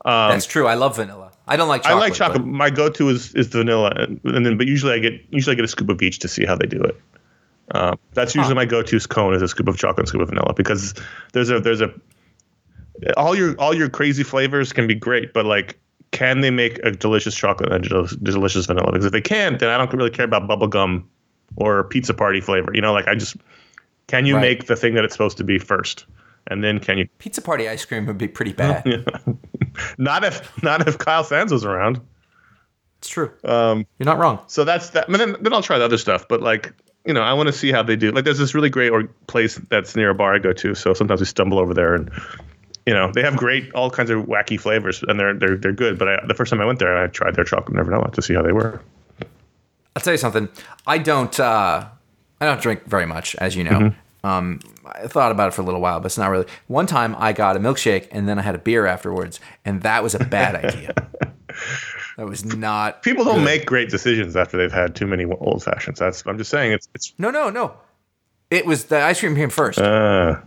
That's 0.06 0.46
true. 0.46 0.68
I 0.68 0.76
love 0.76 0.96
vanilla. 0.96 1.32
I 1.48 1.58
don't 1.58 1.68
like 1.68 1.84
chocolate. 1.84 1.98
I 1.98 2.00
like 2.00 2.14
chocolate. 2.14 2.46
My 2.46 2.70
go-to 2.70 3.10
is 3.10 3.34
is 3.36 3.48
vanilla, 3.48 3.92
and, 3.96 4.22
and 4.24 4.46
then 4.46 4.58
but 4.58 4.68
usually 4.68 4.94
I 4.94 5.00
get 5.00 5.14
usually 5.32 5.54
I 5.54 5.56
get 5.56 5.66
a 5.66 5.68
scoop 5.68 5.90
of 5.90 6.02
each 6.02 6.20
to 6.20 6.28
see 6.28 6.46
how 6.46 6.56
they 6.56 6.66
do 6.68 6.82
it. 6.82 6.96
Uh, 7.72 7.96
that's 8.14 8.36
usually 8.36 8.56
my 8.56 8.66
go-to 8.66 9.00
cone 9.08 9.34
is 9.34 9.42
a 9.42 9.48
scoop 9.48 9.68
of 9.68 9.78
chocolate 9.78 10.00
and 10.00 10.08
scoop 10.08 10.22
of 10.22 10.30
vanilla 10.30 10.54
because 10.56 10.94
there's 11.34 11.50
a 11.50 11.60
there's 11.60 11.82
a 11.82 11.92
all 13.18 13.36
your 13.36 13.56
all 13.60 13.74
your 13.74 13.90
crazy 13.90 14.24
flavors 14.24 14.74
can 14.74 14.88
be 14.88 14.96
great, 14.96 15.34
but 15.34 15.46
like 15.46 15.80
can 16.12 16.42
they 16.42 16.52
make 16.52 16.78
a 16.80 16.92
delicious 16.92 17.34
chocolate 17.34 17.72
and 17.72 17.86
a 17.86 18.08
delicious 18.24 18.66
vanilla? 18.66 18.92
Because 18.92 19.06
if 19.06 19.12
they 19.14 19.22
can't, 19.22 19.60
then 19.60 19.70
I 19.70 19.78
don't 19.78 19.92
really 19.94 20.10
care 20.10 20.26
about 20.26 20.48
bubblegum 20.48 21.04
or 21.56 21.86
pizza 21.86 22.14
party 22.14 22.42
flavor. 22.42 22.72
You 22.74 22.82
know, 22.82 22.92
like 22.94 23.08
I 23.08 23.16
just 23.16 23.38
can 24.08 24.26
you 24.26 24.36
Right. 24.36 24.42
make 24.42 24.66
the 24.68 24.76
thing 24.76 24.94
that 24.96 25.06
it's 25.06 25.14
supposed 25.14 25.38
to 25.38 25.44
be 25.46 25.58
first, 25.58 26.06
and 26.48 26.64
then 26.64 26.80
can 26.80 26.98
you 26.98 27.08
Pizza 27.20 27.42
party 27.42 27.70
ice 27.70 27.86
cream 27.86 28.06
would 28.08 28.18
be 28.18 28.28
pretty 28.28 28.52
bad. 28.54 28.84
not 29.98 30.24
if 30.26 30.64
not 30.64 30.88
if 30.88 30.98
Kyle 30.98 31.24
Saenz 31.24 31.52
was 31.52 31.64
around. 31.64 32.02
It's 32.98 33.10
true. 33.10 33.32
Um, 33.46 33.88
You're 33.98 34.06
not 34.06 34.20
wrong. 34.20 34.40
So 34.46 34.64
that's 34.64 34.92
that. 34.92 35.08
But 35.10 35.18
then, 35.18 35.36
then 35.42 35.54
I'll 35.54 35.64
try 35.64 35.80
the 35.80 35.86
other 35.86 35.98
stuff. 35.98 36.28
But 36.28 36.42
like, 36.42 36.72
you 37.06 37.14
know, 37.14 37.22
I 37.22 37.34
want 37.34 37.48
to 37.48 37.54
see 37.54 37.72
how 37.72 37.84
they 37.84 37.96
do. 37.96 38.12
Like, 38.12 38.26
there's 38.26 38.38
this 38.38 38.54
really 38.54 38.70
great 38.70 38.90
or 38.90 39.06
place 39.28 39.56
that's 39.70 39.96
near 39.96 40.12
a 40.12 40.16
bar 40.16 40.36
I 40.36 40.40
go 40.40 40.54
to. 40.54 40.76
So 40.76 40.94
sometimes 40.94 41.20
we 41.20 41.26
stumble 41.26 41.60
over 41.60 41.74
there, 41.74 41.96
and 41.96 42.12
you 42.86 42.94
know, 42.94 43.12
they 43.12 43.22
have 43.22 43.36
great 43.38 43.72
all 43.74 43.90
kinds 43.90 44.10
of 44.10 44.26
wacky 44.26 44.60
flavors, 44.60 45.04
and 45.08 45.20
they're 45.20 45.34
they're 45.34 45.58
they're 45.58 45.74
good. 45.74 45.98
But 45.98 46.08
I, 46.08 46.26
the 46.28 46.34
first 46.34 46.52
time 46.52 46.62
I 46.62 46.66
went 46.66 46.80
there, 46.80 46.98
I 46.98 47.08
tried 47.08 47.36
their 47.36 47.46
chocolate 47.46 47.76
and 47.76 47.86
vanilla 47.86 48.12
to 48.12 48.22
see 48.22 48.34
how 48.34 48.42
they 48.42 48.52
were. 48.52 48.82
I'll 49.96 50.02
tell 50.02 50.14
you 50.14 50.18
something. 50.18 50.50
I 50.86 50.98
don't. 50.98 51.38
Uh, 51.40 51.88
I 52.40 52.46
don't 52.46 52.62
drink 52.62 52.86
very 52.86 53.06
much, 53.06 53.36
as 53.36 53.56
you 53.56 53.64
know. 53.64 53.72
Mm-hmm. 53.72 54.28
Um, 54.28 54.60
I 54.86 55.08
thought 55.08 55.32
about 55.32 55.50
it 55.50 55.54
for 55.54 55.62
a 55.62 55.66
little 55.66 55.82
while, 55.82 56.00
but 56.00 56.08
it's 56.08 56.18
not 56.18 56.30
really. 56.30 56.46
One 56.68 56.86
time, 56.86 57.16
I 57.18 57.34
got 57.34 57.56
a 57.56 57.60
milkshake 57.60 58.08
and 58.12 58.28
then 58.28 58.38
I 58.38 58.44
had 58.44 58.56
a 58.56 58.60
beer 58.60 58.86
afterwards, 58.86 59.40
and 59.66 59.82
that 59.82 60.04
was 60.04 60.16
a 60.16 60.24
bad 60.24 60.64
idea. 60.64 60.94
That 62.22 62.28
was 62.28 62.46
not. 62.46 63.02
People 63.02 63.26
don't 63.26 63.38
good. 63.38 63.46
make 63.46 63.66
great 63.66 63.90
decisions 63.90 64.36
after 64.36 64.56
they've 64.56 64.72
had 64.72 64.96
too 64.96 65.08
many 65.08 65.26
old 65.26 65.64
fashions. 65.64 65.98
That's 65.98 66.24
I'm 66.28 66.38
just 66.38 66.52
saying. 66.52 66.72
It's 66.72 66.88
it's. 66.94 67.16
No, 67.18 67.32
no, 67.32 67.50
no. 67.50 67.74
It 68.52 68.68
was 68.68 68.86
the 68.86 69.02
ice 69.02 69.20
cream 69.22 69.36
came 69.36 69.50
first. 69.50 69.80
Uh, 69.80 70.40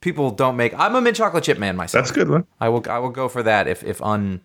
People 0.00 0.32
don't 0.32 0.56
make. 0.56 0.74
I'm 0.76 0.96
a 0.96 1.00
mint 1.00 1.16
chocolate 1.16 1.44
chip 1.44 1.58
man 1.60 1.76
myself. 1.76 2.02
that's 2.02 2.10
a 2.10 2.14
good 2.14 2.28
one. 2.28 2.44
I 2.60 2.70
will. 2.70 2.82
I 2.90 2.98
will 2.98 3.10
go 3.10 3.28
for 3.28 3.44
that 3.44 3.68
if 3.68 3.84
if 3.84 4.02
un. 4.02 4.40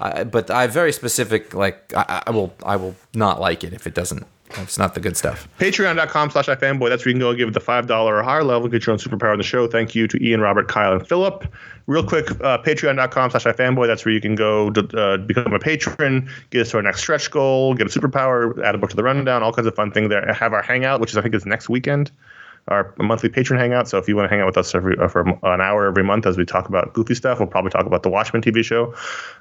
I, 0.00 0.24
but 0.24 0.50
I 0.50 0.66
very 0.66 0.94
specific. 0.94 1.52
Like 1.52 1.92
I, 1.94 2.22
I 2.26 2.30
will. 2.30 2.54
I 2.64 2.76
will 2.76 2.96
not 3.12 3.38
like 3.38 3.62
it 3.62 3.74
if 3.74 3.86
it 3.86 3.92
doesn't. 3.92 4.26
It's 4.58 4.78
not 4.78 4.94
the 4.94 5.00
good 5.00 5.16
stuff. 5.16 5.48
Patreon.com 5.58 6.30
slash 6.30 6.46
iFanboy. 6.46 6.88
That's 6.88 7.04
where 7.04 7.10
you 7.10 7.14
can 7.14 7.20
go 7.20 7.34
give 7.34 7.52
the 7.52 7.60
$5 7.60 7.90
or 7.90 8.22
higher 8.22 8.44
level, 8.44 8.68
get 8.68 8.86
your 8.86 8.92
own 8.92 8.98
superpower 8.98 9.32
on 9.32 9.38
the 9.38 9.44
show. 9.44 9.66
Thank 9.66 9.94
you 9.94 10.08
to 10.08 10.24
Ian, 10.24 10.40
Robert, 10.40 10.68
Kyle, 10.68 10.92
and 10.92 11.06
Philip. 11.06 11.44
Real 11.86 12.04
quick, 12.04 12.30
uh, 12.42 12.58
patreon.com 12.58 13.30
slash 13.30 13.44
iFanboy. 13.44 13.86
That's 13.86 14.04
where 14.04 14.14
you 14.14 14.20
can 14.20 14.34
go 14.34 14.70
to 14.70 14.98
uh, 14.98 15.16
become 15.18 15.52
a 15.52 15.58
patron, 15.58 16.28
get 16.50 16.62
us 16.62 16.70
to 16.70 16.78
our 16.78 16.82
next 16.82 17.00
stretch 17.00 17.30
goal, 17.30 17.74
get 17.74 17.86
a 17.86 18.00
superpower, 18.00 18.62
add 18.64 18.74
a 18.74 18.78
book 18.78 18.90
to 18.90 18.96
the 18.96 19.02
rundown, 19.02 19.42
all 19.42 19.52
kinds 19.52 19.66
of 19.66 19.74
fun 19.74 19.90
things 19.90 20.08
there. 20.08 20.32
Have 20.32 20.52
our 20.52 20.62
hangout, 20.62 21.00
which 21.00 21.10
is, 21.10 21.16
I 21.16 21.22
think, 21.22 21.34
is 21.34 21.46
next 21.46 21.68
weekend. 21.68 22.10
Our 22.68 22.94
monthly 22.98 23.28
patron 23.28 23.58
hangout. 23.58 23.88
So 23.88 23.98
if 23.98 24.06
you 24.06 24.14
want 24.14 24.26
to 24.26 24.30
hang 24.30 24.40
out 24.42 24.46
with 24.46 24.56
us 24.58 24.74
every, 24.74 24.96
uh, 24.98 25.08
for 25.08 25.22
an 25.22 25.60
hour 25.60 25.86
every 25.86 26.04
month 26.04 26.24
as 26.26 26.36
we 26.36 26.44
talk 26.44 26.68
about 26.68 26.92
goofy 26.92 27.14
stuff, 27.16 27.38
we'll 27.40 27.48
probably 27.48 27.70
talk 27.72 27.84
about 27.86 28.02
the 28.04 28.08
Watchmen 28.10 28.42
TV 28.42 28.62
show. 28.64 28.94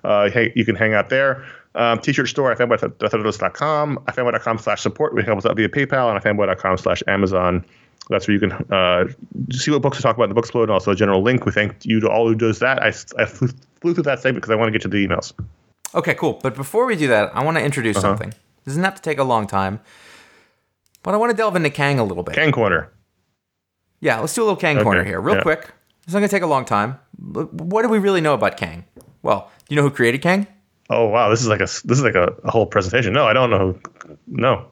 Uh, 0.03 0.29
hey, 0.31 0.51
you 0.55 0.65
can 0.65 0.75
hang 0.75 0.93
out 0.95 1.09
there. 1.09 1.45
Um, 1.75 1.99
t-shirt 1.99 2.27
store, 2.27 2.55
ifanboy.com, 2.55 3.97
ifanboy.com 4.07 4.57
slash 4.57 4.81
support. 4.81 5.13
We 5.13 5.21
can 5.21 5.27
help 5.27 5.37
us 5.39 5.45
out 5.45 5.55
via 5.55 5.69
PayPal 5.69 6.13
and 6.13 6.23
ifanboy.com 6.23 6.77
slash 6.77 7.03
Amazon. 7.07 7.63
That's 8.09 8.27
where 8.27 8.33
you 8.33 8.39
can 8.39 8.51
uh, 8.71 9.05
see 9.51 9.69
what 9.69 9.81
books 9.83 9.97
to 9.97 10.03
talk 10.03 10.15
about 10.15 10.23
in 10.23 10.29
the 10.29 10.35
book 10.35 10.45
explode 10.45 10.63
and 10.63 10.71
also 10.71 10.91
a 10.91 10.95
general 10.95 11.21
link. 11.21 11.45
We 11.45 11.51
thank 11.51 11.85
you 11.85 11.99
to 11.99 12.09
all 12.09 12.27
who 12.27 12.33
does 12.33 12.57
that. 12.59 12.81
I, 12.81 12.87
I 13.21 13.25
flew, 13.25 13.49
flew 13.81 13.93
through 13.93 14.03
that 14.03 14.19
segment 14.19 14.37
because 14.41 14.49
I 14.51 14.55
want 14.55 14.69
to 14.69 14.71
get 14.71 14.81
to 14.81 14.87
the 14.87 15.05
emails. 15.05 15.33
Okay, 15.93 16.15
cool. 16.15 16.39
But 16.41 16.55
before 16.55 16.85
we 16.87 16.95
do 16.95 17.07
that, 17.09 17.35
I 17.35 17.43
want 17.43 17.57
to 17.57 17.63
introduce 17.63 17.97
Uh-huh. 17.97 18.07
something. 18.07 18.33
Doesn't 18.65 18.83
have 18.83 18.95
to 18.95 19.01
take 19.01 19.19
a 19.19 19.23
long 19.23 19.45
time, 19.47 19.79
but 21.03 21.13
I 21.13 21.17
want 21.17 21.29
to 21.31 21.37
delve 21.37 21.55
into 21.55 21.69
Kang 21.69 21.99
a 21.99 22.03
little 22.03 22.23
bit. 22.23 22.33
Kang 22.35 22.51
Corner. 22.51 22.91
Yeah, 24.01 24.19
let's 24.19 24.33
do 24.33 24.41
a 24.41 24.45
little 24.45 24.55
Kang 24.57 24.81
corner 24.81 25.03
here, 25.03 25.19
real 25.19 25.35
yeah. 25.37 25.41
quick. 25.41 25.71
It's 26.03 26.13
not 26.13 26.19
gonna 26.19 26.27
take 26.29 26.43
a 26.43 26.47
long 26.47 26.65
time. 26.65 26.97
What 27.17 27.81
do 27.83 27.89
we 27.89 27.99
really 27.99 28.21
know 28.21 28.33
about 28.33 28.57
Kang? 28.57 28.85
Well, 29.21 29.51
do 29.67 29.75
you 29.75 29.81
know 29.81 29.87
who 29.87 29.91
created 29.93 30.21
Kang? 30.21 30.47
Oh 30.89 31.07
wow, 31.07 31.29
this 31.29 31.41
is 31.41 31.47
like 31.47 31.59
a 31.59 31.65
this 31.65 31.83
is 31.97 32.01
like 32.03 32.15
a, 32.15 32.33
a 32.43 32.51
whole 32.51 32.65
presentation. 32.65 33.13
No, 33.13 33.25
I 33.27 33.33
don't 33.33 33.49
know. 33.49 33.59
Who, 34.07 34.17
no, 34.27 34.67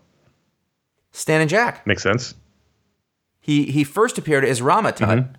Stan 1.12 1.42
and 1.42 1.50
Jack. 1.50 1.86
makes 1.86 2.02
sense. 2.04 2.34
He 3.40 3.66
he 3.66 3.84
first 3.84 4.18
appeared 4.18 4.44
as 4.46 4.62
Ramatut 4.62 4.98
Mm-hmm. 4.98 5.34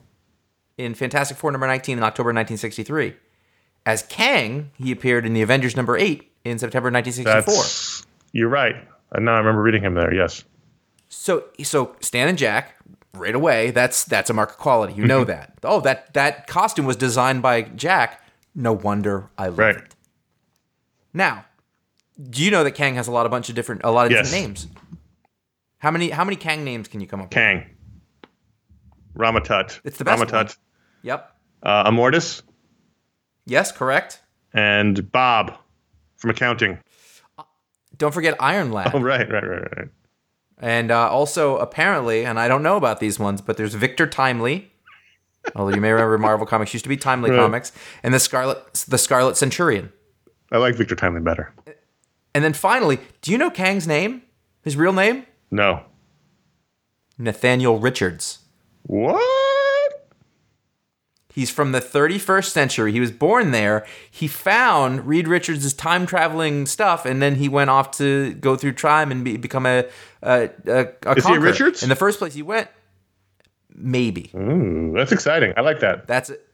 in 0.77 0.95
Fantastic 0.95 1.37
Four 1.37 1.51
number 1.53 1.67
19 1.67 1.99
in 1.99 2.05
October 2.05 2.29
1963. 2.29 3.15
As 3.87 4.03
Kang, 4.05 4.71
he 4.77 4.93
appeared 4.93 5.25
in 5.27 5.33
the 5.33 5.43
Avengers 5.43 5.77
number 5.77 5.97
8 5.97 6.31
in 6.45 6.59
September 6.59 6.91
1964. 6.91 7.55
That's 7.55 8.07
you're 8.33 8.49
right. 8.49 8.77
And 9.13 9.25
now 9.25 9.35
I 9.35 9.39
remember 9.39 9.63
reading 9.63 9.83
him 9.83 9.95
there. 9.95 10.13
Yes. 10.15 10.45
So 11.09 11.45
so 11.63 11.97
Stan 12.01 12.29
and 12.29 12.37
Jack 12.39 12.75
right 13.15 13.35
away. 13.35 13.71
That's 13.71 14.05
that's 14.05 14.31
a 14.31 14.33
mark 14.35 14.51
of 14.51 14.59
quality. 14.59 14.95
You 14.95 15.07
know 15.07 15.25
that. 15.25 15.55
Oh, 15.63 15.81
that 15.81 16.13
that 16.15 16.47
costume 16.47 16.87
was 16.87 16.97
designed 16.97 17.43
by 17.43 17.63
Jack. 17.63 18.23
No 18.55 18.73
wonder 18.73 19.31
I 19.39 19.47
love 19.49 19.59
Right. 19.59 19.77
it. 19.77 19.95
Now, 21.15 21.45
do 22.31 22.43
you 22.45 22.51
know 22.51 22.65
that 22.65 22.73
Kang 22.73 22.95
has 22.97 23.07
a 23.09 23.11
lot 23.13 23.25
of 23.27 23.31
bunch 23.31 23.49
of 23.49 23.55
different 23.55 23.83
a 23.85 23.91
lot 23.91 24.07
of 24.07 24.13
Yes. 24.13 24.31
different 24.31 24.47
names? 24.47 24.67
How 25.79 25.91
many 25.91 26.11
how 26.11 26.25
many 26.25 26.37
Kang 26.37 26.65
names 26.65 26.89
can 26.89 27.01
you 27.01 27.07
come 27.07 27.21
up 27.21 27.27
with? 27.27 27.33
Kang. 27.35 27.67
Ramatut. 29.17 29.81
It's 29.85 29.99
the 29.99 30.05
best 30.05 30.23
Ramatut. 30.23 30.33
one. 30.33 30.49
Yep. 31.03 31.37
Uh, 31.63 31.91
Immortus 31.91 32.43
Yes, 33.47 33.73
correct. 33.73 34.21
and 34.53 35.11
Bob 35.11 35.57
from 36.17 36.31
accounting. 36.31 36.79
don't 37.97 38.13
forget 38.15 38.37
Iron 38.41 38.71
Lad. 38.73 38.93
Oh, 38.95 39.01
right, 39.01 39.29
right, 39.31 39.45
right, 39.47 39.77
right. 39.77 39.89
And 40.61 40.91
uh, 40.91 41.09
also, 41.09 41.57
apparently, 41.59 42.25
and 42.25 42.39
I 42.39 42.49
don't 42.49 42.63
know 42.63 42.77
about 42.77 43.01
these 43.01 43.19
ones, 43.19 43.41
but 43.41 43.57
there's 43.57 43.75
Victor 43.75 44.07
Timely. 44.07 44.73
Although 45.55 45.75
you 45.75 45.81
may 45.81 45.93
remember 45.93 46.19
Marvel 46.19 46.47
Comics 46.47 46.73
used 46.75 46.85
to 46.85 46.89
be 46.89 46.97
Timely 46.97 47.31
Right. 47.31 47.39
Comics, 47.39 47.73
and 48.03 48.13
the 48.13 48.19
Scarlet 48.21 48.75
the 48.89 48.99
Scarlet 48.99 49.37
Centurion. 49.37 49.93
I 50.51 50.59
like 50.59 50.75
Victor 50.75 50.97
Timely 50.97 51.21
better. 51.21 51.53
And 52.35 52.45
then 52.45 52.53
finally, 52.53 52.99
do 53.23 53.33
you 53.33 53.39
know 53.39 53.51
Kang's 53.51 53.87
name? 53.87 54.23
His 54.63 54.77
real 54.77 54.93
name? 54.93 55.27
No. 55.51 55.83
Nathaniel 57.17 57.79
Richards. 57.79 58.41
What? 58.83 59.23
He's 61.39 61.51
from 61.51 61.71
the 61.71 61.81
31st 61.81 62.47
century. 62.47 62.91
He 62.91 62.99
was 62.99 63.13
born 63.13 63.53
there. 63.53 63.87
He 64.11 64.27
found 64.27 65.07
Reed 65.07 65.29
Richards' 65.29 65.73
time 65.73 66.05
traveling 66.05 66.67
stuff, 66.67 67.07
and 67.07 67.23
then 67.23 67.37
he 67.37 67.49
went 67.49 67.71
off 67.71 67.93
to 67.99 68.35
go 68.35 68.57
through 68.57 68.73
time 68.73 69.13
and 69.13 69.25
be, 69.25 69.37
become 69.37 69.65
a 69.65 69.85
a, 70.21 70.51
a, 70.67 70.89
a 71.07 71.13
Is 71.15 71.25
he. 71.25 71.39
Richards? 71.39 71.85
In 71.85 71.91
the 71.91 71.95
first 71.95 72.19
place 72.19 72.35
he 72.35 72.43
went, 72.43 72.67
maybe. 73.73 74.33
Ooh, 74.35 74.93
that's 74.97 75.13
exciting. 75.13 75.53
I 75.57 75.61
like 75.61 75.79
that. 75.79 76.09
That's 76.09 76.31
it. 76.31 76.45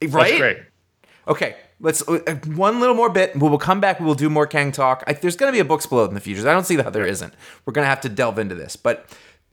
That's 0.00 0.12
Right? 0.14 0.38
great. 0.38 0.58
Okay, 1.26 1.56
let's 1.80 2.08
uh, 2.08 2.18
one 2.54 2.78
little 2.78 2.94
more 2.94 3.10
bit. 3.10 3.34
We 3.34 3.48
will 3.48 3.58
come 3.58 3.80
back. 3.80 3.98
We 3.98 4.06
will 4.06 4.14
do 4.14 4.30
more 4.30 4.46
Kang 4.46 4.70
talk. 4.70 5.02
I, 5.08 5.14
there's 5.14 5.34
going 5.34 5.50
to 5.52 5.56
be 5.56 5.58
a 5.58 5.64
book 5.64 5.80
explode 5.80 6.08
in 6.08 6.14
the 6.14 6.20
future. 6.20 6.48
I 6.48 6.52
don't 6.52 6.64
see 6.66 6.76
how 6.76 6.90
there 6.90 7.04
isn't. 7.04 7.34
We're 7.66 7.72
going 7.72 7.84
to 7.84 7.88
have 7.88 8.00
to 8.02 8.08
delve 8.08 8.38
into 8.38 8.54
this. 8.54 8.76
But 8.76 9.06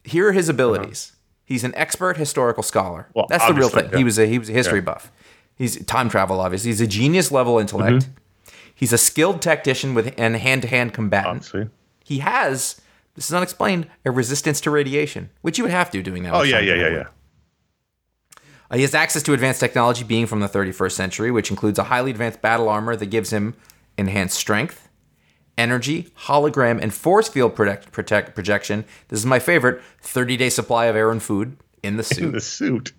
here 0.04 0.28
are 0.28 0.34
his 0.34 0.50
abilities. 0.50 1.14
He's 1.48 1.64
an 1.64 1.74
expert 1.76 2.18
historical 2.18 2.62
scholar. 2.62 3.08
Well, 3.16 3.26
That's 3.30 3.48
the 3.48 3.54
real 3.54 3.70
thing. 3.70 3.90
yeah. 3.92 3.98
He 3.98 4.04
was 4.04 4.20
a 4.20 4.28
he 4.28 4.38
was 4.38 4.50
a 4.50 4.54
history 4.54 4.80
Yeah. 4.80 4.86
buff. 4.86 5.12
He's 5.56 5.84
time 5.86 6.10
travel. 6.10 6.40
Obviously, 6.42 6.70
he's 6.70 6.82
a 6.82 6.88
genius 6.88 7.32
level 7.32 7.58
intellect. 7.58 8.04
Mm-hmm. 8.06 8.52
He's 8.76 8.92
a 8.94 8.98
skilled 8.98 9.42
tactician 9.42 9.96
with 9.96 10.14
and 10.20 10.36
hand 10.36 10.62
to 10.64 10.68
hand 10.68 10.94
combatant. 10.94 11.38
Obviously. 11.38 11.70
He 12.04 12.20
has 12.20 12.82
this 13.16 13.28
is 13.30 13.34
unexplained 13.34 13.88
a 14.06 14.12
resistance 14.12 14.60
to 14.62 14.70
radiation, 14.70 15.30
which 15.42 15.58
you 15.58 15.64
would 15.64 15.72
have 15.72 15.90
to 15.92 16.04
doing 16.04 16.24
that. 16.24 16.34
Oh 16.34 16.44
yeah, 16.44 16.60
yeah, 16.60 16.76
yeah, 16.76 16.90
yeah. 16.90 17.04
Uh, 18.70 18.76
he 18.76 18.82
has 18.82 18.94
access 18.94 19.24
to 19.24 19.32
advanced 19.34 19.62
technology, 19.62 20.04
being 20.04 20.26
from 20.28 20.42
the 20.42 20.50
31st 20.50 20.92
century, 20.92 21.32
which 21.32 21.50
includes 21.50 21.80
a 21.80 21.84
highly 21.86 22.12
advanced 22.12 22.42
battle 22.42 22.68
armor 22.68 22.98
that 22.98 23.06
gives 23.06 23.32
him 23.32 23.56
enhanced 23.98 24.38
strength, 24.38 24.87
energy, 25.58 26.10
hologram, 26.26 26.82
and 26.82 26.94
force 26.94 27.28
field 27.28 27.56
protect, 27.56 27.92
protect, 27.92 28.36
projection. 28.36 28.86
This 29.10 29.20
is 29.20 29.26
my 29.26 29.40
favorite 29.40 29.82
30 30.02 30.38
day 30.38 30.50
supply 30.50 30.86
of 30.86 30.96
air 30.96 31.12
and 31.12 31.22
food 31.22 31.58
in 31.84 31.98
the 31.98 32.04
suit. 32.04 32.24
In 32.26 32.32
The 32.32 32.42
suit. 32.42 32.94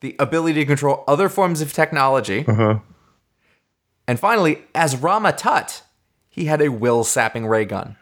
the 0.00 0.16
ability 0.18 0.60
to 0.60 0.66
control 0.66 1.04
other 1.06 1.28
forms 1.28 1.60
of 1.60 1.72
technology. 1.72 2.44
Uh-huh. 2.46 2.78
And 4.08 4.18
finally, 4.18 4.62
as 4.74 4.96
Rama 4.96 5.32
Tut, 5.32 5.82
he 6.28 6.46
had 6.46 6.60
a 6.60 6.68
will 6.70 7.04
sapping 7.04 7.46
ray 7.46 7.64
gun. 7.64 7.96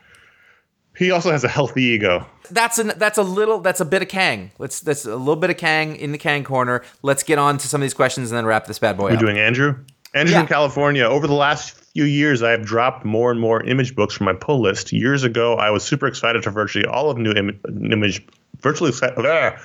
He 0.96 1.10
also 1.10 1.30
has 1.30 1.44
a 1.44 1.48
healthy 1.48 1.82
ego. 1.82 2.26
That's 2.50 2.78
a 2.78 2.84
that's 2.84 3.16
a 3.16 3.22
little 3.22 3.60
that's 3.60 3.80
a 3.80 3.84
bit 3.84 4.02
of 4.02 4.08
Kang. 4.08 4.50
Let's 4.58 4.80
that's 4.80 5.04
a 5.04 5.14
little 5.16 5.36
bit 5.36 5.50
of 5.50 5.56
Kang 5.56 5.94
in 5.96 6.12
the 6.12 6.18
Kang 6.18 6.42
corner. 6.42 6.82
Let's 7.02 7.22
get 7.22 7.38
on 7.38 7.58
to 7.58 7.68
some 7.68 7.80
of 7.80 7.84
these 7.84 7.94
questions 7.94 8.30
and 8.30 8.36
then 8.38 8.44
wrap 8.44 8.66
this 8.66 8.78
bad 8.78 8.96
boy 8.96 9.04
up. 9.04 9.10
We're 9.10 9.16
up. 9.16 9.20
doing 9.20 9.38
Andrew. 9.38 9.76
Andrew's 10.14 10.32
Yeah. 10.34 10.40
in 10.40 10.46
California. 10.48 11.04
Over 11.04 11.26
the 11.28 11.34
last 11.34 11.79
few 11.94 12.04
years, 12.04 12.42
I 12.42 12.50
have 12.50 12.64
dropped 12.64 13.04
more 13.04 13.30
and 13.30 13.40
more 13.40 13.62
image 13.64 13.94
books 13.94 14.14
from 14.14 14.26
my 14.26 14.32
pull 14.32 14.60
list. 14.60 14.92
Years 14.92 15.24
ago, 15.24 15.54
I 15.54 15.70
was 15.70 15.82
super 15.82 16.06
excited 16.06 16.44
for 16.44 16.50
virtually 16.50 16.86
all 16.86 17.10
of 17.10 17.18
new 17.18 17.32
Im- 17.32 17.60
image, 17.90 18.24
virtually 18.60 18.92
exci- 18.92 19.12
ah, 19.18 19.60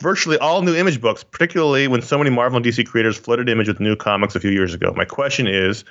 virtually 0.00 0.38
all 0.38 0.62
new 0.62 0.74
image 0.74 1.00
books, 1.00 1.22
particularly 1.22 1.86
when 1.88 2.00
so 2.02 2.16
many 2.16 2.30
Marvel 2.30 2.56
and 2.56 2.64
DC 2.64 2.86
creators 2.86 3.18
flooded 3.18 3.48
image 3.48 3.68
with 3.68 3.80
new 3.80 3.94
comics 3.94 4.34
a 4.34 4.40
few 4.40 4.50
years 4.50 4.72
ago. 4.72 4.92
My 4.96 5.04
question 5.04 5.46
is, 5.46 5.84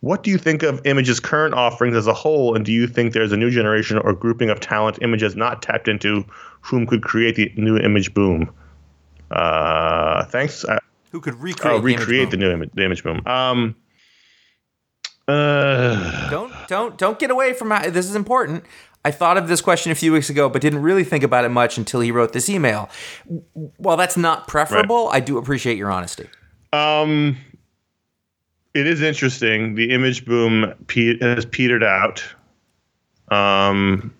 what 0.00 0.22
do 0.22 0.30
you 0.30 0.38
think 0.38 0.62
of 0.62 0.80
Image's 0.84 1.20
current 1.20 1.54
offerings 1.54 1.96
as 1.96 2.06
a 2.06 2.14
whole, 2.14 2.54
and 2.56 2.64
do 2.64 2.72
you 2.72 2.86
think 2.86 3.12
there's 3.12 3.32
a 3.32 3.36
new 3.36 3.50
generation 3.50 3.98
or 3.98 4.12
grouping 4.12 4.50
of 4.50 4.58
talent 4.60 4.98
Image 5.00 5.22
has 5.22 5.36
not 5.36 5.62
tapped 5.62 5.86
into, 5.88 6.24
whom 6.60 6.86
could 6.86 7.02
create 7.02 7.36
the 7.36 7.52
new 7.56 7.76
image 7.78 8.12
boom? 8.14 8.52
Uh, 9.30 10.24
thanks. 10.26 10.64
I, 10.64 10.78
Who 11.10 11.20
could 11.20 11.34
recreate, 11.40 11.76
Oh, 11.76 11.80
the 11.80 11.88
image 11.88 12.00
recreate 12.00 12.30
the 12.30 12.36
new 12.36 12.50
image, 12.50 12.70
the 12.74 12.84
image 12.84 13.02
boom. 13.02 13.22
Um, 13.26 13.76
uh, 15.28 16.30
Don't 16.30 16.52
don't 16.68 16.98
don't 16.98 17.18
get 17.18 17.30
away 17.30 17.52
from 17.52 17.70
how, 17.70 17.88
this 17.90 18.08
is 18.08 18.14
important. 18.16 18.64
I 19.04 19.10
thought 19.10 19.36
of 19.36 19.48
this 19.48 19.60
question 19.60 19.90
a 19.90 19.94
few 19.96 20.12
weeks 20.12 20.30
ago, 20.30 20.48
but 20.48 20.62
didn't 20.62 20.82
really 20.82 21.02
think 21.04 21.24
about 21.24 21.44
it 21.44 21.48
much 21.48 21.76
until 21.76 22.00
he 22.00 22.12
wrote 22.12 22.32
this 22.32 22.48
email. 22.48 22.88
While 23.76 23.96
that's 23.96 24.16
not 24.16 24.46
preferable, 24.46 25.08
I 25.12 25.18
do 25.20 25.38
appreciate 25.38 25.76
your 25.76 25.90
honesty. 25.90 26.28
um, 26.72 27.36
it 28.74 28.86
is 28.86 29.02
interesting. 29.02 29.74
The 29.74 29.90
image 29.90 30.24
boom 30.24 30.72
pe- 30.86 31.18
has 31.18 31.44
petered 31.44 31.82
out. 31.84 32.24
Um, 33.28 34.14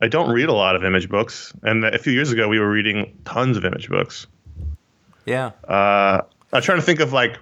I 0.00 0.08
don't 0.08 0.30
read 0.30 0.48
a 0.48 0.52
lot 0.52 0.76
of 0.76 0.84
image 0.84 1.08
books, 1.08 1.52
and 1.62 1.84
a 1.84 1.98
few 1.98 2.12
years 2.12 2.30
ago 2.30 2.48
we 2.48 2.60
were 2.60 2.70
reading 2.70 3.16
tons 3.24 3.56
of 3.56 3.64
image 3.64 3.88
books. 3.88 4.26
Yeah. 5.26 5.50
Uh, 5.66 6.20
I'm 6.52 6.62
trying 6.62 6.78
to 6.78 6.82
think 6.84 7.00
of 7.00 7.12
like 7.12 7.38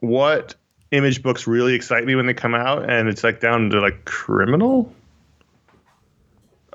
what 0.00 0.54
image 0.94 1.22
books 1.22 1.46
really 1.46 1.74
excite 1.74 2.04
me 2.04 2.14
when 2.14 2.26
they 2.26 2.34
come 2.34 2.54
out, 2.54 2.88
and 2.88 3.08
it's 3.08 3.24
like 3.24 3.40
down 3.40 3.70
to 3.70 3.80
like 3.80 4.04
criminal. 4.04 4.92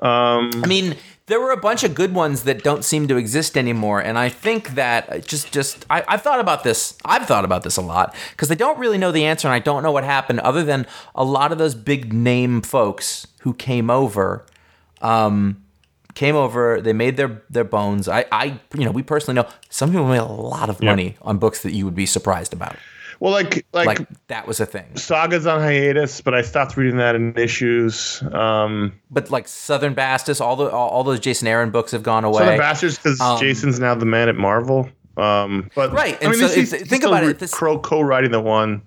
Um, 0.00 0.50
I 0.64 0.66
mean, 0.66 0.96
there 1.26 1.40
were 1.40 1.52
a 1.52 1.56
bunch 1.56 1.84
of 1.84 1.94
good 1.94 2.14
ones 2.14 2.44
that 2.44 2.62
don't 2.62 2.84
seem 2.84 3.06
to 3.08 3.16
exist 3.16 3.56
anymore, 3.56 4.00
and 4.00 4.18
I 4.18 4.28
think 4.28 4.74
that 4.74 5.10
uh, 5.10 5.18
just 5.18 5.52
just 5.52 5.86
I, 5.90 6.02
I've 6.08 6.22
thought 6.22 6.40
about 6.40 6.64
this. 6.64 6.96
I've 7.04 7.26
thought 7.26 7.44
about 7.44 7.62
this 7.62 7.76
a 7.76 7.82
lot 7.82 8.14
because 8.30 8.50
I 8.50 8.54
don't 8.54 8.78
really 8.78 8.98
know 8.98 9.12
the 9.12 9.24
answer, 9.24 9.46
and 9.46 9.54
I 9.54 9.58
don't 9.58 9.82
know 9.82 9.92
what 9.92 10.04
happened 10.04 10.40
other 10.40 10.62
than 10.62 10.86
a 11.14 11.24
lot 11.24 11.52
of 11.52 11.58
those 11.58 11.74
big 11.74 12.12
name 12.12 12.62
folks 12.62 13.26
who 13.40 13.54
came 13.54 13.90
over. 13.90 14.44
Um, 15.02 15.62
came 16.14 16.34
over 16.36 16.80
they 16.80 16.92
made 16.92 17.16
their 17.16 17.42
their 17.50 17.64
bones 17.64 18.08
i 18.08 18.24
i 18.32 18.58
you 18.74 18.84
know 18.84 18.90
we 18.90 19.02
personally 19.02 19.34
know 19.40 19.48
some 19.68 19.90
people 19.90 20.06
made 20.06 20.18
a 20.18 20.24
lot 20.24 20.68
of 20.70 20.82
money 20.82 21.16
on 21.22 21.38
books 21.38 21.62
that 21.62 21.72
you 21.72 21.84
would 21.84 21.94
be 21.94 22.06
surprised 22.06 22.52
about 22.52 22.76
well, 23.20 23.32
like 23.32 23.66
like, 23.74 23.86
like 23.86 24.08
that 24.28 24.46
was 24.46 24.60
a 24.60 24.66
thing 24.66 24.96
Saga's 24.96 25.46
on 25.46 25.60
hiatus, 25.60 26.22
but 26.22 26.32
I 26.34 26.40
stopped 26.40 26.78
reading 26.78 26.96
that 26.96 27.14
in 27.14 27.36
issues. 27.36 28.22
Um, 28.32 28.94
but 29.10 29.30
like 29.30 29.46
southern 29.46 29.92
bastards 29.92 30.40
all 30.40 30.56
the 30.56 30.70
all, 30.70 30.88
all 30.88 31.04
those 31.04 31.20
jason 31.20 31.46
aaron 31.46 31.70
books 31.70 31.92
have 31.92 32.02
gone 32.02 32.24
away 32.24 32.38
Southern 32.38 32.56
Bastards 32.58 32.96
because 32.96 33.20
Um, 33.20 33.38
Jason's 33.38 33.78
now 33.78 33.94
the 33.94 34.06
man 34.06 34.30
at 34.30 34.36
Marvel. 34.36 34.88
Um, 35.18 35.70
but 35.74 35.92
Right, 35.92 36.14
I 36.14 36.18
and 36.24 36.30
mean, 36.30 36.40
so 36.40 36.48
he's- 36.54 36.70
he's 36.72 36.88
think 36.88 37.02
still 37.02 37.10
about 37.12 37.24
it, 37.24 37.26
re- 37.26 37.32
this- 37.34 37.52
co- 37.52 37.78
co-writing 37.78 38.30
the 38.30 38.40
one 38.40 38.82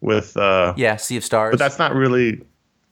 with, 0.00 0.36
uh, 0.36 0.74
yeah 0.76 0.96
sea 0.96 1.16
of 1.16 1.22
stars 1.24 1.52
but 1.52 1.60
that's 1.60 1.78
not 1.78 1.94
really. 1.94 2.42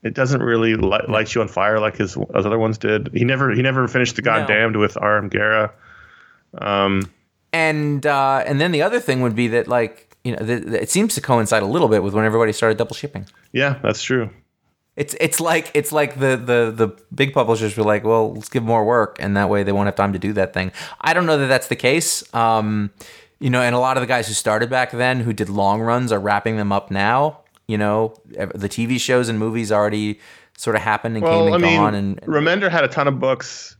It 0.03 0.14
doesn't 0.14 0.42
really 0.42 0.76
light, 0.76 1.09
light 1.11 1.34
you 1.34 1.42
on 1.42 1.48
fire 1.48 1.78
like 1.78 1.96
his, 1.96 2.14
his 2.14 2.46
other 2.46 2.59
ones 2.59 2.78
did. 2.78 3.11
He 3.12 3.24
never 3.24 3.51
he 3.51 3.61
never 3.62 3.86
finished 3.86 4.16
the 4.16 4.22
Goddamned 4.22 4.76
with 4.76 4.96
R.M. 4.96 5.28
Guerra. 5.28 5.72
Um, 6.57 7.03
and 7.53 8.07
uh, 8.07 8.42
and 8.46 8.61
then 8.61 8.72
the 8.72 8.82
other 8.82 9.01
thing 9.01 9.20
would 9.20 9.34
be 9.34 9.48
that 9.48 9.68
like 9.68 10.16
you 10.24 10.32
know 10.32 10.44
th- 10.44 10.64
th- 10.64 10.82
it 10.82 10.90
seems 10.90 11.14
to 11.16 11.20
coincide 11.20 11.62
a 11.62 11.66
little 11.66 11.88
bit 11.88 12.03
with 12.03 12.14
when 12.14 12.24
everybody 12.24 12.53
started 12.53 12.78
double 12.78 12.94
shipping. 12.94 13.26
yeah, 13.53 13.78
that's 13.82 14.03
true. 14.03 14.30
It's 14.96 15.14
it's 15.20 15.40
like 15.40 15.70
it's 15.74 15.92
like 15.92 16.18
the 16.18 16.36
the 16.36 16.72
the 16.74 16.88
big 17.14 17.32
publishers 17.32 17.76
were 17.76 17.84
like, 17.84 18.05
well, 18.05 18.34
let's 18.34 18.48
give 18.48 18.62
more 18.62 18.84
work, 18.84 19.16
and 19.20 19.36
that 19.36 19.48
way 19.48 19.62
they 19.62 19.72
won't 19.72 19.86
have 19.86 19.96
time 19.96 20.12
to 20.12 20.18
do 20.18 20.32
that 20.34 20.53
thing. 20.53 20.72
I 21.01 21.14
don't 21.14 21.26
know 21.26 21.38
that 21.38 21.46
that's 21.46 21.68
the 21.68 21.76
case. 21.76 22.22
Um, 22.34 22.90
you 23.38 23.48
know, 23.51 23.62
and 23.62 23.74
a 23.74 23.78
lot 23.78 23.96
of 23.96 24.03
the 24.03 24.07
guys 24.07 24.28
who 24.28 24.34
started 24.34 24.68
back 24.68 24.90
then 24.90 25.20
who 25.20 25.32
did 25.32 25.48
long 25.48 25.80
runs 25.80 26.12
are 26.12 26.20
wrapping 26.20 26.57
them 26.57 26.72
up 26.72 26.90
now. 26.90 27.40
You 27.70 27.78
know, 27.78 28.14
the 28.26 28.68
TV 28.68 28.98
shows 29.00 29.28
and 29.28 29.38
movies 29.38 29.70
already 29.70 30.18
sort 30.56 30.74
of 30.76 30.82
happened 30.82 31.16
and 31.16 31.24
came 31.24 31.32
Well, 31.32 31.48
I 31.52 31.54
and 31.54 31.62
mean, 31.62 31.76
gone, 31.80 31.94
and, 31.94 32.18
and 32.22 32.32
Remender 32.32 32.70
had 32.70 32.84
a 32.84 32.88
ton 32.88 33.06
of 33.08 33.18
books. 33.20 33.76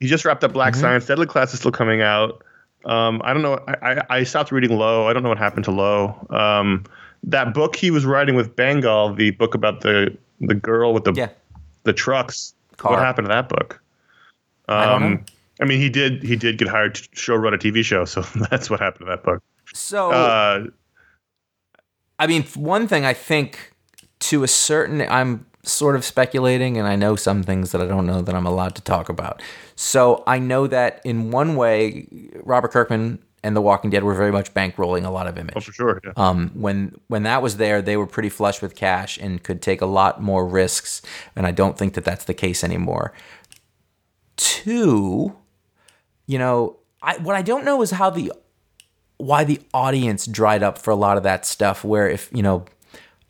He 0.00 0.06
just 0.06 0.24
wrapped 0.24 0.42
up 0.42 0.52
Black 0.52 0.72
Mm-hmm. 0.72 0.80
Science. 0.80 1.06
Deadly 1.06 1.26
Class 1.26 1.52
is 1.52 1.60
still 1.60 1.70
coming 1.72 2.00
out. 2.02 2.42
Um, 2.84 3.20
I 3.24 3.32
don't 3.32 3.42
know. 3.42 3.58
I, 3.68 3.74
I, 3.82 4.02
I 4.18 4.22
stopped 4.24 4.52
reading 4.52 4.76
Low. 4.78 5.06
I 5.08 5.12
don't 5.12 5.22
know 5.22 5.28
what 5.28 5.38
happened 5.38 5.64
to 5.66 5.70
Low. 5.70 6.26
Um, 6.30 6.84
that 7.24 7.52
book 7.52 7.76
he 7.76 7.90
was 7.90 8.04
writing 8.06 8.36
with 8.36 8.54
Bengal, 8.56 9.14
the 9.14 9.30
book 9.32 9.54
about 9.54 9.80
the 9.82 10.16
the 10.40 10.54
girl 10.54 10.92
with 10.94 11.04
the 11.04 11.12
yeah, 11.14 11.28
the 11.84 11.92
trucks. 11.92 12.54
Car. 12.76 12.92
What 12.92 13.00
happened 13.00 13.26
to 13.26 13.32
that 13.34 13.48
book? 13.48 13.80
Um, 14.68 14.78
I 14.78 14.84
don't 14.86 15.12
know. 15.14 15.20
I 15.60 15.64
mean, 15.64 15.80
he 15.80 15.88
did 15.88 16.22
he 16.22 16.36
did 16.36 16.58
get 16.58 16.68
hired 16.68 16.94
to 16.96 17.08
show 17.12 17.34
run 17.34 17.54
a 17.54 17.58
TV 17.58 17.82
show, 17.84 18.04
so 18.04 18.20
that's 18.50 18.68
what 18.70 18.80
happened 18.80 19.06
to 19.06 19.10
that 19.10 19.22
book. 19.24 19.42
so. 19.74 20.10
Uh, 20.10 20.64
I 22.18 22.26
mean, 22.26 22.44
one 22.54 22.88
thing 22.88 23.04
I 23.04 23.12
think 23.12 23.72
to 24.20 24.42
a 24.42 24.48
certain, 24.48 25.02
I'm 25.02 25.46
sort 25.62 25.96
of 25.96 26.04
speculating, 26.04 26.78
and 26.78 26.86
I 26.86 26.96
know 26.96 27.16
some 27.16 27.42
things 27.42 27.72
that 27.72 27.80
I 27.80 27.86
don't 27.86 28.06
know 28.06 28.22
that 28.22 28.34
I'm 28.34 28.46
allowed 28.46 28.74
to 28.76 28.82
talk 28.82 29.08
about. 29.08 29.42
So 29.74 30.22
I 30.26 30.38
know 30.38 30.66
that 30.68 31.00
in 31.04 31.30
one 31.30 31.56
way, 31.56 32.08
Robert 32.44 32.70
Kirkman 32.70 33.18
and 33.42 33.54
The 33.54 33.60
Walking 33.60 33.90
Dead 33.90 34.02
were 34.02 34.14
very 34.14 34.32
much 34.32 34.54
bankrolling 34.54 35.04
a 35.04 35.10
lot 35.10 35.26
of 35.26 35.36
image. 35.38 35.54
oh, 35.56 35.60
for 35.60 35.72
sure. 35.72 36.00
Yeah. 36.04 36.12
Um, 36.16 36.50
when 36.54 36.96
when 37.08 37.24
that 37.24 37.42
was 37.42 37.58
there, 37.58 37.82
they 37.82 37.96
were 37.96 38.06
pretty 38.06 38.28
flush 38.28 38.62
with 38.62 38.74
cash 38.74 39.18
and 39.18 39.42
could 39.42 39.60
take 39.60 39.80
a 39.80 39.86
lot 39.86 40.22
more 40.22 40.46
risks, 40.46 41.02
and 41.34 41.46
I 41.46 41.50
don't 41.50 41.76
think 41.76 41.94
that 41.94 42.04
that's 42.04 42.24
the 42.24 42.34
case 42.34 42.64
anymore. 42.64 43.12
Two, 44.36 45.36
you 46.26 46.38
know, 46.38 46.78
I 47.02 47.18
what 47.18 47.36
I 47.36 47.42
don't 47.42 47.64
know 47.64 47.82
is 47.82 47.92
how 47.92 48.10
the 48.10 48.32
why 49.18 49.44
the 49.44 49.60
audience 49.72 50.26
dried 50.26 50.62
up 50.62 50.78
for 50.78 50.90
a 50.90 50.96
lot 50.96 51.16
of 51.16 51.22
that 51.22 51.46
stuff. 51.46 51.84
Where 51.84 52.08
if 52.08 52.28
you 52.32 52.42
know, 52.42 52.64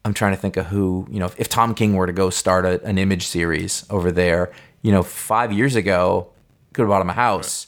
I'm 0.04 0.14
trying 0.14 0.32
to 0.32 0.40
think 0.40 0.56
of 0.56 0.66
who, 0.66 1.06
you 1.10 1.18
know, 1.18 1.30
if 1.36 1.48
Tom 1.48 1.74
King 1.74 1.94
were 1.94 2.06
to 2.06 2.12
go 2.12 2.30
start 2.30 2.64
a, 2.64 2.82
an 2.84 2.98
image 2.98 3.26
series 3.26 3.84
over 3.90 4.12
there, 4.12 4.52
you 4.82 4.92
know, 4.92 5.02
five 5.02 5.52
years 5.52 5.74
ago, 5.74 6.30
could 6.72 6.82
have 6.82 6.88
bought 6.88 7.02
him 7.02 7.10
a 7.10 7.14
house. 7.14 7.66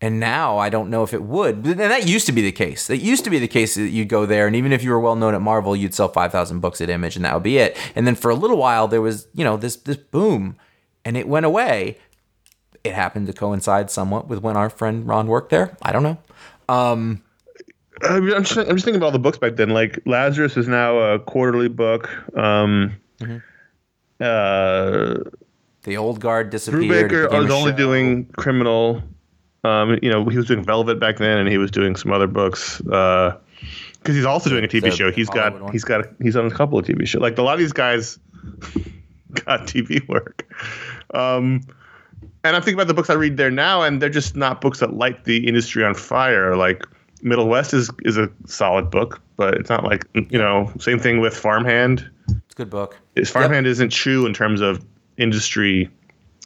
And 0.00 0.20
now 0.20 0.58
I 0.58 0.68
don't 0.68 0.88
know 0.88 1.02
if 1.02 1.14
it 1.14 1.22
would. 1.22 1.66
And 1.66 1.80
that 1.80 2.06
used 2.06 2.26
to 2.26 2.32
be 2.32 2.42
the 2.42 2.52
case. 2.52 2.88
It 2.90 3.00
used 3.00 3.24
to 3.24 3.30
be 3.30 3.40
the 3.40 3.48
case 3.48 3.74
that 3.74 3.88
you'd 3.88 4.08
go 4.08 4.26
there, 4.26 4.46
and 4.46 4.54
even 4.54 4.70
if 4.70 4.84
you 4.84 4.90
were 4.90 5.00
well 5.00 5.16
known 5.16 5.34
at 5.34 5.40
Marvel, 5.40 5.74
you'd 5.74 5.94
sell 5.94 6.08
5,000 6.08 6.60
books 6.60 6.80
at 6.80 6.90
Image, 6.90 7.16
and 7.16 7.24
that 7.24 7.34
would 7.34 7.42
be 7.42 7.58
it. 7.58 7.76
And 7.96 8.06
then 8.06 8.14
for 8.14 8.30
a 8.30 8.36
little 8.36 8.58
while, 8.58 8.86
there 8.86 9.00
was, 9.00 9.26
you 9.34 9.42
know, 9.42 9.56
this, 9.56 9.74
this 9.74 9.96
boom, 9.96 10.56
and 11.04 11.16
it 11.16 11.26
went 11.26 11.44
away. 11.44 11.98
It 12.84 12.94
happened 12.94 13.26
to 13.26 13.32
coincide 13.32 13.90
somewhat 13.90 14.28
with 14.28 14.42
when 14.42 14.56
our 14.56 14.70
friend 14.70 15.08
Ron 15.08 15.26
worked 15.26 15.50
there. 15.50 15.76
I 15.80 15.90
don't 15.90 16.02
know. 16.04 16.18
Um, 16.68 17.23
I'm 18.02 18.26
just, 18.26 18.56
I'm 18.56 18.66
just 18.68 18.84
thinking 18.84 18.96
about 18.96 19.06
all 19.06 19.12
the 19.12 19.18
books 19.18 19.38
back 19.38 19.56
then. 19.56 19.70
Like 19.70 19.98
Lazarus 20.06 20.56
is 20.56 20.66
now 20.68 20.98
a 20.98 21.18
quarterly 21.18 21.68
book. 21.68 22.08
Um, 22.36 22.96
Mm-hmm. 23.20 23.36
uh, 24.20 25.30
the 25.84 25.96
old 25.96 26.18
guard 26.20 26.50
disappeared. 26.50 27.12
it 27.12 27.30
Brubaker 27.30 27.38
was 27.42 27.50
only 27.50 27.70
show. 27.72 27.76
doing 27.76 28.24
criminal. 28.36 29.02
Um, 29.62 29.98
you 30.02 30.10
know, 30.10 30.24
he 30.28 30.36
was 30.36 30.46
doing 30.46 30.64
Velvet 30.64 30.98
back 30.98 31.18
then, 31.18 31.38
and 31.38 31.48
he 31.48 31.58
was 31.58 31.70
doing 31.70 31.94
some 31.96 32.10
other 32.12 32.26
books. 32.26 32.78
Because 32.80 33.36
he's 34.16 34.24
also 34.24 34.50
doing 34.50 34.64
a 34.64 34.68
TV 34.68 34.92
show. 34.92 35.10
He's 35.12 35.30
got 35.30 35.60
one. 35.60 35.72
he's 35.72 35.84
got 35.84 36.04
he's 36.20 36.36
on 36.36 36.46
a 36.46 36.50
couple 36.50 36.78
of 36.78 36.84
TV 36.84 37.06
shows. 37.06 37.22
Like 37.22 37.38
a 37.38 37.42
lot 37.42 37.54
of 37.54 37.58
these 37.60 37.72
guys 37.72 38.18
got 39.46 39.60
TV 39.62 40.06
work. 40.08 40.46
Um, 41.14 41.62
and 42.42 42.54
I'm 42.56 42.62
thinking 42.62 42.74
about 42.74 42.88
the 42.88 42.94
books 42.94 43.08
I 43.10 43.14
read 43.14 43.36
there 43.36 43.50
now, 43.50 43.82
and 43.82 44.02
they're 44.02 44.10
just 44.10 44.36
not 44.36 44.60
books 44.60 44.80
that 44.80 44.94
light 44.94 45.24
the 45.24 45.46
industry 45.46 45.84
on 45.84 45.94
fire. 45.94 46.56
Like 46.56 46.84
Middle 47.24 47.48
West 47.48 47.74
is 47.74 47.90
is 48.04 48.16
a 48.16 48.30
solid 48.46 48.90
book, 48.90 49.20
but 49.36 49.54
it's 49.54 49.70
not 49.70 49.82
like 49.82 50.06
you 50.14 50.38
know. 50.38 50.70
Same 50.78 50.98
thing 50.98 51.20
with 51.20 51.34
Farmhand. 51.36 52.08
It's 52.28 52.52
a 52.52 52.56
good 52.56 52.70
book. 52.70 52.98
Is 53.16 53.30
Farmhand 53.30 53.66
isn't 53.66 53.90
true 53.90 54.26
in 54.26 54.34
terms 54.34 54.60
of 54.60 54.84
industry 55.16 55.88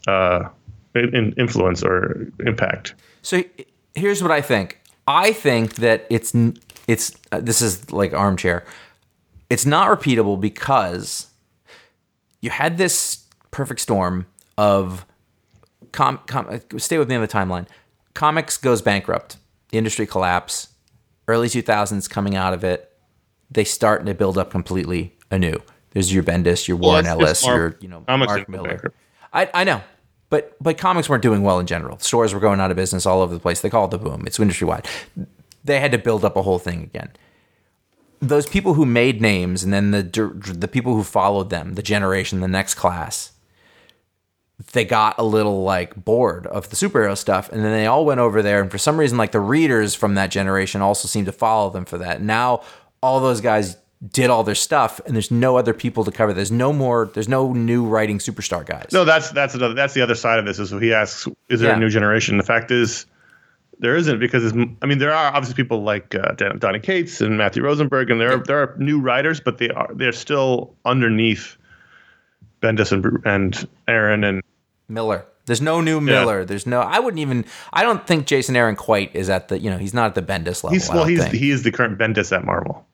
uh, 0.07 0.49
in, 0.95 1.15
in 1.15 1.33
influence 1.33 1.83
or 1.83 2.31
impact. 2.47 2.95
So 3.23 3.43
here's 3.95 4.23
what 4.23 4.31
I 4.31 4.41
think. 4.41 4.81
I 5.07 5.33
think 5.33 5.77
that 5.77 6.07
it's 6.11 6.33
it's 6.87 7.15
uh, 7.33 7.41
this 7.41 7.61
is 7.61 7.93
like 7.93 8.15
armchair. 8.15 8.65
It's 9.51 9.67
not 9.67 9.89
repeatable 9.89 10.41
because 10.41 11.27
you 12.41 12.51
had 12.51 12.79
this 12.79 13.25
perfect 13.51 13.81
storm 13.81 14.27
of 14.57 15.05
com, 15.93 16.21
com 16.27 16.61
stay 16.77 16.99
with 16.99 17.09
me 17.09 17.17
on 17.17 17.21
the 17.21 17.29
timeline. 17.29 17.67
Comics 18.15 18.57
goes 18.57 18.81
bankrupt. 18.81 19.39
Industry 19.73 20.07
collapse. 20.07 20.69
Early 21.27 21.49
2000s 21.49 22.09
coming 22.09 22.37
out 22.37 22.55
of 22.55 22.65
it. 22.65 22.91
They 23.51 23.65
start 23.65 24.05
to 24.07 24.15
build 24.15 24.39
up 24.39 24.51
completely 24.51 25.17
anew. 25.31 25.61
There's 25.91 26.13
your 26.13 26.23
Bendis, 26.23 26.69
your 26.69 26.77
Warren 26.77 27.07
Ellis, 27.07 27.31
it's 27.31 27.47
Mar- 27.47 27.57
your 27.57 27.77
you 27.81 27.89
know 27.89 28.05
Mark 28.07 28.49
Millar. 28.49 28.93
I, 29.33 29.51
I 29.53 29.65
know, 29.65 29.83
but 30.31 30.57
but 30.61 30.79
comics 30.79 31.09
weren't 31.09 31.23
doing 31.23 31.43
well 31.43 31.59
in 31.59 31.67
general. 31.67 31.99
Stores 31.99 32.35
were 32.35 32.41
going 32.41 32.61
out 32.61 32.71
of 32.71 32.77
business 32.77 33.07
all 33.07 33.21
over 33.21 33.33
the 33.35 33.41
place. 33.41 33.61
They 33.61 33.71
call 33.71 33.87
it 33.87 33.91
the 33.91 33.99
boom. 33.99 34.25
It's 34.27 34.39
industry 34.39 34.67
wide. 34.67 34.87
They 35.65 35.81
had 35.81 35.93
to 35.93 35.99
build 35.99 36.25
up 36.25 36.37
a 36.37 36.43
whole 36.43 36.59
thing 36.59 36.83
again. 36.83 37.11
Those 38.21 38.47
people 38.47 38.75
who 38.75 38.85
made 38.85 39.21
names, 39.21 39.65
and 39.65 39.73
then 39.73 39.91
the 39.93 40.03
the 40.03 40.69
people 40.69 40.95
who 40.95 41.03
followed 41.05 41.51
them, 41.51 41.75
the 41.75 41.83
generation, 41.83 42.41
the 42.41 42.49
next 42.49 42.75
class, 42.75 43.33
they 44.73 44.85
got 44.85 45.17
a 45.19 45.23
little 45.25 45.63
like 45.63 45.95
bored 45.95 46.47
of 46.49 46.69
the 46.71 46.77
superhero 46.77 47.17
stuff, 47.17 47.49
and 47.53 47.65
then 47.65 47.73
they 47.73 47.87
all 47.87 48.05
went 48.05 48.21
over 48.21 48.43
there. 48.43 48.61
And 48.61 48.71
for 48.71 48.79
some 48.79 48.99
reason, 48.99 49.17
like 49.19 49.33
the 49.33 49.41
readers 49.41 49.95
from 49.95 50.15
that 50.17 50.31
generation 50.31 50.81
also 50.83 51.07
seemed 51.09 51.27
to 51.27 51.33
follow 51.33 51.71
them 51.71 51.85
for 51.85 51.99
that. 51.99 52.21
Now 52.23 52.63
all 53.01 53.21
those 53.21 53.41
guys 53.41 53.77
did 54.13 54.31
all 54.31 54.45
their 54.45 54.55
stuff, 54.55 55.01
and 55.07 55.15
there's 55.15 55.31
no 55.31 55.57
other 55.57 55.75
people 55.75 56.05
to 56.05 56.11
cover. 56.13 56.33
There's 56.33 56.53
no 56.53 56.73
more. 56.73 57.11
There's 57.15 57.29
no 57.29 57.53
new 57.53 57.85
writing 57.85 58.19
superstar 58.19 58.65
guys. 58.67 58.89
No, 58.93 59.05
that's 59.05 59.31
that's 59.31 59.55
another 59.55 59.75
that's 59.75 59.95
the 59.95 60.03
other 60.03 60.15
side 60.15 60.39
of 60.39 60.45
this. 60.45 60.59
Is 60.59 60.71
he 60.71 60.93
asks, 60.93 61.27
is 61.49 61.61
there 61.61 61.71
Yeah. 61.71 61.77
a 61.77 61.81
new 61.81 61.89
generation? 61.91 62.37
The 62.37 62.45
fact 62.45 62.71
is, 62.73 63.07
there 63.81 63.95
isn't 63.97 64.19
because 64.21 64.45
it's, 64.45 64.57
I 64.83 64.87
mean 64.87 64.99
there 64.99 65.13
are 65.13 65.33
obviously 65.35 65.55
people 65.55 65.83
like 65.83 66.15
uh, 66.17 66.33
Donny 66.33 66.81
Cates 66.81 67.21
and 67.21 67.39
Matthew 67.39 67.63
Rosenberg, 67.63 68.11
and 68.11 68.21
there 68.21 68.35
are, 68.35 68.39
there 68.39 68.59
are 68.61 68.75
new 68.79 69.01
writers, 69.01 69.39
but 69.41 69.59
they 69.59 69.71
are 69.71 69.89
they're 69.95 70.11
still 70.13 70.75
underneath 70.85 71.57
Bendis 72.61 72.93
and 72.93 73.25
and 73.25 73.69
Aaron 73.87 74.25
and 74.25 74.43
Millar. 74.89 75.27
There's 75.47 75.63
no 75.63 75.81
new 75.81 76.01
Millar. 76.01 76.45
There's 76.45 76.67
no. 76.67 76.81
I 76.81 76.99
wouldn't 76.99 77.21
even. 77.21 77.47
I 77.73 77.83
don't 77.83 78.07
think 78.07 78.27
Jason 78.27 78.55
Aaron 78.55 78.77
quite 78.77 79.15
is 79.17 79.31
at 79.31 79.49
the. 79.49 79.59
You 79.59 79.71
know, 79.71 79.79
he's 79.79 79.95
not 79.95 80.07
at 80.07 80.15
the 80.15 80.23
Bendis 80.23 80.63
level. 80.63 80.71
he's 80.71 80.91
well 80.91 81.07
he's 81.07 81.23
think. 81.23 81.35
he 81.35 81.51
is 81.51 81.63
the 81.63 81.73
current 81.73 81.99
Bendis 81.99 82.37
at 82.37 82.45
Marvel. 82.45 82.87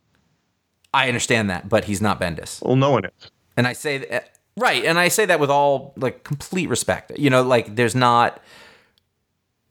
I 0.93 1.09
understand 1.09 1.51
that, 1.51 1.69
but 1.69 1.85
he's 1.85 2.01
not 2.01 2.21
Bendis. 2.21 2.63
Well, 2.63 2.77
no 2.77 2.91
one 2.93 3.07
is. 3.07 3.31
And 3.57 3.67
I 3.67 3.73
say 3.73 3.99
that 3.99 4.39
right, 4.57 4.85
and 4.85 4.99
I 4.99 5.09
say 5.09 5.27
that 5.27 5.41
with 5.41 5.51
all 5.51 5.93
like 5.97 6.23
complete 6.23 6.69
respect. 6.69 7.19
You 7.19 7.31
know, 7.31 7.43
like 7.43 7.75
there's 7.75 7.95
not. 7.95 8.41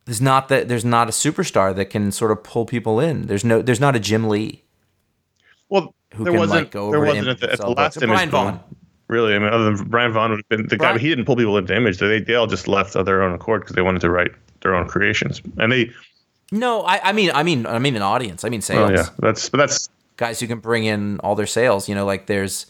There's 0.05 0.19
not 0.19 0.49
that. 0.49 0.67
There's 0.67 0.83
not 0.83 1.07
a 1.07 1.11
superstar 1.11 1.73
that 1.75 1.85
can 1.85 2.11
sort 2.11 2.31
of 2.31 2.43
pull 2.43 2.65
people 2.65 2.99
in. 2.99 3.27
There's 3.27 3.45
no. 3.45 3.61
There's 3.61 3.79
not 3.79 3.95
a 3.95 3.99
Jim 3.99 4.27
Lee. 4.27 4.63
Well, 5.69 5.95
Who 6.15 6.25
there 6.25 6.33
can, 6.33 6.39
wasn't 6.41 6.59
like, 6.63 6.71
go 6.71 6.91
there 6.91 6.99
over 6.99 7.07
wasn't 7.07 7.27
at 7.29 7.39
the, 7.39 7.51
at 7.53 7.59
the 7.59 7.69
last 7.69 7.95
books. 7.95 8.03
image 8.03 8.15
Brian. 8.15 8.29
Vaughan. 8.29 8.59
Really, 9.09 9.35
I 9.35 9.39
mean, 9.39 9.49
other 9.53 9.65
than 9.65 9.89
Brian 9.89 10.13
Vaughan 10.13 10.31
would 10.31 10.39
have 10.39 10.49
been 10.49 10.67
the 10.67 10.77
guy, 10.77 10.93
but 10.93 11.01
he 11.01 11.09
didn't 11.09 11.25
pull 11.25 11.35
people 11.35 11.57
into 11.57 11.75
Image. 11.75 11.99
They 11.99 12.19
they 12.21 12.35
all 12.35 12.47
just 12.47 12.67
left 12.67 12.95
of 12.95 13.05
their 13.05 13.21
own 13.21 13.33
accord 13.33 13.61
because 13.61 13.75
they 13.75 13.81
wanted 13.81 14.01
to 14.01 14.09
write 14.09 14.31
their 14.61 14.73
own 14.73 14.87
creations, 14.87 15.41
and 15.57 15.71
they 15.71 15.91
No, 16.51 16.81
I, 16.81 17.09
I 17.09 17.11
mean, 17.11 17.31
I 17.33 17.43
mean, 17.43 17.65
I 17.65 17.79
mean 17.79 17.95
an 17.95 18.01
audience. 18.01 18.43
I 18.43 18.49
mean 18.49 18.61
sales. 18.61 18.91
Oh 18.91 18.93
yeah, 18.93 19.09
that's 19.19 19.49
but 19.49 19.57
that's 19.57 19.89
guys 20.17 20.39
who 20.39 20.47
can 20.47 20.59
bring 20.59 20.85
in 20.85 21.19
all 21.19 21.35
their 21.35 21.47
sales. 21.47 21.89
You 21.89 21.95
know, 21.95 22.05
like 22.05 22.27
there's, 22.27 22.67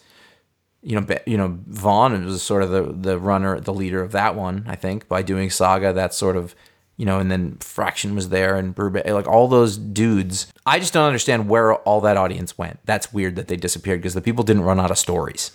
you 0.82 1.00
know, 1.00 1.06
you 1.26 1.38
know, 1.38 1.60
Vaughan 1.68 2.26
was 2.26 2.42
sort 2.42 2.64
of 2.64 2.72
the 2.72 2.82
the 2.82 3.20
runner, 3.20 3.60
the 3.60 3.74
leader 3.74 4.02
of 4.02 4.12
that 4.14 4.36
one. 4.36 4.66
I 4.68 4.76
think 4.76 5.08
by 5.08 5.22
doing 5.22 5.50
Saga, 5.50 5.94
that 5.94 6.14
sort 6.14 6.36
of, 6.36 6.56
you 6.98 7.06
know, 7.06 7.20
and 7.20 7.32
then 7.32 7.58
Fraction 7.60 8.16
was 8.16 8.30
there 8.30 8.56
and 8.56 8.76
Brubaker, 8.76 9.14
like 9.14 9.28
all 9.28 9.48
those 9.48 9.78
dudes. 9.78 10.52
I 10.66 10.80
just 10.80 10.94
don't 10.94 11.06
understand 11.06 11.48
where 11.48 11.76
all 11.76 12.02
that 12.02 12.18
audience 12.18 12.58
went. 12.58 12.80
That's 12.86 13.14
weird 13.14 13.36
that 13.36 13.48
they 13.48 13.56
disappeared 13.58 14.02
because 14.02 14.14
the 14.14 14.22
people 14.22 14.44
didn't 14.44 14.64
run 14.64 14.80
out 14.80 14.92
of 14.92 14.98
stories. 14.98 15.52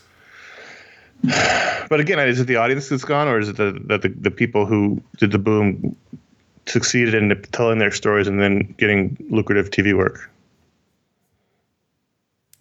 But 1.23 2.01
again, 2.01 2.19
is 2.19 2.39
it 2.39 2.47
the 2.47 2.57
audience 2.57 2.89
that's 2.89 3.05
gone, 3.05 3.29
or 3.29 3.39
is 3.39 3.49
it 3.49 3.57
the 3.57 3.73
the, 3.73 4.09
the, 4.09 4.31
people 4.31 4.67
who 4.67 5.03
did 5.17 5.33
the 5.33 5.39
boom 5.39 5.97
succeeded 6.67 7.15
in 7.15 7.41
telling 7.53 7.79
their 7.79 7.91
stories 7.91 8.29
and 8.29 8.41
then 8.41 8.75
getting 8.79 9.17
lucrative 9.31 9.71
TV 9.71 9.97
work? 9.97 10.31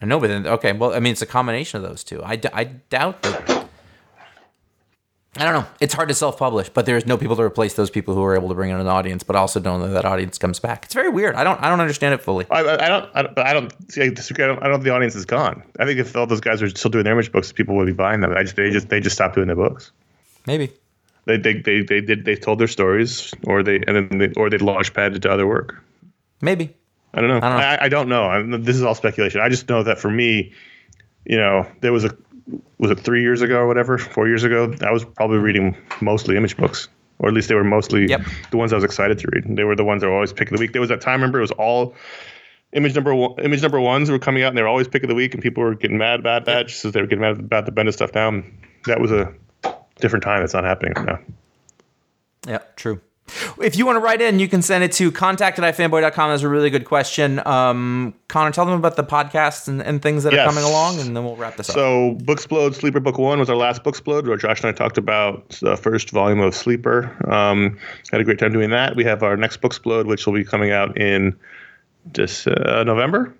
I 0.01 0.05
know, 0.05 0.19
but 0.19 0.27
then 0.27 0.47
okay, 0.47 0.71
well, 0.73 0.93
I 0.93 0.99
mean, 0.99 1.11
it's 1.11 1.21
a 1.21 1.27
combination 1.27 1.83
of 1.83 1.89
those 1.89 2.03
two. 2.03 2.21
I, 2.23 2.35
d- 2.35 2.49
I 2.53 2.65
doubt 2.65 3.21
that. 3.23 3.56
I 5.39 5.43
don't 5.43 5.53
know. 5.53 5.65
It's 5.79 5.93
hard 5.93 6.09
to 6.09 6.15
self-publish, 6.15 6.69
but 6.69 6.85
there's 6.85 7.05
no 7.05 7.17
people 7.17 7.35
to 7.35 7.41
replace 7.41 7.75
those 7.75 7.89
people 7.89 8.13
who 8.13 8.23
are 8.23 8.35
able 8.35 8.49
to 8.49 8.55
bring 8.55 8.69
in 8.69 8.79
an 8.79 8.87
audience, 8.87 9.23
but 9.23 9.35
also 9.35 9.59
don't 9.59 9.79
know 9.79 9.89
that 9.89 10.05
audience 10.05 10.37
comes 10.37 10.59
back. 10.59 10.85
It's 10.85 10.93
very 10.93 11.09
weird. 11.09 11.35
I 11.35 11.43
don't. 11.43 11.61
I 11.61 11.69
don't 11.69 11.79
understand 11.79 12.13
it 12.13 12.21
fully. 12.21 12.45
I, 12.49 12.59
I 12.59 12.87
don't, 12.87 13.09
I 13.13 13.21
don't, 13.21 13.39
I 13.39 13.53
don't 13.53 13.91
see. 13.91 14.03
I 14.03 14.09
disagree. 14.09 14.45
I 14.45 14.47
don't, 14.47 14.63
I 14.63 14.67
don't 14.67 14.83
the 14.83 14.89
audience 14.89 15.15
is 15.15 15.25
gone. 15.25 15.63
I 15.79 15.85
think 15.85 15.99
if 15.99 16.15
all 16.15 16.27
those 16.27 16.41
guys 16.41 16.61
were 16.61 16.69
still 16.69 16.91
doing 16.91 17.03
their 17.03 17.13
image 17.13 17.31
books, 17.31 17.51
people 17.51 17.75
would 17.75 17.87
be 17.87 17.93
buying 17.93 18.21
them. 18.21 18.31
I 18.35 18.43
just, 18.43 18.55
they 18.55 18.71
just, 18.71 18.89
they 18.89 18.99
just 18.99 19.15
stopped 19.15 19.35
doing 19.35 19.47
their 19.47 19.55
books. 19.55 19.91
Maybe. 20.45 20.71
They, 21.25 21.37
they, 21.37 21.53
they, 21.55 21.81
they 21.81 22.01
did, 22.01 22.23
they 22.23 22.35
told 22.35 22.59
their 22.59 22.67
stories, 22.67 23.33
or 23.43 23.61
they, 23.61 23.83
and 23.85 23.95
then, 23.95 24.17
they, 24.17 24.31
or 24.37 24.49
they 24.49 24.57
launch 24.59 24.93
padded 24.93 25.21
to 25.23 25.31
other 25.31 25.45
work. 25.45 25.83
Maybe. 26.41 26.73
I 27.13 27.21
don't 27.21 27.29
know. 27.29 27.37
I 27.37 27.39
don't 27.39 27.59
know. 27.59 27.65
I, 27.65 27.83
I 27.83 27.89
don't 27.89 28.09
know. 28.09 28.23
I, 28.23 28.57
this 28.57 28.75
is 28.75 28.83
all 28.83 28.95
speculation. 28.95 29.41
I 29.41 29.49
just 29.49 29.67
know 29.67 29.83
that 29.83 29.99
for 29.99 30.09
me, 30.09 30.53
you 31.25 31.37
know, 31.37 31.65
there 31.81 31.91
was 31.91 32.05
a 32.05 32.15
was 32.77 32.91
it 32.91 32.99
three 32.99 33.21
years 33.21 33.41
ago 33.41 33.57
or 33.57 33.67
whatever, 33.67 33.97
four 33.97 34.27
years 34.27 34.43
ago. 34.43 34.73
I 34.81 34.91
was 34.91 35.03
probably 35.03 35.37
reading 35.37 35.75
mostly 36.01 36.37
image 36.37 36.57
books, 36.57 36.87
or 37.19 37.29
at 37.29 37.35
least 37.35 37.49
they 37.49 37.55
were 37.55 37.63
mostly 37.63 38.07
Yep. 38.07 38.21
the 38.51 38.57
ones 38.57 38.71
I 38.73 38.75
was 38.75 38.83
excited 38.83 39.19
to 39.19 39.27
read. 39.33 39.45
And 39.45 39.57
they 39.57 39.63
were 39.63 39.75
the 39.75 39.83
ones 39.83 40.01
that 40.01 40.07
were 40.07 40.15
always 40.15 40.33
pick 40.33 40.49
of 40.51 40.57
the 40.57 40.61
week. 40.61 40.71
There 40.73 40.81
was 40.81 40.89
that 40.89 41.01
time. 41.01 41.19
Remember, 41.21 41.39
it 41.39 41.41
was 41.41 41.51
all 41.51 41.95
image 42.73 42.95
number 42.95 43.13
one, 43.15 43.39
image 43.43 43.61
number 43.61 43.79
ones 43.79 44.09
were 44.09 44.19
coming 44.19 44.43
out, 44.43 44.49
and 44.49 44.57
they 44.57 44.61
were 44.61 44.67
always 44.67 44.87
pick 44.87 45.03
of 45.03 45.09
the 45.09 45.15
week, 45.15 45.33
and 45.33 45.41
people 45.41 45.63
were 45.63 45.75
getting 45.75 45.97
mad 45.97 46.19
about 46.19 46.45
that 46.45 46.67
just 46.67 46.85
as 46.85 46.91
they 46.93 47.01
were 47.01 47.07
getting 47.07 47.21
mad 47.21 47.39
about 47.39 47.65
the 47.65 47.71
Bendis 47.71 47.93
stuff. 47.93 48.13
Now 48.13 48.43
that 48.85 48.99
was 48.99 49.11
a 49.11 49.33
different 49.99 50.23
time. 50.23 50.43
It's 50.43 50.53
not 50.53 50.63
happening 50.63 50.93
now. 51.05 51.19
Yeah, 52.47 52.59
true. 52.75 53.01
If 53.61 53.75
you 53.77 53.85
want 53.85 53.97
to 53.97 53.99
write 53.99 54.21
in, 54.21 54.39
you 54.39 54.47
can 54.47 54.61
send 54.61 54.83
it 54.83 54.91
to 54.93 55.11
contact 55.11 55.59
at 55.59 55.75
ifanboy.com. 55.75 56.29
That's 56.29 56.43
a 56.43 56.49
really 56.49 56.69
good 56.69 56.85
question. 56.85 57.45
Um, 57.45 58.13
Conor, 58.29 58.51
tell 58.51 58.65
them 58.65 58.75
about 58.75 58.95
the 58.95 59.03
podcasts 59.03 59.67
and, 59.67 59.81
and 59.81 60.01
things 60.01 60.23
that 60.23 60.33
Yes. 60.33 60.47
are 60.47 60.49
coming 60.49 60.63
along, 60.63 60.99
and 60.99 61.15
then 61.15 61.23
we'll 61.25 61.35
wrap 61.35 61.57
this 61.57 61.69
up. 61.69 61.75
So, 61.75 62.17
Booksplode 62.21 62.73
Sleeper 62.75 62.99
Book 62.99 63.17
One 63.17 63.39
was 63.39 63.49
our 63.49 63.55
last 63.55 63.83
Booksplode, 63.83 64.27
where 64.27 64.37
Josh 64.37 64.61
and 64.63 64.69
I 64.69 64.71
talked 64.71 64.97
about 64.97 65.49
the 65.61 65.75
first 65.75 66.09
volume 66.11 66.39
of 66.39 66.55
Sleeper. 66.55 67.15
Um, 67.31 67.77
had 68.11 68.21
a 68.21 68.23
great 68.23 68.39
time 68.39 68.53
doing 68.53 68.69
that. 68.69 68.95
We 68.95 69.03
have 69.03 69.23
our 69.23 69.35
next 69.37 69.61
Booksplode, 69.61 70.05
which 70.05 70.25
will 70.25 70.33
be 70.33 70.43
coming 70.45 70.71
out 70.71 70.97
in 70.97 71.37
this 72.13 72.47
uh, 72.47 72.83
November. 72.85 73.33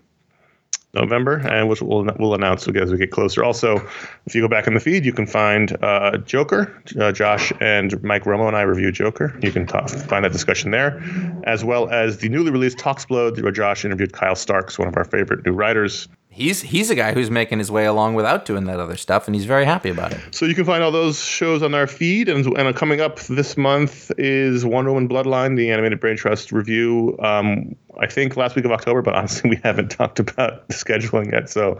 November, 0.94 1.38
and 1.48 1.70
which 1.70 1.82
we'll 1.82 2.08
we'll 2.18 2.34
announce 2.34 2.68
as 2.68 2.92
we 2.92 2.98
get 2.98 3.12
closer. 3.12 3.44
Also, 3.44 3.78
if 4.26 4.34
you 4.34 4.42
go 4.42 4.48
back 4.48 4.68
in 4.68 4.74
the 4.74 4.80
feed, 4.80 5.06
you 5.06 5.14
can 5.14 5.28
find 5.28 5.76
uh, 5.84 6.18
Joker. 6.18 6.82
Uh, 7.00 7.12
Josh 7.12 7.52
and 7.60 8.02
Mike 8.04 8.24
Romo 8.24 8.48
and 8.48 8.56
I 8.56 8.62
review 8.62 8.92
Joker. 8.92 9.38
You 9.42 9.52
can 9.52 9.68
talk, 9.68 9.90
find 9.90 10.24
that 10.26 10.32
discussion 10.32 10.72
there, 10.72 11.02
as 11.44 11.64
well 11.64 11.90
as 11.90 12.18
the 12.20 12.30
newly 12.30 12.52
released 12.52 12.78
Talksplode, 12.78 13.42
where 13.42 13.52
Josh 13.52 13.86
interviewed 13.86 14.14
Kyle 14.14 14.36
Starks, 14.36 14.80
one 14.80 14.88
of 14.88 14.96
our 14.98 15.06
favorite 15.06 15.46
new 15.46 15.52
writers. 15.54 16.08
he's 16.38 16.62
he's 16.62 16.90
a 16.90 16.96
guy 16.96 17.14
who's 17.14 17.32
making 17.32 17.58
his 17.60 17.72
way 17.72 17.86
along 17.86 18.14
without 18.16 18.46
doing 18.46 18.66
that 18.66 18.80
other 18.80 18.96
stuff, 18.96 19.28
and 19.28 19.36
he's 19.36 19.46
very 19.46 19.66
happy 19.66 19.90
about 19.90 20.14
it. 20.14 20.20
So 20.32 20.46
you 20.46 20.56
can 20.56 20.66
find 20.66 20.84
all 20.84 20.92
those 20.92 21.20
shows 21.20 21.64
on 21.64 21.74
our 21.74 21.88
feed, 21.88 22.30
and, 22.30 22.46
and 22.58 22.76
coming 22.76 23.02
up 23.02 23.20
this 23.22 23.58
month 23.58 24.12
is 24.18 24.66
Wonder 24.66 24.94
Woman 24.94 25.10
Bloodline, 25.10 25.58
the 25.58 25.72
animated 25.72 26.00
Brain 26.00 26.16
Trust 26.16 26.52
review. 26.52 27.18
Um, 27.20 27.76
I 28.00 28.08
think 28.08 28.38
last 28.38 28.56
week 28.56 28.66
of 28.66 28.72
October, 28.72 29.02
but 29.02 29.16
honestly, 29.16 29.50
we 29.52 29.56
haven't 29.64 29.90
talked 29.90 30.20
about 30.20 30.68
the 30.68 30.74
scheduling 30.74 31.32
yet, 31.32 31.50
so 31.50 31.80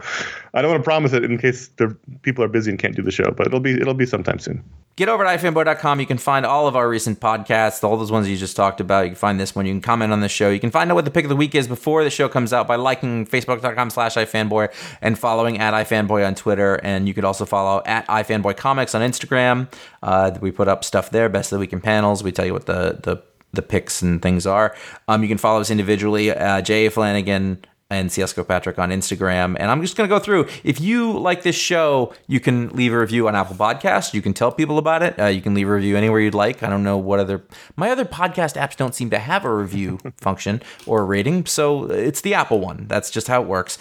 I 0.54 0.62
don't 0.62 0.70
want 0.70 0.82
to 0.82 0.84
promise 0.84 1.12
it 1.12 1.24
in 1.24 1.38
case 1.38 1.68
the 1.76 1.96
people 2.22 2.44
are 2.44 2.48
busy 2.48 2.70
and 2.70 2.78
can't 2.78 2.96
do 2.96 3.02
the 3.02 3.10
show. 3.10 3.30
But 3.30 3.46
it'll 3.46 3.60
be 3.60 3.72
it'll 3.72 3.94
be 3.94 4.06
sometime 4.06 4.38
soon. 4.38 4.62
Get 4.98 5.08
over 5.08 5.22
to 5.22 5.30
ifanboy.com. 5.30 6.00
You 6.00 6.06
can 6.06 6.18
find 6.18 6.44
all 6.44 6.66
of 6.66 6.74
our 6.74 6.88
recent 6.88 7.20
podcasts, 7.20 7.84
all 7.84 7.96
those 7.96 8.10
ones 8.10 8.28
you 8.28 8.36
just 8.36 8.56
talked 8.56 8.80
about. 8.80 9.02
You 9.02 9.10
can 9.10 9.16
find 9.16 9.38
this 9.38 9.54
one. 9.54 9.64
You 9.64 9.72
can 9.72 9.80
comment 9.80 10.12
on 10.12 10.22
the 10.22 10.28
show. 10.28 10.50
You 10.50 10.58
can 10.58 10.72
find 10.72 10.90
out 10.90 10.96
what 10.96 11.04
the 11.04 11.12
pick 11.12 11.24
of 11.24 11.28
the 11.28 11.36
week 11.36 11.54
is 11.54 11.68
before 11.68 12.02
the 12.02 12.10
show 12.10 12.28
comes 12.28 12.52
out 12.52 12.66
by 12.66 12.74
liking 12.74 13.24
facebook.com 13.24 13.90
slash 13.90 14.16
ifanboy 14.16 14.74
and 15.00 15.16
following 15.16 15.58
at 15.58 15.72
ifanboy 15.72 16.26
on 16.26 16.34
Twitter. 16.34 16.80
And 16.82 17.06
you 17.06 17.14
could 17.14 17.24
also 17.24 17.44
follow 17.44 17.80
at 17.86 18.08
ifanboy 18.08 18.56
comics 18.56 18.92
on 18.92 19.08
Instagram. 19.08 19.68
Uh, 20.02 20.36
we 20.40 20.50
put 20.50 20.66
up 20.66 20.82
stuff 20.82 21.10
there, 21.10 21.28
best 21.28 21.52
of 21.52 21.58
the 21.58 21.60
week 21.60 21.72
in 21.72 21.80
panels. 21.80 22.24
We 22.24 22.32
tell 22.32 22.46
you 22.46 22.52
what 22.52 22.66
the, 22.66 22.98
the, 23.00 23.22
the 23.52 23.62
picks 23.62 24.02
and 24.02 24.20
things 24.20 24.46
are. 24.46 24.74
Um, 25.08 25.22
you 25.22 25.28
can 25.28 25.38
follow 25.38 25.60
us 25.60 25.70
individually, 25.70 26.30
uh, 26.30 26.60
J.A. 26.60 26.90
Flanagan 26.90 27.64
and 27.90 28.10
CSGO 28.10 28.46
Patrick 28.46 28.78
on 28.78 28.90
Instagram. 28.90 29.56
And 29.58 29.70
I'm 29.70 29.80
just 29.80 29.96
going 29.96 30.08
to 30.08 30.14
go 30.14 30.18
through. 30.18 30.46
If 30.62 30.80
you 30.80 31.18
like 31.18 31.42
this 31.42 31.56
show, 31.56 32.12
you 32.26 32.38
can 32.38 32.68
leave 32.70 32.92
a 32.92 32.98
review 32.98 33.28
on 33.28 33.34
Apple 33.34 33.56
Podcasts. 33.56 34.12
You 34.12 34.20
can 34.20 34.34
tell 34.34 34.52
people 34.52 34.76
about 34.78 35.02
it. 35.02 35.18
Uh, 35.18 35.26
you 35.26 35.40
can 35.40 35.54
leave 35.54 35.68
a 35.68 35.72
review 35.72 35.96
anywhere 35.96 36.20
you'd 36.20 36.34
like. 36.34 36.62
I 36.62 36.68
don't 36.68 36.84
know 36.84 36.98
what 36.98 37.18
other 37.18 37.42
my 37.76 37.90
other 37.90 38.04
podcast 38.04 38.60
apps 38.60 38.76
don't 38.76 38.94
seem 38.94 39.08
to 39.10 39.18
have 39.18 39.44
a 39.44 39.54
review 39.54 39.98
function 40.18 40.62
or 40.86 41.00
a 41.00 41.04
rating, 41.04 41.46
so 41.46 41.84
it's 41.90 42.20
the 42.20 42.34
Apple 42.34 42.60
one. 42.60 42.86
That's 42.88 43.10
just 43.10 43.28
how 43.28 43.40
it 43.40 43.48
works. 43.48 43.78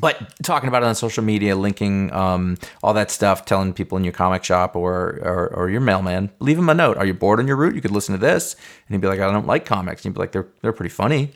But 0.00 0.34
talking 0.42 0.68
about 0.68 0.82
it 0.82 0.86
on 0.86 0.94
social 0.94 1.24
media, 1.24 1.56
linking 1.56 2.12
um, 2.12 2.58
all 2.82 2.92
that 2.94 3.10
stuff, 3.10 3.46
telling 3.46 3.72
people 3.72 3.96
in 3.96 4.04
your 4.04 4.12
comic 4.12 4.44
shop 4.44 4.76
or, 4.76 5.18
or 5.22 5.48
or 5.54 5.70
your 5.70 5.80
mailman, 5.80 6.30
leave 6.40 6.58
him 6.58 6.68
a 6.68 6.74
note. 6.74 6.98
Are 6.98 7.06
you 7.06 7.14
bored 7.14 7.40
on 7.40 7.48
your 7.48 7.56
route? 7.56 7.74
You 7.74 7.80
could 7.80 7.90
listen 7.90 8.12
to 8.14 8.18
this, 8.20 8.54
and 8.54 8.94
he'd 8.94 9.00
be 9.00 9.08
like, 9.08 9.18
"I 9.18 9.30
don't 9.32 9.46
like 9.46 9.64
comics." 9.64 10.04
And 10.04 10.12
he'd 10.12 10.16
be 10.16 10.20
like, 10.20 10.32
"They're 10.32 10.46
they're 10.60 10.72
pretty 10.74 10.90
funny." 10.90 11.32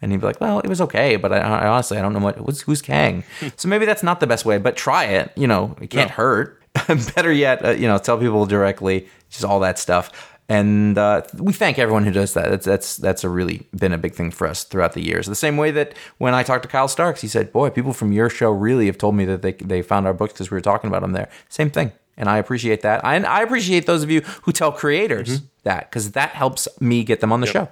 And 0.00 0.12
he'd 0.12 0.20
be 0.20 0.26
like, 0.26 0.40
"Well, 0.40 0.60
it 0.60 0.68
was 0.68 0.80
okay, 0.82 1.16
but 1.16 1.32
I, 1.32 1.38
I 1.38 1.66
honestly 1.66 1.98
I 1.98 2.02
don't 2.02 2.12
know 2.12 2.20
what 2.20 2.40
what's, 2.40 2.60
who's 2.62 2.80
Kang." 2.80 3.24
so 3.56 3.68
maybe 3.68 3.84
that's 3.84 4.04
not 4.04 4.20
the 4.20 4.28
best 4.28 4.44
way, 4.44 4.58
but 4.58 4.76
try 4.76 5.04
it. 5.04 5.32
You 5.34 5.48
know, 5.48 5.74
it 5.80 5.88
can't 5.90 6.10
No. 6.10 6.14
hurt. 6.14 6.62
Better 7.16 7.32
yet, 7.32 7.64
uh, 7.64 7.70
you 7.70 7.88
know, 7.88 7.98
tell 7.98 8.16
people 8.16 8.46
directly, 8.46 9.08
just 9.28 9.44
all 9.44 9.58
that 9.60 9.76
stuff. 9.78 10.37
And 10.50 10.96
uh, 10.96 11.22
we 11.36 11.52
thank 11.52 11.78
everyone 11.78 12.04
who 12.04 12.10
does 12.10 12.32
that. 12.32 12.48
That's 12.48 12.64
that's 12.64 12.96
that's 12.96 13.22
a 13.22 13.28
really 13.28 13.66
been 13.78 13.92
a 13.92 13.98
big 13.98 14.14
thing 14.14 14.30
for 14.30 14.46
us 14.46 14.64
throughout 14.64 14.94
the 14.94 15.02
years. 15.02 15.26
The 15.26 15.34
same 15.34 15.58
way 15.58 15.70
that 15.72 15.94
when 16.16 16.32
I 16.32 16.42
talked 16.42 16.62
to 16.62 16.68
Kyle 16.68 16.88
Starks, 16.88 17.20
he 17.20 17.28
said, 17.28 17.52
"Boy, 17.52 17.68
people 17.68 17.92
from 17.92 18.12
your 18.12 18.30
show 18.30 18.50
really 18.50 18.86
have 18.86 18.96
told 18.96 19.14
me 19.14 19.26
that 19.26 19.42
they 19.42 19.52
they 19.52 19.82
found 19.82 20.06
our 20.06 20.14
books 20.14 20.32
because 20.32 20.50
we 20.50 20.54
were 20.54 20.62
talking 20.62 20.88
about 20.88 21.02
them 21.02 21.12
there." 21.12 21.28
Same 21.50 21.68
thing, 21.70 21.92
and 22.16 22.30
I 22.30 22.38
appreciate 22.38 22.80
that. 22.80 23.04
I, 23.04 23.16
I 23.16 23.42
appreciate 23.42 23.84
those 23.84 24.02
of 24.02 24.10
you 24.10 24.22
who 24.42 24.52
tell 24.52 24.72
creators 24.72 25.42
that 25.64 25.90
because 25.90 26.12
that 26.12 26.30
helps 26.30 26.66
me 26.80 27.04
get 27.04 27.20
them 27.20 27.30
on 27.30 27.42
the 27.42 27.46
show. 27.46 27.68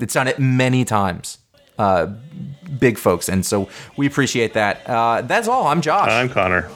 It's 0.00 0.14
done 0.14 0.28
it 0.28 0.38
many 0.38 0.86
times, 0.86 1.36
uh, 1.78 2.06
big 2.78 2.96
folks, 2.96 3.28
and 3.28 3.44
so 3.44 3.68
we 3.98 4.06
appreciate 4.06 4.54
that. 4.54 4.80
Uh, 4.88 5.20
that's 5.22 5.46
all. 5.46 5.66
I'm 5.66 5.82
Josh, 5.82 6.08
I'm 6.10 6.30
Conor. 6.30 6.70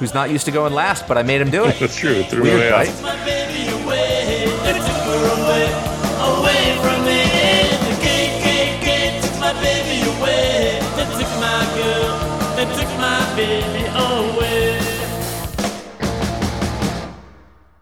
Who's 0.00 0.14
not 0.14 0.30
used 0.30 0.46
to 0.46 0.50
going 0.50 0.72
last, 0.72 1.06
but 1.06 1.16
I 1.16 1.22
made 1.22 1.40
him 1.40 1.50
do 1.50 1.66
it. 1.66 1.78
That's 1.78 1.94
true. 1.94 2.24
Threw 2.24 2.42
Weird, 2.42 2.60
me 2.60 2.70
right? 2.70 2.88
away. 2.88 3.00